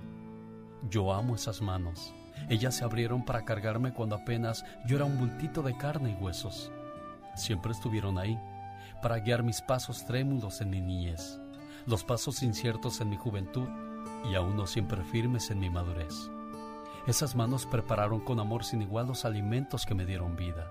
Yo 0.89 1.13
amo 1.13 1.35
esas 1.35 1.61
manos. 1.63 2.15
Ellas 2.49 2.75
se 2.75 2.85
abrieron 2.85 3.25
para 3.25 3.45
cargarme 3.45 3.93
cuando 3.93 4.17
apenas 4.17 4.65
yo 4.87 4.97
era 4.97 5.05
un 5.05 5.19
bultito 5.19 5.63
de 5.63 5.77
carne 5.77 6.11
y 6.11 6.23
huesos. 6.23 6.71
Siempre 7.35 7.73
estuvieron 7.73 8.19
ahí, 8.19 8.39
para 9.03 9.19
guiar 9.19 9.43
mis 9.43 9.61
pasos 9.61 10.05
trémulos 10.05 10.61
en 10.61 10.71
mi 10.71 10.81
niñez, 10.81 11.41
los 11.87 12.05
pasos 12.05 12.43
inciertos 12.43 13.01
en 13.01 13.11
mi 13.11 13.17
juventud 13.17 13.69
y 14.31 14.35
aún 14.35 14.57
no 14.57 14.67
siempre 14.67 15.05
firmes 15.05 15.51
en 15.51 15.61
mi 15.61 15.71
madurez. 15.71 16.31
Esas 17.07 17.35
manos 17.37 17.65
prepararon 17.65 18.21
con 18.21 18.41
amor 18.41 18.65
sin 18.65 18.83
igual 18.83 19.07
los 19.07 19.25
alimentos 19.25 19.87
que 19.87 19.95
me 19.95 20.05
dieron 20.05 20.37
vida. 20.37 20.71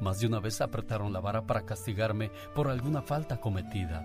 Más 0.00 0.18
de 0.20 0.26
una 0.26 0.40
vez 0.40 0.60
apretaron 0.60 1.12
la 1.12 1.20
vara 1.20 1.42
para 1.46 1.62
castigarme 1.62 2.30
por 2.54 2.68
alguna 2.68 3.02
falta 3.02 3.40
cometida. 3.40 4.04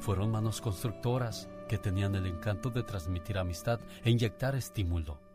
Fueron 0.00 0.30
manos 0.30 0.60
constructoras 0.60 1.48
que 1.68 1.78
tenían 1.78 2.14
el 2.14 2.26
encanto 2.26 2.70
de 2.70 2.82
transmitir 2.82 3.38
amistad 3.38 3.80
e 4.04 4.10
inyectar 4.10 4.54
estímulo. 4.54 5.25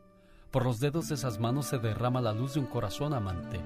Por 0.51 0.65
los 0.65 0.81
dedos 0.81 1.07
de 1.07 1.15
esas 1.15 1.39
manos 1.39 1.67
se 1.67 1.79
derrama 1.79 2.19
la 2.19 2.33
luz 2.33 2.55
de 2.55 2.59
un 2.59 2.65
corazón 2.65 3.13
amante. 3.13 3.61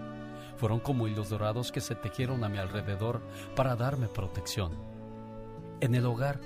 Fueron 0.57 0.79
como 0.79 1.07
hilos 1.07 1.29
dorados 1.29 1.71
que 1.71 1.81
se 1.81 1.95
tejieron 1.95 2.43
a 2.43 2.49
mi 2.49 2.59
alrededor 2.59 3.21
para 3.55 3.75
darme 3.75 4.07
protección. 4.07 4.71
En 5.81 5.95
el 5.95 6.05
hogar, 6.05 6.39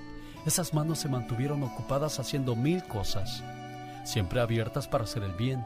esas 0.45 0.73
manos 0.73 0.99
se 0.99 1.09
mantuvieron 1.09 1.61
ocupadas 1.63 2.21
haciendo 2.21 2.55
mil 2.55 2.81
cosas, 2.85 3.43
siempre 4.05 4.39
abiertas 4.39 4.87
para 4.87 5.03
hacer 5.03 5.23
el 5.23 5.33
bien. 5.33 5.65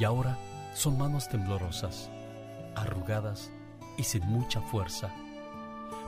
Y 0.00 0.04
ahora 0.04 0.36
son 0.74 0.98
manos 0.98 1.28
temblorosas, 1.28 2.10
arrugadas 2.74 3.52
y 3.96 4.02
sin 4.02 4.26
mucha 4.26 4.60
fuerza. 4.62 5.14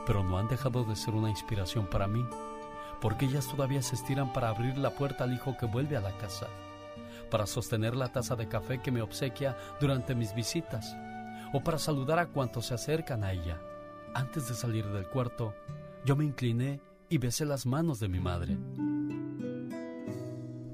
Pero 0.05 0.21
no 0.21 0.37
han 0.37 0.49
dejado 0.49 0.83
de 0.83 0.97
ser 0.97 1.13
una 1.13 1.29
inspiración 1.29 1.87
para 1.87 2.07
mí, 2.09 2.25
porque 2.99 3.25
ellas 3.25 3.47
todavía 3.47 3.81
se 3.81 3.95
estiran 3.95 4.33
para 4.33 4.49
abrir 4.49 4.77
la 4.77 4.91
puerta 4.91 5.23
al 5.23 5.33
hijo 5.33 5.55
que 5.57 5.65
vuelve 5.65 5.95
a 5.95 6.01
la 6.01 6.11
casa, 6.17 6.47
para 7.29 7.47
sostener 7.47 7.95
la 7.95 8.11
taza 8.11 8.35
de 8.35 8.47
café 8.47 8.81
que 8.81 8.91
me 8.91 9.01
obsequia 9.01 9.57
durante 9.79 10.15
mis 10.15 10.33
visitas, 10.33 10.95
o 11.53 11.63
para 11.63 11.77
saludar 11.77 12.19
a 12.19 12.27
cuantos 12.27 12.67
se 12.67 12.73
acercan 12.73 13.23
a 13.23 13.33
ella. 13.33 13.59
Antes 14.13 14.47
de 14.49 14.55
salir 14.55 14.85
del 14.87 15.07
cuarto, 15.07 15.53
yo 16.05 16.15
me 16.15 16.25
incliné 16.25 16.81
y 17.09 17.17
besé 17.17 17.45
las 17.45 17.65
manos 17.65 17.99
de 17.99 18.07
mi 18.07 18.19
madre. 18.19 18.57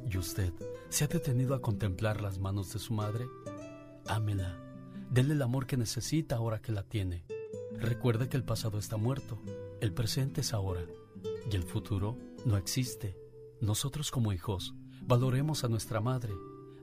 ¿Y 0.10 0.18
usted 0.18 0.54
se 0.90 1.04
ha 1.04 1.08
detenido 1.08 1.56
a 1.56 1.62
contemplar 1.62 2.22
las 2.22 2.40
manos 2.40 2.72
de 2.72 2.80
su 2.80 2.94
madre? 2.94 3.26
Ámela 4.08 4.66
Denle 5.10 5.36
el 5.36 5.42
amor 5.42 5.68
que 5.68 5.78
necesita 5.78 6.36
ahora 6.36 6.62
que 6.62 6.72
la 6.72 6.84
tiene. 6.84 7.26
Recuerde 7.78 8.28
que 8.28 8.38
el 8.38 8.44
pasado 8.44 8.78
está 8.78 8.98
muerto, 8.98 9.42
el 9.80 9.94
presente 9.94 10.42
es 10.42 10.54
ahora 10.54 10.82
y 11.50 11.56
el 11.56 11.64
futuro 11.64 12.18
no 12.44 12.58
existe. 12.58 13.18
Nosotros 13.62 14.12
como 14.12 14.34
hijos 14.34 14.74
valoremos 15.08 15.64
a 15.64 15.68
nuestra 15.68 16.02
madre, 16.02 16.34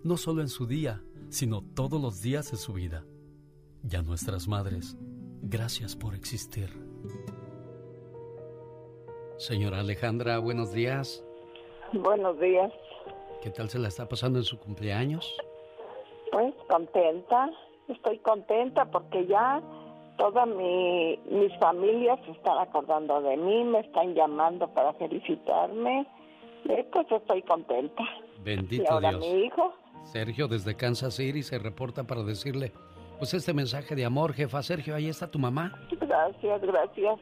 no 0.05 0.17
solo 0.17 0.43
en 0.43 0.49
su 0.49 0.67
día, 0.67 1.03
sino 1.29 1.63
todos 1.75 2.01
los 2.01 2.23
días 2.23 2.51
de 2.51 2.57
su 2.57 2.73
vida. 2.73 3.05
Y 3.89 3.97
a 3.97 4.03
nuestras 4.03 4.47
madres, 4.47 4.97
gracias 5.43 5.97
por 5.97 6.15
existir. 6.15 6.69
Señora 9.39 9.81
Alejandra, 9.81 10.39
buenos 10.39 10.73
días. 10.73 11.25
Buenos 11.93 12.39
días. 12.39 12.73
¿Qué 13.43 13.51
tal 13.51 13.69
se 13.69 13.81
la 13.81 13.89
está 13.89 14.07
pasando 14.09 14.39
en 14.39 14.45
su 14.45 14.57
cumpleaños? 14.59 15.37
Pues 16.31 16.55
contenta, 16.69 17.51
estoy 17.89 18.19
contenta 18.19 18.85
porque 18.85 19.27
ya 19.27 19.61
toda 20.17 20.47
mi, 20.47 21.19
mis 21.29 21.53
familias 21.59 22.21
se 22.25 22.31
están 22.31 22.57
acordando 22.59 23.21
de 23.21 23.37
mí, 23.37 23.65
me 23.65 23.81
están 23.81 24.15
llamando 24.15 24.69
para 24.69 24.93
felicitarme. 24.95 26.07
Eh, 26.69 26.87
pues 26.93 27.07
estoy 27.11 27.43
contenta. 27.43 28.03
Bendito 28.45 28.85
y 28.85 28.87
ahora 28.87 29.11
Dios. 29.11 29.21
mi 29.21 29.45
hijo. 29.45 29.75
Sergio 30.05 30.49
desde 30.49 30.77
Kansas 30.77 31.15
City 31.15 31.43
se 31.43 31.59
reporta 31.59 32.05
para 32.05 32.23
decirle, 32.23 32.73
pues 33.19 33.35
este 33.35 33.53
mensaje 33.55 33.95
de 33.95 34.05
amor, 34.05 34.33
jefa. 34.35 34.63
Sergio, 34.63 34.95
ahí 34.95 35.09
está 35.09 35.31
tu 35.31 35.39
mamá. 35.39 35.73
Gracias, 36.01 36.61
gracias. 36.61 37.21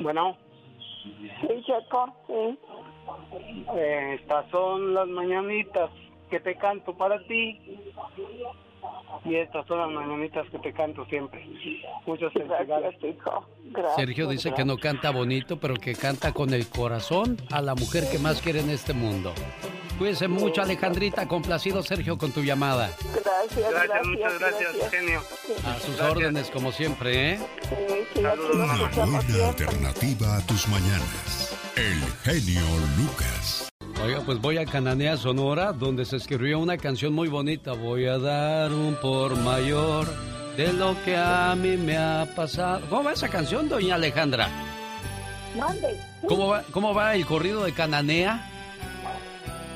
Bueno, 0.00 0.36
Sí, 1.40 1.48
Checo, 1.66 2.14
sí. 2.28 2.58
eh, 3.76 4.18
estas 4.20 4.48
son 4.50 4.94
las 4.94 5.08
mañanitas 5.08 5.90
que 6.30 6.38
te 6.38 6.54
canto 6.56 6.96
para 6.96 7.18
ti. 7.26 7.58
Y 9.24 9.36
estas 9.36 9.66
son 9.66 9.78
las 9.78 9.90
mañanitas 9.90 10.48
que 10.50 10.58
te 10.58 10.72
canto 10.72 11.04
siempre. 11.06 11.44
Muchas 12.06 12.32
felicidades. 12.32 12.96
hijo. 13.02 13.46
Sergio 13.96 14.28
dice 14.28 14.52
que 14.52 14.64
no 14.64 14.76
canta 14.78 15.10
bonito, 15.10 15.58
pero 15.58 15.74
que 15.74 15.94
canta 15.94 16.32
con 16.32 16.52
el 16.52 16.68
corazón 16.68 17.36
a 17.50 17.62
la 17.62 17.74
mujer 17.74 18.04
que 18.10 18.18
más 18.18 18.42
quiere 18.42 18.60
en 18.60 18.70
este 18.70 18.92
mundo. 18.92 19.32
Cuídense 19.98 20.26
mucho, 20.26 20.62
Alejandrita. 20.62 21.28
Complacido, 21.28 21.82
Sergio, 21.82 22.18
con 22.18 22.32
tu 22.32 22.42
llamada. 22.42 22.90
Gracias, 23.24 23.70
Gracias, 23.70 24.06
muchas 24.06 24.38
gracias, 24.40 24.90
genio. 24.90 25.20
A 25.64 25.78
sus 25.78 26.00
órdenes, 26.00 26.50
como 26.50 26.72
siempre, 26.72 27.34
¿eh? 27.34 27.38
Una 28.16 28.34
buena 28.96 29.48
alternativa 29.48 30.36
a 30.36 30.46
tus 30.46 30.66
mañanas. 30.68 31.56
El 31.76 32.02
genio 32.24 32.62
Lucas. 32.98 33.71
Oiga, 34.04 34.20
pues 34.26 34.40
voy 34.40 34.58
a 34.58 34.64
Cananea, 34.64 35.16
Sonora, 35.16 35.72
donde 35.72 36.04
se 36.04 36.16
escribió 36.16 36.58
una 36.58 36.76
canción 36.76 37.12
muy 37.12 37.28
bonita. 37.28 37.72
Voy 37.72 38.06
a 38.06 38.18
dar 38.18 38.72
un 38.72 38.96
por 38.96 39.36
mayor 39.36 40.06
de 40.56 40.72
lo 40.72 40.96
que 41.04 41.16
a 41.16 41.54
mí 41.56 41.76
me 41.76 41.96
ha 41.96 42.26
pasado. 42.34 42.84
¿Cómo 42.90 43.04
va 43.04 43.12
esa 43.12 43.28
canción, 43.28 43.68
doña 43.68 43.94
Alejandra? 43.94 44.48
Mande. 45.56 45.96
¿Cómo 46.26 46.48
va, 46.48 46.62
cómo 46.72 46.92
va 46.94 47.14
el 47.14 47.24
corrido 47.26 47.62
de 47.64 47.72
Cananea? 47.72 48.48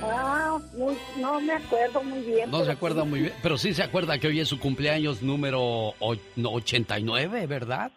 Ah, 0.03 0.59
muy- 0.77 0.97
no 1.19 1.41
me 1.41 1.53
acuerdo 1.53 2.03
muy 2.03 2.21
bien. 2.23 2.51
No 2.51 2.65
se 2.65 2.73
acuerda 2.73 3.03
sí. 3.03 3.09
muy 3.09 3.21
bien, 3.21 3.33
pero 3.43 3.57
sí 3.57 3.75
se 3.75 3.83
acuerda 3.85 4.19
que 4.19 4.27
hoy 4.27 4.41
es 4.41 4.49
su 4.49 4.59
cumpleaños 4.59 5.23
número 5.23 5.61
o- 5.63 6.17
no, 6.35 6.51
89, 6.51 7.47
¿verdad? 7.47 7.93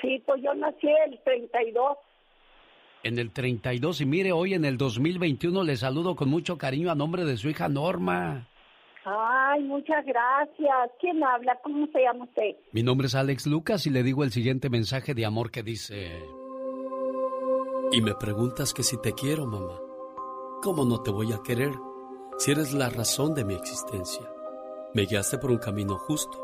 Sí, 0.00 0.22
pues 0.24 0.40
yo 0.42 0.54
nací 0.54 0.86
el 1.06 1.18
32. 1.24 1.96
En 3.06 3.20
el 3.20 3.30
32 3.30 4.00
y 4.00 4.04
mire, 4.04 4.32
hoy 4.32 4.54
en 4.54 4.64
el 4.64 4.76
2021 4.76 5.62
le 5.62 5.76
saludo 5.76 6.16
con 6.16 6.28
mucho 6.28 6.58
cariño 6.58 6.90
a 6.90 6.96
nombre 6.96 7.24
de 7.24 7.36
su 7.36 7.48
hija 7.48 7.68
Norma. 7.68 8.48
Ay, 9.04 9.62
muchas 9.62 10.04
gracias. 10.04 10.90
¿Quién 10.98 11.22
habla? 11.22 11.56
¿Cómo 11.62 11.86
se 11.92 12.00
llama 12.00 12.24
usted? 12.24 12.56
Mi 12.72 12.82
nombre 12.82 13.06
es 13.06 13.14
Alex 13.14 13.46
Lucas 13.46 13.86
y 13.86 13.90
le 13.90 14.02
digo 14.02 14.24
el 14.24 14.32
siguiente 14.32 14.70
mensaje 14.70 15.14
de 15.14 15.24
amor 15.24 15.52
que 15.52 15.62
dice... 15.62 16.20
Y 17.92 18.00
me 18.02 18.16
preguntas 18.16 18.74
que 18.74 18.82
si 18.82 19.00
te 19.00 19.12
quiero, 19.12 19.46
mamá. 19.46 19.78
¿Cómo 20.60 20.84
no 20.84 21.00
te 21.00 21.12
voy 21.12 21.32
a 21.32 21.40
querer 21.44 21.70
si 22.38 22.50
eres 22.50 22.74
la 22.74 22.90
razón 22.90 23.36
de 23.36 23.44
mi 23.44 23.54
existencia? 23.54 24.28
Me 24.94 25.06
guiaste 25.06 25.38
por 25.38 25.52
un 25.52 25.58
camino 25.58 25.96
justo 25.96 26.42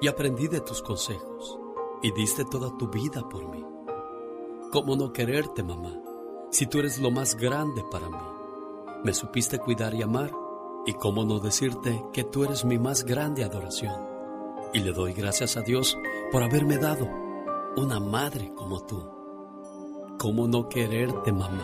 y 0.00 0.08
aprendí 0.08 0.48
de 0.48 0.62
tus 0.62 0.80
consejos 0.80 1.58
y 2.02 2.12
diste 2.12 2.46
toda 2.46 2.74
tu 2.78 2.88
vida 2.88 3.28
por 3.28 3.46
mí. 3.50 3.67
¿Cómo 4.70 4.96
no 4.96 5.14
quererte, 5.14 5.62
mamá, 5.62 5.94
si 6.50 6.66
tú 6.66 6.80
eres 6.80 6.98
lo 6.98 7.10
más 7.10 7.36
grande 7.36 7.82
para 7.90 8.10
mí? 8.10 8.18
Me 9.02 9.14
supiste 9.14 9.58
cuidar 9.58 9.94
y 9.94 10.02
amar 10.02 10.30
y 10.84 10.92
cómo 10.92 11.24
no 11.24 11.38
decirte 11.38 12.04
que 12.12 12.22
tú 12.22 12.44
eres 12.44 12.66
mi 12.66 12.78
más 12.78 13.02
grande 13.02 13.44
adoración. 13.44 13.94
Y 14.74 14.80
le 14.80 14.92
doy 14.92 15.14
gracias 15.14 15.56
a 15.56 15.62
Dios 15.62 15.96
por 16.30 16.42
haberme 16.42 16.76
dado 16.76 17.08
una 17.78 17.98
madre 17.98 18.52
como 18.54 18.84
tú. 18.84 19.10
¿Cómo 20.18 20.46
no 20.46 20.68
quererte, 20.68 21.32
mamá? 21.32 21.62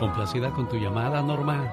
Complacida 0.00 0.50
con 0.50 0.68
tu 0.68 0.78
llamada, 0.78 1.22
Norma. 1.22 1.72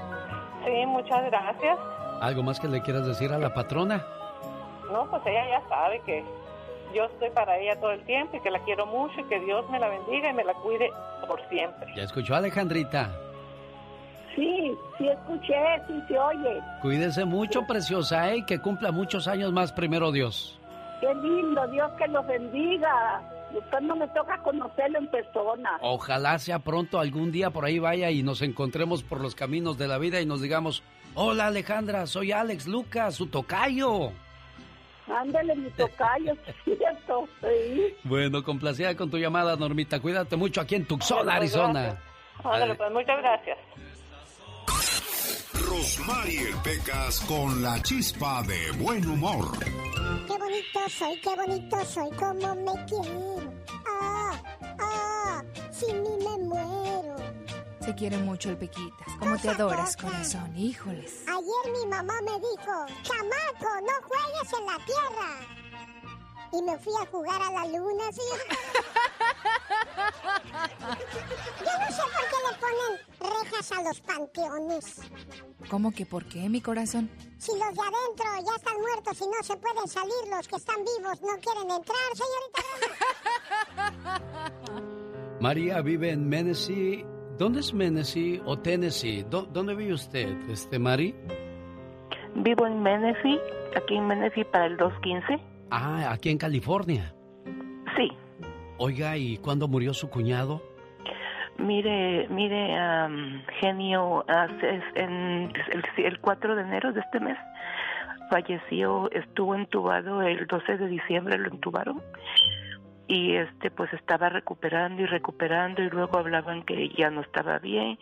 Sí, 0.64 0.86
muchas 0.86 1.26
gracias. 1.26 1.80
¿Algo 2.22 2.44
más 2.44 2.60
que 2.60 2.68
le 2.68 2.84
quieras 2.84 3.08
decir 3.08 3.32
a 3.32 3.40
la 3.40 3.56
patrona? 3.56 4.06
No, 4.92 5.10
pues 5.10 5.24
ella 5.26 5.50
ya 5.50 5.68
sabe 5.68 6.00
que 6.06 6.24
yo 6.94 7.06
estoy 7.06 7.30
para 7.32 7.58
ella 7.58 7.80
todo 7.80 7.92
el 7.92 8.04
tiempo 8.06 8.38
y 8.38 8.42
que 8.42 8.52
la 8.52 8.60
quiero 8.64 8.86
mucho 8.86 9.20
y 9.20 9.24
que 9.26 9.40
Dios 9.40 9.70
me 9.70 9.80
la 9.80 9.90
bendiga 9.90 10.30
y 10.30 10.34
me 10.34 10.44
la 10.44 10.54
cuide 10.54 10.90
por 11.28 11.40
siempre. 11.50 11.94
¿Ya 11.96 12.04
escuchó, 12.04 12.36
Alejandrita? 12.36 13.12
Sí, 14.36 14.76
sí 14.98 15.08
escuché, 15.08 15.56
sí 15.88 15.94
se 16.08 16.18
oye. 16.18 16.62
Cuídese 16.82 17.26
mucho, 17.26 17.66
preciosa, 17.68 18.32
¿eh? 18.34 18.38
y 18.38 18.46
que 18.46 18.60
cumpla 18.60 18.92
muchos 18.92 19.28
años 19.28 19.52
más, 19.52 19.72
primero 19.72 20.12
Dios. 20.12 20.60
Qué 21.00 21.14
lindo, 21.16 21.68
Dios 21.68 21.92
que 21.98 22.08
los 22.08 22.26
bendiga. 22.26 23.22
Usted 23.54 23.82
no 23.82 23.96
me 23.96 24.08
toca 24.08 24.42
conocerlo 24.42 24.98
en 24.98 25.08
persona. 25.08 25.78
Ojalá 25.82 26.40
sea 26.40 26.60
pronto, 26.60 27.00
algún 27.00 27.32
día 27.32 27.52
por 27.52 27.66
ahí 27.66 27.78
vaya 27.78 28.10
y 28.10 28.24
nos 28.24 28.42
encontremos 28.42 29.04
por 29.04 29.22
los 29.22 29.36
caminos 29.36 29.78
de 29.78 29.88
la 29.88 30.00
vida 30.00 30.22
y 30.22 30.26
nos 30.26 30.42
digamos, 30.42 30.82
hola 31.14 31.48
Alejandra, 31.48 32.08
soy 32.08 32.32
Alex 32.32 32.66
Lucas, 32.66 33.14
su 33.14 33.28
tocayo. 33.28 34.12
Ándale, 35.08 35.56
mi 35.56 35.70
tocayo, 35.72 36.34
cierto. 36.64 37.28
Sí. 37.42 37.96
Bueno, 38.04 38.44
complacida 38.44 38.96
con 38.96 39.10
tu 39.12 39.18
llamada, 39.18 39.56
Normita. 39.56 40.00
Cuídate 40.00 40.36
mucho 40.36 40.62
aquí 40.62 40.76
en 40.76 40.86
Tucson, 40.86 41.30
Arizona. 41.30 42.00
Ándale, 42.44 42.76
pues 42.76 42.92
muchas 42.92 43.18
gracias. 43.20 43.58
Rosmarie 45.54 46.54
Pecas 46.64 47.20
con 47.22 47.62
la 47.62 47.82
chispa 47.82 48.44
de 48.44 48.72
buen 48.84 49.06
humor. 49.08 49.58
Qué 50.28 50.38
bonito 50.38 50.80
soy, 50.90 51.20
qué 51.20 51.36
bonito 51.36 51.86
soy, 51.86 52.10
como 52.12 52.56
me 52.56 52.86
quiero. 52.86 53.54
Ah, 53.88 54.42
ah, 54.80 55.44
sin 55.72 56.02
mí 56.02 56.10
me 56.20 56.46
muero. 56.46 57.16
Se 57.84 57.94
quiere 57.96 58.18
mucho 58.18 58.50
el 58.50 58.58
Pequitas. 58.58 59.08
¿Cómo 59.20 59.38
te 59.38 59.50
adoras, 59.50 59.98
corazón? 59.98 60.56
Híjoles. 60.56 61.26
Ayer 61.28 61.74
mi 61.74 61.86
mamá 61.90 62.14
me 62.22 62.40
dijo, 62.40 62.86
chamaco, 63.02 63.82
no 63.82 63.92
juegues 64.08 64.54
en 64.58 64.66
la 64.66 64.78
tierra. 64.86 65.30
Y 66.54 66.62
me 66.62 66.78
fui 66.78 66.94
a 67.02 67.06
jugar 67.08 67.42
a 67.42 67.52
la 67.52 67.66
luna, 67.68 68.06
¿sí? 68.14 68.22
Yo 71.60 71.72
no 71.78 71.88
sé 71.92 72.04
por 72.14 72.26
qué 72.30 72.38
le 72.48 72.54
ponen 72.62 72.92
rejas 73.20 73.72
a 73.74 73.82
los 73.84 74.00
panteones. 74.00 75.02
¿Cómo 75.70 75.92
que 75.92 76.06
por 76.06 76.26
qué, 76.26 76.48
mi 76.48 76.62
corazón? 76.62 77.10
Si 77.38 77.52
los 77.52 77.74
de 77.74 77.82
adentro 77.82 78.26
ya 78.46 78.56
están 78.56 78.80
muertos 78.80 79.20
y 79.20 79.28
no 79.28 79.44
se 79.44 79.58
pueden 79.58 79.88
salir, 79.90 80.28
los 80.30 80.48
que 80.48 80.56
están 80.56 80.78
vivos 80.86 81.22
no 81.22 81.38
quieren 81.42 81.70
entrar, 81.70 81.98
señorita. 82.16 82.64
María 85.42 85.82
vive 85.82 86.12
en 86.12 86.30
Menessee. 86.30 87.13
¿Dónde 87.38 87.60
es 87.62 87.74
Menessee 87.74 88.42
o 88.46 88.58
Tennessee? 88.60 89.24
¿Dó- 89.30 89.48
¿Dónde 89.52 89.76
vive 89.76 89.94
usted, 89.94 90.28
este 90.50 90.78
Mari? 90.80 91.16
Vivo 92.36 92.66
en 92.68 92.82
Menifee, 92.82 93.40
aquí 93.76 93.96
en 93.96 94.08
Menifee 94.08 94.46
para 94.46 94.66
el 94.68 94.78
215. 94.78 95.40
Ah, 95.72 96.10
aquí 96.12 96.30
en 96.30 96.38
California. 96.38 97.14
Sí. 97.98 98.12
Oiga, 98.78 99.18
¿y 99.18 99.38
cuándo 99.38 99.68
murió 99.68 99.94
su 99.94 100.10
cuñado? 100.10 100.62
Mire, 101.58 102.28
mire, 102.30 102.76
am, 102.78 103.44
genio, 103.60 104.26
en 104.96 105.52
el, 105.72 105.84
el 106.06 106.20
4 106.20 106.56
de 106.56 106.62
enero 106.64 106.92
de 106.94 107.00
este 107.02 107.20
mes 107.20 107.38
falleció, 108.32 109.12
estuvo 109.12 109.54
entubado 109.54 110.24
el 110.24 110.48
12 110.48 110.78
de 110.78 110.88
diciembre, 110.88 111.38
lo 111.38 111.50
entubaron 111.50 112.02
y 113.14 113.36
este 113.36 113.70
pues 113.70 113.94
estaba 113.94 114.30
recuperando 114.30 115.04
y 115.04 115.06
recuperando 115.06 115.84
y 115.84 115.90
luego 115.90 116.18
hablaban 116.18 116.64
que 116.64 116.90
ya 116.90 117.12
no 117.12 117.22
estaba 117.22 117.60
bien 117.60 118.00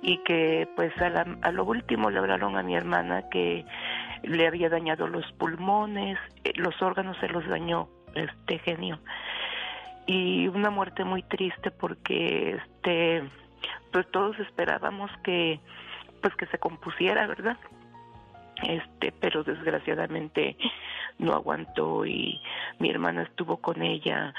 y 0.00 0.16
que 0.24 0.66
pues 0.76 0.96
a, 1.02 1.10
la- 1.10 1.36
a 1.42 1.52
lo 1.52 1.64
último 1.64 2.08
le 2.10 2.18
hablaron 2.20 2.56
a 2.56 2.62
mi 2.62 2.74
hermana 2.74 3.28
que 3.28 3.66
le 4.22 4.46
había 4.46 4.70
dañado 4.70 5.06
los 5.08 5.30
pulmones, 5.32 6.18
eh, 6.44 6.52
los 6.56 6.80
órganos 6.80 7.18
se 7.18 7.28
los 7.28 7.46
dañó 7.48 7.88
este 8.14 8.58
genio. 8.60 8.98
Y 10.06 10.48
una 10.48 10.70
muerte 10.70 11.04
muy 11.04 11.22
triste 11.22 11.70
porque 11.70 12.58
este 12.64 13.22
pues 13.92 14.10
todos 14.10 14.38
esperábamos 14.38 15.10
que 15.22 15.60
pues 16.22 16.34
que 16.36 16.46
se 16.46 16.58
compusiera 16.58 17.26
verdad 17.26 17.58
este 18.62 19.12
pero 19.20 19.44
desgraciadamente 19.44 20.56
no 21.18 21.34
aguantó 21.34 22.04
y 22.06 22.40
mi 22.78 22.90
hermana 22.90 23.22
estuvo 23.22 23.58
con 23.58 23.82
ella 23.82 24.34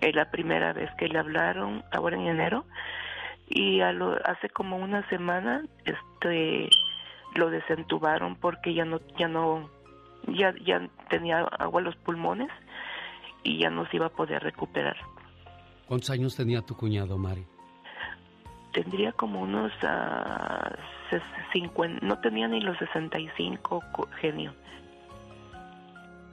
eh, 0.00 0.12
la 0.12 0.30
primera 0.30 0.72
vez 0.72 0.90
que 0.98 1.08
le 1.08 1.18
hablaron 1.18 1.84
ahora 1.92 2.16
en 2.16 2.26
enero 2.26 2.64
y 3.48 3.80
a 3.80 3.92
lo, 3.92 4.16
hace 4.24 4.48
como 4.48 4.76
una 4.76 5.08
semana 5.08 5.62
este 5.84 6.70
lo 7.34 7.50
desentubaron 7.50 8.36
porque 8.36 8.74
ya 8.74 8.84
no 8.84 9.00
ya 9.18 9.28
no 9.28 9.70
ya 10.28 10.54
ya 10.64 10.88
tenía 11.10 11.40
agua 11.40 11.80
en 11.80 11.86
los 11.86 11.96
pulmones 11.96 12.50
y 13.42 13.58
ya 13.58 13.70
no 13.70 13.86
se 13.86 13.96
iba 13.96 14.06
a 14.06 14.10
poder 14.10 14.42
recuperar 14.42 14.96
¿Cuántos 15.92 16.08
años 16.08 16.34
tenía 16.34 16.62
tu 16.62 16.74
cuñado, 16.74 17.18
Mari? 17.18 17.44
Tendría 18.72 19.12
como 19.12 19.40
unos 19.42 19.70
ah, 19.82 20.72
ses- 21.10 21.22
50, 21.52 22.04
no 22.06 22.18
tenía 22.20 22.48
ni 22.48 22.60
los 22.60 22.76
65 22.78 23.82
co- 23.92 24.08
genio. 24.20 24.54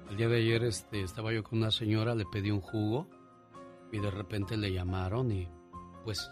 El 0.10 0.18
día 0.18 0.28
de 0.28 0.38
ayer 0.38 0.64
este, 0.64 1.02
estaba 1.02 1.32
yo 1.32 1.44
con 1.44 1.60
una 1.60 1.72
señora, 1.72 2.16
le 2.16 2.26
pedí 2.26 2.49
un 2.52 2.61
jugo 2.61 3.07
y 3.91 3.99
de 3.99 4.10
repente 4.10 4.57
le 4.57 4.72
llamaron 4.74 5.32
y 5.32 5.48
pues 6.03 6.30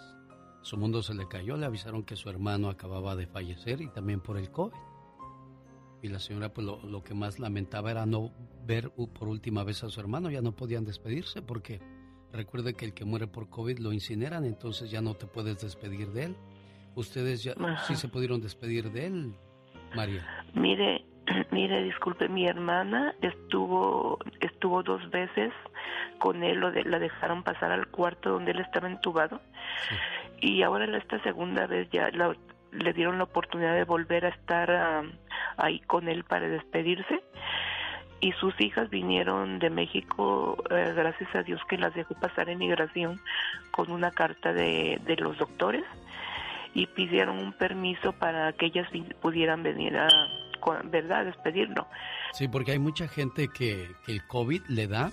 su 0.62 0.78
mundo 0.78 1.04
se 1.04 1.14
le 1.14 1.28
cayó. 1.28 1.58
Le 1.58 1.66
avisaron 1.68 2.04
que 2.04 2.16
su 2.16 2.30
hermano 2.30 2.70
acababa 2.70 3.16
de 3.16 3.28
fallecer 3.28 3.82
y 3.82 3.88
también 3.90 4.20
por 4.20 4.38
el 4.38 4.50
COVID. 4.50 4.74
Y 6.02 6.10
la 6.10 6.20
señora 6.20 6.54
pues 6.54 6.66
lo, 6.66 7.04
que 7.04 7.14
más 7.14 7.40
lamentaba 7.40 7.92
era 7.92 8.06
no 8.06 8.32
ver 8.66 8.92
por 8.92 9.28
última 9.28 9.64
vez 9.64 9.84
a 9.84 9.90
su 9.90 10.00
hermano. 10.00 10.30
Ya 10.32 10.42
no 10.42 10.54
podían 10.56 10.84
despedirse 10.86 11.42
porque 11.42 11.80
recuerde 12.34 12.74
que 12.76 12.86
el 12.86 12.94
que 12.94 13.06
muere 13.06 13.28
por 13.28 13.50
COVID 13.50 13.80
lo 13.80 13.94
incineran, 13.94 14.46
entonces 14.46 14.90
ya 14.92 15.02
no 15.02 15.14
te 15.16 15.26
puedes 15.28 15.62
despedir 15.62 16.10
de 16.10 16.26
él. 16.26 16.36
Ustedes 16.96 17.44
ya 17.44 17.54
Ajá. 17.54 17.84
sí 17.86 17.96
se 17.96 18.08
pudieron 18.08 18.42
despedir 18.42 18.92
de 18.92 19.06
él, 19.08 19.34
María. 19.96 20.26
Mire, 20.54 21.06
mire, 21.52 21.84
disculpe, 21.84 22.28
mi 22.28 22.46
hermana 22.48 23.14
estuvo 23.22 24.18
estuvo 24.40 24.82
dos 24.84 25.08
veces 25.12 25.54
con 26.20 26.44
él, 26.44 26.60
lo 26.60 26.72
de- 26.72 26.84
la 26.84 26.98
dejaron 27.00 27.44
pasar 27.44 27.72
al 27.72 27.88
cuarto 27.88 28.32
donde 28.32 28.52
él 28.52 28.60
estaba 28.60 28.88
entubado 28.88 29.40
y 30.42 30.62
ahora 30.64 30.86
esta 30.98 31.22
segunda 31.24 31.68
vez 31.68 31.88
ya 31.92 32.10
la- 32.12 32.36
le 32.72 32.94
dieron 32.94 33.18
la 33.18 33.24
oportunidad 33.26 33.76
de 33.76 33.84
volver 33.84 34.26
a 34.26 34.30
estar 34.30 34.70
ah, 34.72 35.04
ahí 35.58 35.80
con 35.82 36.08
él 36.10 36.24
para 36.24 36.48
despedirse 36.50 37.22
y 38.20 38.32
sus 38.34 38.60
hijas 38.60 38.90
vinieron 38.90 39.60
de 39.60 39.70
México, 39.70 40.58
eh, 40.70 40.94
gracias 40.96 41.34
a 41.36 41.44
Dios 41.44 41.62
que 41.70 41.78
las 41.78 41.94
dejó 41.94 42.16
pasar 42.16 42.50
en 42.50 42.60
migración 42.60 43.20
con 43.72 43.92
una 43.92 44.12
carta 44.12 44.54
de, 44.54 45.00
de 45.06 45.16
los 45.18 45.38
doctores 45.38 45.84
y 46.74 46.88
pidieron 46.88 47.40
un 47.40 47.54
permiso 47.54 48.14
para 48.14 48.54
que 48.54 48.68
ellas 48.68 48.88
pudieran 49.22 49.64
venir 49.64 49.98
a, 49.98 50.08
¿verdad?, 50.86 51.20
a 51.20 51.24
despedirlo. 51.26 51.88
Sí, 52.34 52.48
porque 52.48 52.72
hay 52.72 52.80
mucha 52.80 53.08
gente 53.08 53.48
que, 53.48 53.92
que 54.06 54.12
el 54.12 54.26
COVID 54.28 54.62
le 54.68 54.88
da 54.88 55.12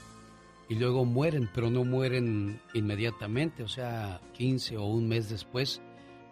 y 0.68 0.76
luego 0.76 1.04
mueren, 1.04 1.48
pero 1.54 1.70
no 1.70 1.84
mueren 1.84 2.60
inmediatamente, 2.72 3.62
o 3.62 3.68
sea, 3.68 4.20
15 4.34 4.78
o 4.78 4.84
un 4.84 5.08
mes 5.08 5.28
después 5.28 5.82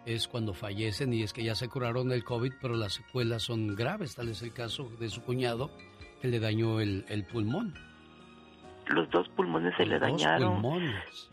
es 0.05 0.27
cuando 0.27 0.53
fallecen 0.53 1.13
y 1.13 1.23
es 1.23 1.33
que 1.33 1.43
ya 1.43 1.55
se 1.55 1.69
curaron 1.69 2.09
del 2.09 2.23
COVID, 2.23 2.53
pero 2.61 2.75
las 2.75 2.93
secuelas 2.93 3.43
son 3.43 3.75
graves, 3.75 4.15
tal 4.15 4.29
es 4.29 4.41
el 4.41 4.53
caso 4.53 4.89
de 4.99 5.09
su 5.09 5.23
cuñado 5.23 5.71
que 6.23 6.29
le 6.29 6.39
dañó 6.39 6.79
el, 6.79 7.03
el 7.09 7.25
pulmón. 7.25 7.73
Los 8.87 9.09
dos 9.09 9.27
pulmones 9.35 9.73
se 9.75 9.85
le 9.85 9.99
dos 9.99 10.23
dañaron. 10.23 10.53
pulmones. 10.61 11.29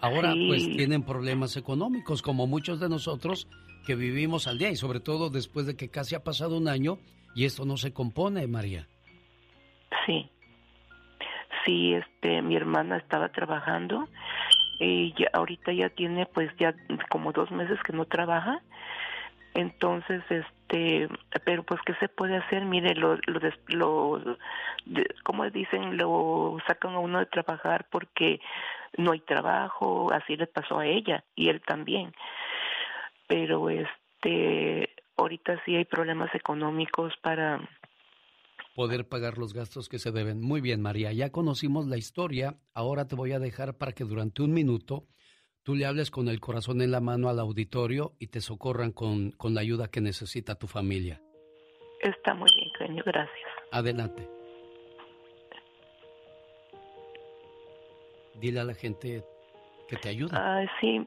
Ahora 0.00 0.32
Sí. 0.34 0.46
pues 0.46 0.62
tienen 0.76 1.02
problemas 1.02 1.56
económicos 1.56 2.22
como 2.22 2.46
muchos 2.46 2.78
de 2.78 2.88
nosotros 2.88 3.48
que 3.84 3.96
vivimos 3.96 4.46
al 4.46 4.58
día 4.58 4.70
y 4.70 4.76
sobre 4.76 5.00
todo 5.00 5.30
después 5.30 5.66
de 5.66 5.76
que 5.76 5.88
casi 5.90 6.14
ha 6.14 6.22
pasado 6.22 6.56
un 6.58 6.68
año 6.68 6.98
y 7.34 7.44
esto 7.44 7.64
no 7.64 7.76
se 7.76 7.92
compone, 7.92 8.46
María. 8.46 8.86
Sí. 10.06 10.30
Sí, 11.66 11.94
este, 11.94 12.40
mi 12.40 12.54
hermana 12.54 12.98
estaba 12.98 13.30
trabajando 13.32 14.08
y 14.78 15.12
ya, 15.18 15.28
ahorita 15.32 15.72
ya 15.72 15.88
tiene 15.88 16.26
pues 16.26 16.52
ya 16.60 16.72
como 17.10 17.32
dos 17.32 17.50
meses 17.50 17.78
que 17.84 17.92
no 17.92 18.04
trabaja 18.04 18.62
entonces 19.54 20.22
este 20.28 21.08
pero 21.44 21.62
pues 21.62 21.80
qué 21.86 21.94
se 21.94 22.08
puede 22.08 22.36
hacer 22.36 22.64
mire 22.64 22.94
lo 22.94 23.16
lo, 23.26 24.18
lo 24.18 24.38
como 25.22 25.48
dicen 25.50 25.96
lo 25.96 26.58
sacan 26.66 26.94
a 26.94 26.98
uno 26.98 27.20
de 27.20 27.26
trabajar 27.26 27.86
porque 27.90 28.40
no 28.96 29.12
hay 29.12 29.20
trabajo 29.20 30.12
así 30.12 30.36
le 30.36 30.46
pasó 30.46 30.80
a 30.80 30.86
ella 30.86 31.24
y 31.34 31.48
él 31.48 31.62
también 31.66 32.12
pero 33.28 33.70
este 33.70 34.90
ahorita 35.16 35.62
sí 35.64 35.76
hay 35.76 35.84
problemas 35.84 36.34
económicos 36.34 37.14
para 37.22 37.60
poder 38.74 39.08
pagar 39.08 39.38
los 39.38 39.54
gastos 39.54 39.88
que 39.88 40.00
se 40.00 40.10
deben. 40.10 40.40
Muy 40.40 40.60
bien, 40.60 40.82
María, 40.82 41.12
ya 41.12 41.30
conocimos 41.30 41.86
la 41.86 41.96
historia. 41.96 42.58
Ahora 42.74 43.06
te 43.06 43.14
voy 43.14 43.30
a 43.30 43.38
dejar 43.38 43.78
para 43.78 43.92
que 43.92 44.02
durante 44.02 44.42
un 44.42 44.52
minuto 44.52 45.06
tú 45.64 45.74
le 45.74 45.86
hables 45.86 46.10
con 46.10 46.28
el 46.28 46.40
corazón 46.40 46.80
en 46.82 46.92
la 46.92 47.00
mano 47.00 47.28
al 47.28 47.40
auditorio 47.40 48.12
y 48.20 48.28
te 48.28 48.40
socorran 48.40 48.92
con, 48.92 49.32
con 49.32 49.54
la 49.54 49.62
ayuda 49.62 49.88
que 49.88 50.00
necesita 50.00 50.54
tu 50.54 50.66
familia. 50.66 51.20
Está 52.00 52.34
muy 52.34 52.50
bien, 52.54 52.70
genio, 52.78 53.02
gracias. 53.04 53.50
Adelante. 53.72 54.28
Dile 58.40 58.60
a 58.60 58.64
la 58.64 58.74
gente 58.74 59.24
que 59.88 59.96
te 59.96 60.10
ayuda. 60.10 60.36
Ah, 60.36 60.66
sí, 60.80 61.06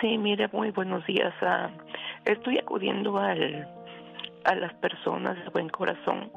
sí, 0.00 0.16
mire, 0.16 0.48
muy 0.48 0.70
buenos 0.70 1.06
días. 1.06 1.34
Ah, 1.42 1.70
estoy 2.24 2.58
acudiendo 2.58 3.18
al, 3.18 3.68
a 4.44 4.54
las 4.54 4.72
personas 4.74 5.36
de 5.44 5.50
buen 5.50 5.68
corazón 5.68 6.32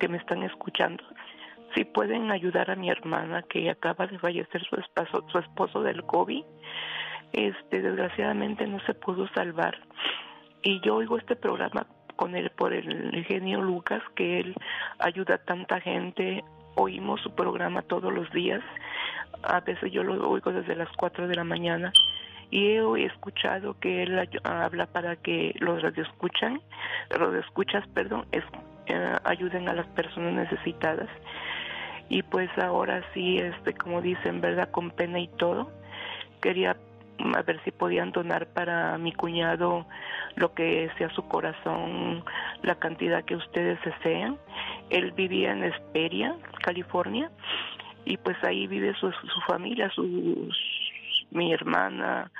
que 0.00 0.08
me 0.08 0.16
están 0.16 0.42
escuchando, 0.42 1.04
si 1.74 1.84
pueden 1.84 2.30
ayudar 2.30 2.70
a 2.70 2.76
mi 2.76 2.90
hermana 2.90 3.42
que 3.42 3.70
acaba 3.70 4.06
de 4.06 4.18
fallecer 4.18 4.62
su 4.64 4.76
esposo, 4.76 5.24
su 5.30 5.38
esposo 5.38 5.82
del 5.82 6.02
COVID, 6.04 6.44
este 7.32 7.82
desgraciadamente 7.82 8.66
no 8.66 8.80
se 8.80 8.94
pudo 8.94 9.28
salvar. 9.28 9.76
Y 10.62 10.80
yo 10.80 10.96
oigo 10.96 11.18
este 11.18 11.36
programa 11.36 11.86
con 12.16 12.36
él 12.36 12.50
por 12.50 12.72
el 12.72 13.24
genio 13.24 13.60
Lucas, 13.60 14.02
que 14.14 14.40
él 14.40 14.54
ayuda 14.98 15.34
a 15.36 15.44
tanta 15.44 15.80
gente. 15.80 16.44
Oímos 16.74 17.20
su 17.20 17.34
programa 17.34 17.82
todos 17.82 18.12
los 18.12 18.30
días. 18.32 18.62
A 19.42 19.60
veces 19.60 19.92
yo 19.92 20.02
lo 20.02 20.30
oigo 20.30 20.52
desde 20.52 20.76
las 20.76 20.88
4 20.96 21.26
de 21.26 21.34
la 21.34 21.44
mañana 21.44 21.92
y 22.52 22.76
he 22.76 23.06
escuchado 23.06 23.78
que 23.80 24.02
él 24.02 24.28
habla 24.44 24.86
para 24.86 25.16
que 25.16 25.54
los 25.58 25.80
radioescuchan, 25.80 26.60
escuchas 27.40 27.88
perdón, 27.88 28.26
es, 28.30 28.44
eh, 28.86 29.16
ayuden 29.24 29.70
a 29.70 29.72
las 29.72 29.86
personas 29.88 30.34
necesitadas. 30.34 31.08
Y 32.10 32.22
pues 32.22 32.50
ahora 32.58 33.02
sí, 33.14 33.38
este, 33.38 33.72
como 33.72 34.02
dicen, 34.02 34.42
¿verdad? 34.42 34.70
Con 34.70 34.90
pena 34.90 35.18
y 35.18 35.28
todo, 35.28 35.70
quería 36.42 36.76
a 37.36 37.42
ver 37.42 37.62
si 37.64 37.70
podían 37.70 38.12
donar 38.12 38.46
para 38.48 38.98
mi 38.98 39.12
cuñado 39.12 39.86
lo 40.36 40.54
que 40.54 40.90
sea 40.98 41.10
su 41.10 41.26
corazón, 41.28 42.24
la 42.62 42.76
cantidad 42.76 43.24
que 43.24 43.36
ustedes 43.36 43.78
desean. 43.84 44.38
Él 44.90 45.12
vivía 45.12 45.52
en 45.52 45.64
Esperia, 45.64 46.36
California, 46.62 47.30
y 48.04 48.16
pues 48.16 48.36
ahí 48.42 48.66
vive 48.66 48.94
su, 48.98 49.10
su 49.10 49.40
familia, 49.46 49.90
sus, 49.90 50.56
mi 51.30 51.52
hermana 51.52 52.30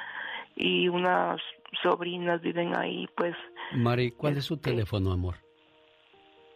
y 0.57 0.89
unas 0.89 1.41
sobrinas 1.83 2.41
viven 2.43 2.77
ahí, 2.77 3.09
pues. 3.17 3.35
Mari, 3.73 4.13
¿cuál 4.13 4.37
es 4.37 4.45
su 4.45 4.55
este, 4.55 4.71
teléfono, 4.71 5.13
amor? 5.13 5.37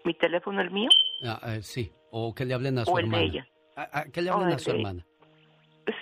¿Mi 0.05 0.15
teléfono 0.15 0.61
el 0.61 0.71
mío? 0.71 0.89
Ah, 1.25 1.41
eh, 1.47 1.63
sí, 1.63 1.93
o 2.11 2.35
que 2.35 2.45
le 2.45 2.55
hablen 2.55 2.79
a 2.79 2.85
su 2.85 2.97
hermana. 2.97 3.23
El 3.23 3.33
de 3.33 3.39
ella. 3.39 3.49
Ah, 3.77 3.89
ah, 3.93 4.05
que 4.13 4.23
le 4.23 4.31
hablen 4.31 4.53
a 4.53 4.59
su 4.59 4.71
hermana. 4.71 5.07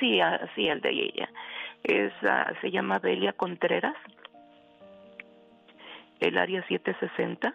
Sí, 0.00 0.18
sí, 0.54 0.68
el 0.68 0.80
de 0.80 0.90
ella. 0.90 1.28
Es, 1.84 2.12
se 2.60 2.70
llama 2.70 2.98
Belia 2.98 3.32
Contreras. 3.34 3.94
El 6.20 6.38
área 6.38 6.66
760 6.66 7.54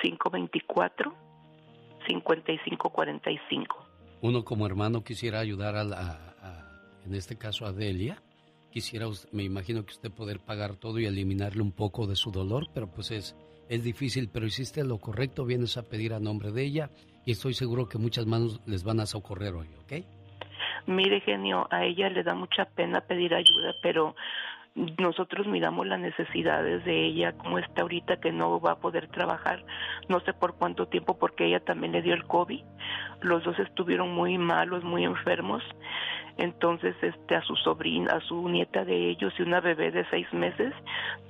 524 0.00 1.14
5545. 2.06 3.86
Uno 4.22 4.44
como 4.44 4.66
hermano 4.66 5.02
quisiera 5.02 5.40
ayudar 5.40 5.76
a, 5.76 5.84
la, 5.84 6.34
en 7.04 7.14
este 7.14 7.36
caso 7.36 7.66
a 7.66 7.72
Delia. 7.72 8.22
Quisiera, 8.70 9.06
me 9.32 9.42
imagino 9.42 9.84
que 9.84 9.92
usted 9.92 10.12
poder 10.12 10.40
pagar 10.40 10.76
todo 10.76 11.00
y 11.00 11.06
eliminarle 11.06 11.62
un 11.62 11.72
poco 11.72 12.06
de 12.06 12.14
su 12.16 12.30
dolor, 12.30 12.68
pero 12.72 12.88
pues 12.88 13.10
es 13.10 13.34
es 13.68 13.84
difícil, 13.84 14.30
pero 14.30 14.46
hiciste 14.46 14.82
lo 14.82 14.98
correcto, 14.98 15.44
vienes 15.44 15.76
a 15.76 15.82
pedir 15.82 16.14
a 16.14 16.20
nombre 16.20 16.52
de 16.52 16.64
ella 16.64 16.90
y 17.24 17.32
estoy 17.32 17.52
seguro 17.52 17.88
que 17.88 17.98
muchas 17.98 18.26
manos 18.26 18.60
les 18.66 18.82
van 18.82 19.00
a 19.00 19.06
socorrer 19.06 19.54
hoy, 19.54 19.68
¿ok? 19.82 20.04
Mire, 20.88 21.20
genio, 21.20 21.68
a 21.70 21.84
ella 21.84 22.08
le 22.08 22.22
da 22.22 22.34
mucha 22.34 22.64
pena 22.64 23.02
pedir 23.02 23.34
ayuda, 23.34 23.74
pero 23.82 24.16
nosotros 24.74 25.46
miramos 25.46 25.86
las 25.86 26.00
necesidades 26.00 26.82
de 26.86 27.04
ella, 27.04 27.32
como 27.32 27.58
está 27.58 27.82
ahorita 27.82 28.20
que 28.20 28.32
no 28.32 28.58
va 28.58 28.72
a 28.72 28.78
poder 28.78 29.06
trabajar, 29.08 29.62
no 30.08 30.20
sé 30.20 30.32
por 30.32 30.54
cuánto 30.56 30.86
tiempo, 30.86 31.18
porque 31.18 31.44
ella 31.44 31.60
también 31.60 31.92
le 31.92 32.00
dio 32.00 32.14
el 32.14 32.24
COVID. 32.24 32.64
Los 33.20 33.44
dos 33.44 33.58
estuvieron 33.58 34.14
muy 34.14 34.38
malos, 34.38 34.82
muy 34.82 35.04
enfermos 35.04 35.62
entonces 36.38 36.94
este 37.02 37.34
a 37.34 37.42
su 37.42 37.54
sobrina, 37.56 38.12
a 38.14 38.20
su 38.20 38.48
nieta 38.48 38.84
de 38.84 39.10
ellos 39.10 39.32
y 39.38 39.42
una 39.42 39.60
bebé 39.60 39.90
de 39.90 40.08
seis 40.08 40.26
meses 40.32 40.72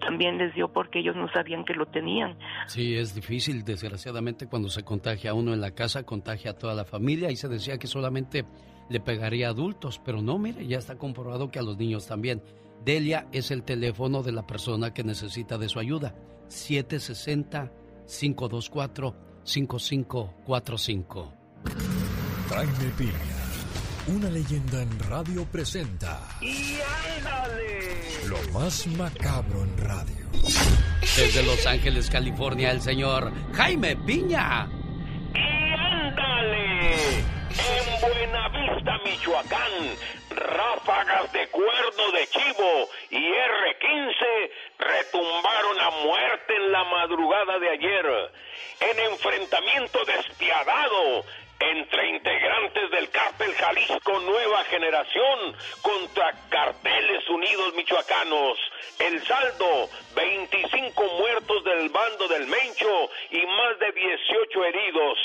también 0.01 0.37
les 0.37 0.55
dio 0.55 0.71
porque 0.71 1.01
ellos 1.01 1.17
no 1.17 1.33
sabían 1.33 1.65
que 1.65 1.75
lo 1.75 1.87
tenían. 1.87 2.39
Sí, 2.67 2.95
es 2.95 3.15
difícil, 3.15 3.65
desgraciadamente 3.65 4.47
cuando 4.47 4.69
se 4.69 4.85
contagia 4.85 5.33
uno 5.33 5.55
en 5.55 5.63
la 5.63 5.75
casa, 5.75 6.05
contagia 6.05 6.53
a 6.53 6.55
toda 6.55 6.75
la 6.75 6.85
familia 6.85 7.31
y 7.31 7.37
se 7.37 7.49
decía 7.49 7.79
que 7.79 7.87
solamente 7.87 8.45
le 8.89 9.01
pegaría 9.01 9.49
a 9.49 9.51
adultos, 9.51 10.01
pero 10.05 10.23
no, 10.23 10.39
mire, 10.39 10.67
ya 10.67 10.79
está 10.79 10.97
comprobado 10.97 11.51
que 11.51 11.59
a 11.59 11.63
los 11.63 11.77
niños 11.77 12.07
también. 12.07 12.43
Delia 12.85 13.29
es 13.33 13.51
el 13.51 13.65
teléfono 13.65 14.23
de 14.23 14.33
la 14.33 14.47
persona 14.47 14.95
que 14.95 15.05
necesita 15.05 15.59
de 15.59 15.69
su 15.69 15.79
ayuda. 15.79 16.15
760 16.49 17.73
524 18.07 19.15
5545. 19.45 21.33
Jaime 22.49 22.93
Piña 22.97 23.49
una 24.09 24.31
leyenda 24.31 24.83
en 24.83 24.99
radio 25.01 25.45
presenta. 25.45 26.21
¡Y 26.41 26.79
ándale! 27.19 28.27
Lo 28.27 28.39
más 28.59 28.87
macabro 28.87 29.65
en 29.65 29.77
radio. 29.77 30.27
Desde 31.15 31.43
Los 31.43 31.67
Ángeles, 31.67 32.09
California, 32.09 32.71
el 32.71 32.81
señor 32.81 33.31
Jaime 33.53 33.97
Piña. 33.97 34.67
¡Y 35.35 35.75
ándale! 35.75 37.38
En 37.51 38.01
Buenavista, 38.01 38.99
Michoacán, 39.05 39.97
ráfagas 40.31 41.33
de 41.33 41.49
cuerno 41.49 42.13
de 42.13 42.27
chivo 42.29 42.89
y 43.11 43.17
R-15 43.17 44.51
retumbaron 44.79 45.81
a 45.81 45.91
muerte 46.05 46.57
en 46.57 46.73
la 46.73 46.85
madrugada 46.85 47.59
de 47.59 47.71
ayer. 47.71 48.07
En 48.81 48.99
enfrentamiento 49.13 50.05
despiadado, 50.05 51.25
entre 51.61 52.11
integrantes 52.11 52.91
del 52.91 53.11
cártel 53.11 53.53
Jalisco 53.55 54.21
Nueva 54.21 54.65
Generación 54.65 55.57
contra 55.83 56.33
Carteles 56.49 57.29
Unidos 57.29 57.75
Michoacanos. 57.75 58.59
El 58.99 59.25
saldo, 59.27 59.89
25 60.15 61.03
muertos 61.19 61.65
del 61.65 61.89
bando 61.89 62.29
del 62.29 62.47
Mencho 62.47 63.11
y 63.31 63.45
más 63.45 63.79
de 63.81 63.93
18 63.93 64.65
heridos. 64.65 65.19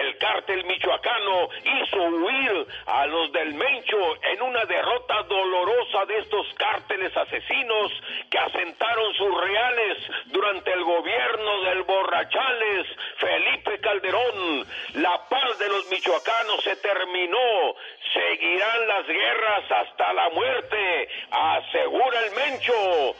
El 0.00 0.18
cártel 0.18 0.64
michoacano 0.64 1.48
hizo 1.64 2.02
huir 2.02 2.66
a 2.86 3.06
los 3.06 3.32
del 3.32 3.54
Mencho 3.54 4.22
en 4.22 4.42
una 4.42 4.64
derrota 4.64 5.22
dolorosa 5.24 6.04
de 6.06 6.18
estos 6.18 6.46
cárteles 6.54 7.16
asesinos 7.16 7.92
que 8.30 8.38
asentaron 8.38 9.14
sus 9.14 9.40
reales 9.40 9.98
durante 10.26 10.72
el 10.72 10.84
gobierno 10.84 11.62
del 11.62 11.82
Borrachales, 11.82 12.86
Felipe 13.18 13.78
Calderón. 13.80 14.66
La 14.94 15.28
paz 15.28 15.58
de 15.58 15.68
los 15.68 15.88
michoacanos 15.90 16.62
se 16.64 16.76
terminó. 16.76 17.74
Seguirán 18.12 18.88
las 18.88 19.06
guerras 19.06 19.70
hasta 19.70 20.12
la 20.12 20.30
muerte, 20.30 21.08
asegura 21.30 22.20
el 22.20 22.32
Mencho. 22.32 23.16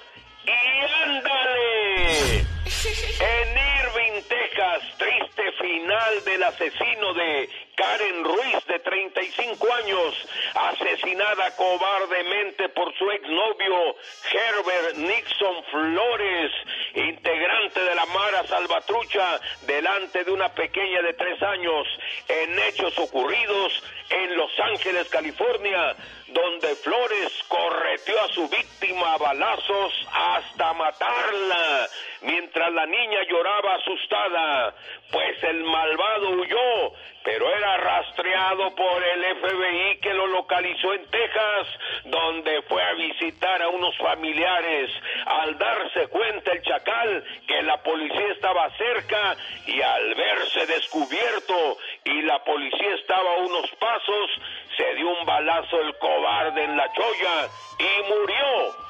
¡Y 0.46 1.02
ándale! 1.04 2.38
En 2.38 3.48
Irving, 3.56 4.22
Texas, 4.28 4.82
triste 4.98 5.52
final 5.52 6.24
del 6.24 6.42
asesino 6.42 7.14
de 7.14 7.48
Karen 7.74 8.24
Ruiz, 8.24 8.66
de 8.66 8.78
35 8.78 9.72
años, 9.72 10.28
asesinada 10.54 11.56
cobardemente 11.56 12.68
por 12.70 12.92
su 12.98 13.10
exnovio 13.10 13.96
Herbert 14.30 14.96
Nixon 14.96 15.64
Flores, 15.70 16.52
integrante 16.94 17.80
de 17.80 17.94
la 17.94 18.06
Mara 18.06 18.46
Salvatrucha, 18.46 19.40
delante 19.66 20.24
de 20.24 20.30
una 20.30 20.50
pequeña 20.50 21.02
de 21.02 21.14
tres 21.14 21.42
años, 21.42 21.86
en 22.28 22.58
hechos 22.58 22.98
ocurridos 22.98 23.82
en 24.10 24.36
Los 24.36 24.50
Ángeles, 24.60 25.08
California, 25.08 25.96
donde 26.34 26.74
Flores 26.76 27.32
correteó 27.48 28.20
a 28.20 28.28
su 28.28 28.48
víctima 28.48 29.14
a 29.14 29.18
balazos 29.18 29.92
hasta 30.12 30.72
matarla, 30.74 31.88
mientras 32.22 32.72
la 32.72 32.86
niña 32.86 33.20
lloraba 33.30 33.76
asustada, 33.76 34.74
pues 35.10 35.42
el 35.44 35.62
malvado 35.62 36.30
huyó 36.30 36.92
pero 37.24 37.50
era 37.50 37.78
rastreado 37.78 38.74
por 38.74 39.02
el 39.02 39.24
FBI 39.36 39.98
que 40.02 40.12
lo 40.12 40.26
localizó 40.26 40.92
en 40.92 41.06
Texas, 41.10 41.66
donde 42.04 42.60
fue 42.68 42.82
a 42.82 42.92
visitar 42.92 43.62
a 43.62 43.68
unos 43.68 43.96
familiares. 43.96 44.90
Al 45.24 45.58
darse 45.58 46.06
cuenta 46.08 46.52
el 46.52 46.62
chacal 46.62 47.24
que 47.48 47.62
la 47.62 47.82
policía 47.82 48.28
estaba 48.30 48.70
cerca 48.76 49.36
y 49.66 49.80
al 49.80 50.14
verse 50.14 50.66
descubierto 50.66 51.78
y 52.04 52.22
la 52.22 52.44
policía 52.44 52.94
estaba 52.94 53.30
a 53.30 53.38
unos 53.38 53.70
pasos, 53.80 54.30
se 54.76 54.94
dio 54.94 55.08
un 55.08 55.24
balazo 55.24 55.80
el 55.80 55.96
cobarde 55.96 56.62
en 56.62 56.76
la 56.76 56.92
cholla 56.92 57.48
y 57.78 58.12
murió. 58.12 58.84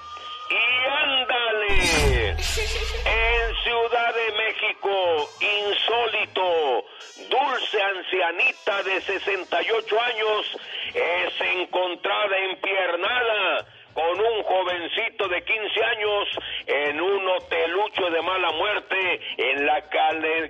Y 0.50 0.86
ándale, 1.04 2.30
en 2.30 3.54
Ciudad 3.62 4.14
de 4.14 4.32
México, 4.32 5.30
insólito, 5.40 6.84
dulce 7.16 7.82
ancianita 7.82 8.82
de 8.82 9.00
68 9.00 10.00
años 10.00 10.56
es 10.94 11.40
encontrada 11.40 12.38
empiernada 12.38 13.66
con 13.94 14.20
un 14.20 14.42
jovencito 14.42 15.28
de 15.28 15.44
15 15.44 15.84
años 15.84 16.28
en 16.66 17.00
un 17.00 17.28
hotelucho 17.28 18.10
de 18.10 18.22
mala 18.22 18.50
muerte 18.52 19.20
en 19.36 19.66
la 19.66 19.82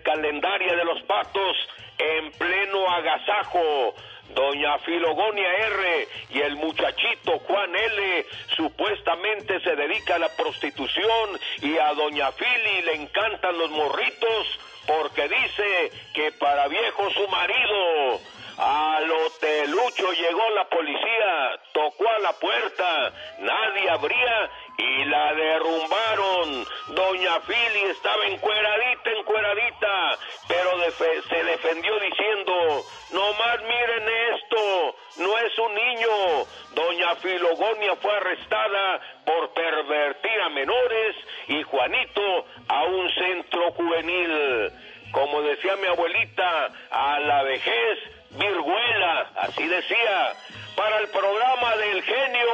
calendaria 0.02 0.74
de 0.74 0.84
los 0.84 1.02
patos 1.02 1.56
en 1.98 2.32
pleno 2.32 2.90
agasajo. 2.90 3.94
Doña 4.34 4.78
Filogonia 4.78 5.52
R 5.52 6.08
y 6.30 6.40
el 6.40 6.56
muchachito 6.56 7.38
Juan 7.40 7.76
L 7.76 8.26
supuestamente 8.56 9.60
se 9.60 9.76
dedica 9.76 10.14
a 10.16 10.18
la 10.18 10.30
prostitución 10.30 11.38
y 11.60 11.76
a 11.76 11.92
Doña 11.92 12.32
Fili 12.32 12.82
le 12.86 12.94
encantan 12.94 13.58
los 13.58 13.70
morritos 13.70 14.58
porque 14.86 15.28
dice 15.28 15.92
que 16.14 16.32
para 16.32 16.68
viejo 16.68 17.10
su 17.10 17.28
marido. 17.28 18.20
Al 18.56 19.10
hotelucho 19.10 20.12
llegó 20.12 20.50
la 20.50 20.64
policía, 20.68 21.60
tocó 21.72 22.08
a 22.08 22.20
la 22.20 22.32
puerta, 22.34 23.12
nadie 23.40 23.90
abría 23.90 24.50
y 24.78 25.04
la 25.06 25.34
derrumbaron. 25.34 26.64
Doña 26.88 27.40
Fili 27.40 27.90
estaba 27.90 28.26
encueradita, 28.26 29.10
encueradita, 29.10 30.18
pero 30.46 30.70
se 30.92 31.42
defendió 31.42 31.98
diciendo, 31.98 32.84
no 33.12 33.32
más 33.32 33.60
miren 33.62 34.08
esto, 34.34 34.96
no 35.18 35.38
es 35.38 35.58
un 35.58 35.74
niño. 35.74 36.44
Doña 36.74 37.16
Filogonia 37.16 37.96
fue 37.96 38.12
arrestada 38.12 39.00
por 39.26 39.52
pervertir 39.52 40.40
a 40.42 40.48
menores 40.50 41.16
y 41.48 41.62
Juanito 41.64 42.46
a 42.68 42.84
un 42.84 43.10
centro 43.10 43.72
juvenil. 43.72 44.72
Como 45.12 45.42
decía 45.42 45.76
mi 45.76 45.82
abuelita, 45.94 46.70
a 46.90 47.18
la 47.20 47.42
vejez, 47.44 47.98
virguela, 48.30 49.30
así 49.36 49.66
decía, 49.66 50.34
para 50.76 50.98
el 50.98 51.08
programa 51.08 51.76
del 51.76 52.02
genio 52.02 52.50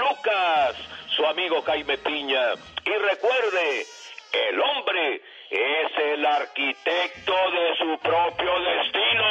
Lucas 0.00 0.76
su 1.16 1.24
amigo 1.24 1.62
Jaime 1.62 1.96
Piña. 1.98 2.54
Y 2.84 2.90
recuerde, 2.90 3.86
el 4.32 4.60
hombre 4.60 5.22
es 5.50 5.92
el 6.12 6.26
arquitecto 6.26 7.32
de 7.32 7.76
su 7.78 7.98
propio 8.02 8.50
destino. 8.60 9.24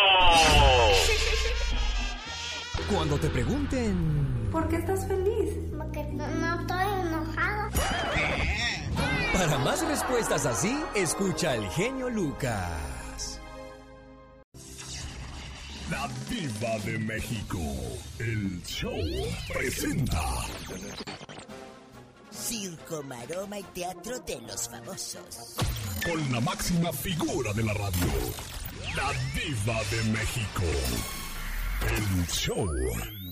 Cuando 2.93 3.17
te 3.17 3.29
pregunten... 3.29 4.49
¿Por 4.51 4.69
qué 4.69 4.77
estás 4.77 5.07
feliz? 5.07 5.57
Porque 5.77 6.03
no, 6.03 6.27
no 6.27 6.61
estoy 6.61 6.85
enojada. 7.07 7.69
Para 9.33 9.57
más 9.57 9.85
respuestas 9.87 10.45
así, 10.45 10.79
escucha 10.95 11.51
al 11.51 11.67
genio 11.71 12.09
Lucas. 12.09 12.92
México. 17.13 17.59
El 18.17 18.63
show 18.63 18.97
presenta. 19.47 20.19
Circo, 22.31 23.03
maroma 23.03 23.59
y 23.59 23.63
teatro 23.65 24.17
de 24.17 24.41
los 24.41 24.67
famosos. 24.67 25.55
Con 26.03 26.31
la 26.31 26.39
máxima 26.41 26.91
figura 26.91 27.53
de 27.53 27.63
la 27.65 27.73
radio. 27.75 28.07
La 28.95 29.11
Diva 29.35 29.79
de 29.91 30.03
México. 30.11 30.63
El 31.87 32.27
show. 32.29 32.67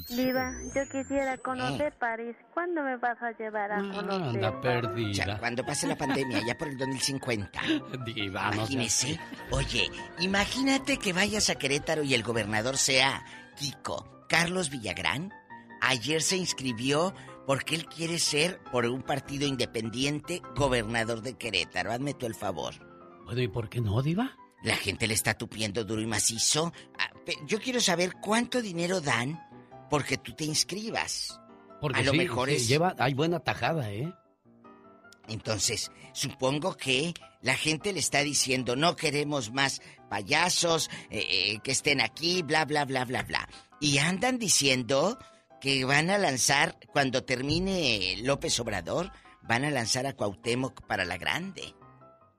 Diva, 0.10 0.54
yo 0.76 0.82
quisiera 0.92 1.38
conocer 1.38 1.94
París. 1.98 2.36
¿Cuándo 2.54 2.84
me 2.84 2.98
vas 2.98 3.18
a 3.20 3.32
llevar 3.32 3.72
a 3.72 3.78
conocer? 3.78 4.46
Anda 4.46 4.62
perdida. 4.62 5.40
cuando 5.40 5.66
pase 5.66 5.88
la 5.88 5.96
pandemia, 5.96 6.42
ya 6.46 6.56
por 6.56 6.68
el 6.68 6.78
2050. 6.78 7.62
Diva, 8.06 8.50
no 8.50 8.58
Imagínese. 8.58 9.20
Oye, 9.50 9.90
imagínate 10.20 10.98
que 10.98 11.14
vayas 11.14 11.50
a 11.50 11.56
Querétaro 11.56 12.04
y 12.04 12.14
el 12.14 12.22
gobernador 12.22 12.78
sea 12.78 13.24
Kiko, 13.56 14.26
Carlos 14.28 14.70
Villagrán. 14.70 15.32
Ayer 15.82 16.22
se 16.22 16.38
inscribió 16.38 17.14
porque 17.48 17.76
él 17.76 17.86
quiere 17.86 18.20
ser, 18.20 18.60
por 18.72 18.86
un 18.86 19.02
partido 19.02 19.48
independiente, 19.48 20.42
gobernador 20.56 21.22
de 21.22 21.38
Querétaro. 21.38 21.92
Hazme 21.92 22.14
tú 22.14 22.26
el 22.28 22.36
favor. 22.36 22.74
Bueno, 23.26 23.42
¿y 23.42 23.48
por 23.48 23.70
qué 23.70 23.82
no, 23.82 24.02
Diva? 24.02 24.38
La 24.64 24.76
gente 24.76 25.08
le 25.08 25.16
está 25.16 25.34
tupiendo 25.34 25.84
duro 25.84 26.02
y 26.02 26.06
macizo. 26.06 26.72
Ah, 27.00 27.12
Yo 27.48 27.60
quiero 27.60 27.80
saber 27.80 28.14
cuánto 28.22 28.62
dinero 28.62 29.02
dan 29.02 29.42
porque 29.90 30.18
tú 30.18 30.34
te 30.34 30.46
inscribas. 30.46 31.40
Porque 31.82 32.02
a 32.02 32.04
lo 32.04 32.12
sí, 32.12 32.18
mejor 32.18 32.50
sí, 32.50 32.56
es. 32.56 32.68
lleva, 32.68 32.96
hay 33.00 33.16
buena 33.16 33.40
tajada, 33.40 33.92
¿eh? 33.92 34.14
Entonces, 35.28 35.92
supongo 36.14 36.76
que 36.78 37.14
la 37.42 37.56
gente 37.56 37.94
le 37.94 38.00
está 38.00 38.24
diciendo, 38.24 38.76
no 38.76 38.96
queremos 38.96 39.52
más 39.52 39.82
payasos 40.10 40.90
eh, 41.10 41.26
eh, 41.30 41.60
que 41.64 41.72
estén 41.72 42.02
aquí, 42.02 42.44
bla, 42.44 42.66
bla, 42.66 42.86
bla, 42.86 43.06
bla, 43.06 43.24
bla. 43.24 43.50
Y 43.80 43.98
andan 43.98 44.38
diciendo 44.38 45.18
que 45.60 45.86
van 45.86 46.10
a 46.10 46.18
lanzar, 46.18 46.78
cuando 46.92 47.24
termine 47.24 48.18
López 48.24 48.60
Obrador, 48.60 49.12
van 49.42 49.64
a 49.66 49.72
lanzar 49.72 50.06
a 50.06 50.14
Cuauhtémoc 50.14 50.86
para 50.86 51.06
la 51.06 51.18
grande. 51.18 51.76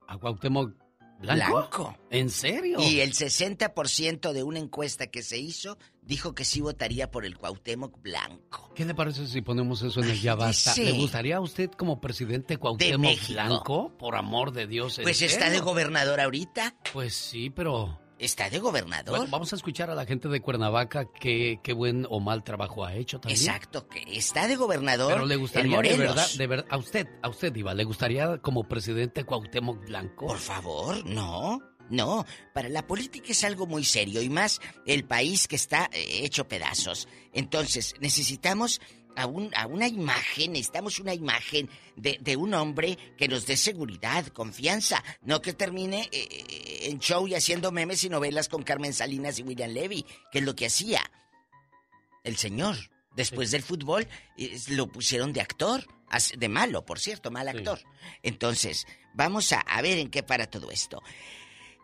¿A 0.09 0.19
Cuauhtémoc 0.19 0.75
Blanco? 1.21 1.57
Blanco. 1.57 1.99
¿En 2.11 2.31
serio? 2.31 2.79
Y 2.81 3.01
el 3.01 3.13
60% 3.13 4.33
de 4.33 4.43
una 4.43 4.59
encuesta 4.59 5.07
que 5.07 5.23
se 5.23 5.39
hizo 5.39 5.79
dijo 6.03 6.35
que 6.35 6.45
sí 6.45 6.61
votaría 6.61 7.11
por 7.11 7.25
el 7.25 7.39
Cuauhtémoc 7.39 8.03
Blanco. 8.03 8.71
¿Qué 8.75 8.85
le 8.85 8.95
parece 8.95 9.27
si 9.27 9.41
ponemos 9.41 9.83
eso 9.83 10.03
en 10.03 10.11
el 10.11 10.21
ya 10.21 10.35
basta? 10.35 10.73
sí. 10.73 10.85
¿Le 10.85 10.93
gustaría 10.93 11.37
a 11.37 11.41
usted 11.41 11.71
como 11.71 12.01
presidente 12.01 12.59
Cuauhtémoc. 12.59 13.29
Blanco? 13.29 13.97
Por 13.97 14.17
amor 14.17 14.53
de 14.53 14.67
Dios. 14.67 14.99
¿en 14.99 15.05
Pues 15.05 15.23
está 15.23 15.51
de 15.51 15.61
gobernador 15.61 16.21
ahorita. 16.21 16.75
Pues 16.93 17.15
sí, 17.15 17.51
pero... 17.51 17.99
Está 18.19 18.49
de 18.49 18.61
gobernador. 18.61 19.17
Bueno, 19.17 19.33
vamos 19.33 19.53
a 19.53 19.57
escuchar 19.57 19.91
a 19.91 19.97
la 19.97 20.07
gente 20.07 20.29
de 20.29 20.41
Cuernavaca 20.41 21.07
qué, 21.13 21.59
qué 21.61 21.73
buen 21.73 22.07
o 22.09 22.21
mal 22.21 22.45
trabajo 22.45 22.85
ha 22.85 22.95
hecho 22.95 23.19
también. 23.19 23.37
Exacto, 23.37 23.89
que 23.89 24.05
está 24.17 24.47
de 24.47 24.55
gobernador. 24.55 25.13
Pero 25.13 25.27
le 25.27 25.35
gustaría 25.35 25.81
de 25.81 25.97
verdad, 25.97 26.29
de 26.39 26.47
verdad, 26.47 26.67
a 26.71 26.77
usted, 26.77 27.09
a 27.21 27.29
usted, 27.29 27.53
Iba, 27.57 27.75
¿le 27.75 27.83
gustaría 27.83 28.39
como 28.39 28.69
presidente 28.69 29.25
Cuauhtémoc 29.25 29.85
Blanco? 29.87 30.29
Por 30.29 30.39
favor, 30.39 31.05
no. 31.05 31.59
No, 31.93 32.25
para 32.55 32.69
la 32.69 32.87
política 32.87 33.29
es 33.31 33.45
algo 33.45 33.67
muy 33.67 33.85
serio 33.85 34.23
y 34.23 34.29
más 34.31 34.61
el 34.87 35.05
país 35.05 35.47
que 35.47 35.57
está 35.57 35.91
eh, 35.93 36.21
hecho 36.25 36.49
pedazos. 36.49 37.07
Entonces, 37.33 37.95
necesitamos 38.01 38.81
a, 39.15 39.27
un- 39.27 39.55
a 39.55 39.67
una 39.67 39.87
imagen, 39.89 40.53
necesitamos 40.53 40.99
una 40.99 41.13
imagen 41.13 41.69
de, 41.97 42.17
de 42.21 42.35
un 42.37 42.55
hombre 42.55 42.97
que 43.19 43.29
nos 43.29 43.47
dé 43.47 43.59
seguridad, 43.59 44.27
confianza, 44.29 45.05
no 45.21 45.43
que 45.43 45.53
termine 45.53 46.09
eh, 46.13 46.29
eh, 46.31 46.81
en 46.91 46.99
show 46.99 47.29
y 47.29 47.35
haciendo 47.35 47.71
memes 47.73 48.03
y 48.05 48.09
novelas 48.09 48.49
con 48.49 48.63
Carmen 48.63 48.95
Salinas 48.95 49.39
y 49.39 49.43
William 49.43 49.71
Levy, 49.71 50.07
que 50.31 50.39
es 50.39 50.45
lo 50.45 50.57
que 50.57 50.67
hacía 50.67 51.03
el 52.25 52.37
señor. 52.37 52.77
Después 53.15 53.51
del 53.51 53.63
fútbol 53.63 54.09
eh, 54.39 54.59
lo 54.69 54.87
pusieron 54.87 55.35
de 55.35 55.43
actor, 55.43 55.87
de 56.39 56.49
malo, 56.49 56.85
por 56.87 56.99
cierto, 56.99 57.31
mal 57.31 57.47
actor. 57.49 57.83
Entonces, 58.23 58.87
vamos 59.13 59.53
a, 59.53 59.61
a 59.61 59.83
ver 59.83 59.99
en 59.99 60.09
qué 60.09 60.23
para 60.23 60.47
todo 60.47 60.71
esto. 60.71 61.03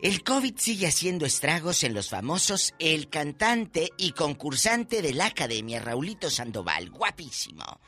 El 0.00 0.22
COVID 0.22 0.56
sigue 0.56 0.86
haciendo 0.86 1.26
estragos 1.26 1.82
en 1.82 1.92
los 1.92 2.08
famosos. 2.08 2.72
El 2.78 3.08
cantante 3.08 3.90
y 3.96 4.12
concursante 4.12 5.02
de 5.02 5.12
la 5.12 5.26
academia, 5.26 5.80
Raulito 5.80 6.30
Sandoval, 6.30 6.90
guapísimo. 6.90 7.80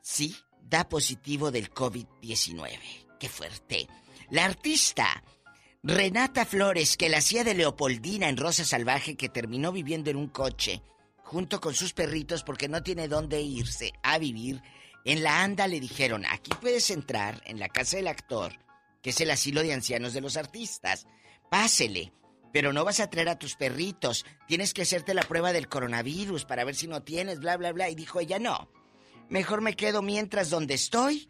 Sí, 0.00 0.34
da 0.62 0.88
positivo 0.88 1.50
del 1.50 1.70
COVID-19. 1.70 2.78
Qué 3.20 3.28
fuerte. 3.28 3.86
La 4.30 4.46
artista 4.46 5.22
Renata 5.82 6.46
Flores, 6.46 6.96
que 6.96 7.10
la 7.10 7.18
hacía 7.18 7.44
de 7.44 7.54
Leopoldina 7.54 8.30
en 8.30 8.38
Rosa 8.38 8.64
Salvaje, 8.64 9.16
que 9.16 9.28
terminó 9.28 9.72
viviendo 9.72 10.08
en 10.08 10.16
un 10.16 10.28
coche 10.28 10.82
junto 11.22 11.60
con 11.60 11.74
sus 11.74 11.92
perritos 11.92 12.42
porque 12.42 12.68
no 12.68 12.82
tiene 12.82 13.08
dónde 13.08 13.42
irse 13.42 13.92
a 14.02 14.18
vivir. 14.18 14.62
En 15.04 15.22
la 15.22 15.42
ANDA 15.42 15.68
le 15.68 15.80
dijeron, 15.80 16.24
aquí 16.24 16.50
puedes 16.60 16.90
entrar 16.90 17.42
en 17.44 17.60
la 17.60 17.68
casa 17.68 17.98
del 17.98 18.08
actor, 18.08 18.58
que 19.02 19.10
es 19.10 19.20
el 19.20 19.30
asilo 19.30 19.62
de 19.62 19.72
ancianos 19.72 20.12
de 20.12 20.20
los 20.20 20.36
artistas. 20.36 21.06
Pásele, 21.50 22.12
pero 22.52 22.72
no 22.72 22.84
vas 22.84 23.00
a 23.00 23.10
traer 23.10 23.28
a 23.28 23.38
tus 23.38 23.56
perritos. 23.56 24.24
Tienes 24.46 24.74
que 24.74 24.82
hacerte 24.82 25.14
la 25.14 25.22
prueba 25.22 25.52
del 25.52 25.68
coronavirus 25.68 26.44
para 26.44 26.64
ver 26.64 26.74
si 26.74 26.86
no 26.86 27.02
tienes, 27.02 27.40
bla, 27.40 27.56
bla, 27.56 27.72
bla. 27.72 27.88
Y 27.88 27.94
dijo 27.94 28.20
ella, 28.20 28.38
no. 28.38 28.68
Mejor 29.28 29.60
me 29.60 29.76
quedo 29.76 30.02
mientras 30.02 30.50
donde 30.50 30.74
estoy. 30.74 31.28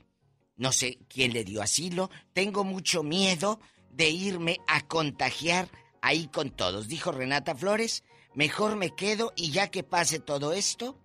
No 0.56 0.72
sé 0.72 0.98
quién 1.08 1.32
le 1.32 1.44
dio 1.44 1.62
asilo. 1.62 2.10
Tengo 2.32 2.64
mucho 2.64 3.02
miedo 3.02 3.60
de 3.90 4.10
irme 4.10 4.58
a 4.66 4.86
contagiar 4.86 5.68
ahí 6.02 6.28
con 6.28 6.50
todos. 6.50 6.88
Dijo 6.88 7.12
Renata 7.12 7.54
Flores, 7.54 8.04
mejor 8.34 8.76
me 8.76 8.94
quedo 8.94 9.32
y 9.36 9.50
ya 9.50 9.70
que 9.70 9.82
pase 9.82 10.20
todo 10.20 10.52
esto, 10.52 10.98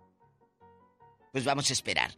pues 1.31 1.43
vamos 1.43 1.69
a 1.69 1.73
esperar. 1.73 2.15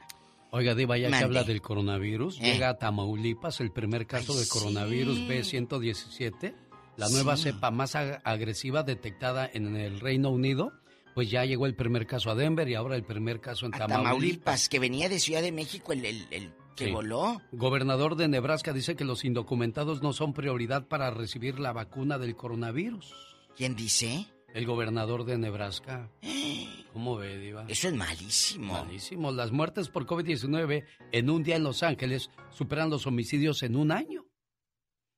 Oiga, 0.56 0.74
Diva, 0.74 0.98
ya 0.98 1.08
que 1.08 1.12
Mande. 1.12 1.26
habla 1.26 1.44
del 1.44 1.62
coronavirus, 1.62 2.40
Eh. 2.40 2.54
llega 2.54 2.70
a 2.70 2.78
Tamaulipas 2.78 3.60
el 3.60 3.72
primer 3.72 4.08
caso 4.08 4.32
Ay, 4.34 4.40
de 4.40 4.48
coronavirus 4.48 5.18
sí. 5.18 5.28
B117, 5.28 6.56
la 6.98 7.10
nueva 7.10 7.36
Sí. 7.36 7.44
cepa 7.44 7.72
más 7.72 7.96
ag- 7.96 8.22
agresiva 8.24 8.84
detectada 8.84 9.50
en 9.54 9.76
el 9.76 10.00
Reino 10.00 10.30
Unido. 10.30 10.72
Pues 11.14 11.30
ya 11.30 11.44
llegó 11.46 11.66
el 11.66 11.76
primer 11.76 12.08
caso 12.08 12.30
a 12.32 12.36
Denver 12.36 12.68
y 12.70 12.76
ahora 12.76 12.96
el 12.96 13.04
primer 13.04 13.40
caso 13.42 13.66
en 13.66 13.72
Tamaulipas. 13.74 14.04
Tamaulipas, 14.04 14.70
que 14.70 14.80
venía 14.80 15.10
de 15.10 15.20
Ciudad 15.20 15.42
de 15.42 15.52
México, 15.52 15.92
el, 15.94 16.06
el- 16.06 16.28
el 16.32 16.54
que 16.76 16.86
Sí. 16.86 16.92
voló. 16.92 17.42
Gobernador 17.54 18.16
de 18.16 18.28
Nebraska 18.30 18.72
dice 18.74 18.96
que 18.96 19.04
los 19.06 19.24
indocumentados 19.26 20.02
no 20.02 20.12
son 20.14 20.34
prioridad 20.34 20.88
para 20.88 21.10
recibir 21.12 21.60
la 21.60 21.72
vacuna 21.74 22.18
del 22.18 22.36
coronavirus. 22.36 23.14
¿Quién 23.58 23.76
dice? 23.76 24.28
El 24.54 24.66
gobernador 24.66 25.26
de 25.26 25.38
Nebraska. 25.38 26.10
¿Cómo 26.96 27.18
ve, 27.18 27.38
Diva? 27.38 27.66
Eso 27.68 27.90
es 27.90 27.94
malísimo. 27.94 28.72
Malísimo. 28.72 29.30
Las 29.34 29.52
muertes 29.52 29.90
por 29.90 30.06
COVID-19 30.06 30.86
en 31.12 31.30
un 31.30 31.44
día 31.44 31.58
en 31.58 31.64
Los 31.66 31.84
Ángeles 31.84 32.30
superan 32.52 32.90
los 32.90 33.06
homicidios 33.06 33.64
en 33.64 33.76
un 33.76 33.92
año. 33.92 34.26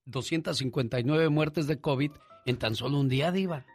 259 0.05 1.29
muertes 1.29 1.67
de 1.67 1.79
COVID 1.79 2.13
en 2.47 2.57
tan 2.57 2.73
solo 2.73 2.99
un 2.99 3.09
día, 3.09 3.31
Diva. 3.31 3.67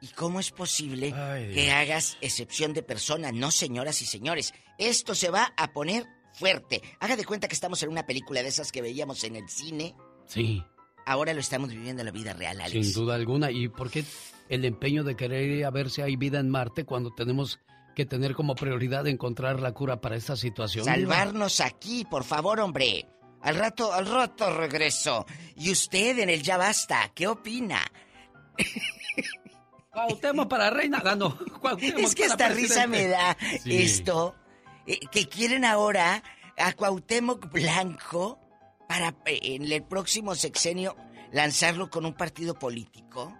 ¿Y 0.00 0.06
cómo 0.14 0.38
es 0.38 0.52
posible 0.52 1.12
Ay, 1.12 1.52
que 1.52 1.72
hagas 1.72 2.18
excepción 2.20 2.72
de 2.72 2.84
personas? 2.84 3.32
No, 3.32 3.50
señoras 3.50 4.00
y 4.00 4.06
señores. 4.06 4.54
Esto 4.78 5.16
se 5.16 5.30
va 5.30 5.52
a 5.56 5.72
poner 5.72 6.06
fuerte. 6.34 6.82
Haga 7.00 7.16
de 7.16 7.24
cuenta 7.24 7.48
que 7.48 7.54
estamos 7.56 7.82
en 7.82 7.88
una 7.88 8.06
película 8.06 8.44
de 8.44 8.48
esas 8.48 8.70
que 8.70 8.80
veíamos 8.80 9.24
en 9.24 9.34
el 9.34 9.48
cine. 9.48 9.96
Sí, 10.26 10.62
Ahora 11.06 11.32
lo 11.34 11.40
estamos 11.40 11.70
viviendo 11.70 12.02
en 12.02 12.06
la 12.06 12.12
vida 12.12 12.32
real, 12.32 12.60
Alex. 12.60 12.86
sin 12.86 12.92
duda 12.94 13.14
alguna. 13.14 13.50
¿Y 13.50 13.68
por 13.68 13.90
qué 13.90 14.04
el 14.48 14.64
empeño 14.64 15.02
de 15.04 15.16
querer 15.16 15.42
ir 15.50 15.64
a 15.64 15.70
ver 15.70 15.90
si 15.90 16.02
hay 16.02 16.16
vida 16.16 16.38
en 16.38 16.48
Marte 16.50 16.84
cuando 16.84 17.10
tenemos 17.12 17.58
que 17.96 18.06
tener 18.06 18.34
como 18.34 18.54
prioridad 18.54 19.06
encontrar 19.06 19.60
la 19.60 19.72
cura 19.72 20.00
para 20.00 20.16
esta 20.16 20.36
situación? 20.36 20.84
Salvarnos 20.84 21.60
aquí, 21.60 22.04
por 22.04 22.24
favor, 22.24 22.60
hombre. 22.60 23.06
Al 23.42 23.56
rato, 23.56 23.92
al 23.92 24.06
rato 24.06 24.56
regreso. 24.56 25.26
Y 25.56 25.72
usted 25.72 26.20
en 26.20 26.30
el 26.30 26.42
Ya 26.42 26.56
Basta, 26.56 27.10
¿qué 27.14 27.26
opina? 27.26 27.80
Cuauhtémoc 29.92 30.48
para 30.48 30.70
reina. 30.70 31.02
Cuauhtémoc 31.60 31.98
Es 31.98 32.14
que 32.14 32.24
esta 32.24 32.48
risa 32.48 32.86
me 32.86 33.08
da 33.08 33.36
Sí. 33.62 33.82
esto. 33.82 34.34
eh, 34.86 34.98
que 35.10 35.28
quieren 35.28 35.64
ahora 35.64 36.22
a 36.56 36.72
Cuauhtémoc 36.72 37.50
Blanco 37.52 38.38
para 38.92 39.08
eh, 39.26 39.38
en 39.54 39.70
el 39.72 39.82
próximo 39.84 40.34
sexenio 40.34 40.94
lanzarlo 41.32 41.88
con 41.88 42.04
un 42.04 42.12
partido 42.14 42.54
político. 42.54 43.32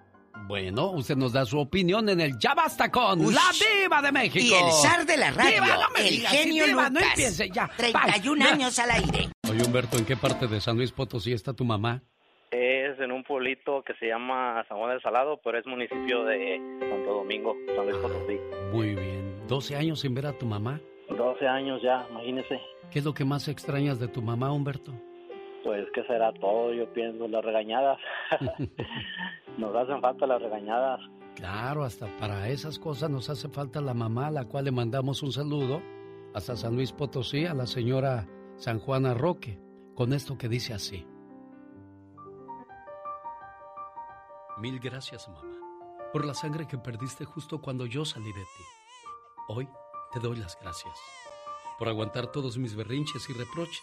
Bueno, 0.48 0.90
usted 0.92 1.14
nos 1.16 1.32
da 1.34 1.44
su 1.44 1.58
opinión 1.58 2.08
en 2.08 2.20
el 2.20 2.38
Ya 2.38 2.54
Basta 2.54 2.90
con 2.90 3.18
la 3.32 3.40
Diva 3.82 4.00
de 4.00 4.10
México. 4.12 4.44
Y 4.44 4.52
el 4.54 4.72
zar 4.72 5.04
de 5.04 5.16
la 5.18 5.30
radio, 5.30 5.62
Diva, 5.62 5.76
no 5.76 5.90
me 5.94 6.00
el 6.08 6.08
digas, 6.16 6.32
genio 6.32 6.66
Diva, 6.66 6.88
no 6.88 7.00
Lucas. 7.00 7.08
empiece 7.18 7.50
ya. 7.50 7.70
31 7.76 8.42
Bye. 8.44 8.52
años 8.52 8.78
al 8.78 8.90
aire. 8.92 9.28
Oye, 9.48 9.62
Humberto, 9.64 9.98
¿en 9.98 10.06
qué 10.06 10.16
parte 10.16 10.46
de 10.46 10.60
San 10.60 10.76
Luis 10.76 10.90
Potosí 10.90 11.32
está 11.32 11.52
tu 11.52 11.64
mamá? 11.64 12.02
Es 12.50 12.98
en 12.98 13.12
un 13.12 13.22
pueblito 13.24 13.82
que 13.86 13.92
se 13.94 14.06
llama 14.06 14.64
San 14.68 14.78
Juan 14.78 14.90
del 14.90 15.02
Salado, 15.02 15.38
pero 15.44 15.58
es 15.58 15.66
municipio 15.66 16.24
de 16.24 16.58
Santo 16.80 17.12
Domingo, 17.14 17.54
San 17.76 17.84
Luis 17.86 17.96
Potosí. 17.98 18.38
Muy 18.72 18.94
bien. 18.94 19.46
12 19.48 19.76
años 19.76 20.00
sin 20.00 20.14
ver 20.14 20.26
a 20.26 20.32
tu 20.32 20.46
mamá. 20.46 20.80
12 21.10 21.46
años 21.46 21.80
ya, 21.82 22.06
imagínese. 22.10 22.58
¿Qué 22.90 22.98
es 23.00 23.04
lo 23.04 23.12
que 23.14 23.24
más 23.26 23.48
extrañas 23.48 23.98
de 24.00 24.08
tu 24.08 24.22
mamá, 24.22 24.50
Humberto? 24.50 24.92
Pues 25.62 25.86
que 25.94 26.02
será 26.04 26.32
todo, 26.32 26.72
yo 26.72 26.92
pienso, 26.92 27.28
las 27.28 27.44
regañadas. 27.44 27.98
Nos 29.58 29.74
hacen 29.74 30.00
falta 30.00 30.26
las 30.26 30.42
regañadas. 30.42 31.00
Claro, 31.36 31.84
hasta 31.84 32.06
para 32.18 32.48
esas 32.48 32.78
cosas 32.78 33.08
nos 33.08 33.30
hace 33.30 33.48
falta 33.48 33.80
la 33.80 33.94
mamá, 33.94 34.26
a 34.26 34.30
la 34.30 34.44
cual 34.44 34.66
le 34.66 34.70
mandamos 34.70 35.22
un 35.22 35.32
saludo 35.32 35.80
hasta 36.34 36.56
San 36.56 36.74
Luis 36.74 36.92
Potosí, 36.92 37.46
a 37.46 37.54
la 37.54 37.66
señora 37.66 38.28
San 38.56 38.78
Juana 38.78 39.14
Roque, 39.14 39.58
con 39.94 40.12
esto 40.12 40.36
que 40.36 40.48
dice 40.48 40.74
así. 40.74 41.06
Mil 44.58 44.78
gracias, 44.78 45.26
mamá, 45.28 45.58
por 46.12 46.26
la 46.26 46.34
sangre 46.34 46.66
que 46.66 46.76
perdiste 46.76 47.24
justo 47.24 47.62
cuando 47.62 47.86
yo 47.86 48.04
salí 48.04 48.32
de 48.32 48.42
ti. 48.42 48.64
Hoy 49.48 49.68
te 50.12 50.20
doy 50.20 50.36
las 50.36 50.58
gracias 50.60 50.98
por 51.82 51.88
aguantar 51.88 52.28
todos 52.28 52.58
mis 52.58 52.76
berrinches 52.76 53.28
y 53.28 53.32
reproches, 53.32 53.82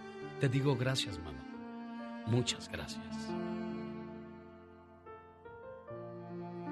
te 0.41 0.49
digo 0.49 0.75
gracias, 0.75 1.19
mamá. 1.19 1.37
Muchas 2.25 2.67
gracias. 2.67 3.31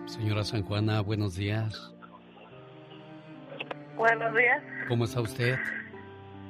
Señora 0.07 0.43
San 0.43 0.63
Juana, 0.63 1.01
buenos 1.01 1.35
días. 1.35 1.93
Buenos 3.95 4.35
días. 4.35 4.63
¿Cómo 4.87 5.05
está 5.05 5.21
usted? 5.21 5.59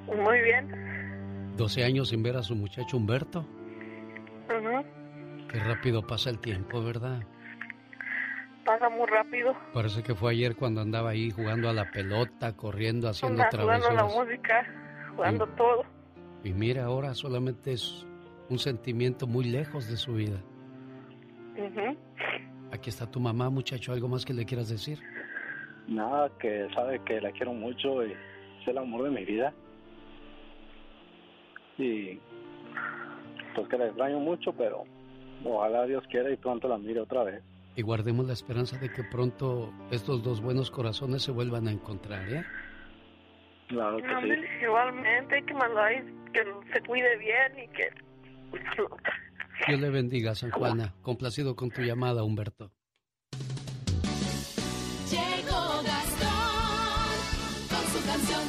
Muy 0.08 0.40
bien. 0.42 1.56
12 1.58 1.84
años 1.84 2.08
sin 2.10 2.24
ver 2.24 2.38
a 2.38 2.44
su 2.44 2.56
muchacho 2.56 2.96
Humberto. 2.96 3.40
Ujú. 4.48 5.48
Qué 5.50 5.60
rápido 5.60 6.08
pasa 6.08 6.30
el 6.30 6.40
tiempo, 6.40 6.82
¿verdad? 6.82 7.20
Pasa 8.64 8.88
muy 8.88 9.08
rápido. 9.08 9.58
Parece 9.74 10.04
que 10.04 10.16
fue 10.16 10.32
ayer 10.32 10.56
cuando 10.56 10.80
andaba 10.80 11.10
ahí 11.10 11.32
jugando 11.32 11.70
a 11.70 11.74
la 11.74 11.92
pelota, 11.92 12.56
corriendo, 12.56 13.10
haciendo 13.10 13.44
Anda 13.44 13.58
jugando 13.62 13.90
la 13.90 13.96
travesuras. 13.98 14.26
música, 14.26 14.68
jugando 15.16 15.48
todo. 15.48 15.99
Y 16.44 16.54
mira, 16.54 16.86
ahora 16.86 17.14
solamente 17.14 17.74
es 17.74 18.06
un 18.50 18.60
sentimiento 18.60 19.28
muy 19.28 19.46
lejos 19.46 19.90
de 19.90 19.98
su 19.98 20.14
vida. 20.14 20.42
Aquí 22.72 22.90
está 22.90 23.10
tu 23.10 23.20
mamá, 23.20 23.50
muchacho. 23.50 23.92
¿Algo 23.92 24.08
más 24.08 24.26
que 24.26 24.34
le 24.34 24.46
quieras 24.46 24.70
decir? 24.70 25.00
Nada, 25.88 26.30
que 26.40 26.68
sabe 26.74 27.02
que 27.04 27.20
la 27.20 27.32
quiero 27.32 27.54
mucho 27.54 28.06
y 28.06 28.12
es 28.12 28.68
el 28.68 28.78
amor 28.78 29.04
de 29.04 29.10
mi 29.10 29.26
vida. 29.26 29.54
Y 31.78 32.20
pues 33.56 33.68
que 33.68 33.78
la 33.78 33.88
extraño 33.88 34.20
mucho, 34.20 34.54
pero 34.54 34.84
ojalá 35.44 35.86
Dios 35.86 36.04
quiera 36.10 36.32
y 36.32 36.38
pronto 36.38 36.68
la 36.68 36.78
mire 36.78 37.02
otra 37.02 37.24
vez. 37.24 37.44
Y 37.76 37.82
guardemos 37.82 38.28
la 38.28 38.34
esperanza 38.34 38.78
de 38.78 38.92
que 38.92 39.04
pronto 39.04 39.72
estos 39.92 40.24
dos 40.24 40.42
buenos 40.42 40.70
corazones 40.70 41.24
se 41.24 41.32
vuelvan 41.32 41.68
a 41.68 41.72
encontrar, 41.72 42.28
¿eh? 42.30 42.44
Claro 43.68 43.98
que 43.98 44.08
Ándale, 44.08 44.48
Igualmente, 44.62 45.36
hay 45.36 45.44
que 45.44 45.54
mandar 45.54 46.04
que 46.32 46.44
se 46.74 46.82
cuide 46.82 47.18
bien 47.18 47.60
y 47.64 47.68
que... 47.70 47.90
Dios 49.68 49.80
le 49.80 49.90
bendiga, 49.90 50.36
San 50.36 50.52
Juana. 50.52 50.96
Complacido 51.02 51.56
con 51.56 51.70
tu 51.70 51.82
llamada, 51.82 52.24
Humberto. 52.24 52.72
Llegó 55.10 55.84
Gastón 55.84 57.10
con 57.70 57.84
su 57.92 58.08
canción. 58.08 58.42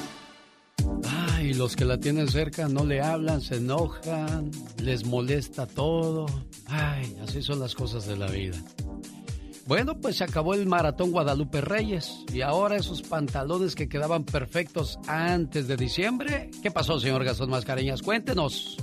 Ay, 1.34 1.54
los 1.54 1.74
que 1.74 1.84
la 1.84 1.98
tienen 1.98 2.28
cerca 2.28 2.68
no 2.68 2.84
le 2.84 3.00
hablan, 3.00 3.40
se 3.40 3.56
enojan, 3.56 4.50
les 4.82 5.04
molesta 5.04 5.66
todo. 5.66 6.26
Ay, 6.66 7.16
así 7.22 7.42
son 7.42 7.60
las 7.60 7.74
cosas 7.74 8.06
de 8.06 8.16
la 8.16 8.28
vida. 8.28 8.56
Bueno, 9.70 9.94
pues 10.00 10.16
se 10.16 10.24
acabó 10.24 10.54
el 10.54 10.66
maratón 10.66 11.12
Guadalupe 11.12 11.60
Reyes 11.60 12.24
y 12.34 12.42
ahora 12.42 12.74
esos 12.74 13.02
pantalones 13.02 13.76
que 13.76 13.88
quedaban 13.88 14.24
perfectos 14.24 14.98
antes 15.06 15.68
de 15.68 15.76
diciembre. 15.76 16.50
¿Qué 16.60 16.72
pasó, 16.72 16.98
señor 16.98 17.22
Gastón 17.22 17.50
Mascareñas? 17.50 18.02
Cuéntenos. 18.02 18.78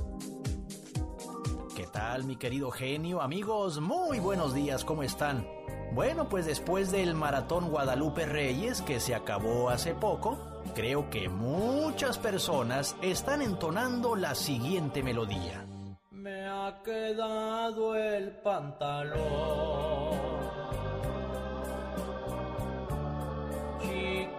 ¿Qué 1.76 1.88
tal, 1.88 2.23
mi 2.23 2.38
querido 2.38 2.72
genio? 2.72 3.22
Amigos, 3.22 3.81
muy 3.81 4.19
buenos 4.19 4.53
días, 4.53 4.85
¿cómo 4.85 5.03
están? 5.03 5.45
Bueno, 5.91 6.30
pues 6.30 6.45
después 6.45 6.89
del 6.89 7.15
maratón 7.15 7.69
Guadalupe 7.69 8.26
Reyes 8.26 8.81
que 8.81 9.01
se 9.01 9.14
acabó 9.14 9.69
hace 9.69 9.93
poco, 9.93 10.39
creo 10.73 11.09
que 11.09 11.27
muchas 11.27 12.18
personas 12.18 12.95
están 13.01 13.41
entonando 13.41 14.15
la 14.15 14.35
siguiente 14.35 15.03
melodía. 15.03 15.65
Me 16.11 16.47
ha 16.47 16.81
quedado 16.81 17.93
el 17.93 18.31
pantalón 18.38 20.07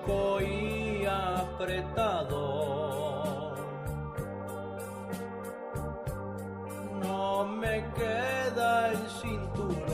seco 0.09 0.41
y 0.41 1.05
apretado. 1.07 2.45
No 7.03 7.45
me 7.47 7.85
queda 7.95 8.89
el 8.93 8.99
cinturón. 9.21 9.89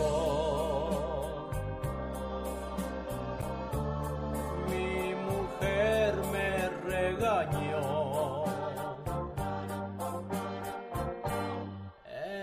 Mi 4.71 5.15
mujer 5.15 6.15
me 6.33 6.69
regañó. 6.91 8.45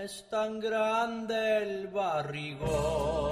Es 0.02 0.28
tan 0.28 0.60
grande 0.60 1.58
el 1.62 1.88
barrigón. 1.88 3.31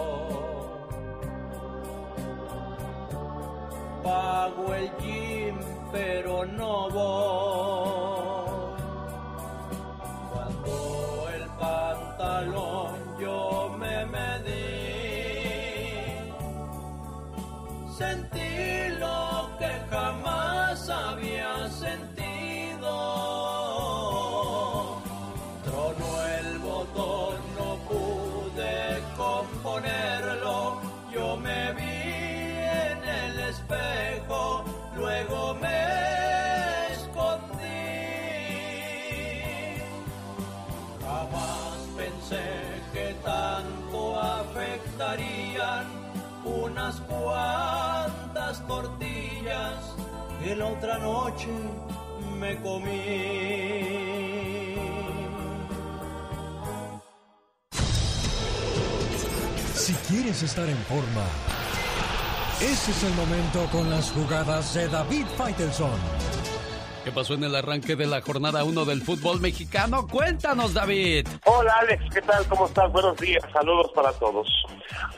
Pago 4.60 4.74
el 4.74 4.90
gym, 4.98 5.56
pero 5.90 6.44
no 6.44 6.90
voy. 6.90 7.89
Unas 46.90 47.00
cuantas 47.02 48.66
tortillas 48.66 49.94
que 50.42 50.56
la 50.56 50.66
otra 50.66 50.98
noche 50.98 51.48
me 52.38 52.56
comí. 52.60 52.90
Si 59.74 59.92
quieres 60.08 60.42
estar 60.42 60.68
en 60.68 60.76
forma, 60.78 61.24
ese 62.60 62.90
es 62.90 63.04
el 63.04 63.14
momento 63.14 63.66
con 63.70 63.88
las 63.90 64.10
jugadas 64.10 64.74
de 64.74 64.88
David 64.88 65.26
Faitelson. 65.36 65.98
¿Qué 67.04 67.12
pasó 67.12 67.34
en 67.34 67.44
el 67.44 67.54
arranque 67.54 67.96
de 67.96 68.06
la 68.06 68.20
jornada 68.20 68.62
1 68.62 68.84
del 68.84 69.00
fútbol 69.00 69.40
mexicano? 69.40 70.06
Cuéntanos, 70.06 70.74
David. 70.74 71.26
Hola 71.46 71.72
Alex, 71.80 72.04
¿qué 72.12 72.20
tal? 72.20 72.46
¿Cómo 72.46 72.66
estás? 72.66 72.92
Buenos 72.92 73.16
días, 73.16 73.42
saludos 73.52 73.90
para 73.94 74.12
todos. 74.12 74.59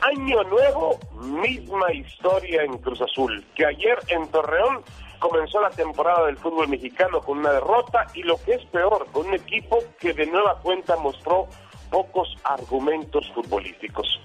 Año 0.01 0.43
nuevo, 0.43 0.99
misma 1.21 1.91
historia 1.93 2.63
en 2.63 2.77
Cruz 2.77 3.01
Azul, 3.01 3.43
que 3.55 3.65
ayer 3.65 3.97
en 4.07 4.27
Torreón 4.29 4.83
comenzó 5.19 5.61
la 5.61 5.69
temporada 5.69 6.25
del 6.25 6.37
fútbol 6.37 6.67
mexicano 6.67 7.21
con 7.21 7.39
una 7.39 7.53
derrota 7.53 8.07
y 8.13 8.23
lo 8.23 8.37
que 8.43 8.55
es 8.55 8.65
peor, 8.65 9.07
con 9.11 9.27
un 9.27 9.33
equipo 9.33 9.79
que 9.99 10.13
de 10.13 10.25
nueva 10.25 10.59
cuenta 10.59 10.97
mostró 10.97 11.47
pocos 11.89 12.35
argumentos 12.43 13.31
futbolísticos. 13.33 14.19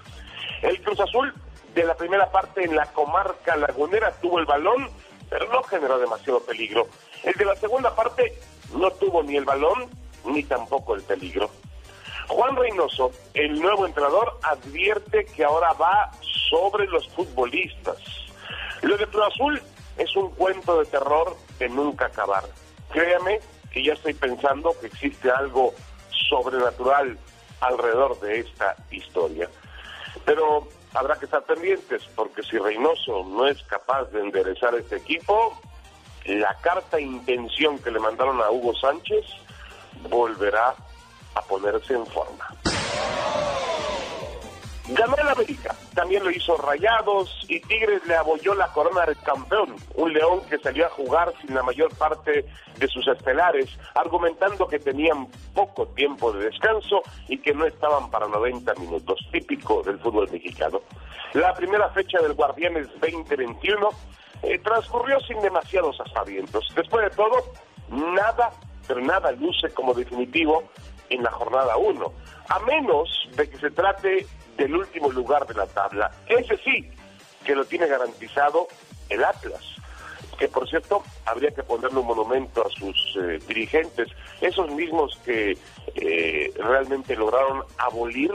El 0.61 0.81
Cruz 0.81 0.99
Azul 0.99 1.33
de 1.73 1.83
la 1.85 1.95
primera 1.95 2.29
parte 2.29 2.65
en 2.65 2.75
la 2.75 2.85
comarca 2.87 3.55
lagunera 3.55 4.11
tuvo 4.21 4.39
el 4.39 4.45
balón, 4.45 4.89
pero 5.29 5.47
no 5.51 5.63
generó 5.63 5.99
demasiado 5.99 6.41
peligro. 6.41 6.87
El 7.23 7.33
de 7.35 7.45
la 7.45 7.55
segunda 7.55 7.95
parte 7.95 8.33
no 8.73 8.91
tuvo 8.91 9.23
ni 9.23 9.37
el 9.37 9.45
balón 9.45 9.89
ni 10.25 10.43
tampoco 10.43 10.95
el 10.95 11.03
peligro. 11.03 11.49
Juan 12.29 12.55
Reynoso, 12.55 13.11
el 13.33 13.59
nuevo 13.59 13.85
entrenador, 13.85 14.39
advierte 14.43 15.25
que 15.25 15.43
ahora 15.43 15.73
va 15.73 16.11
sobre 16.49 16.87
los 16.87 17.07
futbolistas. 17.09 17.97
Lo 18.81 18.97
de 18.97 19.07
Cruz 19.07 19.25
Azul 19.33 19.61
es 19.97 20.15
un 20.15 20.29
cuento 20.31 20.79
de 20.79 20.85
terror 20.85 21.35
de 21.57 21.67
nunca 21.69 22.05
acabar. 22.05 22.43
Créame 22.91 23.39
que 23.71 23.83
ya 23.83 23.93
estoy 23.93 24.13
pensando 24.13 24.73
que 24.79 24.87
existe 24.87 25.29
algo 25.31 25.73
sobrenatural 26.29 27.17
alrededor 27.61 28.19
de 28.19 28.39
esta 28.39 28.75
historia. 28.91 29.49
Pero 30.23 30.67
habrá 30.93 31.17
que 31.17 31.25
estar 31.25 31.43
pendientes, 31.43 32.03
porque 32.15 32.43
si 32.43 32.57
Reynoso 32.57 33.25
no 33.25 33.47
es 33.47 33.61
capaz 33.63 34.05
de 34.11 34.21
enderezar 34.21 34.75
este 34.75 34.97
equipo, 34.97 35.59
la 36.25 36.55
carta 36.61 36.99
intención 36.99 37.79
que 37.79 37.89
le 37.89 37.99
mandaron 37.99 38.39
a 38.41 38.51
Hugo 38.51 38.75
Sánchez 38.75 39.25
volverá 40.09 40.75
a 41.35 41.41
ponerse 41.41 41.93
en 41.93 42.05
forma. 42.07 42.47
Ganó 44.91 45.15
el 45.17 45.27
América, 45.27 45.75
también 45.93 46.23
lo 46.23 46.31
hizo 46.31 46.57
Rayados 46.57 47.45
y 47.47 47.59
Tigres 47.59 48.03
le 48.07 48.15
abolló 48.15 48.55
la 48.55 48.73
corona 48.73 49.05
del 49.05 49.17
campeón, 49.17 49.75
un 49.93 50.11
león 50.11 50.41
que 50.49 50.57
salió 50.57 50.87
a 50.87 50.89
jugar 50.89 51.31
sin 51.41 51.53
la 51.53 51.61
mayor 51.61 51.95
parte 51.95 52.43
de 52.75 52.87
sus 52.87 53.07
estelares, 53.07 53.69
argumentando 53.93 54.67
que 54.67 54.79
tenían 54.79 55.27
poco 55.53 55.87
tiempo 55.89 56.31
de 56.31 56.45
descanso 56.45 57.03
y 57.27 57.37
que 57.37 57.53
no 57.53 57.67
estaban 57.67 58.09
para 58.09 58.27
90 58.27 58.73
minutos, 58.75 59.19
típico 59.31 59.83
del 59.83 59.99
fútbol 59.99 60.27
mexicano. 60.31 60.81
La 61.33 61.53
primera 61.53 61.89
fecha 61.89 62.19
del 62.19 62.33
Guardianes 62.33 62.87
2021 62.99 63.89
eh, 64.41 64.57
transcurrió 64.57 65.19
sin 65.19 65.39
demasiados 65.41 66.01
aspavientos. 66.01 66.67
Después 66.75 67.03
de 67.03 67.15
todo, 67.15 67.43
nada, 67.89 68.49
pero 68.87 69.01
nada 69.01 69.31
luce 69.33 69.69
como 69.69 69.93
definitivo 69.93 70.63
en 71.09 71.23
la 71.23 71.31
jornada 71.31 71.77
1, 71.77 72.13
a 72.49 72.59
menos 72.59 73.29
de 73.35 73.49
que 73.49 73.57
se 73.57 73.71
trate 73.71 74.25
del 74.57 74.75
último 74.75 75.11
lugar 75.11 75.45
de 75.47 75.53
la 75.53 75.67
tabla. 75.67 76.11
Ese 76.27 76.57
sí, 76.57 76.89
que 77.43 77.55
lo 77.55 77.65
tiene 77.65 77.87
garantizado 77.87 78.67
el 79.09 79.23
Atlas, 79.23 79.63
que 80.37 80.47
por 80.47 80.69
cierto 80.69 81.03
habría 81.25 81.51
que 81.51 81.63
ponerle 81.63 81.99
un 81.99 82.07
monumento 82.07 82.65
a 82.65 82.69
sus 82.69 83.17
eh, 83.21 83.39
dirigentes, 83.47 84.07
esos 84.41 84.69
mismos 84.71 85.17
que 85.25 85.57
eh, 85.95 86.53
realmente 86.57 87.15
lograron 87.15 87.63
abolir 87.77 88.31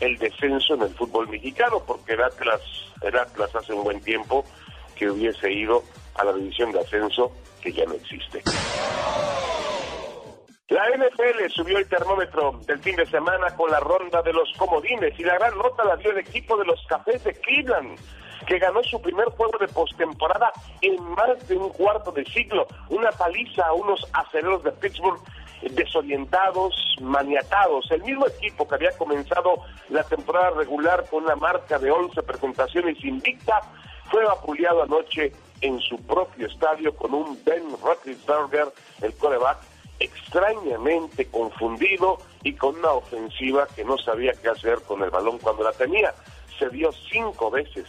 el 0.00 0.16
descenso 0.18 0.74
en 0.74 0.82
el 0.82 0.94
fútbol 0.94 1.28
mexicano, 1.28 1.82
porque 1.84 2.12
el 2.12 2.22
Atlas, 2.22 2.60
el 3.02 3.16
Atlas 3.16 3.54
hace 3.54 3.72
un 3.72 3.84
buen 3.84 4.00
tiempo 4.00 4.44
que 4.94 5.10
hubiese 5.10 5.52
ido 5.52 5.82
a 6.14 6.24
la 6.24 6.32
división 6.32 6.72
de 6.72 6.80
ascenso 6.80 7.32
que 7.60 7.72
ya 7.72 7.84
no 7.84 7.94
existe. 7.94 8.42
La 10.68 10.84
NFL 10.90 11.48
subió 11.48 11.78
el 11.78 11.88
termómetro 11.88 12.60
del 12.66 12.78
fin 12.80 12.94
de 12.94 13.06
semana 13.06 13.56
con 13.56 13.70
la 13.70 13.80
ronda 13.80 14.20
de 14.20 14.34
los 14.34 14.52
comodines 14.58 15.18
y 15.18 15.24
la 15.24 15.38
gran 15.38 15.56
nota 15.56 15.82
la 15.82 15.96
dio 15.96 16.10
el 16.10 16.18
equipo 16.18 16.58
de 16.58 16.66
los 16.66 16.84
Cafés 16.86 17.24
de 17.24 17.32
Cleveland, 17.32 17.98
que 18.46 18.58
ganó 18.58 18.82
su 18.84 19.00
primer 19.00 19.28
juego 19.28 19.56
de 19.58 19.68
postemporada 19.68 20.52
en 20.82 21.02
más 21.02 21.48
de 21.48 21.56
un 21.56 21.70
cuarto 21.70 22.12
de 22.12 22.22
siglo. 22.26 22.66
Una 22.90 23.10
paliza 23.12 23.64
a 23.64 23.72
unos 23.72 24.06
aceleros 24.12 24.62
de 24.62 24.72
Pittsburgh 24.72 25.18
desorientados, 25.70 26.96
maniatados. 27.00 27.90
El 27.90 28.02
mismo 28.02 28.26
equipo 28.26 28.68
que 28.68 28.74
había 28.74 28.92
comenzado 28.98 29.62
la 29.88 30.04
temporada 30.04 30.50
regular 30.50 31.06
con 31.10 31.24
una 31.24 31.36
marca 31.36 31.78
de 31.78 31.90
11 31.90 32.22
presentaciones 32.24 33.02
invicta, 33.02 33.62
fue 34.10 34.22
vapuleado 34.24 34.82
anoche 34.82 35.32
en 35.62 35.80
su 35.80 35.96
propio 36.02 36.46
estadio 36.46 36.94
con 36.94 37.14
un 37.14 37.42
Ben 37.44 37.64
Roethlisberger, 37.82 38.68
el 39.02 39.14
coreback, 39.14 39.58
extrañamente 40.00 41.26
confundido 41.26 42.18
y 42.42 42.54
con 42.54 42.76
una 42.76 42.92
ofensiva 42.92 43.66
que 43.74 43.84
no 43.84 43.98
sabía 43.98 44.32
qué 44.32 44.48
hacer 44.48 44.82
con 44.82 45.02
el 45.02 45.10
balón 45.10 45.38
cuando 45.38 45.64
la 45.64 45.72
tenía. 45.72 46.14
Se 46.58 46.68
dio 46.70 46.90
cinco 47.10 47.50
veces, 47.50 47.86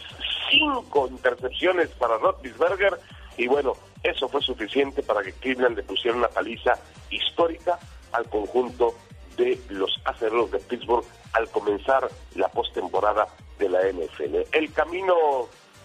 cinco 0.50 1.08
intercepciones 1.08 1.88
para 1.90 2.18
Roethlisberger 2.18 2.98
y 3.36 3.46
bueno, 3.46 3.72
eso 4.02 4.28
fue 4.28 4.40
suficiente 4.42 5.02
para 5.02 5.22
que 5.22 5.32
Cleveland 5.32 5.76
le 5.76 5.82
pusiera 5.82 6.16
una 6.16 6.28
paliza 6.28 6.78
histórica 7.10 7.78
al 8.12 8.28
conjunto 8.28 8.94
de 9.36 9.58
los 9.68 10.00
acereros 10.04 10.50
de 10.50 10.58
Pittsburgh 10.58 11.04
al 11.32 11.48
comenzar 11.50 12.08
la 12.34 12.48
postemporada 12.48 13.26
de 13.58 13.68
la 13.68 13.80
NFL. 13.80 14.36
El 14.52 14.72
camino 14.72 15.14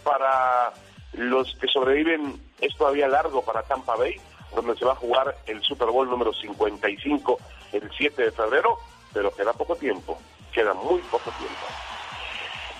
para 0.03 0.73
los 1.13 1.55
que 1.55 1.67
sobreviven 1.67 2.39
es 2.61 2.75
todavía 2.75 3.07
largo 3.07 3.43
para 3.43 3.63
Tampa 3.63 3.95
Bay, 3.95 4.15
donde 4.55 4.75
se 4.77 4.85
va 4.85 4.93
a 4.93 4.95
jugar 4.95 5.35
el 5.45 5.61
Super 5.61 5.89
Bowl 5.89 6.09
número 6.09 6.33
55 6.33 7.37
el 7.73 7.91
7 7.95 8.23
de 8.23 8.31
febrero, 8.31 8.77
pero 9.13 9.31
queda 9.31 9.53
poco 9.53 9.75
tiempo, 9.75 10.17
queda 10.53 10.73
muy 10.73 11.01
poco 11.03 11.31
tiempo. 11.31 11.65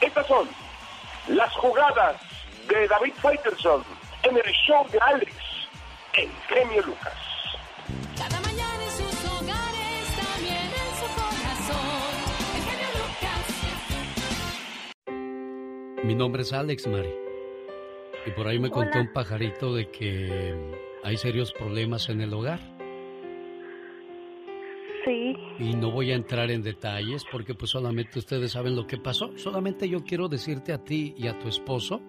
Estas 0.02 0.28
son 0.28 0.48
las 1.28 1.54
jugadas 1.54 2.22
de 2.68 2.88
David 2.88 3.14
Faitelson 3.22 3.84
en 4.24 4.38
el 4.38 4.54
show 4.54 4.88
de 4.92 5.00
Alex, 5.00 5.32
el 6.18 6.30
Premio 6.48 6.82
Lucas. 6.84 7.14
Cada 8.18 8.40
mañana 8.42 8.84
en 8.84 8.92
sus 8.92 9.26
hogares, 9.26 10.16
también 10.16 10.66
en 10.66 10.96
su 10.96 11.06
corazón. 11.16 11.78
El 12.56 12.62
genio 12.64 12.90
Lucas. 12.98 13.46
Mi 16.04 16.16
nombre 16.16 16.42
es 16.42 16.54
Alex 16.54 16.88
Mari. 16.88 17.14
Y 18.26 18.32
por 18.32 18.48
ahí 18.48 18.58
me 18.58 18.72
contó 18.72 19.00
un 19.00 19.14
pajarito 19.14 19.76
de 19.76 19.90
que 19.92 20.56
hay 21.06 21.18
serios 21.18 21.54
problemas 21.54 22.10
en 22.10 22.22
el 22.22 22.34
hogar. 22.34 22.60
Sí. 25.06 25.36
Y 25.60 25.76
no 25.76 25.92
voy 25.92 26.12
a 26.12 26.16
entrar 26.16 26.52
en 26.52 26.64
detalles 26.64 27.24
porque 27.32 27.54
pues 27.54 27.72
solamente 27.72 28.20
ustedes 28.20 28.52
saben 28.52 28.76
lo 28.76 28.88
que 28.88 28.98
pasó. 28.98 29.32
Solamente 29.38 29.88
yo 29.88 30.04
quiero 30.04 30.28
decirte 30.28 30.74
a 30.74 30.84
ti 30.84 31.14
y 31.18 31.28
a 31.28 31.38
tu 31.40 31.48
esposo 31.48 32.02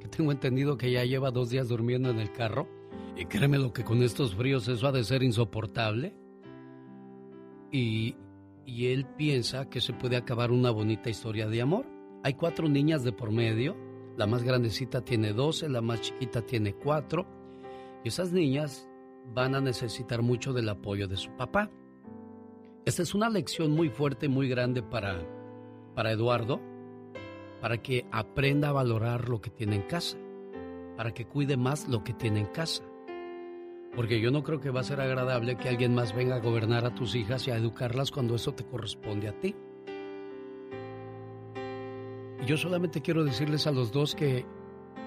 que 0.00 0.08
tengo 0.08 0.32
entendido 0.32 0.76
que 0.76 0.90
ya 0.90 1.04
lleva 1.04 1.30
dos 1.30 1.50
días 1.50 1.68
durmiendo 1.68 2.10
en 2.10 2.18
el 2.18 2.32
carro. 2.32 2.66
Y 3.16 3.26
créeme 3.26 3.58
lo 3.58 3.72
que 3.72 3.84
con 3.84 4.02
estos 4.02 4.34
fríos 4.34 4.66
eso 4.66 4.88
ha 4.88 4.92
de 4.92 5.04
ser 5.04 5.22
insoportable. 5.22 6.16
Y 7.70 8.16
y 8.64 8.88
él 8.88 9.06
piensa 9.16 9.68
que 9.68 9.80
se 9.80 9.92
puede 9.92 10.16
acabar 10.16 10.50
una 10.50 10.70
bonita 10.70 11.10
historia 11.10 11.48
de 11.48 11.62
amor. 11.62 11.86
Hay 12.22 12.34
cuatro 12.34 12.68
niñas 12.68 13.02
de 13.02 13.12
por 13.12 13.32
medio, 13.32 13.76
la 14.16 14.26
más 14.26 14.42
grandecita 14.42 15.04
tiene 15.04 15.32
12, 15.32 15.68
la 15.68 15.80
más 15.80 16.00
chiquita 16.00 16.42
tiene 16.42 16.74
4, 16.74 17.26
y 18.04 18.08
esas 18.08 18.32
niñas 18.32 18.88
van 19.34 19.54
a 19.54 19.60
necesitar 19.60 20.22
mucho 20.22 20.52
del 20.52 20.68
apoyo 20.68 21.08
de 21.08 21.16
su 21.16 21.30
papá. 21.32 21.70
Esta 22.84 23.02
es 23.02 23.14
una 23.14 23.28
lección 23.30 23.70
muy 23.72 23.88
fuerte, 23.88 24.28
muy 24.28 24.48
grande 24.48 24.82
para, 24.82 25.24
para 25.94 26.10
Eduardo, 26.10 26.60
para 27.60 27.80
que 27.80 28.06
aprenda 28.10 28.70
a 28.70 28.72
valorar 28.72 29.28
lo 29.28 29.40
que 29.40 29.50
tiene 29.50 29.76
en 29.76 29.82
casa, 29.82 30.18
para 30.96 31.12
que 31.14 31.26
cuide 31.26 31.56
más 31.56 31.88
lo 31.88 32.02
que 32.02 32.12
tiene 32.12 32.40
en 32.40 32.46
casa. 32.46 32.82
Porque 33.94 34.20
yo 34.20 34.30
no 34.30 34.42
creo 34.42 34.58
que 34.58 34.70
va 34.70 34.80
a 34.80 34.84
ser 34.84 35.00
agradable 35.00 35.56
que 35.56 35.68
alguien 35.68 35.94
más 35.94 36.14
venga 36.14 36.36
a 36.36 36.40
gobernar 36.40 36.86
a 36.86 36.94
tus 36.94 37.14
hijas 37.14 37.46
y 37.46 37.50
a 37.50 37.56
educarlas 37.56 38.10
cuando 38.10 38.34
eso 38.34 38.52
te 38.52 38.64
corresponde 38.64 39.28
a 39.28 39.38
ti. 39.38 39.54
Y 42.42 42.46
yo 42.46 42.56
solamente 42.56 43.00
quiero 43.00 43.22
decirles 43.22 43.66
a 43.66 43.70
los 43.70 43.92
dos 43.92 44.16
que 44.16 44.44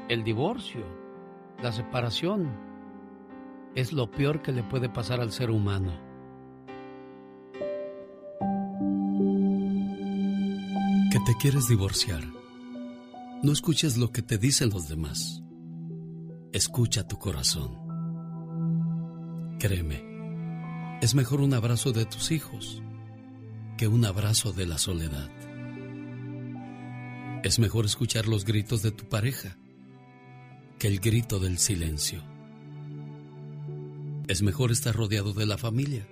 el 0.07 0.23
divorcio, 0.23 0.85
la 1.61 1.71
separación, 1.71 2.74
es 3.75 3.91
lo 3.91 4.09
peor 4.09 4.41
que 4.41 4.53
le 4.53 4.63
puede 4.63 4.89
pasar 4.89 5.19
al 5.19 5.31
ser 5.31 5.51
humano. 5.51 5.91
Que 11.11 11.19
te 11.25 11.35
quieres 11.39 11.67
divorciar. 11.67 12.23
No 13.43 13.51
escuches 13.51 13.97
lo 13.97 14.11
que 14.11 14.21
te 14.21 14.37
dicen 14.37 14.69
los 14.69 14.87
demás. 14.87 15.43
Escucha 16.53 17.05
tu 17.05 17.19
corazón. 17.19 17.77
Créeme, 19.59 20.99
es 21.01 21.13
mejor 21.13 21.41
un 21.41 21.53
abrazo 21.53 21.91
de 21.91 22.05
tus 22.05 22.31
hijos 22.31 22.81
que 23.77 23.87
un 23.87 24.05
abrazo 24.05 24.53
de 24.53 24.65
la 24.65 24.77
soledad. 24.77 25.29
Es 27.43 27.59
mejor 27.59 27.85
escuchar 27.85 28.27
los 28.27 28.45
gritos 28.45 28.81
de 28.81 28.91
tu 28.91 29.07
pareja 29.09 29.57
que 30.79 30.87
el 30.87 30.99
grito 30.99 31.39
del 31.39 31.57
silencio. 31.57 32.34
Es 34.27 34.41
mejor 34.41 34.71
estar 34.71 34.95
rodeado 34.95 35.33
de 35.33 35.45
la 35.45 35.55
familia 35.55 36.07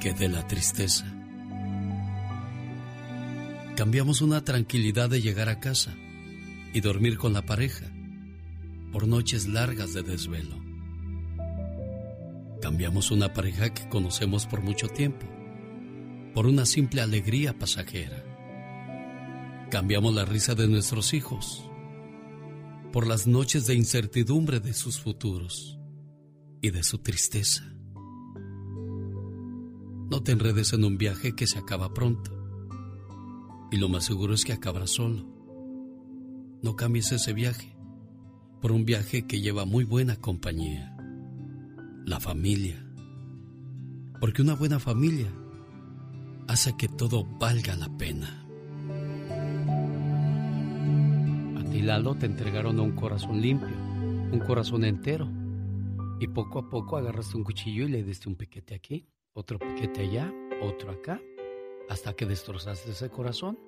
que 0.00 0.14
de 0.14 0.30
la 0.30 0.46
tristeza. 0.46 1.04
Cambiamos 3.76 4.22
una 4.22 4.42
tranquilidad 4.44 5.10
de 5.10 5.20
llegar 5.20 5.50
a 5.50 5.60
casa 5.60 5.94
y 6.72 6.80
dormir 6.80 7.18
con 7.18 7.34
la 7.34 7.44
pareja 7.44 7.84
por 8.92 9.06
noches 9.06 9.46
largas 9.46 9.92
de 9.92 10.04
desvelo. 10.04 10.56
Cambiamos 12.62 13.10
una 13.10 13.34
pareja 13.34 13.74
que 13.74 13.86
conocemos 13.90 14.46
por 14.46 14.62
mucho 14.62 14.88
tiempo 14.88 15.26
por 16.32 16.46
una 16.46 16.64
simple 16.64 17.02
alegría 17.02 17.58
pasajera. 17.58 18.24
Cambiamos 19.70 20.14
la 20.14 20.24
risa 20.24 20.54
de 20.54 20.66
nuestros 20.66 21.12
hijos 21.12 21.62
por 22.90 23.06
las 23.06 23.26
noches 23.26 23.66
de 23.66 23.74
incertidumbre 23.74 24.60
de 24.60 24.72
sus 24.72 24.98
futuros 24.98 25.75
y 26.60 26.70
de 26.70 26.82
su 26.82 26.98
tristeza. 26.98 27.64
No 30.10 30.22
te 30.22 30.32
enredes 30.32 30.72
en 30.72 30.84
un 30.84 30.98
viaje 30.98 31.34
que 31.34 31.46
se 31.46 31.58
acaba 31.58 31.92
pronto 31.92 32.36
y 33.70 33.76
lo 33.76 33.88
más 33.88 34.04
seguro 34.04 34.34
es 34.34 34.44
que 34.44 34.52
acabará 34.52 34.86
solo. 34.86 35.26
No 36.62 36.76
cambies 36.76 37.12
ese 37.12 37.32
viaje 37.32 37.76
por 38.60 38.72
un 38.72 38.84
viaje 38.84 39.26
que 39.26 39.40
lleva 39.40 39.64
muy 39.64 39.84
buena 39.84 40.16
compañía, 40.16 40.96
la 42.04 42.20
familia. 42.20 42.82
Porque 44.20 44.42
una 44.42 44.54
buena 44.54 44.78
familia 44.78 45.32
hace 46.48 46.76
que 46.76 46.88
todo 46.88 47.24
valga 47.38 47.76
la 47.76 47.88
pena. 47.96 48.46
A 51.58 51.64
ti, 51.70 51.82
Lalo, 51.82 52.14
te 52.14 52.26
entregaron 52.26 52.80
un 52.80 52.92
corazón 52.92 53.40
limpio, 53.40 53.76
un 54.32 54.40
corazón 54.46 54.84
entero. 54.84 55.28
Y 56.18 56.28
poco 56.28 56.60
a 56.60 56.70
poco 56.70 56.96
agarraste 56.96 57.36
un 57.36 57.44
cuchillo 57.44 57.84
y 57.84 57.88
le 57.88 58.02
diste 58.02 58.28
un 58.28 58.36
piquete 58.36 58.74
aquí, 58.74 59.06
otro 59.34 59.58
piquete 59.58 60.02
allá, 60.02 60.32
otro 60.62 60.90
acá, 60.90 61.20
hasta 61.90 62.14
que 62.14 62.24
destrozaste 62.24 62.92
ese 62.92 63.10
corazón. 63.10 63.58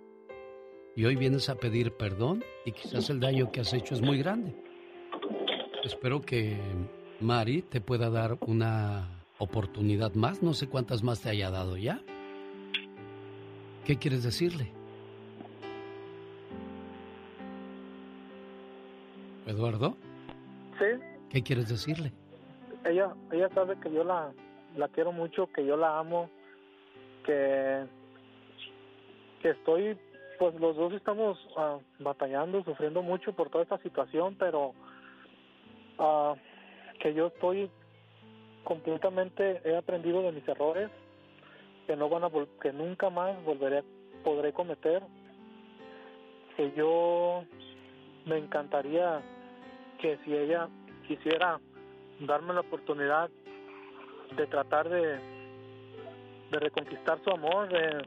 Y 0.97 1.05
hoy 1.05 1.17
vienes 1.17 1.51
a 1.51 1.57
pedir 1.57 1.93
perdón 1.93 2.43
y 2.65 2.73
quizás 2.73 3.11
el 3.11 3.21
daño 3.21 3.53
que 3.53 3.61
has 3.61 3.73
hecho 3.75 3.95
es 3.95 4.01
muy 4.01 4.19
grande. 4.19 4.57
Espero 5.85 6.23
que 6.23 6.59
Mari 7.21 7.63
te 7.63 7.81
pueda 7.83 8.09
dar 8.09 8.39
una 8.47 9.25
oportunidad 9.39 10.15
más, 10.15 10.43
no 10.43 10.55
sé 10.55 10.69
cuántas 10.69 11.03
más 11.03 11.21
te 11.21 11.29
haya 11.29 11.51
dado 11.51 11.77
ya. 11.77 12.03
¿Qué 13.85 13.97
quieres 13.97 14.23
decirle? 14.23 14.73
Eduardo, 19.47 19.97
Sí, 20.79 20.85
¿qué 21.31 21.43
quieres 21.43 21.69
decirle? 21.69 22.13
Ella, 22.85 23.15
ella 23.33 23.49
sabe 23.55 23.79
que 23.81 23.93
yo 23.93 24.05
la, 24.05 24.33
la 24.77 24.89
quiero 24.89 25.13
mucho, 25.13 25.51
que 25.53 25.65
yo 25.65 25.77
la 25.77 25.99
amo, 25.99 26.31
que, 27.25 27.85
que 29.43 29.51
estoy, 29.51 29.99
pues 30.39 30.55
los 30.61 30.77
dos 30.77 30.93
estamos 30.93 31.39
ah, 31.57 31.79
batallando, 31.99 32.63
sufriendo 32.65 33.03
mucho 33.03 33.33
por 33.33 33.51
toda 33.51 33.65
esta 33.65 33.79
situación, 33.79 34.37
pero 34.39 34.73
ah, 35.99 36.35
que 37.01 37.15
yo 37.15 37.29
estoy 37.29 37.71
completamente, 38.65 39.61
he 39.65 39.77
aprendido 39.77 40.23
de 40.23 40.33
mis 40.33 40.47
errores, 40.47 40.91
que 41.87 41.97
no 41.97 42.09
van 42.09 42.25
a, 42.25 42.31
que 42.61 42.73
nunca 42.73 43.09
más 43.11 43.43
volveré, 43.45 43.83
podré 44.23 44.53
cometer, 44.53 45.03
que 46.57 46.73
yo 46.73 47.45
me 48.27 48.39
encantaría 48.39 49.23
que 49.99 50.19
si 50.25 50.35
ella 50.35 50.69
quisiera 51.07 51.59
darme 52.21 52.55
la 52.55 52.61
oportunidad 52.61 53.31
de 54.37 54.47
tratar 54.47 54.89
de, 54.89 55.19
de 56.51 56.59
reconquistar 56.59 57.23
su 57.25 57.31
amor, 57.31 57.69
de, 57.69 58.05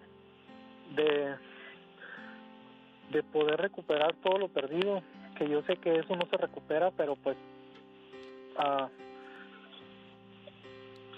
de, 0.95 1.35
de 3.11 3.23
poder 3.23 3.59
recuperar 3.59 4.15
todo 4.23 4.37
lo 4.37 4.47
perdido, 4.49 5.01
que 5.37 5.49
yo 5.49 5.61
sé 5.63 5.77
que 5.77 5.99
eso 5.99 6.15
no 6.15 6.25
se 6.29 6.37
recupera, 6.37 6.91
pero 6.91 7.15
pues 7.15 7.37
a 8.57 8.89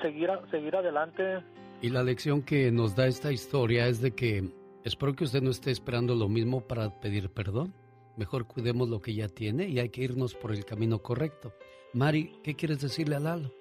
seguir, 0.02 0.30
seguir 0.52 0.76
adelante 0.76 1.44
Y 1.82 1.90
la 1.90 2.04
lección 2.04 2.44
que 2.44 2.72
nos 2.72 2.96
da 2.96 3.08
esta 3.08 3.32
historia 3.32 3.88
es 3.88 4.02
de 4.02 4.12
que 4.12 4.52
espero 4.84 5.14
que 5.14 5.24
usted 5.24 5.42
no 5.42 5.50
esté 5.50 5.72
esperando 5.72 6.16
lo 6.16 6.30
mismo 6.30 6.62
para 6.62 6.90
pedir 7.00 7.30
perdón. 7.30 7.74
Mejor 8.16 8.46
cuidemos 8.46 8.90
lo 8.90 9.02
que 9.02 9.16
ya 9.16 9.28
tiene 9.28 9.68
y 9.68 9.80
hay 9.80 9.90
que 9.90 10.04
irnos 10.04 10.36
por 10.36 10.52
el 10.52 10.66
camino 10.66 11.00
correcto. 11.00 11.52
Mari, 11.94 12.32
¿qué 12.42 12.56
quieres 12.56 12.82
decirle 12.82 13.16
a 13.16 13.20
Lalo? 13.20 13.52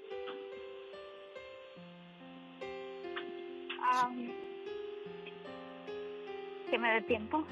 Que 6.70 6.78
me 6.78 6.94
dé 6.94 7.02
tiempo. 7.02 7.44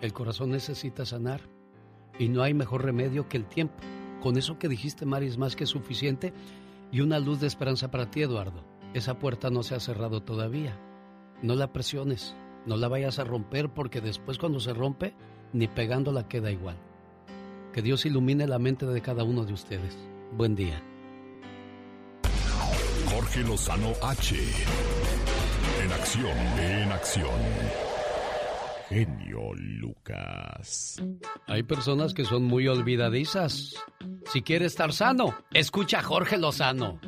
El 0.00 0.12
corazón 0.12 0.50
necesita 0.50 1.04
sanar 1.04 1.40
y 2.16 2.28
no 2.28 2.42
hay 2.42 2.54
mejor 2.54 2.84
remedio 2.84 3.28
que 3.28 3.36
el 3.36 3.46
tiempo. 3.46 3.74
Con 4.22 4.38
eso 4.38 4.56
que 4.56 4.68
dijiste, 4.68 5.04
Mari, 5.04 5.26
es 5.26 5.36
más 5.36 5.56
que 5.56 5.66
suficiente 5.66 6.32
y 6.92 7.00
una 7.00 7.18
luz 7.18 7.40
de 7.40 7.48
esperanza 7.48 7.90
para 7.90 8.08
ti, 8.08 8.22
Eduardo. 8.22 8.64
Esa 8.94 9.18
puerta 9.18 9.50
no 9.50 9.64
se 9.64 9.74
ha 9.74 9.80
cerrado 9.80 10.22
todavía. 10.22 10.78
No 11.42 11.56
la 11.56 11.72
presiones, 11.72 12.36
no 12.66 12.76
la 12.76 12.86
vayas 12.86 13.18
a 13.18 13.24
romper 13.24 13.70
porque 13.70 14.00
después 14.00 14.38
cuando 14.38 14.60
se 14.60 14.72
rompe, 14.72 15.14
ni 15.52 15.68
pegándola 15.68 16.28
queda 16.28 16.50
igual. 16.50 16.76
Que 17.72 17.82
Dios 17.82 18.04
ilumine 18.06 18.46
la 18.46 18.58
mente 18.58 18.86
de 18.86 19.00
cada 19.00 19.24
uno 19.24 19.44
de 19.44 19.52
ustedes. 19.52 19.96
Buen 20.32 20.54
día. 20.54 20.82
Jorge 23.06 23.40
Lozano 23.40 23.92
H. 24.02 24.36
En 25.82 25.92
acción, 25.92 26.36
en 26.58 26.92
acción. 26.92 27.89
Genio 28.90 29.54
Lucas. 29.54 31.00
Hay 31.46 31.62
personas 31.62 32.12
que 32.12 32.24
son 32.24 32.42
muy 32.42 32.66
olvidadizas. 32.66 33.76
Si 34.32 34.42
quieres 34.42 34.72
estar 34.72 34.92
sano, 34.92 35.32
escucha 35.52 36.00
a 36.00 36.02
Jorge 36.02 36.36
Lozano. 36.36 36.98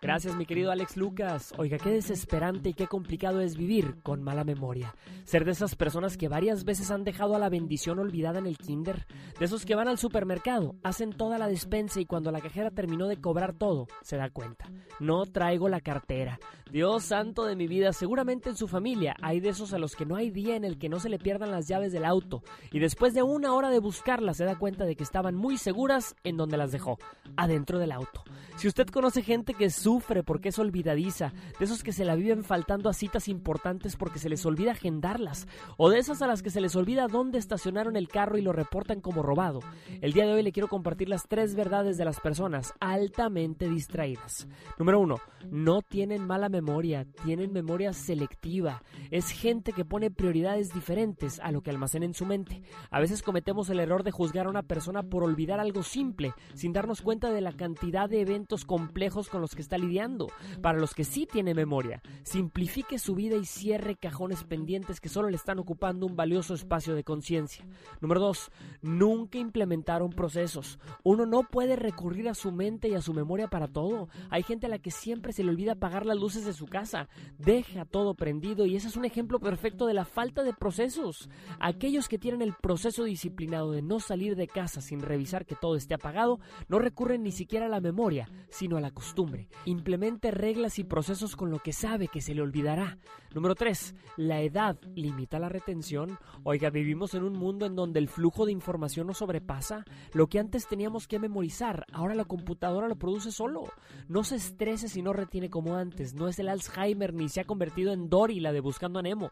Gracias, 0.00 0.36
mi 0.36 0.46
querido 0.46 0.70
Alex 0.70 0.96
Lucas. 0.96 1.52
Oiga, 1.58 1.76
qué 1.76 1.90
desesperante 1.90 2.68
y 2.68 2.74
qué 2.74 2.86
complicado 2.86 3.40
es 3.40 3.56
vivir 3.56 3.96
con 4.04 4.22
mala 4.22 4.44
memoria. 4.44 4.94
Ser 5.24 5.44
de 5.44 5.50
esas 5.50 5.74
personas 5.74 6.16
que 6.16 6.28
varias 6.28 6.64
veces 6.64 6.92
han 6.92 7.02
dejado 7.02 7.34
a 7.34 7.40
la 7.40 7.48
bendición 7.48 7.98
olvidada 7.98 8.38
en 8.38 8.46
el 8.46 8.58
kinder. 8.58 9.06
De 9.40 9.44
esos 9.44 9.66
que 9.66 9.74
van 9.74 9.88
al 9.88 9.98
supermercado, 9.98 10.76
hacen 10.84 11.10
toda 11.12 11.36
la 11.36 11.48
despensa 11.48 12.00
y 12.00 12.06
cuando 12.06 12.30
la 12.30 12.40
cajera 12.40 12.70
terminó 12.70 13.08
de 13.08 13.20
cobrar 13.20 13.54
todo, 13.54 13.88
se 14.02 14.16
da 14.16 14.30
cuenta. 14.30 14.70
No 15.00 15.26
traigo 15.26 15.68
la 15.68 15.80
cartera. 15.80 16.38
Dios 16.70 17.02
santo 17.02 17.44
de 17.44 17.56
mi 17.56 17.66
vida, 17.66 17.92
seguramente 17.92 18.50
en 18.50 18.56
su 18.56 18.68
familia 18.68 19.16
hay 19.20 19.40
de 19.40 19.48
esos 19.48 19.72
a 19.72 19.78
los 19.78 19.96
que 19.96 20.06
no 20.06 20.14
hay 20.14 20.27
día 20.30 20.56
en 20.56 20.64
el 20.64 20.78
que 20.78 20.88
no 20.88 21.00
se 21.00 21.08
le 21.08 21.18
pierdan 21.18 21.50
las 21.50 21.68
llaves 21.68 21.92
del 21.92 22.04
auto. 22.04 22.42
Y 22.72 22.78
después 22.78 23.14
de 23.14 23.22
una 23.22 23.54
hora 23.54 23.70
de 23.70 23.78
buscarlas, 23.78 24.36
se 24.36 24.44
da 24.44 24.56
cuenta 24.56 24.84
de 24.84 24.96
que 24.96 25.02
estaban 25.02 25.34
muy 25.34 25.58
seguras 25.58 26.14
en 26.24 26.36
donde 26.36 26.56
las 26.56 26.72
dejó, 26.72 26.98
adentro 27.36 27.78
del 27.78 27.92
auto. 27.92 28.24
Si 28.56 28.66
usted 28.66 28.86
conoce 28.86 29.22
gente 29.22 29.54
que 29.54 29.70
sufre 29.70 30.22
porque 30.22 30.48
es 30.48 30.58
olvidadiza, 30.58 31.32
de 31.58 31.64
esos 31.64 31.82
que 31.82 31.92
se 31.92 32.04
la 32.04 32.14
viven 32.14 32.44
faltando 32.44 32.88
a 32.88 32.92
citas 32.92 33.28
importantes 33.28 33.96
porque 33.96 34.18
se 34.18 34.28
les 34.28 34.44
olvida 34.46 34.72
agendarlas, 34.72 35.46
o 35.76 35.90
de 35.90 35.98
esas 35.98 36.22
a 36.22 36.26
las 36.26 36.42
que 36.42 36.50
se 36.50 36.60
les 36.60 36.74
olvida 36.76 37.06
dónde 37.06 37.38
estacionaron 37.38 37.96
el 37.96 38.08
carro 38.08 38.38
y 38.38 38.42
lo 38.42 38.52
reportan 38.52 39.00
como 39.00 39.22
robado. 39.22 39.60
El 40.00 40.12
día 40.12 40.26
de 40.26 40.32
hoy 40.32 40.42
le 40.42 40.52
quiero 40.52 40.68
compartir 40.68 41.08
las 41.08 41.28
tres 41.28 41.54
verdades 41.54 41.96
de 41.98 42.04
las 42.04 42.20
personas 42.20 42.74
altamente 42.80 43.68
distraídas. 43.68 44.48
Número 44.78 45.00
uno, 45.00 45.16
no 45.50 45.82
tienen 45.82 46.26
mala 46.26 46.48
memoria, 46.48 47.06
tienen 47.24 47.52
memoria 47.52 47.92
selectiva. 47.92 48.82
Es 49.10 49.30
gente 49.30 49.72
que 49.72 49.84
pone 49.84 50.10
prioridades 50.18 50.74
diferentes 50.74 51.38
a 51.38 51.52
lo 51.52 51.62
que 51.62 51.70
almacena 51.70 52.04
en 52.04 52.12
su 52.12 52.26
mente. 52.26 52.60
A 52.90 52.98
veces 52.98 53.22
cometemos 53.22 53.70
el 53.70 53.78
error 53.78 54.02
de 54.02 54.10
juzgar 54.10 54.46
a 54.46 54.50
una 54.50 54.64
persona 54.64 55.04
por 55.04 55.22
olvidar 55.22 55.60
algo 55.60 55.84
simple, 55.84 56.34
sin 56.54 56.72
darnos 56.72 57.02
cuenta 57.02 57.30
de 57.30 57.40
la 57.40 57.52
cantidad 57.52 58.10
de 58.10 58.20
eventos 58.20 58.64
complejos 58.64 59.28
con 59.28 59.40
los 59.40 59.54
que 59.54 59.62
está 59.62 59.78
lidiando. 59.78 60.26
Para 60.60 60.80
los 60.80 60.92
que 60.92 61.04
sí 61.04 61.28
tiene 61.30 61.54
memoria, 61.54 62.02
simplifique 62.24 62.98
su 62.98 63.14
vida 63.14 63.36
y 63.36 63.44
cierre 63.44 63.94
cajones 63.94 64.42
pendientes 64.42 65.00
que 65.00 65.08
solo 65.08 65.30
le 65.30 65.36
están 65.36 65.60
ocupando 65.60 66.04
un 66.04 66.16
valioso 66.16 66.52
espacio 66.52 66.96
de 66.96 67.04
conciencia. 67.04 67.64
Número 68.00 68.20
2. 68.20 68.50
Nunca 68.82 69.38
implementaron 69.38 70.10
procesos. 70.10 70.80
Uno 71.04 71.26
no 71.26 71.44
puede 71.44 71.76
recurrir 71.76 72.28
a 72.28 72.34
su 72.34 72.50
mente 72.50 72.88
y 72.88 72.94
a 72.94 73.02
su 73.02 73.14
memoria 73.14 73.46
para 73.46 73.68
todo. 73.68 74.08
Hay 74.30 74.42
gente 74.42 74.66
a 74.66 74.68
la 74.68 74.80
que 74.80 74.90
siempre 74.90 75.32
se 75.32 75.44
le 75.44 75.50
olvida 75.50 75.72
apagar 75.72 76.04
las 76.04 76.18
luces 76.18 76.44
de 76.44 76.54
su 76.54 76.66
casa. 76.66 77.08
Deja 77.38 77.84
todo 77.84 78.14
prendido 78.14 78.66
y 78.66 78.74
ese 78.74 78.88
es 78.88 78.96
un 78.96 79.04
ejemplo 79.04 79.38
perfecto 79.38 79.86
de 79.86 79.94
la 79.94 80.07
falta 80.08 80.42
de 80.42 80.52
procesos. 80.52 81.28
Aquellos 81.60 82.08
que 82.08 82.18
tienen 82.18 82.42
el 82.42 82.54
proceso 82.54 83.04
disciplinado 83.04 83.72
de 83.72 83.82
no 83.82 84.00
salir 84.00 84.34
de 84.34 84.48
casa 84.48 84.80
sin 84.80 85.00
revisar 85.00 85.46
que 85.46 85.54
todo 85.54 85.76
esté 85.76 85.94
apagado, 85.94 86.40
no 86.68 86.78
recurren 86.78 87.22
ni 87.22 87.30
siquiera 87.30 87.66
a 87.66 87.68
la 87.68 87.80
memoria, 87.80 88.28
sino 88.50 88.76
a 88.76 88.80
la 88.80 88.90
costumbre. 88.90 89.48
Implemente 89.64 90.30
reglas 90.30 90.78
y 90.78 90.84
procesos 90.84 91.36
con 91.36 91.50
lo 91.50 91.60
que 91.60 91.72
sabe 91.72 92.08
que 92.08 92.20
se 92.20 92.34
le 92.34 92.42
olvidará. 92.42 92.98
Número 93.34 93.54
3. 93.54 93.94
La 94.16 94.40
edad 94.40 94.78
limita 94.94 95.38
la 95.38 95.48
retención. 95.48 96.18
Oiga, 96.44 96.70
vivimos 96.70 97.14
en 97.14 97.24
un 97.24 97.34
mundo 97.34 97.66
en 97.66 97.76
donde 97.76 97.98
el 98.00 98.08
flujo 98.08 98.46
de 98.46 98.52
información 98.52 99.06
nos 99.06 99.18
sobrepasa. 99.18 99.84
Lo 100.12 100.28
que 100.28 100.38
antes 100.38 100.66
teníamos 100.66 101.06
que 101.06 101.18
memorizar, 101.18 101.84
ahora 101.92 102.14
la 102.14 102.24
computadora 102.24 102.88
lo 102.88 102.96
produce 102.96 103.30
solo. 103.30 103.64
No 104.08 104.24
se 104.24 104.36
estrese 104.36 104.88
si 104.88 105.02
no 105.02 105.12
retiene 105.12 105.50
como 105.50 105.76
antes. 105.76 106.14
No 106.14 106.28
es 106.28 106.38
el 106.38 106.48
Alzheimer 106.48 107.12
ni 107.12 107.28
se 107.28 107.40
ha 107.40 107.44
convertido 107.44 107.92
en 107.92 108.08
Dory, 108.08 108.40
la 108.40 108.52
de 108.52 108.60
Buscando 108.60 108.98
a 108.98 109.02
Nemo. 109.02 109.30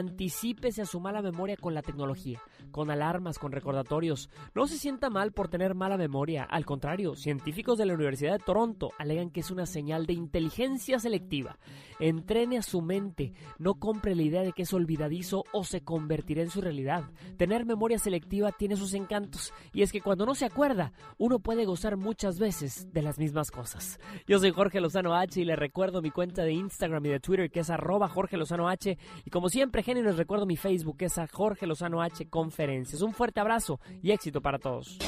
Anticípese 0.00 0.80
a 0.80 0.86
su 0.86 0.98
mala 0.98 1.20
memoria 1.20 1.58
con 1.58 1.74
la 1.74 1.82
tecnología, 1.82 2.40
con 2.70 2.90
alarmas, 2.90 3.38
con 3.38 3.52
recordatorios. 3.52 4.30
No 4.54 4.66
se 4.66 4.78
sienta 4.78 5.10
mal 5.10 5.32
por 5.32 5.48
tener 5.48 5.74
mala 5.74 5.98
memoria. 5.98 6.44
Al 6.44 6.64
contrario, 6.64 7.16
científicos 7.16 7.76
de 7.76 7.84
la 7.84 7.92
Universidad 7.92 8.32
de 8.32 8.44
Toronto 8.44 8.92
alegan 8.98 9.28
que 9.28 9.40
es 9.40 9.50
una 9.50 9.66
señal 9.66 10.06
de 10.06 10.14
inteligencia 10.14 10.98
selectiva. 10.98 11.58
Entrene 11.98 12.56
a 12.56 12.62
su 12.62 12.80
mente. 12.80 13.34
No 13.58 13.74
compre 13.74 14.14
la 14.14 14.22
idea 14.22 14.40
de 14.40 14.52
que 14.52 14.62
es 14.62 14.72
olvidadizo 14.72 15.44
o 15.52 15.64
se 15.64 15.82
convertirá 15.82 16.40
en 16.40 16.48
su 16.48 16.62
realidad. 16.62 17.04
Tener 17.36 17.66
memoria 17.66 17.98
selectiva 17.98 18.52
tiene 18.52 18.76
sus 18.76 18.94
encantos. 18.94 19.52
Y 19.74 19.82
es 19.82 19.92
que 19.92 20.00
cuando 20.00 20.24
no 20.24 20.34
se 20.34 20.46
acuerda, 20.46 20.94
uno 21.18 21.40
puede 21.40 21.66
gozar 21.66 21.98
muchas 21.98 22.38
veces 22.38 22.90
de 22.90 23.02
las 23.02 23.18
mismas 23.18 23.50
cosas. 23.50 24.00
Yo 24.26 24.38
soy 24.38 24.50
Jorge 24.50 24.80
Lozano 24.80 25.14
H 25.14 25.38
y 25.38 25.44
le 25.44 25.56
recuerdo 25.56 26.00
mi 26.00 26.10
cuenta 26.10 26.42
de 26.42 26.52
Instagram 26.52 27.04
y 27.04 27.10
de 27.10 27.20
Twitter 27.20 27.50
que 27.50 27.60
es 27.60 27.68
arroba 27.68 28.08
Jorge 28.08 28.38
Lozano 28.38 28.66
H. 28.66 28.96
Y 29.26 29.30
como 29.30 29.50
siempre, 29.50 29.82
genio, 29.90 30.04
les 30.04 30.16
recuerdo 30.16 30.46
mi 30.46 30.56
Facebook 30.56 30.98
que 30.98 31.06
es 31.06 31.18
a 31.18 31.26
Jorge 31.26 31.66
Lozano 31.66 32.00
H 32.00 32.28
Conferencias. 32.28 33.02
Un 33.02 33.12
fuerte 33.12 33.40
abrazo 33.40 33.80
y 34.02 34.12
éxito 34.12 34.40
para 34.40 34.58
todos. 34.58 34.98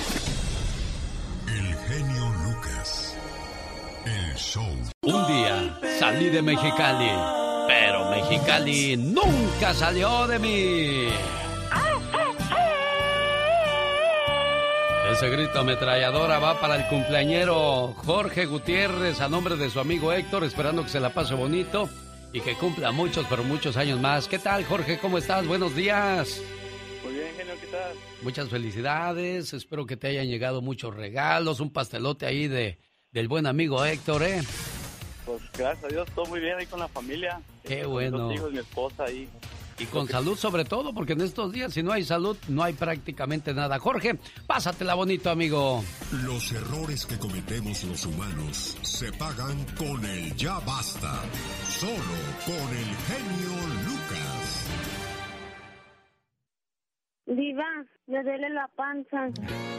El 1.46 1.74
genio 1.74 2.32
Lucas. 2.44 3.16
El 4.04 4.34
show. 4.34 4.66
Un 5.02 5.26
día 5.28 5.78
salí 6.00 6.30
de 6.30 6.42
Mexicali, 6.42 7.10
pero 7.68 8.10
Mexicali 8.10 8.96
nunca 8.96 9.72
salió 9.72 10.26
de 10.26 10.38
mí. 10.40 11.08
Ese 15.12 15.28
grito 15.28 15.60
ametralladora 15.60 16.38
va 16.38 16.58
para 16.60 16.74
el 16.74 16.88
cumpleañero 16.88 17.94
Jorge 17.98 18.46
Gutiérrez 18.46 19.20
a 19.20 19.28
nombre 19.28 19.56
de 19.56 19.70
su 19.70 19.78
amigo 19.78 20.12
Héctor, 20.12 20.42
esperando 20.42 20.82
que 20.82 20.88
se 20.88 21.00
la 21.00 21.10
pase 21.10 21.34
bonito 21.34 21.88
y 22.32 22.40
que 22.40 22.54
cumpla 22.54 22.92
muchos, 22.92 23.26
pero 23.28 23.44
muchos 23.44 23.76
años 23.76 24.00
más. 24.00 24.26
¿Qué 24.28 24.38
tal, 24.38 24.64
Jorge? 24.64 24.98
¿Cómo 24.98 25.18
estás? 25.18 25.46
Buenos 25.46 25.74
días. 25.76 26.40
Muy 27.04 27.14
bien, 27.14 27.28
genio, 27.36 27.54
¿qué 27.60 27.66
tal? 27.66 27.96
Muchas 28.22 28.48
felicidades, 28.48 29.52
espero 29.52 29.86
que 29.86 29.96
te 29.96 30.08
hayan 30.08 30.28
llegado 30.28 30.62
muchos 30.62 30.94
regalos, 30.94 31.60
un 31.60 31.72
pastelote 31.72 32.26
ahí 32.26 32.48
de 32.48 32.78
del 33.10 33.28
buen 33.28 33.46
amigo 33.46 33.84
Héctor, 33.84 34.22
¿eh? 34.22 34.40
Pues 35.26 35.42
gracias 35.52 35.84
a 35.84 35.88
Dios, 35.88 36.08
todo 36.14 36.24
muy 36.26 36.40
bien 36.40 36.56
ahí 36.56 36.66
con 36.66 36.80
la 36.80 36.88
familia. 36.88 37.40
Qué 37.64 37.82
Con 37.82 37.92
bueno. 37.92 38.28
Mis 38.28 38.38
hijos, 38.38 38.52
mi 38.52 38.58
esposa 38.58 39.04
ahí. 39.04 39.28
Y 39.78 39.84
con 39.86 40.08
salud 40.08 40.36
sobre 40.36 40.64
todo, 40.64 40.92
porque 40.94 41.14
en 41.14 41.22
estos 41.22 41.52
días 41.52 41.72
si 41.72 41.82
no 41.82 41.92
hay 41.92 42.04
salud 42.04 42.36
no 42.48 42.62
hay 42.62 42.72
prácticamente 42.74 43.52
nada. 43.54 43.78
Jorge, 43.78 44.18
pásatela 44.46 44.94
bonito, 44.94 45.30
amigo. 45.30 45.82
Los 46.24 46.52
errores 46.52 47.04
que 47.06 47.18
cometemos 47.18 47.82
los 47.84 48.04
humanos 48.06 48.76
se 48.82 49.12
pagan 49.12 49.64
con 49.76 50.04
el 50.04 50.34
ya 50.36 50.58
basta. 50.60 51.20
Solo 51.68 51.92
con 52.46 52.68
el 52.76 52.84
genio 53.06 53.66
Lucas. 53.86 54.66
Diva, 57.26 57.64
me 58.08 58.22
duele 58.22 58.50
la 58.50 58.68
panza. 58.76 59.28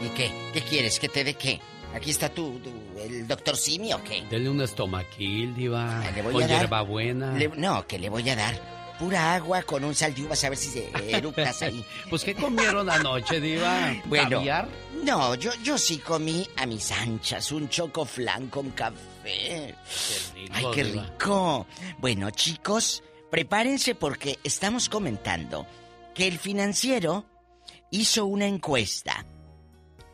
¿Y 0.04 0.08
qué? 0.16 0.30
¿Qué 0.52 0.60
quieres? 0.62 0.98
¿Que 0.98 1.08
te 1.08 1.22
dé 1.24 1.34
qué? 1.34 1.60
Aquí 1.94 2.10
está 2.10 2.28
tu, 2.28 2.58
tu- 2.58 2.98
el 2.98 3.28
doctor 3.28 3.56
Simi 3.56 3.92
o 3.92 4.02
qué? 4.02 4.24
Denle 4.28 4.50
un 4.50 4.60
estomaquil, 4.62 5.54
diva. 5.54 6.02
Le 6.14 6.22
voy 6.22 6.32
con 6.32 6.42
a 6.42 6.46
dar- 6.48 6.58
hierbabuena. 6.60 7.32
Le- 7.38 7.48
no, 7.56 7.86
que 7.86 7.98
le 7.98 8.08
voy 8.08 8.28
a 8.30 8.34
dar 8.34 8.83
pura 8.98 9.34
agua 9.34 9.62
con 9.62 9.84
un 9.84 9.94
sal 9.94 10.14
de 10.14 10.24
uvas 10.24 10.42
a 10.44 10.48
ver 10.48 10.58
si 10.58 10.68
se 10.68 10.90
eructas 11.08 11.62
ahí. 11.62 11.84
pues, 12.10 12.24
¿qué 12.24 12.34
comieron 12.34 12.88
anoche, 12.88 13.40
diva? 13.40 13.94
Bueno, 14.06 14.38
¿Caviar? 14.38 14.68
no, 15.04 15.34
yo, 15.34 15.50
yo 15.62 15.78
sí 15.78 15.98
comí 15.98 16.48
a 16.56 16.66
mis 16.66 16.90
anchas 16.92 17.52
un 17.52 17.68
choco 17.68 18.04
flan 18.04 18.48
con 18.48 18.70
café. 18.70 19.74
Ay, 20.52 20.66
qué 20.74 20.84
diva. 20.84 21.04
rico. 21.04 21.66
Bueno, 21.98 22.30
chicos, 22.30 23.02
prepárense 23.30 23.94
porque 23.94 24.38
estamos 24.44 24.88
comentando 24.88 25.66
que 26.14 26.26
el 26.26 26.38
financiero 26.38 27.26
hizo 27.90 28.26
una 28.26 28.46
encuesta. 28.46 29.24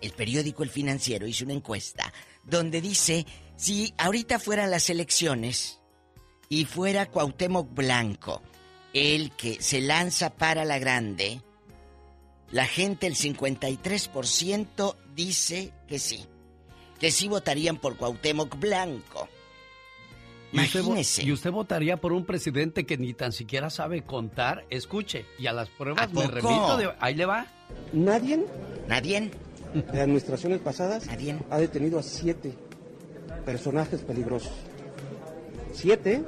El 0.00 0.12
periódico 0.12 0.62
El 0.62 0.70
Financiero 0.70 1.26
hizo 1.26 1.44
una 1.44 1.52
encuesta 1.52 2.10
donde 2.42 2.80
dice 2.80 3.26
si 3.56 3.92
ahorita 3.98 4.38
fueran 4.38 4.70
las 4.70 4.88
elecciones 4.88 5.78
y 6.48 6.64
fuera 6.64 7.10
Cuauhtémoc 7.10 7.74
Blanco 7.74 8.42
el 8.92 9.30
que 9.32 9.62
se 9.62 9.80
lanza 9.80 10.30
para 10.30 10.64
la 10.64 10.78
grande, 10.78 11.40
la 12.50 12.66
gente, 12.66 13.06
el 13.06 13.14
53% 13.14 14.96
dice 15.14 15.72
que 15.86 15.98
sí. 15.98 16.24
Que 16.98 17.10
sí 17.10 17.28
votarían 17.28 17.78
por 17.78 17.96
Cuauhtémoc 17.96 18.58
Blanco. 18.58 19.28
¿Y 20.52 20.60
usted, 20.60 20.80
vo- 20.80 20.86
Imagínese. 20.86 21.22
¿Y 21.22 21.32
usted 21.32 21.50
votaría 21.52 21.96
por 21.96 22.12
un 22.12 22.26
presidente 22.26 22.84
que 22.84 22.98
ni 22.98 23.14
tan 23.14 23.30
siquiera 23.32 23.70
sabe 23.70 24.02
contar? 24.02 24.66
Escuche, 24.68 25.24
y 25.38 25.46
a 25.46 25.52
las 25.52 25.68
pruebas 25.70 26.02
¿A 26.02 26.06
me 26.08 26.26
remito. 26.26 26.76
de- 26.76 26.92
ahí 26.98 27.14
le 27.14 27.24
va. 27.24 27.46
Nadie. 27.92 28.44
Nadie. 28.88 29.30
De 29.92 30.00
administraciones 30.00 30.58
pasadas. 30.58 31.06
Ha 31.50 31.58
detenido 31.58 32.00
a 32.00 32.02
siete 32.02 32.52
personajes 33.46 34.00
peligrosos. 34.02 34.50
Siete. 35.72 36.22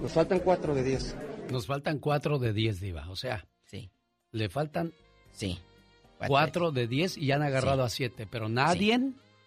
Nos 0.00 0.12
faltan 0.12 0.40
cuatro 0.40 0.74
de 0.74 0.82
diez. 0.82 1.14
Nos 1.50 1.66
faltan 1.66 1.98
cuatro 1.98 2.38
de 2.38 2.52
10, 2.52 2.80
Diva. 2.80 3.08
O 3.10 3.16
sea, 3.16 3.46
sí. 3.64 3.90
le 4.32 4.48
faltan 4.48 4.92
sí. 5.32 5.58
cuatro 6.26 6.70
de 6.72 6.86
10 6.86 7.16
y 7.16 7.26
ya 7.26 7.36
han 7.36 7.42
agarrado 7.42 7.82
a 7.82 7.88
siete, 7.88 8.26
pero 8.30 8.48
nadie, 8.48 8.98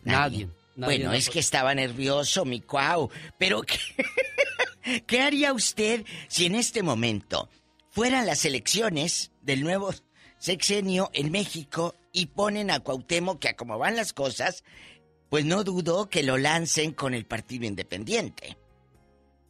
nadie. 0.03 0.49
nadie 0.75 0.97
Bueno, 0.97 1.13
es 1.13 1.29
que 1.29 1.39
estaba 1.39 1.75
nervioso, 1.75 2.43
mi 2.43 2.59
cuau. 2.59 3.09
Pero, 3.37 3.61
¿qué, 4.83 5.03
¿qué 5.05 5.21
haría 5.21 5.53
usted 5.53 6.05
si 6.27 6.45
en 6.45 6.55
este 6.55 6.81
momento 6.81 7.49
fueran 7.91 8.25
las 8.25 8.45
elecciones 8.45 9.31
del 9.41 9.61
nuevo 9.61 9.91
sexenio 10.39 11.11
en 11.13 11.31
México 11.31 11.95
y 12.11 12.27
ponen 12.27 12.71
a 12.71 12.79
Cuauhtémoc, 12.79 13.39
que 13.39 13.49
a 13.49 13.55
como 13.55 13.77
van 13.77 13.95
las 13.95 14.11
cosas, 14.11 14.63
pues 15.29 15.45
no 15.45 15.63
dudo 15.63 16.09
que 16.09 16.23
lo 16.23 16.37
lancen 16.37 16.93
con 16.93 17.13
el 17.13 17.25
Partido 17.25 17.65
Independiente. 17.65 18.57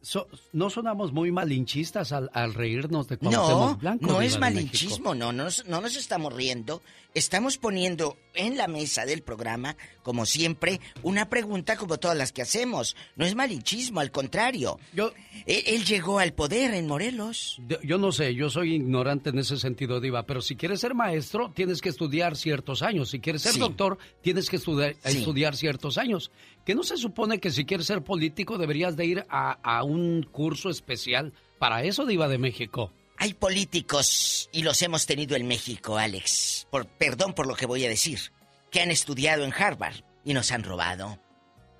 So- 0.02 0.26
no 0.52 0.68
sonamos 0.68 1.12
muy 1.12 1.30
malinchistas 1.30 2.10
al, 2.12 2.28
al 2.34 2.54
reírnos 2.54 3.06
de 3.08 3.18
Cuauhtémoc 3.18 3.48
No, 3.72 3.76
Blanco. 3.76 4.06
no 4.06 4.20
es 4.20 4.38
malinchismo, 4.38 5.14
no, 5.14 5.32
no, 5.32 5.44
nos- 5.44 5.64
no 5.66 5.80
nos 5.80 5.94
estamos 5.96 6.32
riendo. 6.32 6.82
Estamos 7.14 7.58
poniendo 7.58 8.16
en 8.34 8.56
la 8.56 8.68
mesa 8.68 9.04
del 9.04 9.22
programa, 9.22 9.76
como 10.02 10.24
siempre, 10.24 10.80
una 11.02 11.28
pregunta 11.28 11.76
como 11.76 11.98
todas 11.98 12.16
las 12.16 12.32
que 12.32 12.40
hacemos. 12.40 12.96
No 13.16 13.26
es 13.26 13.34
malinchismo, 13.34 14.00
al 14.00 14.10
contrario. 14.10 14.78
Yo... 14.94 15.12
Él, 15.46 15.62
él 15.66 15.84
llegó 15.84 16.18
al 16.18 16.32
poder 16.32 16.72
en 16.74 16.86
Morelos. 16.86 17.60
Yo, 17.68 17.76
yo 17.82 17.98
no 17.98 18.12
sé, 18.12 18.34
yo 18.34 18.48
soy 18.48 18.74
ignorante 18.74 19.30
en 19.30 19.38
ese 19.38 19.56
sentido, 19.58 20.00
Diva, 20.00 20.24
pero 20.24 20.40
si 20.40 20.56
quieres 20.56 20.80
ser 20.80 20.94
maestro, 20.94 21.52
tienes 21.54 21.80
que 21.82 21.90
estudiar 21.90 22.36
ciertos 22.36 22.80
años. 22.82 23.10
Si 23.10 23.20
quieres 23.20 23.42
ser 23.42 23.52
Sí. 23.52 23.58
doctor, 23.60 23.98
tienes 24.22 24.48
que 24.48 24.56
estudiar, 24.56 24.94
Sí. 25.04 25.18
estudiar 25.18 25.54
ciertos 25.56 25.98
años. 25.98 26.30
Que 26.64 26.74
no 26.74 26.82
se 26.84 26.96
supone 26.96 27.38
que 27.38 27.50
si 27.50 27.64
quieres 27.64 27.86
ser 27.86 28.02
político 28.02 28.58
deberías 28.58 28.96
de 28.96 29.04
ir 29.04 29.26
a, 29.28 29.52
a 29.62 29.82
un 29.84 30.22
curso 30.30 30.70
especial 30.70 31.32
para 31.58 31.82
eso, 31.82 32.06
Diva 32.06 32.28
de 32.28 32.38
México. 32.38 32.92
Hay 33.18 33.34
políticos, 33.34 34.48
y 34.52 34.62
los 34.62 34.80
hemos 34.82 35.06
tenido 35.06 35.36
en 35.36 35.46
México, 35.46 35.96
Alex, 35.96 36.66
por, 36.70 36.86
perdón 36.86 37.34
por 37.34 37.46
lo 37.46 37.54
que 37.54 37.66
voy 37.66 37.84
a 37.84 37.88
decir, 37.88 38.18
que 38.70 38.80
han 38.80 38.90
estudiado 38.90 39.44
en 39.44 39.52
Harvard 39.52 39.96
y 40.24 40.34
nos 40.34 40.50
han 40.50 40.64
robado. 40.64 41.18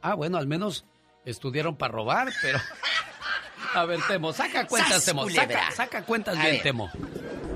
Ah, 0.02 0.14
bueno, 0.14 0.38
al 0.38 0.46
menos 0.46 0.84
estudiaron 1.24 1.76
para 1.76 1.92
robar, 1.92 2.32
pero... 2.42 2.58
A 3.74 3.84
ver, 3.86 4.00
Temo, 4.06 4.32
saca 4.32 4.66
cuentas, 4.66 4.92
¡Sas, 4.92 5.04
Temo. 5.06 5.30
Saca, 5.30 5.70
saca 5.70 6.04
cuentas 6.04 6.36
A 6.36 6.42
bien, 6.42 6.54
ver. 6.54 6.62
Temo. 6.62 6.90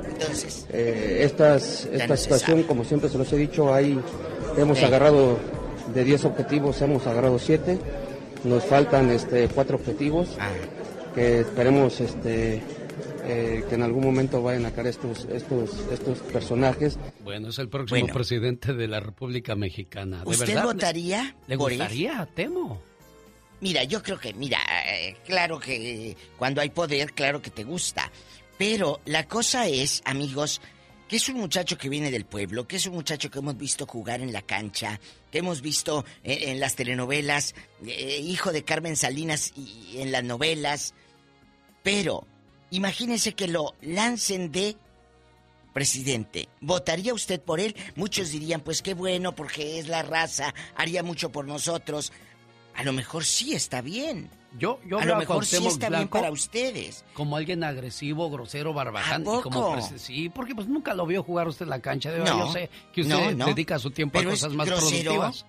Entonces, 0.09 0.67
Eh, 0.71 1.19
estas, 1.23 1.85
esta 1.87 2.07
no 2.07 2.17
situación, 2.17 2.63
como 2.63 2.85
siempre 2.85 3.11
se 3.11 3.19
los 3.19 3.31
he 3.33 3.37
dicho, 3.37 3.75
hay, 3.75 4.01
hemos 4.57 4.83
agarrado 4.83 5.39
de 5.95 6.05
10 6.05 6.25
objetivos, 6.27 6.81
hemos 6.83 7.07
agarrado 7.07 7.39
7. 7.39 7.79
Nos 8.45 8.65
faltan 8.65 9.11
este, 9.11 9.49
4 9.49 9.77
objetivos 9.77 10.29
Ah. 10.39 10.51
que 11.15 11.41
esperemos 11.41 12.01
este, 12.01 12.63
eh, 13.25 13.65
que 13.69 13.75
en 13.75 13.83
algún 13.83 14.05
momento 14.05 14.43
vayan 14.43 14.67
a 14.67 14.71
caer 14.73 14.89
estos, 14.89 15.25
estos, 15.33 15.71
estos 15.91 16.19
personajes. 16.19 16.99
Bueno, 17.25 17.49
es 17.49 17.59
el 17.59 17.69
próximo 17.69 18.01
Bueno. 18.01 18.15
presidente 18.15 18.75
de 18.75 18.87
la 18.89 19.01
República 19.01 19.55
Mexicana. 19.57 20.23
¿De 20.25 20.31
¿usted 20.31 20.47
verdad? 20.49 20.65
votaría 20.65 21.37
¿Le 21.47 21.57
por 21.59 21.73
él? 21.73 21.79
gustaría, 21.79 22.29
Temo? 22.35 22.81
Mira, 23.61 23.85
yo 23.85 24.03
creo 24.03 24.19
que, 24.19 24.35
mira, 24.35 24.59
eh, 24.87 25.17
claro 25.27 25.59
que 25.59 26.15
cuando 26.37 26.61
hay 26.61 26.69
poder, 26.69 27.13
claro 27.13 27.41
que 27.41 27.51
te 27.51 27.65
gusta. 27.65 28.11
Pero 28.59 29.01
la 29.07 29.27
cosa 29.27 29.67
es, 29.67 30.03
amigos, 30.05 30.61
que 31.09 31.17
es 31.17 31.29
un 31.29 31.37
muchacho 31.37 31.79
que 31.79 31.89
viene 31.89 32.11
del 32.11 32.25
pueblo, 32.25 32.67
que 32.67 32.77
es 32.77 32.87
un 32.87 32.95
muchacho 32.95 33.31
que 33.31 33.39
hemos 33.39 33.57
visto 33.57 33.87
jugar 33.87 34.21
en 34.21 34.33
la 34.33 34.43
cancha, 34.43 35.01
que 35.31 35.39
hemos 35.39 35.61
visto 35.63 36.05
eh, 36.25 36.51
en 36.51 36.61
las 36.61 36.75
telenovelas, 36.75 37.55
eh, 37.87 38.19
hijo 38.21 38.53
de 38.53 38.65
Carmen 38.65 38.97
Salinas 38.97 39.53
y 39.57 39.99
en 39.99 40.13
las 40.13 40.25
novelas. 40.25 40.95
Pero, 41.83 42.27
imagínese 42.71 43.35
que 43.35 43.47
lo 43.47 43.75
lancen 43.83 44.51
de 44.51 44.77
presidente. 45.73 46.49
¿Votaría 46.61 47.15
usted 47.15 47.41
por 47.41 47.61
él? 47.61 47.77
Muchos 47.95 48.31
dirían, 48.31 48.63
pues 48.63 48.83
qué 48.83 48.95
bueno, 48.95 49.35
porque 49.37 49.79
es 49.79 49.89
la 49.89 50.03
raza, 50.03 50.55
haría 50.75 51.03
mucho 51.03 51.31
por 51.31 51.47
nosotros. 51.47 52.13
A 52.75 52.83
lo 52.83 52.93
mejor 52.93 53.25
sí 53.25 53.55
está 53.55 53.81
bien. 53.83 54.31
Yo, 54.59 54.81
yo 54.87 54.99
a 54.99 55.05
lo 55.05 55.17
mejor 55.17 55.45
sí 55.45 55.65
está 55.67 55.89
bien 55.91 56.09
para 56.09 56.31
ustedes. 56.31 57.05
Como 57.15 57.37
alguien 57.37 57.63
agresivo, 57.65 58.31
grosero, 58.31 58.73
barbaján. 58.73 59.23
¿A 59.23 59.39
y 59.39 59.43
como 59.43 59.75
poco? 59.75 59.81
sí, 59.99 60.29
porque 60.31 60.55
pues 60.55 60.67
nunca 60.69 60.95
lo 60.95 61.07
vio 61.07 61.23
jugar 61.23 61.47
usted 61.49 61.65
en 61.65 61.71
la 61.71 61.81
cancha. 61.81 62.11
De 62.11 62.19
No, 62.21 62.47
yo 62.47 62.53
sé 62.53 62.71
que 62.93 63.03
usted 63.03 63.15
no, 63.15 63.33
no. 63.33 63.47
dedica 63.47 63.79
su 63.79 63.91
tiempo 63.91 64.19
Pero 64.19 64.31
a 64.31 64.33
cosas 64.33 64.53
más 64.55 64.67
grosero. 64.67 65.11
productivas. 65.13 65.47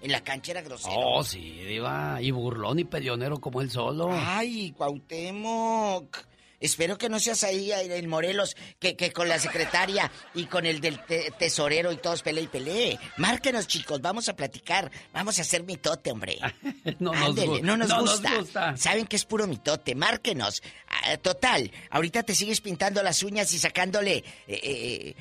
En 0.00 0.12
la 0.12 0.20
cancha 0.22 0.52
era 0.52 0.62
grosero. 0.62 0.94
Oh, 0.96 1.24
sí, 1.24 1.40
diva. 1.66 2.20
Y 2.22 2.30
burlón 2.30 2.78
y 2.78 2.84
peleonero 2.84 3.38
como 3.40 3.60
él 3.60 3.70
solo. 3.70 4.10
Ay, 4.12 4.72
Cuauhtémoc. 4.76 6.16
Espero 6.60 6.98
que 6.98 7.08
no 7.08 7.20
seas 7.20 7.44
ahí 7.44 7.70
el 7.72 8.08
Morelos, 8.08 8.56
que, 8.78 8.96
que 8.96 9.12
con 9.12 9.28
la 9.28 9.38
secretaria 9.38 10.10
y 10.34 10.46
con 10.46 10.66
el 10.66 10.80
del 10.80 11.04
te- 11.04 11.30
tesorero 11.38 11.92
y 11.92 11.96
todos 11.98 12.22
pele 12.22 12.40
y 12.42 12.46
pelee. 12.48 12.98
Márquenos, 13.16 13.66
chicos, 13.66 14.00
vamos 14.00 14.28
a 14.28 14.34
platicar. 14.36 14.90
Vamos 15.12 15.38
a 15.38 15.42
hacer 15.42 15.62
mitote, 15.64 16.10
hombre. 16.10 16.38
No 16.98 17.12
nos 17.12 17.28
Ándele, 17.28 17.46
gu- 17.58 17.62
no 17.62 17.76
nos 17.76 17.88
no 17.88 18.00
nos 18.00 18.10
gusta. 18.12 18.34
gusta. 18.36 18.76
Saben 18.76 19.06
que 19.06 19.16
es 19.16 19.24
puro 19.24 19.46
mitote, 19.46 19.94
márquenos. 19.94 20.62
Ah, 20.88 21.16
total, 21.18 21.70
ahorita 21.90 22.22
te 22.22 22.34
sigues 22.34 22.60
pintando 22.60 23.02
las 23.02 23.22
uñas 23.22 23.52
y 23.52 23.58
sacándole 23.58 24.16
eh, 24.16 24.24
eh, 24.48 25.14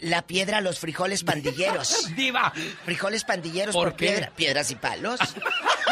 la 0.00 0.26
piedra 0.26 0.58
a 0.58 0.60
los 0.60 0.78
frijoles 0.78 1.22
pandilleros. 1.24 2.14
¡Diva! 2.16 2.52
Frijoles 2.84 3.24
pandilleros 3.24 3.74
¿Por 3.74 3.90
por, 3.90 3.96
piedra, 3.96 4.32
piedras 4.36 4.70
y 4.70 4.74
palos. 4.74 5.20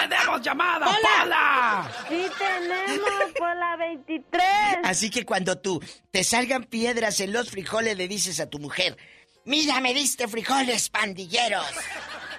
¡Tenemos 0.00 0.42
llamada, 0.42 0.86
¡Hola! 0.86 0.98
Pola! 1.22 1.90
Sí 2.08 2.26
tenemos 2.38 3.32
por 3.38 3.56
la 3.56 3.76
23. 3.76 4.44
Así 4.84 5.10
que 5.10 5.24
cuando 5.24 5.58
tú 5.58 5.82
te 6.10 6.22
salgan 6.24 6.64
piedras 6.64 7.20
en 7.20 7.32
los 7.32 7.50
frijoles, 7.50 7.96
le 7.96 8.08
dices 8.08 8.40
a 8.40 8.50
tu 8.50 8.58
mujer, 8.58 8.96
mira, 9.44 9.80
me 9.80 9.94
diste 9.94 10.28
frijoles 10.28 10.90
pandilleros. 10.90 11.66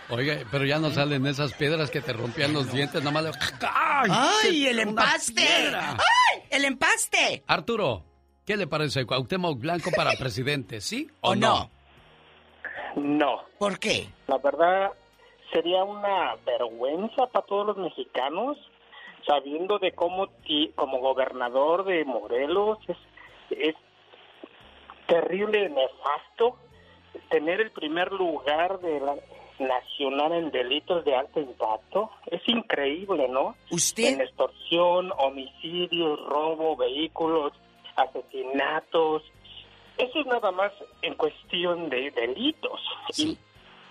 Oiga, 0.09 0.37
pero 0.51 0.65
ya 0.65 0.79
no 0.79 0.89
salen 0.91 1.25
esas 1.25 1.53
piedras 1.53 1.89
que 1.89 1.99
te 1.99 2.13
rompían 2.13 2.53
los 2.53 2.71
dientes, 2.71 3.03
nada 3.03 3.11
más 3.11 3.23
le... 3.23 3.31
¡Ay! 3.69 4.09
¡Ay, 4.09 4.67
el 4.67 4.79
empaste! 4.79 5.45
¡Ay, 5.75 6.43
el 6.49 6.63
empaste! 6.63 7.43
Arturo, 7.47 8.05
¿qué 8.45 8.55
le 8.55 8.67
parece 8.67 9.05
Cuauhtémoc 9.05 9.59
Blanco 9.59 9.91
para 9.91 10.11
presidente, 10.19 10.79
sí 10.79 11.09
o, 11.19 11.31
¿O 11.31 11.35
no? 11.35 11.69
No. 12.95 13.43
¿Por 13.59 13.77
qué? 13.79 14.09
La 14.27 14.37
verdad, 14.37 14.91
sería 15.51 15.83
una 15.83 16.35
vergüenza 16.45 17.27
para 17.27 17.45
todos 17.45 17.67
los 17.67 17.77
mexicanos, 17.77 18.57
sabiendo 19.25 19.79
de 19.79 19.91
cómo, 19.93 20.27
ti- 20.45 20.71
como 20.75 20.99
gobernador 20.99 21.83
de 21.85 22.05
Morelos, 22.05 22.77
es, 22.87 22.97
es 23.51 23.75
terrible, 25.07 25.69
nefasto, 25.69 26.57
tener 27.29 27.61
el 27.61 27.71
primer 27.71 28.11
lugar 28.11 28.79
de 28.79 28.99
la 28.99 29.15
nacional 29.59 30.33
en 30.33 30.51
delitos 30.51 31.03
de 31.03 31.15
alto 31.15 31.39
impacto. 31.39 32.11
Es 32.27 32.41
increíble, 32.47 33.27
¿no? 33.27 33.55
¿Usted? 33.71 34.13
En 34.13 34.21
extorsión, 34.21 35.11
homicidios, 35.17 36.19
robo, 36.25 36.75
vehículos, 36.75 37.53
asesinatos. 37.95 39.23
Eso 39.97 40.19
es 40.19 40.25
nada 40.27 40.51
más 40.51 40.71
en 41.01 41.15
cuestión 41.15 41.89
de 41.89 42.11
delitos. 42.11 42.79
Y 43.17 43.35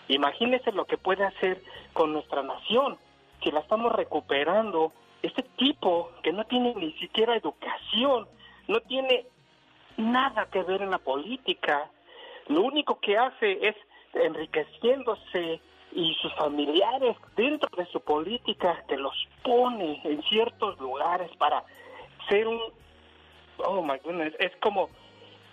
imagínese 0.08 0.72
lo 0.72 0.84
que 0.84 0.98
puede 0.98 1.24
hacer 1.24 1.62
con 1.92 2.12
nuestra 2.12 2.42
nación, 2.42 2.96
que 3.40 3.52
la 3.52 3.60
estamos 3.60 3.92
recuperando. 3.92 4.92
Este 5.22 5.42
tipo 5.56 6.10
que 6.22 6.32
no 6.32 6.44
tiene 6.44 6.74
ni 6.74 6.92
siquiera 6.94 7.36
educación, 7.36 8.26
no 8.68 8.80
tiene 8.80 9.26
nada 9.96 10.46
que 10.50 10.62
ver 10.62 10.82
en 10.82 10.90
la 10.90 10.98
política, 10.98 11.90
lo 12.48 12.62
único 12.62 13.00
que 13.00 13.16
hace 13.16 13.66
es 13.66 13.76
enriqueciéndose 14.14 15.60
y 15.92 16.14
sus 16.20 16.32
familiares 16.34 17.16
dentro 17.36 17.68
de 17.76 17.86
su 17.86 18.00
política 18.00 18.84
que 18.88 18.96
los 18.96 19.14
pone 19.42 20.00
en 20.04 20.22
ciertos 20.24 20.78
lugares 20.78 21.30
para 21.36 21.64
ser 22.28 22.46
un 22.46 22.60
oh 23.58 23.82
my 23.82 23.98
goodness 24.04 24.34
es 24.38 24.54
como 24.56 24.90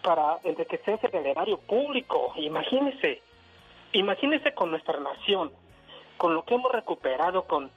para 0.02 0.40
enriquecerse 0.44 1.08
en 1.08 1.20
el 1.20 1.26
erario 1.28 1.58
público 1.60 2.34
imagínese 2.36 3.22
imagínese 3.94 4.54
con 4.54 4.72
nuestra 4.72 5.00
nación 5.00 5.52
con 6.18 6.34
lo 6.36 6.44
que 6.46 6.56
hemos 6.56 6.72
recuperado 6.72 7.46
con 7.46 7.72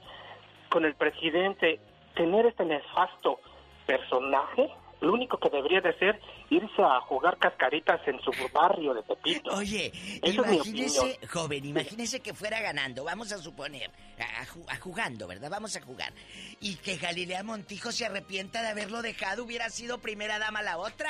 con 0.69 0.85
el 0.85 0.95
presidente 0.95 1.79
tener 2.15 2.45
este 2.45 2.65
nefasto 2.65 3.39
personaje 3.85 4.69
lo 4.99 5.13
único 5.13 5.37
que 5.37 5.49
debería 5.49 5.81
de 5.81 5.89
hacer 5.89 6.19
irse 6.49 6.81
a 6.81 6.99
jugar 7.01 7.37
cascaritas 7.37 8.01
en 8.07 8.19
su 8.21 8.31
barrio 8.51 8.93
de 8.93 9.03
Pepito. 9.03 9.51
Oye, 9.53 9.91
Esa 10.23 10.41
es 10.41 10.47
mi 10.47 10.55
imagínese, 10.55 11.19
joven, 11.27 11.65
imagínese 11.65 12.19
que 12.19 12.33
fuera 12.33 12.59
ganando, 12.61 13.03
vamos 13.03 13.31
a 13.31 13.37
suponer, 13.37 13.91
a, 14.19 14.73
a 14.73 14.77
jugando, 14.77 15.27
¿verdad? 15.27 15.49
Vamos 15.51 15.75
a 15.75 15.81
jugar. 15.81 16.13
Y 16.61 16.77
que 16.77 16.97
Galilea 16.97 17.43
Montijo 17.43 17.91
se 17.91 18.05
arrepienta 18.05 18.61
de 18.63 18.69
haberlo 18.69 19.01
dejado, 19.01 19.43
hubiera 19.43 19.69
sido 19.69 19.99
primera 19.99 20.39
dama 20.39 20.63
la 20.63 20.77
otra. 20.77 21.09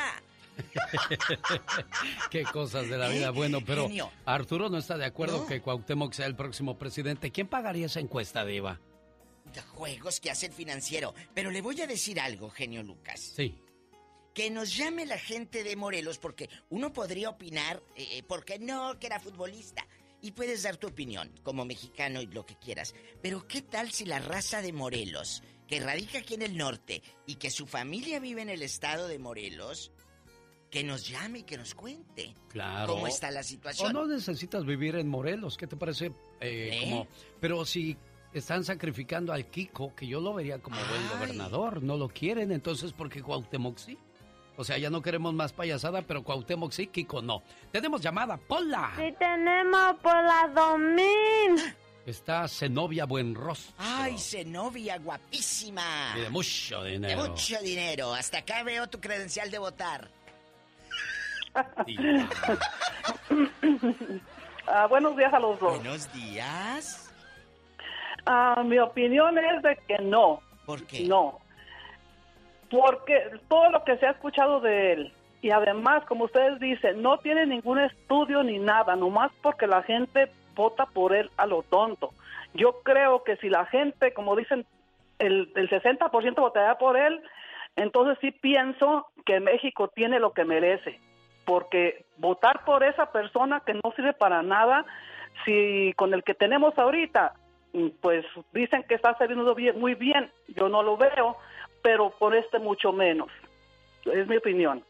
Qué 2.32 2.44
cosas 2.44 2.90
de 2.90 2.98
la 2.98 3.10
vida. 3.10 3.32
Bueno, 3.32 3.60
pero 3.66 3.88
Genio. 3.88 4.12
Arturo 4.26 4.70
no 4.70 4.78
está 4.78 4.98
de 4.98 5.06
acuerdo 5.06 5.46
que 5.46 5.62
Cuauhtémoc 5.62 6.14
sea 6.14 6.26
el 6.26 6.36
próximo 6.36 6.78
presidente. 6.78 7.32
¿Quién 7.32 7.48
pagaría 7.48 7.86
esa 7.86 8.00
encuesta, 8.00 8.46
Diva? 8.46 8.80
De 9.54 9.62
juegos 9.62 10.20
que 10.20 10.32
hace 10.32 10.48
el 10.48 10.54
financiero. 10.54 11.14
Pero 11.34 11.52
le 11.52 11.62
voy 11.62 11.82
a 11.82 11.88
decir 11.88 12.20
algo, 12.20 12.50
genio 12.50 12.84
Lucas. 12.84 13.20
Sí. 13.36 13.56
Que 14.34 14.50
nos 14.50 14.76
llame 14.76 15.06
la 15.06 15.18
gente 15.18 15.64
de 15.64 15.76
Morelos, 15.76 16.20
porque 16.20 16.50
uno 16.70 16.94
podría 16.94 17.30
opinar, 17.30 17.82
eh, 17.96 18.24
porque 18.28 18.60
no, 18.60 19.00
que 19.00 19.08
era 19.08 19.20
futbolista. 19.20 19.88
Y 20.22 20.32
puedes 20.32 20.64
dar 20.64 20.78
tu 20.78 20.88
opinión, 20.88 21.32
como 21.44 21.64
mexicano 21.64 22.22
y 22.22 22.28
lo 22.28 22.46
que 22.46 22.56
quieras. 22.56 22.94
Pero 23.22 23.48
¿qué 23.48 23.62
tal 23.62 23.92
si 23.92 24.06
la 24.06 24.20
raza 24.20 24.62
de 24.62 24.74
Morelos, 24.74 25.44
que 25.68 25.80
radica 25.80 26.20
aquí 26.20 26.34
en 26.34 26.42
el 26.42 26.58
norte 26.58 27.04
y 27.26 27.36
que 27.36 27.52
su 27.52 27.68
familia 27.68 28.20
vive 28.20 28.42
en 28.42 28.50
el 28.50 28.64
estado 28.64 29.08
de 29.08 29.20
Morelos, 29.20 29.92
que 30.70 30.84
nos 30.84 31.08
llame 31.08 31.40
y 31.40 31.44
que 31.44 31.58
nos 31.58 31.74
cuente 31.76 32.34
Claro. 32.50 32.94
cómo 32.94 33.08
está 33.08 33.32
la 33.32 33.40
O 33.40 33.44
situación. 33.44 33.94
no 33.94 34.06
necesitas 34.06 34.66
vivir 34.66 34.96
en 34.96 35.08
Morelos, 35.08 35.58
¿qué 35.58 35.66
te 35.68 35.76
parece? 35.78 36.08
Eh, 36.42 36.70
¿Eh? 36.74 36.80
como- 36.84 37.08
pero 37.40 37.66
si 37.66 37.96
están 38.34 38.64
sacrificando 38.64 39.32
al 39.34 39.46
Kiko, 39.50 39.96
que 39.96 40.06
yo 40.08 40.20
lo 40.20 40.34
vería 40.34 40.60
como 40.60 40.76
buen 40.78 41.08
gobernador, 41.10 41.82
no 41.84 41.96
lo 41.98 42.10
quieren, 42.10 42.52
entonces 42.52 42.92
¿por 42.94 43.10
qué 43.10 43.22
Cuauhtémoc 43.24 43.78
sí? 43.78 43.98
O 44.60 44.64
sea, 44.64 44.78
ya 44.78 44.90
no 44.90 45.02
queremos 45.04 45.34
más 45.34 45.54
payasada, 45.54 46.02
pero 46.02 46.24
Cuauhtémoc 46.24 46.72
sí, 46.72 46.88
Kiko 46.88 47.22
no. 47.22 47.44
Tenemos 47.72 48.02
llamada, 48.02 48.38
Pola. 48.38 48.92
Sí 48.98 49.14
tenemos 49.18 49.96
por 50.02 50.16
la 50.16 50.52
2000. 50.54 51.76
Está 52.06 52.48
Zenobia 52.48 53.06
Buenrostro. 53.06 53.76
Ay, 53.78 54.18
Zenobia, 54.18 54.98
guapísima. 54.98 56.14
Y 56.18 56.22
de 56.22 56.30
mucho 56.30 56.82
De 56.84 56.92
dinero. 56.92 57.28
mucho 57.28 57.60
dinero. 57.62 58.14
Hasta 58.14 58.40
acá 58.40 58.64
veo 58.64 58.88
tu 58.88 59.00
credencial 59.00 59.52
de 59.52 59.58
votar. 59.60 60.10
Ah, 64.70 64.86
buenos 64.88 65.16
días 65.16 65.34
a 65.34 65.40
los 65.40 65.58
dos. 65.60 65.76
Buenos 65.76 66.12
días. 66.14 67.10
Ah, 68.26 68.62
mi 68.66 68.78
opinión 68.80 69.38
es 69.38 69.62
de 69.64 69.78
que 69.88 69.98
no. 70.00 70.42
¿Por 70.66 70.86
qué? 70.86 71.06
No. 71.06 71.40
Porque 72.70 73.32
todo 73.48 73.70
lo 73.70 73.86
que 73.86 73.98
se 73.98 74.06
ha 74.06 74.12
escuchado 74.12 74.60
de 74.60 74.92
él, 74.92 75.14
y 75.42 75.52
además, 75.52 76.04
como 76.06 76.26
ustedes 76.26 76.60
dicen, 76.60 77.02
no 77.02 77.18
tiene 77.20 77.46
ningún 77.46 77.80
estudio 77.80 78.44
ni 78.44 78.60
nada, 78.60 78.98
nomás 78.98 79.32
porque 79.42 79.68
la 79.68 79.84
gente 79.84 80.30
vota 80.54 80.86
por 80.86 81.16
él 81.16 81.32
a 81.38 81.46
lo 81.46 81.64
tonto. 81.64 82.12
Yo 82.54 82.82
creo 82.84 83.24
que 83.24 83.38
si 83.38 83.48
la 83.48 83.66
gente, 83.68 84.14
como 84.14 84.36
dicen, 84.36 84.66
el, 85.20 85.50
el 85.56 85.70
60% 85.70 86.36
votaría 86.36 86.76
por 86.78 86.98
él, 86.98 87.22
entonces 87.78 88.18
sí 88.20 88.32
pienso 88.32 89.08
que 89.26 89.40
México 89.40 89.88
tiene 89.88 90.20
lo 90.20 90.34
que 90.34 90.44
merece. 90.44 91.00
Porque 91.48 92.06
votar 92.18 92.66
por 92.66 92.84
esa 92.84 93.12
persona 93.12 93.64
que 93.66 93.74
no 93.74 93.94
sirve 93.96 94.12
para 94.12 94.44
nada, 94.44 94.86
si 95.46 95.94
con 95.96 96.14
el 96.14 96.24
que 96.24 96.34
tenemos 96.34 96.78
ahorita, 96.78 97.34
mm, 97.72 97.88
pues 98.02 98.26
dicen 98.54 98.84
que 98.84 98.96
está 98.96 99.18
saliendo 99.18 99.56
bien, 99.56 99.80
muy 99.80 99.96
bien, 99.96 100.30
yo 100.50 100.68
no 100.68 100.84
lo 100.84 100.98
veo, 100.98 101.38
pero 101.82 102.10
por 102.20 102.36
este 102.36 102.60
mucho 102.60 102.92
menos. 102.92 103.30
Es 104.04 104.28
mi 104.28 104.36
opinión. 104.36 104.84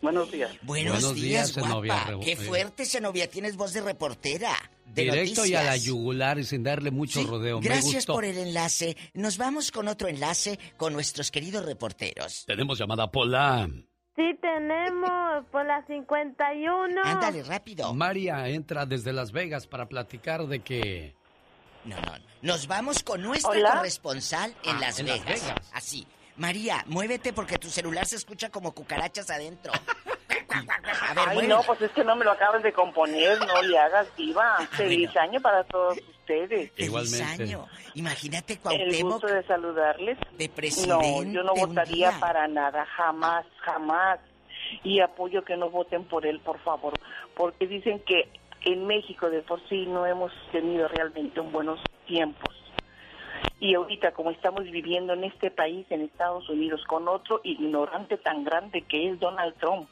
Buenos 0.00 0.30
días. 0.30 0.52
Buenos, 0.62 0.92
Buenos 0.92 1.14
días, 1.16 1.52
días, 1.52 1.66
Zenobia 1.66 2.04
guapa. 2.04 2.24
Qué 2.24 2.32
eh. 2.32 2.36
fuerte, 2.36 2.84
Zenobia. 2.84 3.28
Tienes 3.28 3.56
voz 3.56 3.72
de 3.72 3.80
reportera. 3.80 4.52
De 4.84 5.02
Directo 5.02 5.44
y 5.44 5.54
a 5.54 5.64
la 5.64 5.76
yugular 5.76 6.38
y 6.38 6.44
sin 6.44 6.62
darle 6.62 6.92
mucho 6.92 7.22
rodeo. 7.24 7.60
Me 7.60 7.66
Gracias 7.66 7.94
gustó. 7.94 8.14
por 8.14 8.24
el 8.24 8.38
enlace. 8.38 8.96
Nos 9.14 9.36
vamos 9.36 9.72
con 9.72 9.88
otro 9.88 10.06
enlace 10.06 10.58
con 10.76 10.92
nuestros 10.92 11.30
queridos 11.30 11.64
reporteros. 11.64 12.44
Tenemos 12.46 12.78
llamada, 12.78 13.10
Pola. 13.10 13.68
Sí 14.16 14.38
tenemos 14.40 15.44
por 15.52 15.66
la 15.66 15.84
51. 15.86 17.02
Ándale, 17.04 17.42
rápido. 17.42 17.92
María 17.92 18.48
entra 18.48 18.86
desde 18.86 19.12
Las 19.12 19.30
Vegas 19.32 19.66
para 19.66 19.86
platicar 19.86 20.46
de 20.46 20.60
que... 20.60 21.14
No, 21.84 21.96
no. 22.00 22.12
Nos 22.42 22.66
vamos 22.66 23.02
con 23.02 23.22
nuestra 23.22 23.50
Hola. 23.50 23.72
corresponsal 23.76 24.54
en, 24.64 24.76
Ah, 24.76 24.80
Las, 24.80 24.98
en 24.98 25.06
Las 25.08 25.24
Vegas. 25.24 25.54
Así. 25.72 26.06
María, 26.36 26.82
muévete 26.86 27.32
porque 27.32 27.58
tu 27.58 27.68
celular 27.68 28.06
se 28.06 28.16
escucha 28.16 28.50
como 28.50 28.72
cucarachas 28.74 29.30
adentro. 29.30 29.72
A 30.48 31.14
ver, 31.14 31.28
Ay, 31.28 31.34
mueve. 31.34 31.48
no, 31.48 31.62
pues 31.62 31.80
es 31.82 31.90
que 31.92 32.02
no 32.04 32.16
me 32.16 32.24
lo 32.24 32.30
acabas 32.32 32.62
de 32.62 32.72
componer, 32.72 33.38
no 33.46 33.62
le 33.62 33.78
hagas 33.78 34.06
diva. 34.16 34.56
Feliz 34.70 35.14
año 35.16 35.40
para 35.40 35.64
todos 35.64 35.98
ustedes. 36.26 36.72
Feliz 36.72 37.20
año. 37.20 37.66
Imagínate 37.94 38.54
El 38.54 38.58
Cuauhtémoc 38.60 39.12
gusto 39.22 39.26
de 39.28 39.42
saludarles. 39.44 40.18
de 40.36 40.48
No, 40.48 40.54
presidente. 40.54 41.32
yo 41.32 41.42
no 41.42 41.54
votaría 41.54 42.10
día. 42.10 42.20
para 42.20 42.48
nada, 42.48 42.84
jamás, 42.86 43.46
jamás. 43.60 44.18
Y 44.82 45.00
apoyo 45.00 45.44
que 45.44 45.56
no 45.56 45.70
voten 45.70 46.04
por 46.04 46.26
él, 46.26 46.40
por 46.40 46.58
favor, 46.60 46.92
porque 47.36 47.66
dicen 47.68 48.00
que 48.00 48.28
en 48.62 48.86
México 48.86 49.30
de 49.30 49.42
por 49.42 49.60
sí 49.68 49.86
no 49.86 50.06
hemos 50.06 50.32
tenido 50.50 50.88
realmente 50.88 51.38
un 51.40 51.52
buenos 51.52 51.78
tiempos. 52.06 52.54
Y 53.60 53.74
ahorita, 53.74 54.12
como 54.12 54.30
estamos 54.32 54.64
viviendo 54.64 55.12
en 55.12 55.24
este 55.24 55.50
país, 55.50 55.86
en 55.90 56.02
Estados 56.02 56.48
Unidos, 56.48 56.82
con 56.88 57.06
otro 57.06 57.40
ignorante 57.44 58.16
tan 58.18 58.44
grande 58.44 58.82
que 58.82 59.08
es 59.10 59.20
Donald 59.20 59.54
Trump, 59.58 59.88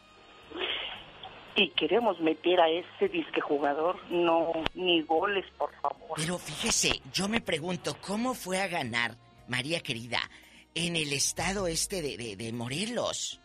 y 1.56 1.70
queremos 1.70 2.18
meter 2.20 2.60
a 2.60 2.68
ese 2.68 3.08
disque 3.08 3.40
jugador, 3.40 3.96
no, 4.10 4.52
ni 4.74 5.02
goles, 5.02 5.44
por 5.56 5.72
favor. 5.80 6.12
Pero 6.16 6.38
fíjese, 6.38 7.00
yo 7.12 7.28
me 7.28 7.40
pregunto, 7.40 7.96
¿cómo 8.06 8.34
fue 8.34 8.60
a 8.60 8.66
ganar, 8.68 9.12
María 9.48 9.80
querida, 9.80 10.18
en 10.74 10.96
el 10.96 11.12
estado 11.12 11.66
este 11.68 12.02
de, 12.02 12.16
de- 12.16 12.36
de 12.36 12.52
Morelos? 12.52 13.40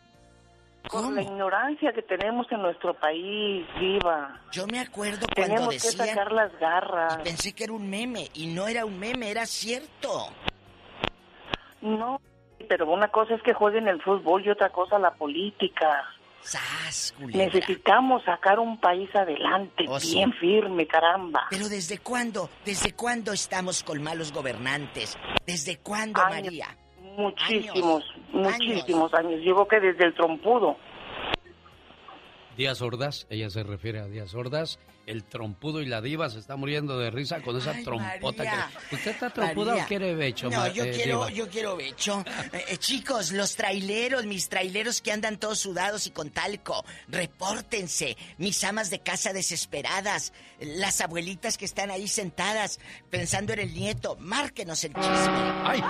Por 0.90 1.12
la 1.12 1.22
ignorancia 1.22 1.92
que 1.94 2.02
tenemos 2.02 2.50
en 2.52 2.62
nuestro 2.62 2.94
país, 2.96 3.68
viva. 3.80 4.40
Yo 4.52 4.66
me 4.66 4.80
acuerdo 4.80 5.28
cuando 5.36 5.56
Tenemos 5.56 5.70
que 5.70 5.76
decían... 5.90 6.08
sacar 6.08 6.32
las 6.32 6.58
garras. 6.58 7.18
y 7.20 7.24
pensé 7.24 7.54
que 7.54 7.66
era 7.66 7.74
un 7.74 7.90
meme, 7.90 8.30
y 8.34 8.48
no 8.48 8.68
era 8.68 8.86
un 8.86 8.98
meme, 8.98 9.30
era 9.30 9.46
cierto. 9.46 10.30
No, 11.82 12.20
pero 12.68 12.90
una 12.92 13.10
cosa 13.10 13.36
es 13.36 13.42
que 13.44 13.54
jueguen 13.54 13.88
el 13.88 14.02
fútbol 14.02 14.44
y 14.46 14.50
otra 14.50 14.70
cosa 14.70 14.98
la 15.00 15.12
política. 15.14 16.06
Necesitamos 17.28 18.24
sacar 18.24 18.60
un 18.60 18.80
país 18.80 19.10
adelante, 19.16 19.86
Oh, 19.88 20.00
sí. 20.00 20.16
bien 20.16 20.34
firme, 20.34 20.88
caramba. 20.88 21.46
Pero 21.50 21.70
¿desde 21.70 22.00
cuándo? 22.00 22.50
¿Desde 22.66 22.94
cuándo 22.94 23.34
estamos 23.34 23.84
con 23.84 24.02
malos 24.02 24.32
gobernantes? 24.32 25.18
¿Desde 25.46 25.78
cuándo, 25.78 26.20
Años. 26.22 26.46
María? 26.46 26.78
Muchísimos, 27.18 28.04
Años. 28.34 28.58
muchísimos 28.58 29.14
años. 29.14 29.42
Digo 29.42 29.68
que 29.68 29.80
desde 29.80 30.06
el 30.06 30.14
trompudo. 30.14 30.78
Díaz 32.58 32.82
Ordaz, 32.82 33.26
ella 33.30 33.50
se 33.50 33.64
refiere 33.64 34.00
a 34.00 34.08
Díaz 34.08 34.34
Ordaz, 34.34 34.80
el 35.06 35.24
trompudo 35.24 35.82
y 35.82 35.86
la 35.88 36.02
diva 36.02 36.30
se 36.30 36.38
está 36.40 36.56
muriendo 36.56 37.00
de 37.00 37.10
risa 37.10 37.42
con 37.42 37.58
esa 37.58 37.72
Ay, 37.72 37.84
trompota 37.84 38.44
María. 38.44 38.70
que... 38.90 38.96
¿Usted 38.96 39.12
está 39.12 39.30
trompuda 39.32 39.72
María. 39.72 39.84
o 39.86 39.88
quiere 39.88 40.14
becho? 40.14 40.50
No, 40.50 40.68
yo 40.68 40.84
eh, 40.84 40.92
quiero, 40.92 41.26
diva? 41.26 41.32
yo 41.32 41.50
quiero 41.50 41.78
becho. 41.78 42.24
Eh, 42.54 42.66
eh, 42.70 42.78
chicos, 42.78 43.32
los 43.32 43.56
traileros, 43.56 44.26
mis 44.26 44.50
traileros 44.50 45.02
que 45.02 45.12
andan 45.12 45.40
todos 45.40 45.60
sudados 45.60 46.06
y 46.06 46.12
con 46.12 46.30
talco, 46.30 46.86
repórtense. 47.08 48.18
Mis 48.38 48.64
amas 48.64 48.90
de 48.90 49.00
casa 49.00 49.34
desesperadas, 49.34 50.34
las 50.60 51.02
abuelitas 51.02 51.58
que 51.58 51.66
están 51.66 51.90
ahí 51.92 52.08
sentadas 52.08 52.80
pensando 53.10 53.54
en 53.54 53.60
el 53.60 53.74
nieto, 53.74 54.16
márquenos 54.20 54.84
el 54.84 54.94
chisme. 54.94 55.08
¡Ay! 55.64 55.82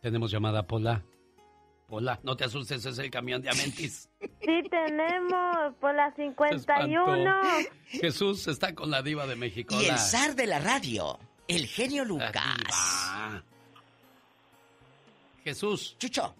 Tenemos 0.00 0.30
llamada, 0.30 0.66
Pola. 0.66 1.04
Pola, 1.88 2.20
no 2.22 2.36
te 2.36 2.44
asustes, 2.44 2.84
es 2.84 2.98
el 2.98 3.10
camión 3.10 3.40
de 3.42 3.50
Amentis. 3.50 4.08
Sí 4.40 4.62
tenemos 4.70 5.74
por 5.78 5.94
la 5.94 6.10
51. 6.14 7.34
Jesús 7.86 8.48
está 8.48 8.74
con 8.74 8.90
la 8.90 9.02
diva 9.02 9.26
de 9.26 9.36
México. 9.36 9.74
Y 9.74 9.84
el 9.84 9.90
Hola. 9.90 9.98
zar 9.98 10.34
de 10.34 10.46
la 10.46 10.58
radio, 10.58 11.18
el 11.46 11.66
genio 11.66 12.04
Lucas. 12.06 12.32
Jesús. 15.44 15.96
Chucho. 15.98 16.34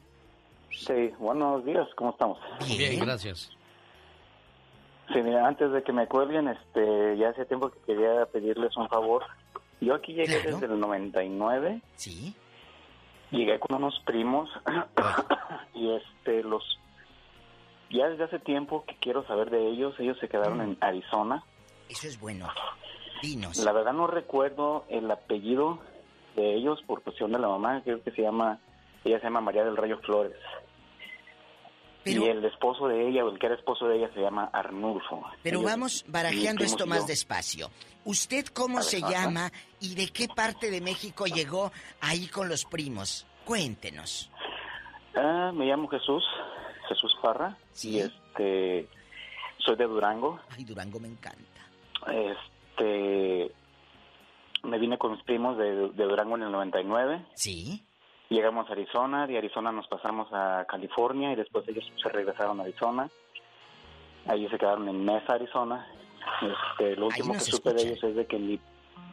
Sí, 0.70 1.10
buenos 1.18 1.64
días, 1.66 1.86
¿cómo 1.96 2.10
estamos? 2.12 2.38
Bien, 2.66 2.98
gracias. 3.00 3.50
Sí, 5.12 5.20
mira, 5.22 5.46
antes 5.46 5.70
de 5.70 5.82
que 5.82 5.92
me 5.92 6.06
cuelguen, 6.06 6.48
este, 6.48 7.18
ya 7.18 7.30
hace 7.30 7.44
tiempo 7.44 7.70
que 7.70 7.78
quería 7.80 8.24
pedirles 8.32 8.74
un 8.76 8.88
favor. 8.88 9.24
Yo 9.80 9.94
aquí 9.94 10.14
llegué 10.14 10.40
desde 10.42 10.66
el 10.66 10.80
99. 10.80 11.80
Sí. 11.96 12.34
Llegué 13.30 13.58
con 13.60 13.76
unos 13.76 13.98
primos 14.06 14.48
y 15.74 15.90
este, 15.94 16.42
los, 16.42 16.62
ya 17.90 18.08
desde 18.08 18.24
hace 18.24 18.38
tiempo 18.38 18.84
que 18.86 18.96
quiero 18.96 19.26
saber 19.26 19.50
de 19.50 19.68
ellos, 19.68 19.94
ellos 19.98 20.16
se 20.20 20.28
quedaron 20.28 20.60
en 20.62 20.78
Arizona. 20.80 21.42
Eso 21.88 22.06
es 22.08 22.18
bueno. 22.18 22.48
Dinos. 23.22 23.58
La 23.58 23.72
verdad 23.72 23.92
no 23.92 24.06
recuerdo 24.06 24.84
el 24.88 25.10
apellido 25.10 25.78
de 26.36 26.54
ellos 26.54 26.80
por 26.86 27.02
cuestión 27.02 27.32
de 27.32 27.38
la 27.38 27.48
mamá, 27.48 27.82
creo 27.82 28.02
que 28.02 28.12
se 28.12 28.22
llama, 28.22 28.60
ella 29.04 29.18
se 29.18 29.24
llama 29.24 29.40
María 29.40 29.64
del 29.64 29.76
Rayo 29.76 29.98
Flores. 29.98 30.36
Y 32.04 32.24
el 32.24 32.42
esposo 32.46 32.88
de 32.88 33.06
ella, 33.06 33.22
o 33.24 33.30
el 33.30 33.38
que 33.38 33.46
era 33.46 33.54
esposo 33.54 33.86
de 33.86 33.98
ella, 33.98 34.08
se 34.14 34.20
llama 34.20 34.48
Arnulfo. 34.52 35.22
Pero 35.42 35.58
Ellos- 35.58 35.70
vamos 35.70 36.04
barajeando 36.08 36.64
esto 36.64 36.86
más 36.86 37.00
yo. 37.00 37.06
despacio. 37.06 37.68
¿Usted 38.08 38.46
cómo 38.54 38.80
se 38.80 39.02
llama 39.02 39.52
y 39.80 39.94
de 39.94 40.08
qué 40.08 40.28
parte 40.34 40.70
de 40.70 40.80
México 40.80 41.26
llegó 41.26 41.70
ahí 42.00 42.26
con 42.28 42.48
los 42.48 42.64
primos? 42.64 43.26
Cuéntenos. 43.44 44.30
Ah, 45.14 45.52
me 45.54 45.66
llamo 45.66 45.88
Jesús, 45.88 46.24
Jesús 46.88 47.14
Parra. 47.20 47.58
Y 47.82 47.98
este, 47.98 48.88
soy 49.58 49.76
de 49.76 49.84
Durango. 49.84 50.40
Ay, 50.56 50.64
Durango 50.64 50.98
me 51.00 51.08
encanta. 51.08 51.60
Este, 52.10 53.52
me 54.62 54.78
vine 54.78 54.96
con 54.96 55.12
mis 55.12 55.22
primos 55.24 55.58
de, 55.58 55.90
de 55.90 56.04
Durango 56.04 56.36
en 56.36 56.44
el 56.44 56.52
99. 56.52 57.26
Sí. 57.34 57.84
Llegamos 58.30 58.70
a 58.70 58.72
Arizona, 58.72 59.26
de 59.26 59.36
Arizona 59.36 59.70
nos 59.70 59.86
pasamos 59.86 60.28
a 60.32 60.64
California 60.66 61.32
y 61.32 61.36
después 61.36 61.68
ellos 61.68 61.84
se 62.02 62.08
regresaron 62.08 62.58
a 62.58 62.62
Arizona. 62.62 63.10
Ahí 64.26 64.48
se 64.48 64.56
quedaron 64.56 64.88
en 64.88 65.04
Mesa, 65.04 65.34
Arizona. 65.34 65.86
Este, 66.40 66.96
lo 66.96 67.06
último 67.06 67.34
que 67.34 67.40
supe 67.40 67.72
de 67.72 67.76
escuchan. 67.76 67.92
ellos 67.92 68.04
es 68.04 68.16
de 68.16 68.26
que 68.26 68.38
mi, 68.38 68.60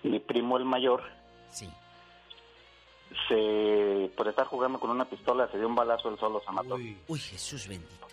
mi 0.04 0.20
primo, 0.20 0.58
el 0.58 0.66
mayor, 0.66 1.04
Sí. 1.52 1.70
se, 3.28 4.12
por 4.16 4.28
estar 4.28 4.46
jugando 4.48 4.80
con 4.80 4.90
una 4.90 5.06
pistola, 5.06 5.48
se 5.52 5.58
dio 5.58 5.68
un 5.68 5.76
balazo, 5.76 6.10
él 6.10 6.20
solo 6.20 6.42
se 6.46 6.52
mató. 6.52 6.76
Uy, 6.76 7.20
Jesús 7.20 7.68
bendito. 7.68 8.08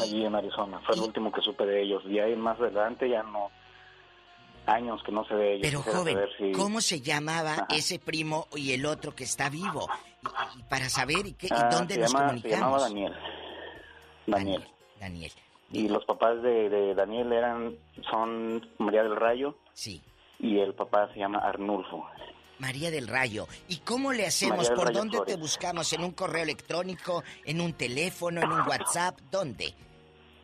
allí 0.00 0.24
en 0.24 0.34
Arizona. 0.34 0.80
Fue 0.86 0.94
el 0.94 1.02
último 1.02 1.30
que 1.32 1.40
supe 1.42 1.66
de 1.66 1.82
ellos. 1.82 2.02
Y 2.06 2.18
ahí 2.18 2.34
más 2.36 2.58
adelante 2.58 3.08
ya 3.08 3.22
no. 3.22 3.50
Años 4.66 5.02
que 5.04 5.12
no 5.12 5.26
sé 5.26 5.34
de 5.34 5.54
ellos. 5.56 5.62
Pero 5.62 5.82
joven, 5.82 6.18
si- 6.38 6.52
¿cómo 6.52 6.80
se 6.80 7.02
llamaba 7.02 7.52
Ajá. 7.52 7.66
ese 7.70 7.98
primo 7.98 8.48
y 8.56 8.72
el 8.72 8.86
otro 8.86 9.14
que 9.14 9.24
está 9.24 9.50
vivo? 9.50 9.86
Y, 10.22 10.60
y 10.60 10.62
para 10.64 10.88
saber 10.88 11.26
y, 11.26 11.32
qué, 11.34 11.48
y 11.48 11.50
Ah, 11.52 11.68
dónde 11.70 11.94
se 11.94 12.00
nos 12.00 12.12
llama- 12.12 12.24
Se 12.30 12.34
comunicamos. 12.36 12.60
llamaba 12.60 12.82
Daniel. 12.88 13.14
Daniel. 14.26 14.64
Daniel. 14.98 15.32
Y 15.70 15.88
los 15.88 16.04
papás 16.04 16.40
de, 16.42 16.68
de 16.68 16.94
Daniel 16.94 17.32
eran, 17.32 17.76
son 18.10 18.68
María 18.78 19.02
del 19.02 19.16
Rayo. 19.16 19.56
Sí. 19.72 20.02
Y 20.38 20.58
el 20.58 20.74
papá 20.74 21.08
se 21.12 21.18
llama 21.20 21.38
Arnulfo. 21.38 22.06
María 22.58 22.90
del 22.90 23.08
Rayo. 23.08 23.46
¿Y 23.68 23.78
cómo 23.78 24.12
le 24.12 24.26
hacemos? 24.26 24.70
¿Por 24.70 24.86
Rayo 24.86 24.98
dónde 25.00 25.20
te 25.26 25.36
buscamos? 25.36 25.92
¿En 25.92 26.04
un 26.04 26.12
correo 26.12 26.44
electrónico? 26.44 27.24
¿En 27.44 27.60
un 27.60 27.72
teléfono? 27.72 28.40
¿En 28.42 28.52
un 28.52 28.60
WhatsApp? 28.60 29.18
¿Dónde? 29.30 29.74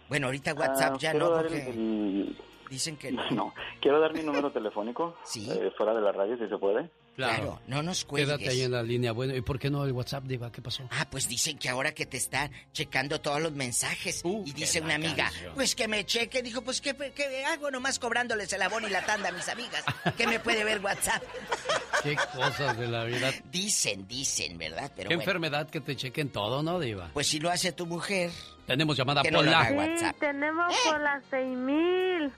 Bueno, 0.08 0.26
ahorita 0.26 0.54
WhatsApp 0.54 0.92
Ah, 0.94 0.98
ya 0.98 1.10
quiero 1.12 1.30
no, 1.30 1.36
porque 1.42 1.70
el- 1.70 2.36
dicen 2.68 2.96
que 2.96 3.12
no. 3.12 3.22
No, 3.30 3.54
quiero 3.80 4.00
dar 4.00 4.12
mi 4.12 4.22
número 4.22 4.50
telefónico. 4.50 5.16
eh, 5.36 5.70
fuera 5.76 5.94
de 5.94 6.00
la 6.00 6.10
radio, 6.10 6.36
si 6.36 6.48
se 6.48 6.58
puede. 6.58 6.90
Claro, 7.28 7.60
no 7.66 7.82
nos 7.82 8.04
cuelgues. 8.04 8.36
Quédate 8.38 8.50
ahí 8.50 8.62
en 8.62 8.72
la 8.72 8.82
línea. 8.82 9.12
Bueno, 9.12 9.34
¿y 9.36 9.40
por 9.40 9.58
qué 9.58 9.70
no 9.70 9.84
el 9.84 9.92
WhatsApp, 9.92 10.24
Diva? 10.24 10.50
¿Qué 10.50 10.62
pasó? 10.62 10.88
Ah, 10.90 11.06
pues 11.10 11.28
dicen 11.28 11.58
que 11.58 11.68
ahora 11.68 11.92
que 11.92 12.06
te 12.06 12.16
están 12.16 12.50
checando 12.72 13.20
todos 13.20 13.40
los 13.40 13.52
mensajes 13.52 14.22
y 14.44 14.52
dice 14.52 14.80
una 14.80 14.94
amiga, 14.94 15.24
canción. 15.24 15.54
pues 15.54 15.74
que 15.74 15.88
me 15.88 16.04
cheque, 16.04 16.42
dijo, 16.42 16.62
pues 16.62 16.80
¿qué, 16.80 16.94
qué 17.14 17.44
hago 17.44 17.70
nomás 17.70 17.98
cobrándoles 17.98 18.52
el 18.52 18.62
abono 18.62 18.88
y 18.88 18.90
la 18.90 19.04
tanda 19.04 19.28
a 19.28 19.32
mis 19.32 19.48
amigas? 19.48 19.84
¿Qué 20.16 20.26
me 20.26 20.40
puede 20.40 20.64
ver 20.64 20.80
WhatsApp? 20.80 21.22
Qué 22.02 22.16
cosas 22.34 22.78
de 22.78 22.88
la 22.88 23.04
vida. 23.04 23.30
Dicen, 23.50 24.06
dicen, 24.08 24.56
¿verdad? 24.56 24.90
Pero 24.96 25.08
Qué 25.08 25.16
bueno, 25.16 25.22
enfermedad 25.30 25.68
que 25.68 25.80
te 25.80 25.96
chequen 25.96 26.30
todo, 26.30 26.62
¿no, 26.62 26.80
Diva? 26.80 27.10
pues 27.12 27.26
si 27.26 27.38
lo 27.40 27.50
hace 27.50 27.72
tu 27.72 27.86
mujer, 27.86 28.30
Tenemos 28.66 28.96
llamada 28.96 29.22
Que 29.22 29.30
no 29.30 29.42
Sí, 29.42 30.06
tenemos 30.18 30.74
por 30.86 31.00
las 31.00 31.22
seis 31.30 31.56
mil. 31.56 32.32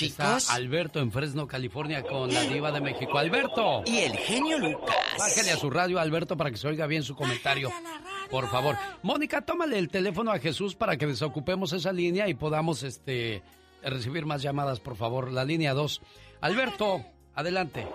Está 0.00 0.38
Alberto 0.50 1.00
en 1.00 1.10
Fresno, 1.10 1.46
California, 1.46 2.02
con 2.02 2.32
la 2.32 2.42
Diva 2.42 2.70
de 2.70 2.80
México. 2.80 3.18
¡Alberto! 3.18 3.82
Y 3.86 3.98
el 3.98 4.16
genio 4.16 4.58
Lucas. 4.58 4.96
Bájale 5.18 5.50
a 5.50 5.56
su 5.56 5.70
radio, 5.70 5.98
Alberto, 5.98 6.36
para 6.36 6.50
que 6.50 6.56
se 6.56 6.68
oiga 6.68 6.86
bien 6.86 7.02
su 7.02 7.16
comentario. 7.16 7.70
Por 8.30 8.48
favor. 8.48 8.76
Mónica, 9.02 9.40
tómale 9.42 9.78
el 9.78 9.88
teléfono 9.88 10.30
a 10.30 10.38
Jesús 10.38 10.74
para 10.74 10.96
que 10.96 11.06
desocupemos 11.06 11.72
esa 11.72 11.92
línea 11.92 12.28
y 12.28 12.34
podamos 12.34 12.82
este 12.82 13.42
recibir 13.82 14.26
más 14.26 14.42
llamadas, 14.42 14.80
por 14.80 14.96
favor. 14.96 15.32
La 15.32 15.44
línea 15.44 15.74
2. 15.74 16.00
Alberto, 16.40 17.02
adelante. 17.34 17.86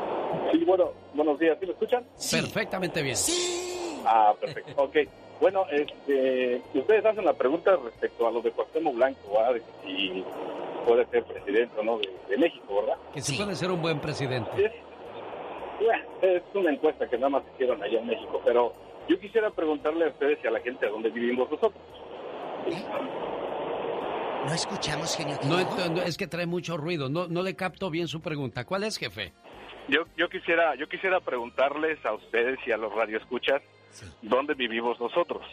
Sí, 0.51 0.63
bueno, 0.65 0.91
buenos 1.13 1.39
días. 1.39 1.57
¿Sí 1.59 1.65
me 1.65 1.71
escuchan? 1.73 2.03
Perfectamente 2.31 3.01
bien. 3.01 3.17
Ah, 4.05 4.33
perfecto. 4.39 4.73
Ok. 4.75 4.97
Bueno, 5.39 5.65
este, 5.71 6.61
ustedes 6.73 7.05
hacen 7.05 7.25
la 7.25 7.33
pregunta 7.33 7.75
respecto 7.83 8.27
a 8.27 8.31
lo 8.31 8.41
de 8.41 8.51
Cuauhtémoc 8.51 8.95
Blanco, 8.95 9.19
¿verdad? 9.33 9.53
De 9.55 9.59
que 9.59 9.65
si 9.85 10.23
puede 10.85 11.05
ser 11.07 11.23
presidente 11.23 11.79
o 11.79 11.83
no 11.83 11.97
de, 11.97 12.09
de 12.29 12.37
México, 12.37 12.81
¿verdad? 12.81 12.97
Que 13.13 13.21
si 13.21 13.37
puede 13.37 13.55
ser 13.55 13.71
un 13.71 13.81
buen 13.81 13.99
presidente. 13.99 14.51
Bueno, 15.79 16.03
es 16.21 16.43
una 16.53 16.71
encuesta 16.71 17.09
que 17.09 17.17
nada 17.17 17.29
más 17.29 17.43
hicieron 17.53 17.81
allá 17.81 17.99
en 17.99 18.07
México, 18.07 18.41
pero 18.45 18.73
yo 19.07 19.19
quisiera 19.19 19.49
preguntarle 19.51 20.05
a 20.05 20.09
ustedes 20.09 20.39
y 20.43 20.47
a 20.47 20.51
la 20.51 20.59
gente 20.61 20.85
a 20.85 20.89
dónde 20.89 21.09
vivimos 21.09 21.49
nosotros. 21.51 21.83
no 24.45 24.53
escuchamos, 24.53 25.15
genio. 25.15 25.37
¿qué 25.41 25.47
No, 25.47 26.01
es 26.01 26.17
que 26.17 26.27
trae 26.27 26.45
mucho 26.45 26.77
ruido. 26.77 27.09
No, 27.09 27.27
no 27.27 27.41
le 27.41 27.55
capto 27.55 27.89
bien 27.89 28.07
su 28.07 28.21
pregunta. 28.21 28.65
¿Cuál 28.65 28.83
es, 28.83 28.97
jefe? 28.97 29.33
Yo, 29.89 30.05
yo 30.15 30.29
quisiera, 30.29 30.75
yo 30.75 30.87
quisiera 30.87 31.19
preguntarles 31.19 32.03
a 32.05 32.13
ustedes 32.13 32.57
y 32.65 32.71
a 32.71 32.77
los 32.77 32.93
radioescuchas 32.93 33.61
dónde 34.21 34.53
vivimos 34.53 34.99
nosotros. 34.99 35.45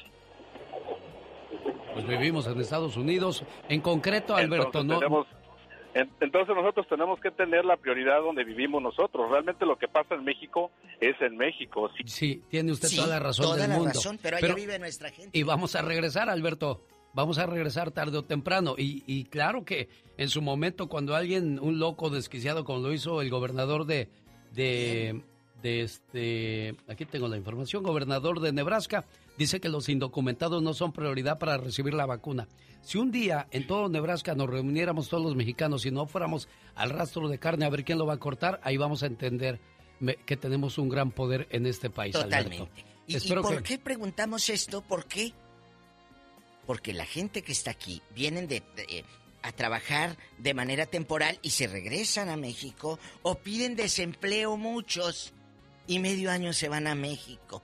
Pues 1.94 2.06
vivimos 2.06 2.46
en 2.46 2.60
Estados 2.60 2.96
Unidos. 2.96 3.44
En 3.68 3.80
concreto, 3.80 4.36
Alberto, 4.36 4.80
Entonces 4.80 4.86
no. 4.88 4.98
tenemos- 5.00 5.26
en- 5.94 6.10
entonces 6.20 6.54
nosotros 6.54 6.86
tenemos 6.88 7.18
que 7.20 7.30
tener 7.32 7.64
la 7.64 7.76
prioridad 7.76 8.20
donde 8.22 8.44
vivimos 8.44 8.80
nosotros. 8.80 9.28
Realmente 9.30 9.66
lo 9.66 9.76
que 9.76 9.88
pasa 9.88 10.14
en 10.14 10.24
México 10.24 10.70
es 11.00 11.20
en 11.20 11.36
México. 11.36 11.90
Sí, 11.96 12.02
Sí, 12.06 12.42
tiene 12.48 12.70
usted 12.72 12.88
Sí, 12.88 12.96
toda 12.96 13.08
la 13.08 13.18
razón 13.18 13.44
toda 13.46 13.56
del 13.56 13.70
la 13.70 13.74
mundo. 13.76 13.90
razón, 13.94 14.18
pero 14.22 14.36
allá 14.36 14.54
vive 14.54 14.78
nuestra 14.78 15.10
gente. 15.10 15.36
Y 15.36 15.42
vamos 15.42 15.74
a 15.74 15.82
regresar, 15.82 16.30
Alberto. 16.30 16.80
Vamos 17.12 17.38
a 17.38 17.46
regresar 17.46 17.90
tarde 17.90 18.18
o 18.18 18.22
temprano. 18.22 18.76
Y, 18.78 19.02
y 19.04 19.24
claro 19.24 19.64
que 19.64 19.88
en 20.16 20.28
su 20.28 20.42
momento, 20.42 20.88
cuando 20.88 21.16
alguien, 21.16 21.58
un 21.60 21.80
loco 21.80 22.08
desquiciado, 22.08 22.64
como 22.64 22.78
lo 22.78 22.92
hizo 22.92 23.20
el 23.20 23.30
gobernador 23.30 23.84
de, 23.84 24.08
de, 24.52 25.20
de 25.60 25.82
este, 25.82 26.76
aquí 26.88 27.04
tengo 27.06 27.26
la 27.26 27.36
información, 27.36 27.82
gobernador 27.82 28.38
de 28.38 28.52
Nebraska, 28.52 29.04
dice 29.40 29.58
que 29.58 29.70
los 29.70 29.88
indocumentados 29.88 30.62
no 30.62 30.74
son 30.74 30.92
prioridad 30.92 31.38
para 31.38 31.56
recibir 31.56 31.94
la 31.94 32.04
vacuna. 32.04 32.46
Si 32.82 32.98
un 32.98 33.10
día 33.10 33.48
en 33.50 33.66
todo 33.66 33.88
Nebraska 33.88 34.34
nos 34.34 34.50
reuniéramos 34.50 35.08
todos 35.08 35.22
los 35.24 35.34
mexicanos 35.34 35.86
y 35.86 35.90
no 35.90 36.06
fuéramos 36.06 36.46
al 36.74 36.90
rastro 36.90 37.26
de 37.28 37.38
carne 37.38 37.64
a 37.64 37.70
ver 37.70 37.82
quién 37.84 37.96
lo 37.98 38.04
va 38.04 38.14
a 38.14 38.18
cortar, 38.18 38.60
ahí 38.62 38.76
vamos 38.76 39.02
a 39.02 39.06
entender 39.06 39.58
que 40.26 40.36
tenemos 40.36 40.76
un 40.76 40.90
gran 40.90 41.10
poder 41.10 41.48
en 41.50 41.64
este 41.64 41.88
país. 41.88 42.12
Totalmente. 42.12 42.70
¿Y, 43.06 43.14
y 43.14 43.16
Espero 43.16 43.40
por 43.40 43.56
que- 43.56 43.62
qué 43.62 43.78
preguntamos 43.78 44.50
esto? 44.50 44.82
¿Por 44.82 45.06
qué? 45.06 45.32
Porque 46.66 46.92
la 46.92 47.06
gente 47.06 47.40
que 47.42 47.52
está 47.52 47.70
aquí 47.70 48.02
vienen 48.14 48.46
de, 48.46 48.62
de- 48.76 49.04
a 49.42 49.52
trabajar 49.52 50.18
de 50.36 50.52
manera 50.52 50.84
temporal 50.84 51.38
y 51.40 51.50
se 51.50 51.66
regresan 51.66 52.28
a 52.28 52.36
México 52.36 52.98
o 53.22 53.36
piden 53.36 53.74
desempleo 53.74 54.58
muchos 54.58 55.32
y 55.86 55.98
medio 55.98 56.30
año 56.30 56.52
se 56.52 56.68
van 56.68 56.86
a 56.86 56.94
México. 56.94 57.62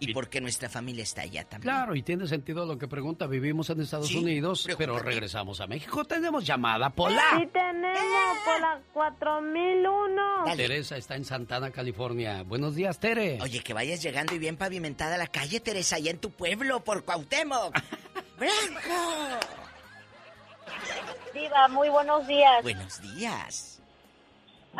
Y 0.00 0.12
porque 0.12 0.40
nuestra 0.40 0.68
familia 0.68 1.02
está 1.02 1.22
allá 1.22 1.44
también. 1.44 1.72
Claro, 1.74 1.94
y 1.94 2.02
tiene 2.02 2.26
sentido 2.26 2.64
lo 2.66 2.78
que 2.78 2.86
pregunta. 2.88 3.26
Vivimos 3.26 3.68
en 3.70 3.80
Estados 3.80 4.08
Sí, 4.08 4.18
Unidos, 4.18 4.66
pero 4.78 4.98
regresamos 4.98 5.60
a 5.60 5.66
México. 5.66 6.04
Tenemos 6.04 6.44
llamada, 6.46 6.90
Pola. 6.90 7.22
Sí 7.36 7.46
tenemos 7.52 8.38
por 8.44 8.60
las 8.60 8.80
4001. 8.92 10.56
Teresa 10.56 10.96
está 10.96 11.16
en 11.16 11.24
Santana, 11.24 11.70
California. 11.70 12.42
Buenos 12.42 12.74
días, 12.74 12.98
Tere. 12.98 13.38
Oye, 13.42 13.60
que 13.60 13.74
vayas 13.74 14.02
llegando 14.02 14.34
y 14.34 14.38
bien 14.38 14.56
pavimentada 14.56 15.16
la 15.16 15.26
calle, 15.26 15.60
Teresa, 15.60 15.96
allá 15.96 16.10
en 16.10 16.18
tu 16.18 16.30
pueblo, 16.30 16.82
por 16.84 17.04
Cuauhtémoc. 17.04 17.74
¡Blanco! 18.38 19.40
Diva, 21.34 21.68
muy 21.68 21.88
buenos 21.88 22.26
días. 22.26 22.62
Buenos 22.62 23.00
días. 23.02 23.77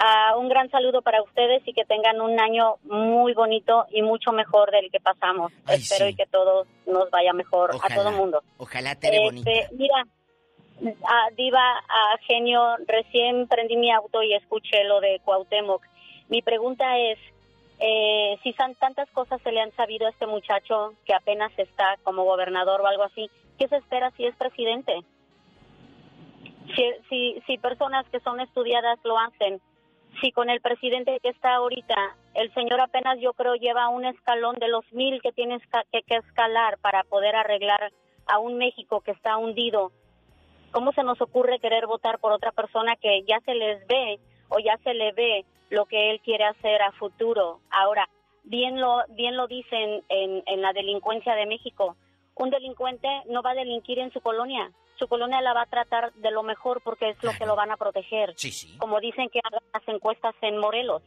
Ah, 0.00 0.36
un 0.36 0.48
gran 0.48 0.70
saludo 0.70 1.02
para 1.02 1.22
ustedes 1.22 1.62
y 1.66 1.72
que 1.72 1.84
tengan 1.84 2.20
un 2.20 2.38
año 2.38 2.76
muy 2.84 3.34
bonito 3.34 3.86
y 3.90 4.02
mucho 4.02 4.30
mejor 4.32 4.70
del 4.70 4.90
que 4.92 5.00
pasamos. 5.00 5.52
Ay, 5.66 5.78
Espero 5.78 6.06
sí. 6.06 6.12
y 6.12 6.14
que 6.16 6.26
todo 6.26 6.66
nos 6.86 7.10
vaya 7.10 7.32
mejor 7.32 7.70
a 7.82 7.94
todo 7.94 8.10
el 8.10 8.14
mundo. 8.16 8.42
Ojalá, 8.58 8.94
Tere, 8.94 9.16
Este, 9.16 9.24
bonita. 9.24 9.50
Mira, 9.72 10.04
ah, 11.04 11.28
Diva, 11.36 11.82
ah, 11.88 12.16
genio, 12.26 12.76
recién 12.86 13.48
prendí 13.48 13.76
mi 13.76 13.90
auto 13.90 14.22
y 14.22 14.34
escuché 14.34 14.84
lo 14.84 15.00
de 15.00 15.20
Cuauhtémoc. 15.24 15.82
Mi 16.28 16.42
pregunta 16.42 16.96
es, 16.98 17.18
eh, 17.80 18.38
si 18.44 18.52
san- 18.52 18.74
tantas 18.76 19.08
cosas 19.10 19.40
se 19.42 19.50
le 19.50 19.60
han 19.60 19.72
sabido 19.72 20.06
a 20.06 20.10
este 20.10 20.26
muchacho 20.26 20.94
que 21.06 21.14
apenas 21.14 21.50
está 21.58 21.96
como 22.04 22.22
gobernador 22.24 22.80
o 22.82 22.86
algo 22.86 23.02
así, 23.02 23.28
¿qué 23.58 23.66
se 23.66 23.76
espera 23.78 24.12
si 24.12 24.26
es 24.26 24.36
presidente? 24.36 25.00
Si, 26.76 26.84
si, 27.08 27.42
si 27.46 27.58
personas 27.58 28.06
que 28.10 28.20
son 28.20 28.40
estudiadas 28.40 28.98
lo 29.02 29.18
hacen, 29.18 29.60
si 30.20 30.32
con 30.32 30.50
el 30.50 30.60
presidente 30.60 31.18
que 31.22 31.28
está 31.28 31.56
ahorita, 31.56 32.16
el 32.34 32.52
señor 32.54 32.80
apenas 32.80 33.18
yo 33.20 33.32
creo 33.32 33.54
lleva 33.54 33.88
un 33.88 34.04
escalón 34.04 34.56
de 34.56 34.68
los 34.68 34.84
mil 34.92 35.20
que 35.22 35.32
que, 35.32 36.02
que 36.02 36.16
escalar 36.16 36.78
para 36.78 37.04
poder 37.04 37.36
arreglar 37.36 37.92
a 38.26 38.38
un 38.38 38.58
México 38.58 39.00
que 39.00 39.12
está 39.12 39.36
hundido, 39.36 39.90
¿cómo 40.70 40.92
se 40.92 41.02
nos 41.02 41.20
ocurre 41.20 41.58
querer 41.60 41.86
votar 41.86 42.18
por 42.18 42.32
otra 42.32 42.52
persona 42.52 42.96
que 42.96 43.22
ya 43.26 43.40
se 43.40 43.54
les 43.54 43.86
ve 43.86 44.20
o 44.48 44.58
ya 44.58 44.76
se 44.84 44.94
le 44.94 45.12
ve 45.12 45.44
lo 45.70 45.86
que 45.86 46.10
él 46.10 46.20
quiere 46.20 46.44
hacer 46.44 46.82
a 46.82 46.92
futuro? 46.92 47.60
Ahora, 47.70 48.08
bien 48.44 48.80
lo, 48.80 49.02
bien 49.10 49.36
lo 49.36 49.46
dicen 49.46 50.02
en, 50.08 50.42
en 50.46 50.62
la 50.62 50.72
delincuencia 50.72 51.34
de 51.34 51.46
México, 51.46 51.96
un 52.34 52.50
delincuente 52.50 53.08
no 53.26 53.42
va 53.42 53.50
a 53.50 53.54
delinquir 53.54 53.98
en 53.98 54.12
su 54.12 54.20
colonia, 54.20 54.70
su 54.98 55.08
colonia 55.08 55.40
la 55.40 55.54
va 55.54 55.62
a 55.62 55.66
tratar 55.66 56.12
de 56.14 56.30
lo 56.30 56.42
mejor 56.42 56.80
porque 56.82 57.10
es 57.10 57.22
lo 57.22 57.32
que 57.32 57.46
lo 57.46 57.56
van 57.56 57.70
a 57.70 57.76
proteger. 57.76 58.34
Sí, 58.36 58.50
sí. 58.50 58.76
Como 58.78 59.00
dicen 59.00 59.28
que 59.30 59.40
hagan 59.42 59.62
las 59.72 59.88
encuestas 59.88 60.34
en 60.42 60.58
Morelos. 60.58 61.02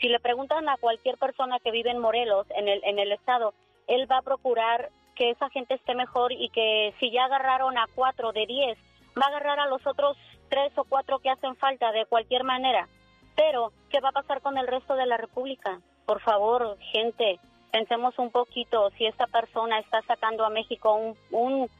Si 0.00 0.08
le 0.08 0.20
preguntan 0.20 0.68
a 0.68 0.76
cualquier 0.76 1.18
persona 1.18 1.58
que 1.60 1.70
vive 1.70 1.90
en 1.90 1.98
Morelos, 1.98 2.46
en 2.56 2.68
el, 2.68 2.82
en 2.84 2.98
el 2.98 3.12
estado, 3.12 3.54
él 3.86 4.10
va 4.10 4.18
a 4.18 4.22
procurar 4.22 4.90
que 5.14 5.30
esa 5.30 5.48
gente 5.50 5.74
esté 5.74 5.94
mejor 5.94 6.32
y 6.32 6.48
que 6.50 6.94
si 6.98 7.10
ya 7.10 7.24
agarraron 7.24 7.78
a 7.78 7.86
cuatro 7.94 8.32
de 8.32 8.46
diez, 8.46 8.78
va 9.16 9.26
a 9.26 9.28
agarrar 9.28 9.60
a 9.60 9.66
los 9.66 9.86
otros 9.86 10.16
tres 10.48 10.72
o 10.76 10.84
cuatro 10.84 11.18
que 11.20 11.30
hacen 11.30 11.56
falta 11.56 11.92
de 11.92 12.06
cualquier 12.06 12.44
manera. 12.44 12.88
Pero, 13.36 13.72
¿qué 13.90 14.00
va 14.00 14.10
a 14.10 14.12
pasar 14.20 14.40
con 14.40 14.58
el 14.58 14.66
resto 14.66 14.94
de 14.94 15.06
la 15.06 15.16
República? 15.16 15.80
Por 16.06 16.20
favor, 16.20 16.76
gente, 16.92 17.38
pensemos 17.72 18.18
un 18.18 18.30
poquito. 18.30 18.90
Si 18.96 19.06
esta 19.06 19.26
persona 19.26 19.78
está 19.78 20.02
sacando 20.02 20.44
a 20.44 20.50
México 20.50 20.94
un, 20.94 21.16
un 21.30 21.70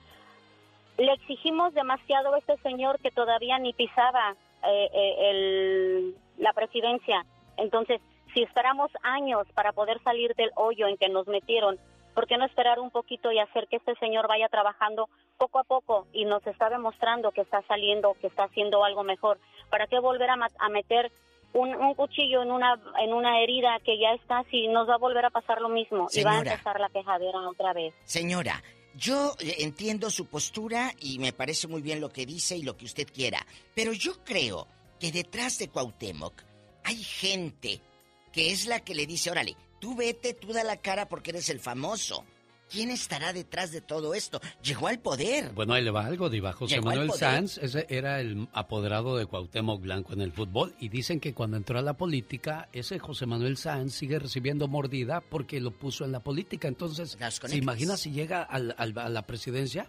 le 0.98 1.12
exigimos 1.12 1.74
demasiado 1.74 2.34
a 2.34 2.38
este 2.38 2.56
señor 2.58 2.98
que 3.00 3.10
todavía 3.10 3.58
ni 3.58 3.72
pisaba 3.72 4.34
eh, 4.66 4.88
eh, 4.94 5.30
el- 5.30 6.14
la 6.38 6.52
presidencia. 6.52 7.24
Entonces, 7.56 8.00
si 8.32 8.42
esperamos 8.42 8.90
años 9.02 9.46
para 9.54 9.72
poder 9.72 10.02
salir 10.02 10.34
del 10.34 10.50
hoyo 10.56 10.86
en 10.88 10.96
que 10.96 11.08
nos 11.08 11.26
metieron, 11.28 11.78
¿por 12.14 12.26
qué 12.26 12.36
no 12.38 12.44
esperar 12.46 12.80
un 12.80 12.90
poquito 12.90 13.30
y 13.30 13.38
hacer 13.38 13.66
que 13.68 13.76
este 13.76 13.94
señor 13.96 14.26
vaya 14.28 14.48
trabajando 14.48 15.08
poco 15.38 15.58
a 15.58 15.64
poco 15.64 16.06
y 16.12 16.24
nos 16.24 16.46
está 16.46 16.70
demostrando 16.70 17.30
que 17.32 17.40
está 17.42 17.62
saliendo, 17.68 18.14
que 18.20 18.28
está 18.28 18.44
haciendo 18.44 18.84
algo 18.84 19.02
mejor. 19.04 19.38
¿Para 19.70 19.86
qué 19.86 19.98
volver 19.98 20.30
a, 20.30 20.36
a 20.58 20.68
meter 20.68 21.10
un, 21.52 21.74
un, 21.74 21.94
cuchillo 21.94 22.42
en 22.42 22.50
una 22.50 22.80
en 23.00 23.12
una 23.12 23.40
herida 23.40 23.78
que 23.84 23.98
ya 23.98 24.12
está 24.14 24.42
si 24.50 24.66
nos 24.68 24.88
va 24.88 24.94
a 24.94 24.98
volver 24.98 25.24
a 25.24 25.30
pasar 25.30 25.60
lo 25.60 25.68
mismo 25.68 26.08
y 26.12 26.22
va 26.24 26.32
a 26.32 26.38
empezar 26.54 26.80
la 26.80 26.88
quejadera 26.88 27.38
otra 27.48 27.72
vez? 27.72 27.94
Señora, 28.04 28.62
yo 28.96 29.36
eh, 29.40 29.56
entiendo 29.58 30.10
su 30.10 30.26
postura 30.26 30.94
y 31.00 31.18
me 31.18 31.32
parece 31.32 31.68
muy 31.68 31.82
bien 31.82 32.00
lo 32.00 32.10
que 32.10 32.26
dice 32.26 32.56
y 32.56 32.62
lo 32.62 32.76
que 32.76 32.84
usted 32.84 33.08
quiera, 33.12 33.46
pero 33.74 33.92
yo 33.92 34.22
creo 34.24 34.68
que 34.98 35.12
detrás 35.12 35.58
de 35.58 35.68
Cuauhtémoc 35.68 36.42
hay 36.84 37.02
gente 37.02 37.80
que 38.32 38.52
es 38.52 38.66
la 38.66 38.80
que 38.80 38.94
le 38.94 39.06
dice, 39.06 39.30
órale, 39.30 39.56
tú 39.80 39.94
vete, 39.94 40.34
tú 40.34 40.52
da 40.52 40.64
la 40.64 40.76
cara 40.76 41.08
porque 41.08 41.30
eres 41.30 41.48
el 41.48 41.60
famoso. 41.60 42.24
¿Quién 42.74 42.90
estará 42.90 43.32
detrás 43.32 43.70
de 43.70 43.80
todo 43.80 44.14
esto? 44.14 44.40
Llegó 44.60 44.88
al 44.88 44.98
poder. 44.98 45.52
Bueno, 45.52 45.74
ahí 45.74 45.84
le 45.84 45.92
va 45.92 46.04
algo, 46.06 46.28
Diva. 46.28 46.52
José 46.52 46.80
Manuel 46.80 47.12
Sanz 47.12 47.56
ese 47.58 47.86
era 47.88 48.20
el 48.20 48.48
apoderado 48.52 49.16
de 49.16 49.26
Cuauhtémoc 49.26 49.80
Blanco 49.80 50.12
en 50.12 50.20
el 50.20 50.32
fútbol 50.32 50.74
y 50.80 50.88
dicen 50.88 51.20
que 51.20 51.34
cuando 51.34 51.56
entró 51.56 51.78
a 51.78 51.82
la 51.82 51.92
política, 51.92 52.68
ese 52.72 52.98
José 52.98 53.26
Manuel 53.26 53.58
Sanz 53.58 53.94
sigue 53.94 54.18
recibiendo 54.18 54.66
mordida 54.66 55.20
porque 55.20 55.60
lo 55.60 55.70
puso 55.70 56.04
en 56.04 56.10
la 56.10 56.18
política. 56.18 56.66
Entonces, 56.66 57.16
¿se 57.46 57.56
imagina 57.56 57.96
si 57.96 58.10
llega 58.10 58.42
a 58.42 58.58
la 58.58 59.22
presidencia? 59.22 59.86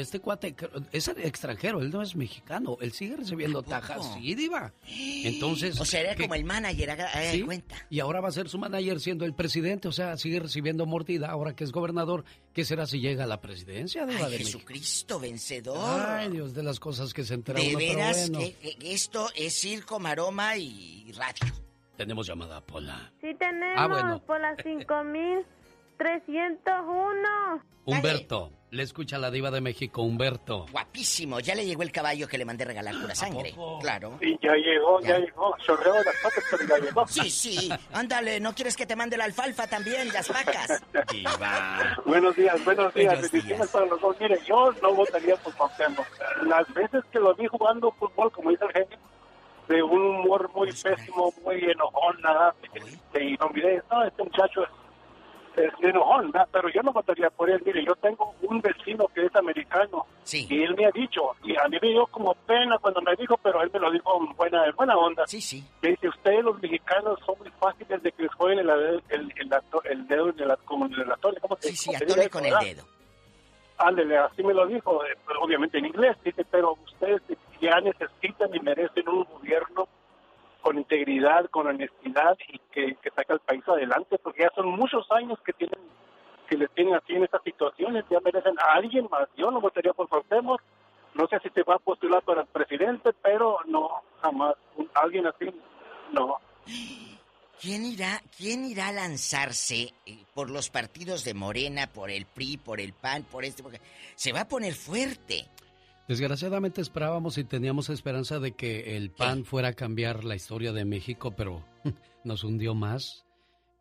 Este 0.00 0.20
cuate 0.20 0.54
es 0.92 1.08
extranjero, 1.08 1.80
él 1.80 1.90
no 1.90 2.02
es 2.02 2.16
mexicano, 2.16 2.76
él 2.80 2.92
sigue 2.92 3.16
recibiendo 3.16 3.62
tajas, 3.62 4.14
sí, 4.14 4.34
diva. 4.34 4.72
Entonces... 4.86 5.80
O 5.80 5.84
sea, 5.84 6.00
era 6.00 6.16
como 6.16 6.34
el 6.34 6.44
manager, 6.44 6.90
haga, 6.90 7.10
cuenta. 7.44 7.76
Y 7.90 8.00
ahora 8.00 8.20
va 8.20 8.28
a 8.28 8.32
ser 8.32 8.48
su 8.48 8.58
manager 8.58 9.00
siendo 9.00 9.24
el 9.24 9.34
presidente, 9.34 9.88
o 9.88 9.92
sea, 9.92 10.16
sigue 10.16 10.40
recibiendo 10.40 10.86
mordida, 10.86 11.30
ahora 11.30 11.54
que 11.54 11.64
es 11.64 11.72
gobernador, 11.72 12.24
¿qué 12.52 12.64
será 12.64 12.86
si 12.86 13.00
llega 13.00 13.24
a 13.24 13.26
la 13.26 13.40
presidencia? 13.40 14.06
de 14.06 14.38
Jesucristo, 14.38 15.18
vencedor. 15.20 16.00
Ay, 16.00 16.30
Dios, 16.30 16.54
de 16.54 16.62
las 16.62 16.80
cosas 16.80 17.12
que 17.12 17.24
se 17.24 17.34
entera 17.34 17.60
De 17.60 17.76
veras 17.76 18.30
que, 18.30 18.56
esto 18.82 19.28
es 19.34 19.52
circo, 19.54 19.98
maroma 19.98 20.56
y 20.56 21.12
radio. 21.12 21.52
Tenemos 21.96 22.26
llamada, 22.26 22.60
Pola. 22.60 23.12
Sí, 23.20 23.34
tenemos, 23.38 23.76
ah, 23.76 23.86
bueno. 23.88 24.22
Pola 24.24 24.56
5301. 24.62 27.62
Humberto. 27.84 28.57
Le 28.70 28.82
escucha 28.82 29.16
la 29.16 29.30
diva 29.30 29.50
de 29.50 29.62
México, 29.62 30.02
Humberto. 30.02 30.66
Guapísimo, 30.70 31.40
ya 31.40 31.54
le 31.54 31.64
llegó 31.64 31.82
el 31.82 31.90
caballo 31.90 32.28
que 32.28 32.36
le 32.36 32.44
mandé 32.44 32.66
regalar 32.66 32.94
pura 33.00 33.14
sangre. 33.14 33.54
Claro. 33.80 34.18
Sí, 34.20 34.38
ya 34.42 34.52
llegó, 34.52 35.00
ya, 35.00 35.18
llegó. 35.18 35.56
Chorreo 35.64 35.94
las 35.94 36.14
patas, 36.22 36.44
pero 36.50 36.68
ya 36.68 36.84
llegó. 36.84 37.06
Sí, 37.06 37.30
sí. 37.30 37.70
Ándale, 37.94 38.40
¿no 38.40 38.54
quieres 38.54 38.76
que 38.76 38.84
te 38.84 38.94
mande 38.94 39.16
la 39.16 39.24
alfalfa 39.24 39.66
también, 39.66 40.12
las 40.12 40.28
vacas? 40.28 40.82
Diva. 41.10 41.96
buenos 42.04 42.36
días, 42.36 42.62
buenos 42.62 42.92
días. 42.92 43.22
Bendiciones 43.22 43.68
para 43.68 43.86
los 43.86 44.00
dos. 44.02 44.16
Mire, 44.20 44.38
yo 44.46 44.70
no 44.82 44.94
votaría 44.94 45.36
por 45.36 45.54
Cuauhtémoc. 45.54 46.06
Las 46.46 46.72
veces 46.74 47.02
que 47.10 47.20
lo 47.20 47.34
vi 47.34 47.46
jugando 47.46 47.90
fútbol, 47.92 48.30
como 48.32 48.50
dice 48.50 48.66
el 48.66 48.72
genio, 48.72 48.98
de 49.68 49.82
un 49.82 50.02
humor 50.02 50.50
muy 50.54 50.70
pésimo, 50.72 51.32
muy 51.42 51.64
enojón, 51.64 52.20
nada. 52.20 52.54
Y 53.18 53.32
no 53.38 53.48
miré, 53.48 53.82
no, 53.90 54.04
este 54.04 54.22
muchacho 54.24 54.62
es 54.64 54.70
de 55.56 55.88
enojón, 55.88 56.32
pero 56.52 56.68
yo 56.68 56.82
no 56.82 56.92
votaría 56.92 57.30
por 57.30 57.50
él. 57.50 57.62
Mire, 57.64 57.84
yo 57.84 57.94
tengo 57.96 58.34
un 58.42 58.60
vecino 58.60 59.06
que 59.08 59.26
es 59.26 59.36
americano 59.36 60.06
y 60.32 60.62
él 60.62 60.74
me 60.76 60.86
ha 60.86 60.90
dicho, 60.90 61.22
y 61.42 61.56
a 61.56 61.68
mí 61.68 61.78
me 61.80 61.88
dio 61.88 62.06
como 62.06 62.34
pena 62.34 62.78
cuando 62.78 63.00
me 63.00 63.14
dijo, 63.16 63.36
pero 63.42 63.62
él 63.62 63.70
me 63.72 63.80
lo 63.80 63.90
dijo 63.90 64.20
en 64.20 64.36
buena, 64.36 64.64
buena 64.76 64.96
onda. 64.96 65.26
Sí, 65.26 65.40
sí. 65.40 65.64
Dice, 65.82 66.08
ustedes 66.08 66.44
los 66.44 66.60
mexicanos 66.60 67.18
son 67.24 67.36
muy 67.38 67.50
fáciles 67.58 68.02
de 68.02 68.12
que 68.12 68.24
les 68.24 68.34
jueguen 68.34 68.58
el, 68.60 68.70
el, 68.70 69.02
el, 69.08 69.32
el 69.84 70.08
dedo 70.08 70.28
en 70.30 70.40
el, 70.40 70.56
como 70.64 70.86
en 70.86 70.94
el 70.94 71.10
atole. 71.10 71.40
¿Cómo 71.40 71.56
sí, 71.60 71.74
sí, 71.74 71.94
atole 71.94 72.28
con 72.28 72.44
el 72.44 72.54
dedo. 72.60 72.84
Ándele, 73.78 74.18
así 74.18 74.42
me 74.42 74.52
lo 74.52 74.66
dijo, 74.66 75.04
eh, 75.04 75.16
obviamente 75.40 75.78
en 75.78 75.86
inglés, 75.86 76.16
dice, 76.24 76.44
pero 76.50 76.76
ustedes 76.84 77.22
ya 77.60 77.80
necesitan 77.80 78.52
y 78.52 78.58
merecen 78.58 79.08
un 79.08 79.24
gobierno 79.24 79.88
con 80.62 80.78
integridad, 80.78 81.48
con 81.50 81.66
honestidad 81.66 82.36
y 82.48 82.58
que, 82.72 82.96
que 82.96 83.10
saca 83.10 83.34
el 83.34 83.40
país 83.40 83.62
adelante, 83.66 84.18
porque 84.18 84.42
ya 84.42 84.50
son 84.54 84.68
muchos 84.70 85.06
años 85.10 85.38
que 85.44 85.52
tienen 85.52 85.80
que 86.48 86.56
les 86.56 86.70
tienen 86.70 86.94
así 86.94 87.12
en 87.12 87.24
estas 87.24 87.42
situaciones, 87.42 88.04
ya 88.10 88.20
merecen 88.20 88.58
a 88.58 88.72
alguien 88.72 89.06
más. 89.10 89.28
Yo 89.36 89.50
no 89.50 89.60
votaría 89.60 89.92
por 89.92 90.08
Cuauhtémoc, 90.08 90.60
no 91.14 91.26
sé 91.28 91.38
si 91.40 91.50
se 91.50 91.62
va 91.62 91.74
a 91.74 91.78
postular 91.78 92.22
para 92.22 92.42
el 92.42 92.46
presidente, 92.46 93.10
pero 93.22 93.58
no, 93.66 93.90
jamás. 94.22 94.54
alguien 94.94 95.26
así, 95.26 95.46
no. 96.12 96.38
¿Quién 97.60 97.84
irá, 97.84 98.22
¿Quién 98.36 98.64
irá 98.64 98.88
a 98.88 98.92
lanzarse 98.92 99.92
eh, 100.06 100.24
por 100.32 100.48
los 100.48 100.70
partidos 100.70 101.24
de 101.24 101.34
Morena, 101.34 101.88
por 101.92 102.08
el 102.08 102.24
PRI, 102.24 102.56
por 102.56 102.80
el 102.80 102.92
PAN, 102.92 103.24
por 103.24 103.44
este? 103.44 103.62
Porque 103.62 103.80
se 104.14 104.32
va 104.32 104.42
a 104.42 104.48
poner 104.48 104.74
fuerte. 104.74 105.44
Desgraciadamente 106.08 106.80
esperábamos 106.80 107.36
y 107.36 107.44
teníamos 107.44 107.90
esperanza 107.90 108.38
de 108.40 108.52
que 108.52 108.96
el 108.96 109.10
PAN 109.10 109.44
fuera 109.44 109.68
a 109.68 109.72
cambiar 109.74 110.24
la 110.24 110.34
historia 110.34 110.72
de 110.72 110.86
México, 110.86 111.32
pero 111.36 111.62
nos 112.24 112.44
hundió 112.44 112.74
más. 112.74 113.26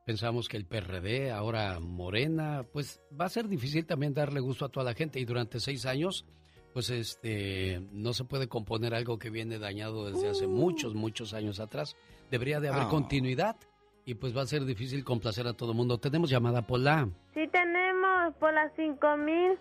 Pensamos 0.06 0.50
que 0.50 0.58
el 0.58 0.66
PRD, 0.66 1.32
ahora 1.32 1.80
Morena, 1.80 2.66
pues 2.74 3.02
va 3.20 3.26
a 3.26 3.30
ser 3.30 3.48
difícil 3.48 3.86
también 3.86 4.14
darle 4.14 4.42
gusto 4.42 4.66
a 4.66 4.70
toda 4.70 4.86
la 4.86 4.94
gente 4.94 5.22
y 5.22 5.26
durante 5.26 5.62
seis 5.62 5.86
años, 5.86 6.26
pues 6.74 6.90
este, 6.90 7.82
no 7.94 8.12
se 8.12 8.26
puede 8.26 8.50
componer 8.50 8.94
algo 8.94 9.18
que 9.20 9.30
viene 9.30 9.58
dañado 9.58 10.12
desde 10.12 10.30
hace 10.30 10.48
uh. 10.48 10.50
muchos, 10.50 10.96
muchos 10.96 11.34
años 11.34 11.62
atrás. 11.62 11.96
Debería 12.30 12.60
de 12.60 12.68
haber 12.68 12.88
continuidad 12.90 13.56
y 14.04 14.16
pues 14.16 14.36
va 14.36 14.42
a 14.42 14.48
ser 14.48 14.66
difícil 14.66 15.06
complacer 15.06 15.48
a 15.48 15.54
todo 15.54 15.72
el 15.72 15.78
mundo. 15.78 15.98
Tenemos 15.98 16.30
llamada 16.30 16.68
Pola. 16.68 17.08
Sí 17.34 17.48
tenemos, 17.48 18.36
Pola 18.36 18.70
5000. 18.76 19.58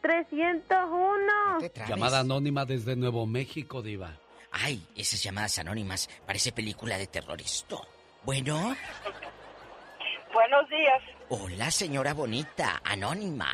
301. 0.00 1.86
Llamada 1.88 2.20
anónima 2.20 2.64
desde 2.64 2.96
Nuevo 2.96 3.26
México, 3.26 3.82
Diva. 3.82 4.18
Ay, 4.50 4.86
esas 4.96 5.22
llamadas 5.22 5.58
anónimas. 5.58 6.08
Parece 6.26 6.52
película 6.52 6.96
de 6.98 7.06
terror 7.06 7.40
esto. 7.40 7.86
Bueno. 8.24 8.74
Buenos 10.32 10.68
días. 10.68 11.02
Hola, 11.30 11.70
señora 11.70 12.14
bonita, 12.14 12.80
anónima. 12.84 13.48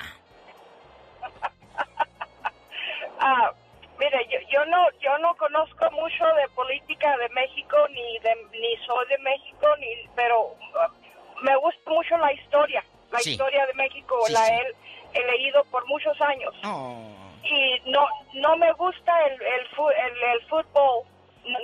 ah, 3.21 3.53
mire, 3.99 4.27
yo, 4.31 4.39
yo, 4.51 4.65
no 4.67 4.91
yo 5.01 5.19
no 5.19 5.35
conozco 5.37 5.91
mucho 5.93 6.25
de 6.37 6.49
política 6.55 7.17
de 7.17 7.29
México 7.31 7.77
ni 7.91 8.19
de 8.21 8.35
ni 8.53 8.77
soy 8.87 9.07
de 9.09 9.19
México 9.19 9.67
ni 9.81 9.87
pero 10.15 10.43
uh, 10.43 11.43
me 11.43 11.57
gusta 11.57 11.91
mucho 11.91 12.17
la 12.19 12.33
historia, 12.33 12.85
la 13.11 13.21
historia 13.21 13.67
de 13.67 13.75
México, 13.75 14.17
la 14.31 14.47
él 14.49 14.75
he 15.15 15.25
leído 15.33 15.65
por 15.65 15.87
muchos 15.87 16.21
años. 16.21 16.55
Oh. 16.65 17.11
Y 17.45 17.91
no 17.91 18.07
no 18.35 18.57
me 18.57 18.73
gusta 18.73 19.13
el, 19.27 19.41
el, 19.41 20.23
el, 20.33 20.43
fútbol, 20.49 21.05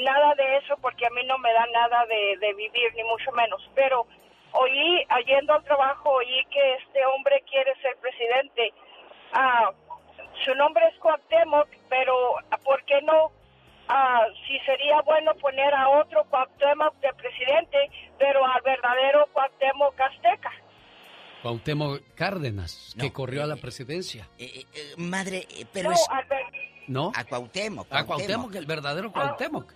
nada 0.00 0.34
de 0.34 0.56
eso, 0.58 0.76
porque 0.80 1.06
a 1.06 1.10
mí 1.10 1.24
no 1.24 1.38
me 1.38 1.52
da 1.52 1.66
nada 1.72 2.06
de, 2.06 2.36
de 2.38 2.54
vivir, 2.54 2.94
ni 2.94 3.04
mucho 3.04 3.32
menos. 3.32 3.68
Pero 3.74 4.06
oí, 4.52 5.06
yendo 5.26 5.54
al 5.54 5.64
trabajo, 5.64 6.10
oí 6.10 6.44
que 6.50 6.74
este 6.74 7.04
hombre 7.06 7.42
quiere 7.48 7.74
ser 7.80 7.96
presidente. 7.96 8.72
Ah, 9.32 9.70
su 10.44 10.54
nombre 10.54 10.86
es 10.88 10.98
Cuauhtémoc, 10.98 11.68
pero 11.88 12.36
¿por 12.64 12.82
qué 12.84 13.00
no? 13.02 13.30
Ah, 13.88 14.26
si 14.46 14.58
sería 14.60 15.00
bueno 15.02 15.34
poner 15.34 15.74
a 15.74 15.88
otro 15.88 16.24
Cuauhtémoc 16.24 16.94
de 16.96 17.12
presidente, 17.14 17.90
pero 18.18 18.44
al 18.44 18.62
verdadero 18.62 19.26
Cuauhtémoc 19.32 20.00
azteca. 20.00 20.52
Cuauhtémoc 21.43 22.02
Cárdenas, 22.15 22.94
que 22.99 23.12
corrió 23.12 23.43
a 23.43 23.47
la 23.47 23.57
presidencia. 23.57 24.28
Eh, 24.39 24.65
eh, 24.75 24.94
madre, 24.99 25.47
pero 25.73 25.91
no, 25.91 25.94
es... 25.94 26.09
¿No? 26.86 27.12
A 27.15 27.25
Cuauhtémoc, 27.25 27.86
A 27.91 28.05
Cuauhtémoc, 28.05 28.55
el 28.55 28.67
verdadero 28.67 29.12
Cuauhtémoc. 29.12 29.73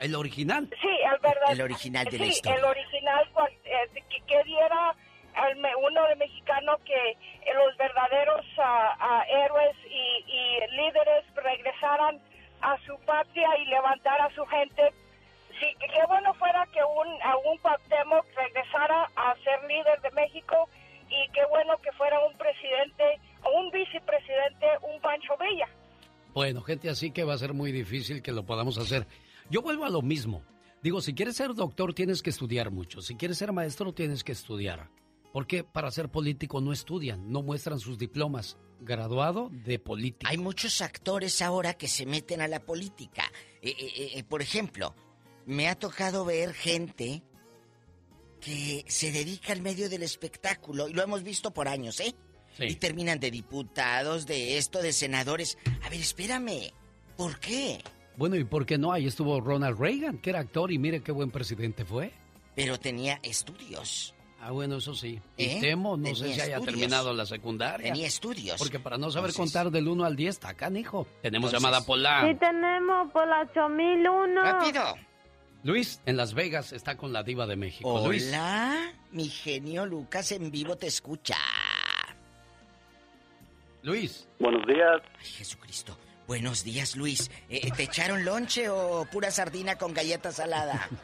El 0.00 0.14
original. 0.16 0.68
Sí, 0.80 0.88
el 0.88 1.18
verdadero. 1.20 1.52
El 1.52 1.60
original 1.60 2.04
de 2.06 2.18
la 2.18 2.24
sí, 2.26 2.40
el 2.44 2.64
original 2.64 3.28
eh, 3.64 4.02
que, 4.26 4.44
diera 4.44 4.96
uno 5.78 6.08
de 6.08 6.16
mexicano 6.16 6.76
que 6.84 7.16
los 7.54 7.76
verdaderos 7.76 8.44
uh, 8.58 9.22
héroes 9.28 9.76
y, 9.86 10.24
y, 10.26 10.76
líderes 10.76 11.24
regresaran 11.34 12.20
a 12.60 12.76
su 12.84 12.98
patria 13.06 13.48
y 13.58 13.66
levantar 13.66 14.20
a 14.20 14.34
su 14.34 14.44
gente. 14.46 14.92
Sí, 15.60 15.66
qué 15.78 16.06
bueno 16.08 16.34
fuera 16.34 16.66
que 16.72 16.82
un, 16.82 17.22
algún 17.22 17.58
Cuauhtémoc 17.58 18.26
regresara 18.34 19.08
a 19.14 19.36
ser 19.44 19.62
líder 19.68 20.00
de 20.00 20.10
México 20.12 20.68
y 21.12 21.30
qué 21.32 21.44
bueno 21.50 21.76
que 21.82 21.92
fuera 21.92 22.18
un 22.24 22.36
presidente 22.38 23.20
o 23.44 23.60
un 23.60 23.70
vicepresidente, 23.70 24.66
un 24.82 25.00
Pancho 25.00 25.34
Villa. 25.38 25.68
Bueno, 26.32 26.62
gente 26.62 26.88
así 26.88 27.10
que 27.10 27.24
va 27.24 27.34
a 27.34 27.38
ser 27.38 27.52
muy 27.52 27.72
difícil 27.72 28.22
que 28.22 28.32
lo 28.32 28.44
podamos 28.46 28.78
hacer. 28.78 29.06
Yo 29.50 29.60
vuelvo 29.60 29.84
a 29.84 29.90
lo 29.90 30.00
mismo. 30.00 30.42
Digo, 30.82 31.00
si 31.00 31.14
quieres 31.14 31.36
ser 31.36 31.54
doctor 31.54 31.94
tienes 31.94 32.22
que 32.22 32.30
estudiar 32.30 32.70
mucho. 32.70 33.02
Si 33.02 33.16
quieres 33.16 33.38
ser 33.38 33.52
maestro 33.52 33.92
tienes 33.92 34.24
que 34.24 34.32
estudiar. 34.32 34.88
Porque 35.32 35.64
para 35.64 35.90
ser 35.90 36.08
político 36.08 36.60
no 36.60 36.72
estudian, 36.72 37.30
no 37.30 37.42
muestran 37.42 37.78
sus 37.78 37.98
diplomas. 37.98 38.58
Graduado 38.80 39.48
de 39.50 39.78
política. 39.78 40.28
Hay 40.28 40.38
muchos 40.38 40.80
actores 40.80 41.40
ahora 41.40 41.74
que 41.74 41.86
se 41.86 42.04
meten 42.04 42.40
a 42.40 42.48
la 42.48 42.60
política. 42.60 43.30
Eh, 43.62 43.74
eh, 43.78 44.10
eh, 44.16 44.24
por 44.24 44.42
ejemplo, 44.42 44.94
me 45.46 45.68
ha 45.68 45.76
tocado 45.76 46.24
ver 46.24 46.52
gente 46.52 47.22
que 48.44 48.84
se 48.88 49.10
dedica 49.12 49.52
al 49.52 49.62
medio 49.62 49.88
del 49.88 50.02
espectáculo, 50.02 50.88
y 50.88 50.92
lo 50.92 51.02
hemos 51.02 51.22
visto 51.22 51.52
por 51.52 51.68
años, 51.68 52.00
¿eh? 52.00 52.14
y 52.58 52.74
terminan 52.74 53.18
de 53.20 53.30
diputados, 53.30 54.26
de 54.26 54.58
esto, 54.58 54.82
de 54.82 54.92
senadores. 54.92 55.56
A 55.82 55.88
ver, 55.88 56.00
espérame, 56.00 56.72
¿por 57.16 57.38
qué? 57.40 57.82
Bueno, 58.16 58.36
¿y 58.36 58.44
por 58.44 58.66
qué 58.66 58.76
no? 58.76 58.92
Ahí 58.92 59.06
estuvo 59.06 59.40
Ronald 59.40 59.78
Reagan, 59.80 60.18
que 60.18 60.30
era 60.30 60.40
actor 60.40 60.70
y 60.70 60.78
mire 60.78 61.02
qué 61.02 61.12
buen 61.12 61.30
presidente 61.30 61.84
fue. 61.86 62.12
Pero 62.54 62.78
tenía 62.78 63.18
estudios. 63.22 64.14
Ah, 64.38 64.50
bueno, 64.50 64.78
eso 64.78 64.94
sí. 64.94 65.20
¿Eh? 65.38 65.56
Y 65.56 65.60
temo, 65.60 65.96
no 65.96 66.14
sé 66.14 66.22
Tenía 66.24 66.34
si 66.34 66.40
haya 66.42 66.56
estudios. 66.56 66.64
terminado 66.80 67.14
la 67.14 67.24
secundaria. 67.24 67.92
Tenía 67.92 68.08
estudios. 68.08 68.58
Porque 68.58 68.80
para 68.80 68.98
no 68.98 69.10
saber 69.10 69.30
Entonces- 69.30 69.52
contar 69.54 69.70
del 69.72 69.86
1 69.88 70.04
al 70.04 70.16
10, 70.16 70.34
está 70.34 70.52
canijo. 70.54 71.06
Tenemos 71.22 71.48
Entonces- 71.50 71.62
llamada 71.70 71.86
Pola. 71.86 72.26
Sí 72.28 72.36
tenemos 72.38 73.10
por 73.12 73.26
la 73.28 73.42
8001. 73.42 74.42
¡Rápido! 74.42 74.82
Luis, 75.64 76.02
en 76.06 76.16
Las 76.16 76.34
Vegas, 76.34 76.72
está 76.72 76.96
con 76.96 77.12
la 77.12 77.22
diva 77.22 77.46
de 77.46 77.56
México. 77.56 78.02
Luis. 78.04 78.28
Hola, 78.28 78.92
mi 79.12 79.28
genio 79.28 79.86
Lucas 79.86 80.32
en 80.32 80.50
vivo 80.50 80.76
te 80.76 80.88
escucha. 80.88 81.36
Luis. 83.82 84.28
Buenos 84.38 84.66
días. 84.66 85.02
Ay, 85.18 85.26
Jesucristo. 85.26 85.96
Buenos 86.26 86.64
días, 86.64 86.96
Luis. 86.96 87.30
Eh, 87.48 87.70
¿Te 87.76 87.84
echaron 87.84 88.24
lonche 88.24 88.68
o 88.68 89.06
pura 89.10 89.30
sardina 89.30 89.76
con 89.76 89.92
galleta 89.94 90.32
salada? 90.32 90.88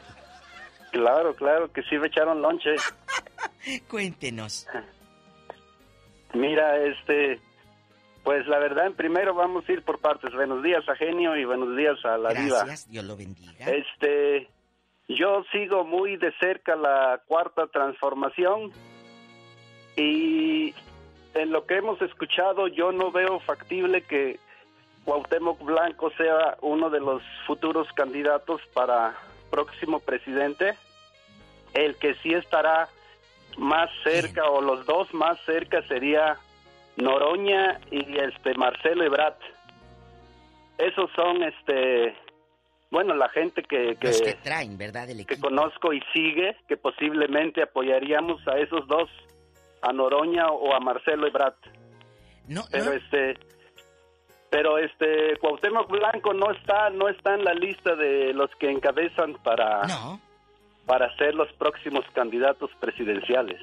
Claro, 0.91 1.35
claro, 1.35 1.71
que 1.71 1.83
sí 1.83 1.99
me 1.99 2.07
echaron 2.07 2.41
lonche. 2.41 2.71
Cuéntenos. 3.87 4.65
Mira, 6.33 6.83
este, 6.83 7.39
pues 8.29 8.45
la 8.45 8.59
verdad, 8.59 8.91
primero 8.91 9.33
vamos 9.33 9.67
a 9.67 9.71
ir 9.71 9.81
por 9.81 9.97
partes. 9.97 10.31
Buenos 10.35 10.61
días 10.61 10.87
a 10.87 10.95
Genio 10.95 11.35
y 11.35 11.45
buenos 11.45 11.75
días 11.75 11.97
a 12.05 12.15
la 12.15 12.29
diva. 12.29 12.63
Gracias, 12.63 12.87
Dios 12.87 13.03
lo 13.03 13.17
bendiga. 13.17 13.65
Este, 13.65 14.47
yo 15.07 15.43
sigo 15.51 15.83
muy 15.83 16.15
de 16.15 16.31
cerca 16.33 16.75
la 16.75 17.23
cuarta 17.25 17.65
transformación 17.65 18.71
y 19.95 20.75
en 21.33 21.51
lo 21.51 21.65
que 21.65 21.77
hemos 21.77 21.99
escuchado 22.03 22.67
yo 22.67 22.91
no 22.91 23.11
veo 23.11 23.39
factible 23.39 24.03
que 24.03 24.39
Cuauhtémoc 25.05 25.63
Blanco 25.63 26.11
sea 26.11 26.55
uno 26.61 26.91
de 26.91 26.99
los 26.99 27.23
futuros 27.47 27.91
candidatos 27.93 28.61
para 28.75 29.15
próximo 29.49 30.01
presidente. 30.01 30.77
El 31.73 31.95
que 31.95 32.13
sí 32.21 32.35
estará 32.35 32.89
más 33.57 33.89
cerca 34.03 34.51
o 34.51 34.61
los 34.61 34.85
dos 34.85 35.11
más 35.15 35.39
cerca 35.47 35.81
sería 35.87 36.37
Noroña 36.99 37.79
y 37.91 38.17
este 38.17 38.53
Marcelo 38.55 39.03
Ebrard. 39.03 39.37
Esos 40.77 41.09
son 41.15 41.43
este 41.43 42.15
bueno, 42.91 43.13
la 43.13 43.29
gente 43.29 43.61
que, 43.61 43.95
que, 43.97 44.07
Los 44.07 44.21
que 44.21 44.33
traen, 44.33 44.77
¿verdad? 44.77 45.09
El 45.09 45.25
que 45.25 45.39
conozco 45.39 45.93
y 45.93 46.01
sigue, 46.11 46.55
que 46.67 46.75
posiblemente 46.75 47.61
apoyaríamos 47.61 48.45
a 48.47 48.57
esos 48.57 48.87
dos, 48.87 49.09
a 49.81 49.93
Noroña 49.93 50.47
o 50.47 50.73
a 50.73 50.79
Marcelo 50.79 51.27
Ebrard. 51.27 51.53
No, 52.47 52.63
pero 52.71 52.93
este, 52.93 53.37
pero 54.49 54.79
este 54.79 55.37
Cuauhtémoc 55.39 55.87
Blanco 55.89 56.33
no 56.33 56.51
está, 56.51 56.89
no 56.89 57.09
está 57.09 57.35
en 57.35 57.43
la 57.43 57.53
lista 57.53 57.95
de 57.95 58.33
los 58.33 58.49
que 58.55 58.71
encabezan 58.71 59.35
para, 59.43 59.81
para 60.87 61.15
ser 61.17 61.35
los 61.35 61.51
próximos 61.53 62.03
candidatos 62.13 62.71
presidenciales. 62.79 63.61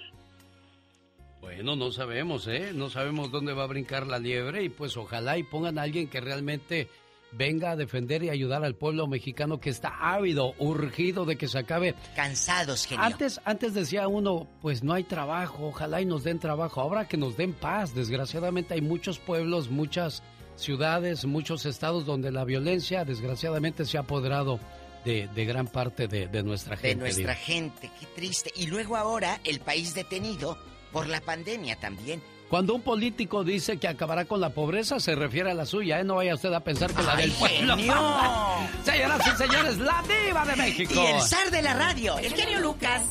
Bueno, 1.41 1.77
no 1.77 1.93
sabemos, 1.93 2.47
¿eh? 2.49 2.73
No 2.75 2.91
sabemos 2.91 3.31
dónde 3.31 3.53
va 3.53 3.65
a 3.65 3.69
brincar 3.69 4.07
la 4.07 4.19
liebre 4.19 4.65
y 4.65 4.69
pues 4.69 4.97
ojalá 4.97 5.39
y 5.39 5.43
pongan 5.43 5.79
a 5.79 5.83
alguien 5.83 6.09
que 6.09 6.21
realmente 6.21 6.89
venga 7.33 7.73
a 7.73 7.77
defender 7.77 8.23
y 8.25 8.31
ayudar 8.31 8.65
al 8.65 8.75
pueblo 8.75 9.07
mexicano 9.07 9.61
que 9.61 9.71
está 9.71 9.89
ávido, 10.01 10.55
urgido 10.59 11.25
de 11.25 11.37
que 11.37 11.49
se 11.49 11.59
acabe. 11.59 11.95
Cansados, 12.15 12.87
genio. 12.87 13.05
Antes, 13.05 13.41
antes 13.45 13.75
decía 13.75 14.09
uno, 14.09 14.49
pues 14.63 14.83
no 14.83 14.93
hay 14.95 15.05
trabajo, 15.05 15.69
ojalá 15.69 16.01
y 16.01 16.07
nos 16.07 16.25
den 16.25 16.39
trabajo. 16.39 16.81
Ahora 16.81 17.07
que 17.07 17.17
nos 17.17 17.37
den 17.37 17.53
paz. 17.53 17.95
Desgraciadamente 17.95 18.75
hay 18.75 18.81
muchos 18.81 19.19
pueblos, 19.19 19.71
muchas 19.71 20.23
ciudades, 20.57 21.27
muchos 21.27 21.67
estados 21.67 22.07
donde 22.07 22.33
la 22.33 22.45
violencia 22.45 23.05
desgraciadamente 23.05 23.85
se 23.85 23.99
ha 23.99 24.01
apoderado 24.01 24.59
de, 25.05 25.29
de 25.29 25.45
gran 25.45 25.67
parte 25.67 26.09
de, 26.09 26.29
de 26.29 26.43
nuestra 26.43 26.77
de 26.77 26.83
gente. 26.83 26.97
nuestra 26.97 27.23
Diva. 27.23 27.35
gente, 27.35 27.91
qué 28.01 28.07
triste. 28.07 28.51
Y 28.57 28.67
luego 28.67 28.97
ahora 28.97 29.41
el 29.45 29.61
país 29.61 29.95
detenido 29.95 30.57
por 30.97 31.09
la 31.09 31.21
pandemia 31.21 31.77
también. 31.77 32.23
Cuando 32.49 32.75
un 32.75 32.81
político 32.81 33.45
dice 33.45 33.77
que 33.77 33.87
acabará 33.87 34.25
con 34.25 34.41
la 34.41 34.55
pobreza, 34.55 34.99
se 34.99 35.15
refiere 35.15 35.51
a 35.51 35.55
la 35.55 35.67
suya, 35.67 36.01
¿eh? 36.01 36.05
No 36.05 36.15
vaya 36.15 36.35
usted 36.35 36.51
a 36.55 36.61
pensar 36.61 36.95
que 36.95 37.03
la 37.03 37.13
¡Ay, 37.17 37.25
del 37.25 37.33
pueblo. 37.33 37.77
genio! 37.77 37.95
Señoras 38.83 39.21
y 39.27 39.37
señores, 39.37 39.77
la 39.77 40.03
diva 40.09 40.47
de 40.47 40.57
México. 40.57 40.95
Y 40.95 40.99
el 40.99 41.21
zar 41.21 41.51
de 41.51 41.61
la 41.61 41.75
radio, 41.75 42.17
el 42.17 42.33
genio 42.33 42.61
Lucas. 42.61 43.03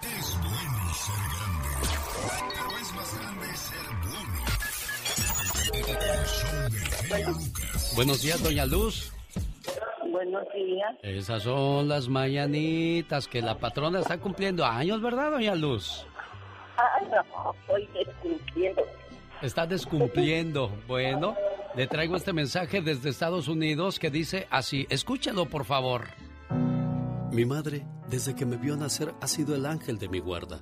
Es 0.00 0.34
bueno 0.40 0.94
ser 0.94 1.20
grande, 1.36 2.00
pero 2.54 2.78
es 2.80 2.94
más 2.94 3.18
grande 3.20 3.46
ser 3.54 3.86
bueno. 4.08 4.40
El 5.92 6.26
show 6.26 6.70
del 6.70 7.20
genio 7.20 7.32
Lucas. 7.32 7.92
Buenos 7.96 8.22
días, 8.22 8.42
doña 8.42 8.64
Luz. 8.64 9.12
Buenos 10.10 10.44
días. 10.54 10.96
Esas 11.02 11.42
son 11.42 11.86
las 11.86 12.08
mañanitas 12.08 13.28
que 13.28 13.42
la 13.42 13.58
patrona 13.58 14.00
está 14.00 14.16
cumpliendo 14.16 14.64
años, 14.64 15.02
¿verdad, 15.02 15.32
doña 15.32 15.54
Luz? 15.54 16.06
Ay, 16.80 17.06
no, 17.10 17.52
estoy 17.52 17.88
descumpliendo. 17.92 18.82
Está 19.42 19.66
descumpliendo. 19.66 20.70
Bueno, 20.86 21.34
le 21.74 21.86
traigo 21.86 22.16
este 22.16 22.32
mensaje 22.32 22.80
desde 22.80 23.10
Estados 23.10 23.48
Unidos 23.48 23.98
que 23.98 24.10
dice 24.10 24.46
así, 24.50 24.86
escúchalo 24.90 25.46
por 25.46 25.64
favor. 25.64 26.08
Mi 27.32 27.44
madre, 27.44 27.86
desde 28.08 28.34
que 28.34 28.44
me 28.44 28.56
vio 28.56 28.76
nacer, 28.76 29.14
ha 29.20 29.26
sido 29.26 29.54
el 29.54 29.66
ángel 29.66 29.98
de 29.98 30.08
mi 30.08 30.18
guarda, 30.18 30.60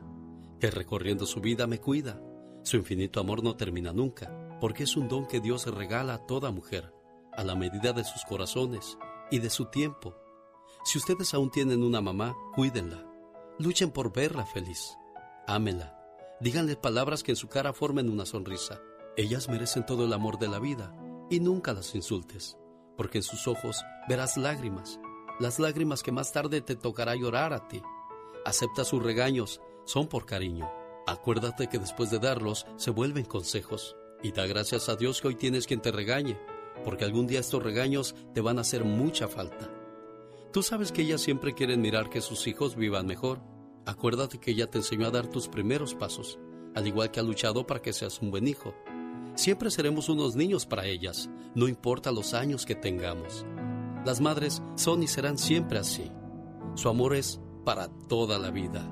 que 0.61 0.71
recorriendo 0.71 1.27
su 1.27 1.41
vida 1.41 1.67
me 1.67 1.79
cuida. 1.79 2.21
Su 2.63 2.77
infinito 2.77 3.21
amor 3.21 3.43
no 3.43 3.57
termina 3.57 3.93
nunca, 3.93 4.31
porque 4.61 4.85
es 4.85 4.97
un 4.97 5.09
don 5.09 5.27
que 5.27 5.41
Dios 5.41 5.67
regala 5.67 6.15
a 6.15 6.27
toda 6.27 6.51
mujer, 6.51 6.93
a 7.33 7.43
la 7.43 7.55
medida 7.55 7.93
de 7.93 8.05
sus 8.05 8.25
corazones 8.25 8.99
y 9.31 9.39
de 9.39 9.51
su 9.51 9.67
tiempo. 9.67 10.15
Si 10.85 10.99
ustedes 10.99 11.33
aún 11.35 11.51
tienen 11.51 11.83
una 11.83 12.01
mamá, 12.01 12.37
cuídenla. 12.55 13.05
Luchen 13.59 13.91
por 13.91 14.13
verla 14.13 14.45
feliz. 14.45 14.97
Ámenla. 15.47 15.98
Díganle 16.41 16.77
palabras 16.77 17.25
que 17.25 17.33
en 17.33 17.37
su 17.37 17.49
cara 17.49 17.73
formen 17.73 18.09
una 18.09 18.25
sonrisa. 18.25 18.81
Ellas 19.17 19.49
merecen 19.49 19.85
todo 19.85 20.05
el 20.05 20.13
amor 20.13 20.39
de 20.39 20.47
la 20.47 20.61
vida 20.61 20.95
y 21.31 21.41
nunca 21.41 21.73
las 21.73 21.97
insultes, 21.97 22.57
porque 22.97 23.19
en 23.19 23.25
sus 23.25 23.49
ojos 23.49 23.83
verás 24.09 24.37
lágrimas, 24.37 25.01
las 25.41 25.59
lágrimas 25.59 26.05
que 26.05 26.13
más 26.13 26.33
tarde 26.33 26.61
te 26.61 26.77
tocará 26.77 27.17
llorar 27.17 27.53
a 27.53 27.67
ti. 27.67 27.83
Acepta 28.45 28.85
sus 28.85 29.03
regaños, 29.03 29.61
son 29.85 30.07
por 30.07 30.27
cariño. 30.27 30.71
Acuérdate 31.09 31.69
que 31.69 31.79
después 31.79 32.11
de 32.11 32.21
darlos 32.21 32.67
se 32.77 32.91
vuelven 32.91 33.25
consejos 33.25 33.97
y 34.23 34.31
da 34.31 34.47
gracias 34.47 34.89
a 34.89 34.95
Dios 34.95 35.21
que 35.21 35.29
hoy 35.29 35.35
tienes 35.35 35.67
quien 35.67 35.81
te 35.81 35.91
regañe, 35.91 36.39
porque 36.85 37.05
algún 37.05 37.27
día 37.27 37.41
estos 37.41 37.63
regaños 37.63 38.15
te 38.33 38.41
van 38.41 38.59
a 38.59 38.61
hacer 38.61 38.85
mucha 38.85 39.27
falta. 39.27 39.69
Tú 40.53 40.63
sabes 40.63 40.93
que 40.93 41.03
ellas 41.03 41.21
siempre 41.21 41.55
quieren 41.55 41.81
mirar 41.81 42.11
que 42.11 42.21
sus 42.21 42.47
hijos 42.47 42.77
vivan 42.77 43.07
mejor. 43.07 43.41
Acuérdate 43.89 44.37
que 44.37 44.51
ella 44.51 44.69
te 44.69 44.77
enseñó 44.77 45.07
a 45.07 45.11
dar 45.11 45.29
tus 45.29 45.49
primeros 45.49 45.95
pasos, 45.95 46.39
al 46.75 46.87
igual 46.87 47.11
que 47.11 47.21
ha 47.21 47.23
luchado 47.23 47.67
para 47.67 47.81
que 47.81 47.95
seas 47.95 48.21
un 48.21 48.31
buen 48.31 48.47
hijo. 48.47 48.75
Siempre 49.35 49.71
seremos 49.71 50.11
unos 50.11 50.37
niños 50.37 50.67
para 50.67 50.85
ellas, 50.85 51.31
no 51.55 51.69
importa 51.69 52.13
los 52.13 52.35
años 52.35 52.67
que 52.67 52.75
tengamos. 52.75 53.47
Las 54.05 54.21
madres 54.21 54.63
son 54.75 55.03
y 55.03 55.09
serán 55.09 55.39
siempre 55.39 55.79
así. 55.79 56.13
Su 56.75 56.91
amor 56.91 57.15
es 57.15 57.41
para 57.65 57.89
toda 58.11 58.39
la 58.39 58.51
vida. 58.51 58.87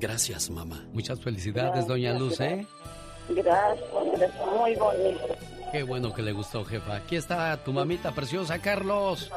Gracias, 0.00 0.48
mamá. 0.48 0.88
Muchas 0.94 1.20
felicidades, 1.20 1.86
doña 1.86 2.18
Luz, 2.18 2.40
¿eh? 2.40 2.66
Gracias, 3.28 3.90
gracias, 4.06 4.32
muy 4.58 4.74
bonito. 4.74 5.36
Qué 5.70 5.82
bueno 5.82 6.14
que 6.14 6.22
le 6.22 6.32
gustó, 6.32 6.64
jefa. 6.64 6.96
Aquí 6.96 7.16
está 7.16 7.62
tu 7.62 7.74
mamita 7.74 8.14
preciosa, 8.14 8.58
Carlos. 8.58 9.30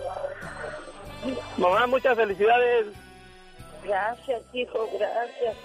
Mamá, 1.57 1.87
muchas 1.87 2.15
felicidades. 2.15 2.85
Gracias, 3.87 4.41
hijo, 4.53 4.89
gracias. 4.97 5.55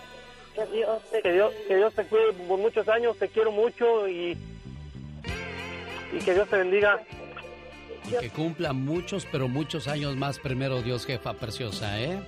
Que 0.54 0.66
Dios 0.66 1.02
te 1.10 1.22
Que 1.22 1.32
Dios, 1.32 1.52
que 1.66 1.76
Dios 1.76 1.94
te 1.94 2.04
cuide 2.04 2.32
por 2.46 2.58
muchos 2.58 2.88
años, 2.88 3.16
te 3.18 3.28
quiero 3.28 3.50
mucho 3.52 4.08
y, 4.08 4.36
y 6.12 6.18
que 6.24 6.34
Dios 6.34 6.48
te 6.48 6.58
bendiga. 6.58 7.02
Y 8.06 8.20
que 8.20 8.30
cumpla 8.30 8.72
muchos, 8.72 9.26
pero 9.30 9.48
muchos 9.48 9.88
años 9.88 10.16
más 10.16 10.38
primero 10.38 10.82
Dios, 10.82 11.06
jefa 11.06 11.34
preciosa, 11.34 12.00
¿eh? 12.00 12.20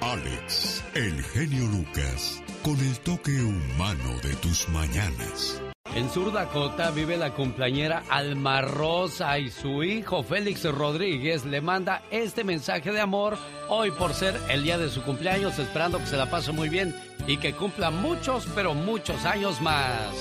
Alex, 0.00 0.82
el 0.94 1.22
genio 1.22 1.66
Lucas, 1.66 2.42
con 2.64 2.78
el 2.80 2.98
toque 3.00 3.32
humano 3.32 4.18
de 4.22 4.34
tus 4.36 4.68
mañanas. 4.70 5.60
En 5.86 6.08
Sur 6.08 6.32
Dakota 6.32 6.90
vive 6.90 7.16
la 7.16 7.34
cumpleañera 7.34 8.04
Alma 8.08 8.60
Rosa 8.60 9.38
y 9.38 9.50
su 9.50 9.82
hijo 9.82 10.22
Félix 10.22 10.64
Rodríguez 10.64 11.44
le 11.44 11.60
manda 11.60 12.02
este 12.10 12.44
mensaje 12.44 12.92
de 12.92 13.00
amor 13.00 13.36
hoy 13.68 13.90
por 13.90 14.14
ser 14.14 14.38
el 14.50 14.62
día 14.62 14.78
de 14.78 14.88
su 14.88 15.02
cumpleaños, 15.02 15.58
esperando 15.58 15.98
que 15.98 16.06
se 16.06 16.16
la 16.16 16.30
pase 16.30 16.52
muy 16.52 16.68
bien 16.68 16.94
y 17.26 17.38
que 17.38 17.54
cumpla 17.54 17.90
muchos, 17.90 18.46
pero 18.54 18.72
muchos 18.74 19.24
años 19.24 19.60
más. 19.60 20.14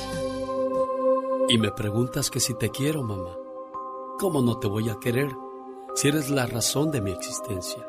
Y 1.50 1.58
me 1.58 1.72
preguntas 1.72 2.30
que 2.32 2.40
si 2.40 2.56
te 2.56 2.70
quiero, 2.70 3.04
mamá. 3.04 3.38
¿Cómo 4.18 4.42
no 4.42 4.58
te 4.58 4.68
voy 4.68 4.90
a 4.90 4.98
querer 5.00 5.30
si 5.94 6.08
eres 6.08 6.30
la 6.30 6.48
razón 6.48 6.90
de 6.90 7.02
mi 7.02 7.12
existencia? 7.12 7.86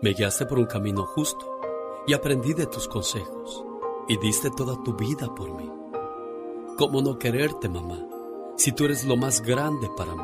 Me 0.00 0.14
guiaste 0.14 0.46
por 0.46 0.58
un 0.58 0.66
camino 0.66 1.04
justo 1.04 1.60
y 2.06 2.14
aprendí 2.14 2.54
de 2.54 2.66
tus 2.66 2.88
consejos 2.88 3.64
y 4.08 4.16
diste 4.18 4.50
toda 4.50 4.82
tu 4.82 4.94
vida 4.94 5.32
por 5.34 5.52
mí. 5.52 5.79
¿Cómo 6.76 7.02
no 7.02 7.18
quererte, 7.18 7.68
mamá? 7.68 7.98
Si 8.56 8.72
tú 8.72 8.84
eres 8.84 9.04
lo 9.04 9.16
más 9.16 9.42
grande 9.42 9.88
para 9.96 10.14
mí. 10.14 10.22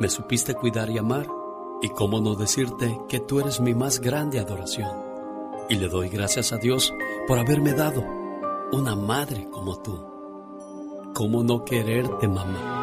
Me 0.00 0.08
supiste 0.08 0.54
cuidar 0.54 0.90
y 0.90 0.98
amar. 0.98 1.26
¿Y 1.82 1.90
cómo 1.90 2.20
no 2.20 2.34
decirte 2.34 2.98
que 3.08 3.20
tú 3.20 3.40
eres 3.40 3.60
mi 3.60 3.74
más 3.74 4.00
grande 4.00 4.38
adoración? 4.38 4.90
Y 5.68 5.76
le 5.76 5.88
doy 5.88 6.08
gracias 6.08 6.52
a 6.52 6.56
Dios 6.56 6.92
por 7.26 7.38
haberme 7.38 7.72
dado 7.72 8.02
una 8.72 8.96
madre 8.96 9.48
como 9.50 9.80
tú. 9.80 9.98
¿Cómo 11.14 11.42
no 11.42 11.64
quererte, 11.64 12.28
mamá? 12.28 12.80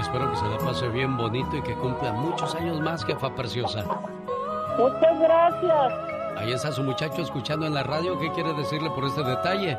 Espero 0.00 0.30
que 0.30 0.36
se 0.36 0.48
la 0.48 0.58
pase 0.58 0.88
bien 0.88 1.16
bonito 1.16 1.56
y 1.56 1.62
que 1.62 1.74
cumpla 1.74 2.12
muchos 2.12 2.54
años 2.54 2.80
más, 2.80 3.04
jefa 3.04 3.34
preciosa. 3.34 3.84
Muchas 4.78 5.20
gracias. 5.20 5.92
Ahí 6.36 6.52
está 6.52 6.70
su 6.70 6.82
muchacho 6.82 7.22
escuchando 7.22 7.66
en 7.66 7.74
la 7.74 7.82
radio. 7.82 8.18
¿Qué 8.18 8.30
quiere 8.32 8.54
decirle 8.54 8.90
por 8.90 9.04
este 9.04 9.24
detalle? 9.24 9.76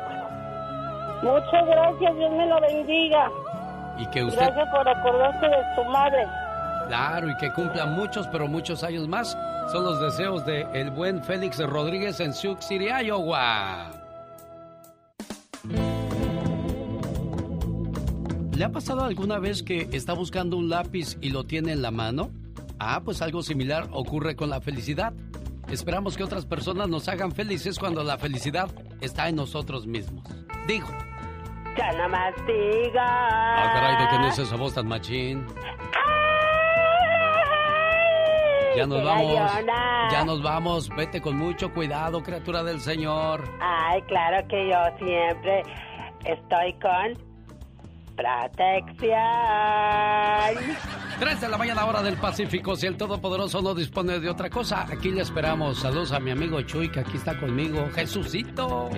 Muchas 1.22 1.66
gracias, 1.66 2.16
Dios 2.16 2.30
me 2.32 2.46
lo 2.46 2.60
bendiga. 2.60 3.30
Y 3.98 4.06
que 4.06 4.24
usted, 4.24 4.40
Gracias 4.40 4.68
por 4.70 4.88
acordarse 4.88 5.46
de 5.46 5.74
su 5.76 5.84
madre. 5.90 6.26
claro, 6.88 7.28
y 7.28 7.36
que 7.36 7.52
cumpla 7.52 7.86
muchos, 7.86 8.26
pero 8.28 8.46
muchos 8.48 8.82
años 8.82 9.06
más. 9.06 9.36
Son 9.70 9.84
los 9.84 10.00
deseos 10.00 10.44
de 10.46 10.66
el 10.72 10.90
buen 10.90 11.22
Félix 11.22 11.58
Rodríguez 11.58 12.18
en 12.20 12.32
Sioux 12.32 12.56
City, 12.64 12.86
Iowa. 13.04 13.90
¿Le 18.56 18.64
ha 18.64 18.72
pasado 18.72 19.04
alguna 19.04 19.38
vez 19.38 19.62
que 19.62 19.88
está 19.92 20.12
buscando 20.12 20.56
un 20.56 20.68
lápiz 20.68 21.16
y 21.20 21.30
lo 21.30 21.44
tiene 21.44 21.72
en 21.72 21.82
la 21.82 21.90
mano? 21.90 22.30
Ah, 22.78 23.00
pues 23.04 23.22
algo 23.22 23.42
similar 23.42 23.88
ocurre 23.92 24.36
con 24.36 24.50
la 24.50 24.60
felicidad. 24.60 25.12
Esperamos 25.70 26.16
que 26.16 26.24
otras 26.24 26.46
personas 26.46 26.88
nos 26.88 27.08
hagan 27.08 27.32
felices 27.32 27.78
cuando 27.78 28.02
la 28.02 28.18
felicidad 28.18 28.68
está 29.00 29.28
en 29.28 29.36
nosotros 29.36 29.86
mismos. 29.86 30.24
Digo. 30.66 30.88
Ya 31.76 31.92
no 31.92 32.08
más 32.08 32.34
digas. 32.46 33.02
Ah, 33.02 33.70
caray, 33.74 33.96
¿de 34.02 34.08
quién 34.10 34.22
es 34.24 34.38
esa 34.38 34.56
voz 34.56 34.74
tan 34.74 34.86
machín? 34.88 35.46
Ya 38.76 38.86
nos 38.86 39.04
vamos. 39.04 39.34
Ya 40.12 40.24
nos 40.24 40.42
vamos. 40.42 40.88
Vete 40.90 41.20
con 41.20 41.36
mucho 41.36 41.72
cuidado, 41.72 42.22
criatura 42.22 42.62
del 42.62 42.80
Señor. 42.80 43.42
Ay, 43.60 44.00
claro 44.02 44.46
que 44.48 44.68
yo 44.70 44.78
siempre 44.98 45.62
estoy 46.24 46.72
con 46.74 47.30
protección. 48.16 49.18
3 51.18 51.40
de 51.40 51.48
la 51.48 51.58
mañana 51.58 51.84
hora 51.86 52.02
del 52.02 52.16
Pacífico. 52.16 52.76
Si 52.76 52.86
el 52.86 52.96
Todopoderoso 52.96 53.60
no 53.60 53.74
dispone 53.74 54.20
de 54.20 54.28
otra 54.30 54.48
cosa, 54.50 54.86
aquí 54.90 55.10
le 55.10 55.22
esperamos. 55.22 55.80
Saludos 55.80 56.12
a 56.12 56.20
mi 56.20 56.30
amigo 56.30 56.60
Chuy, 56.62 56.90
que 56.90 57.00
aquí 57.00 57.16
está 57.16 57.38
conmigo. 57.38 57.88
Jesucito. 57.94 58.88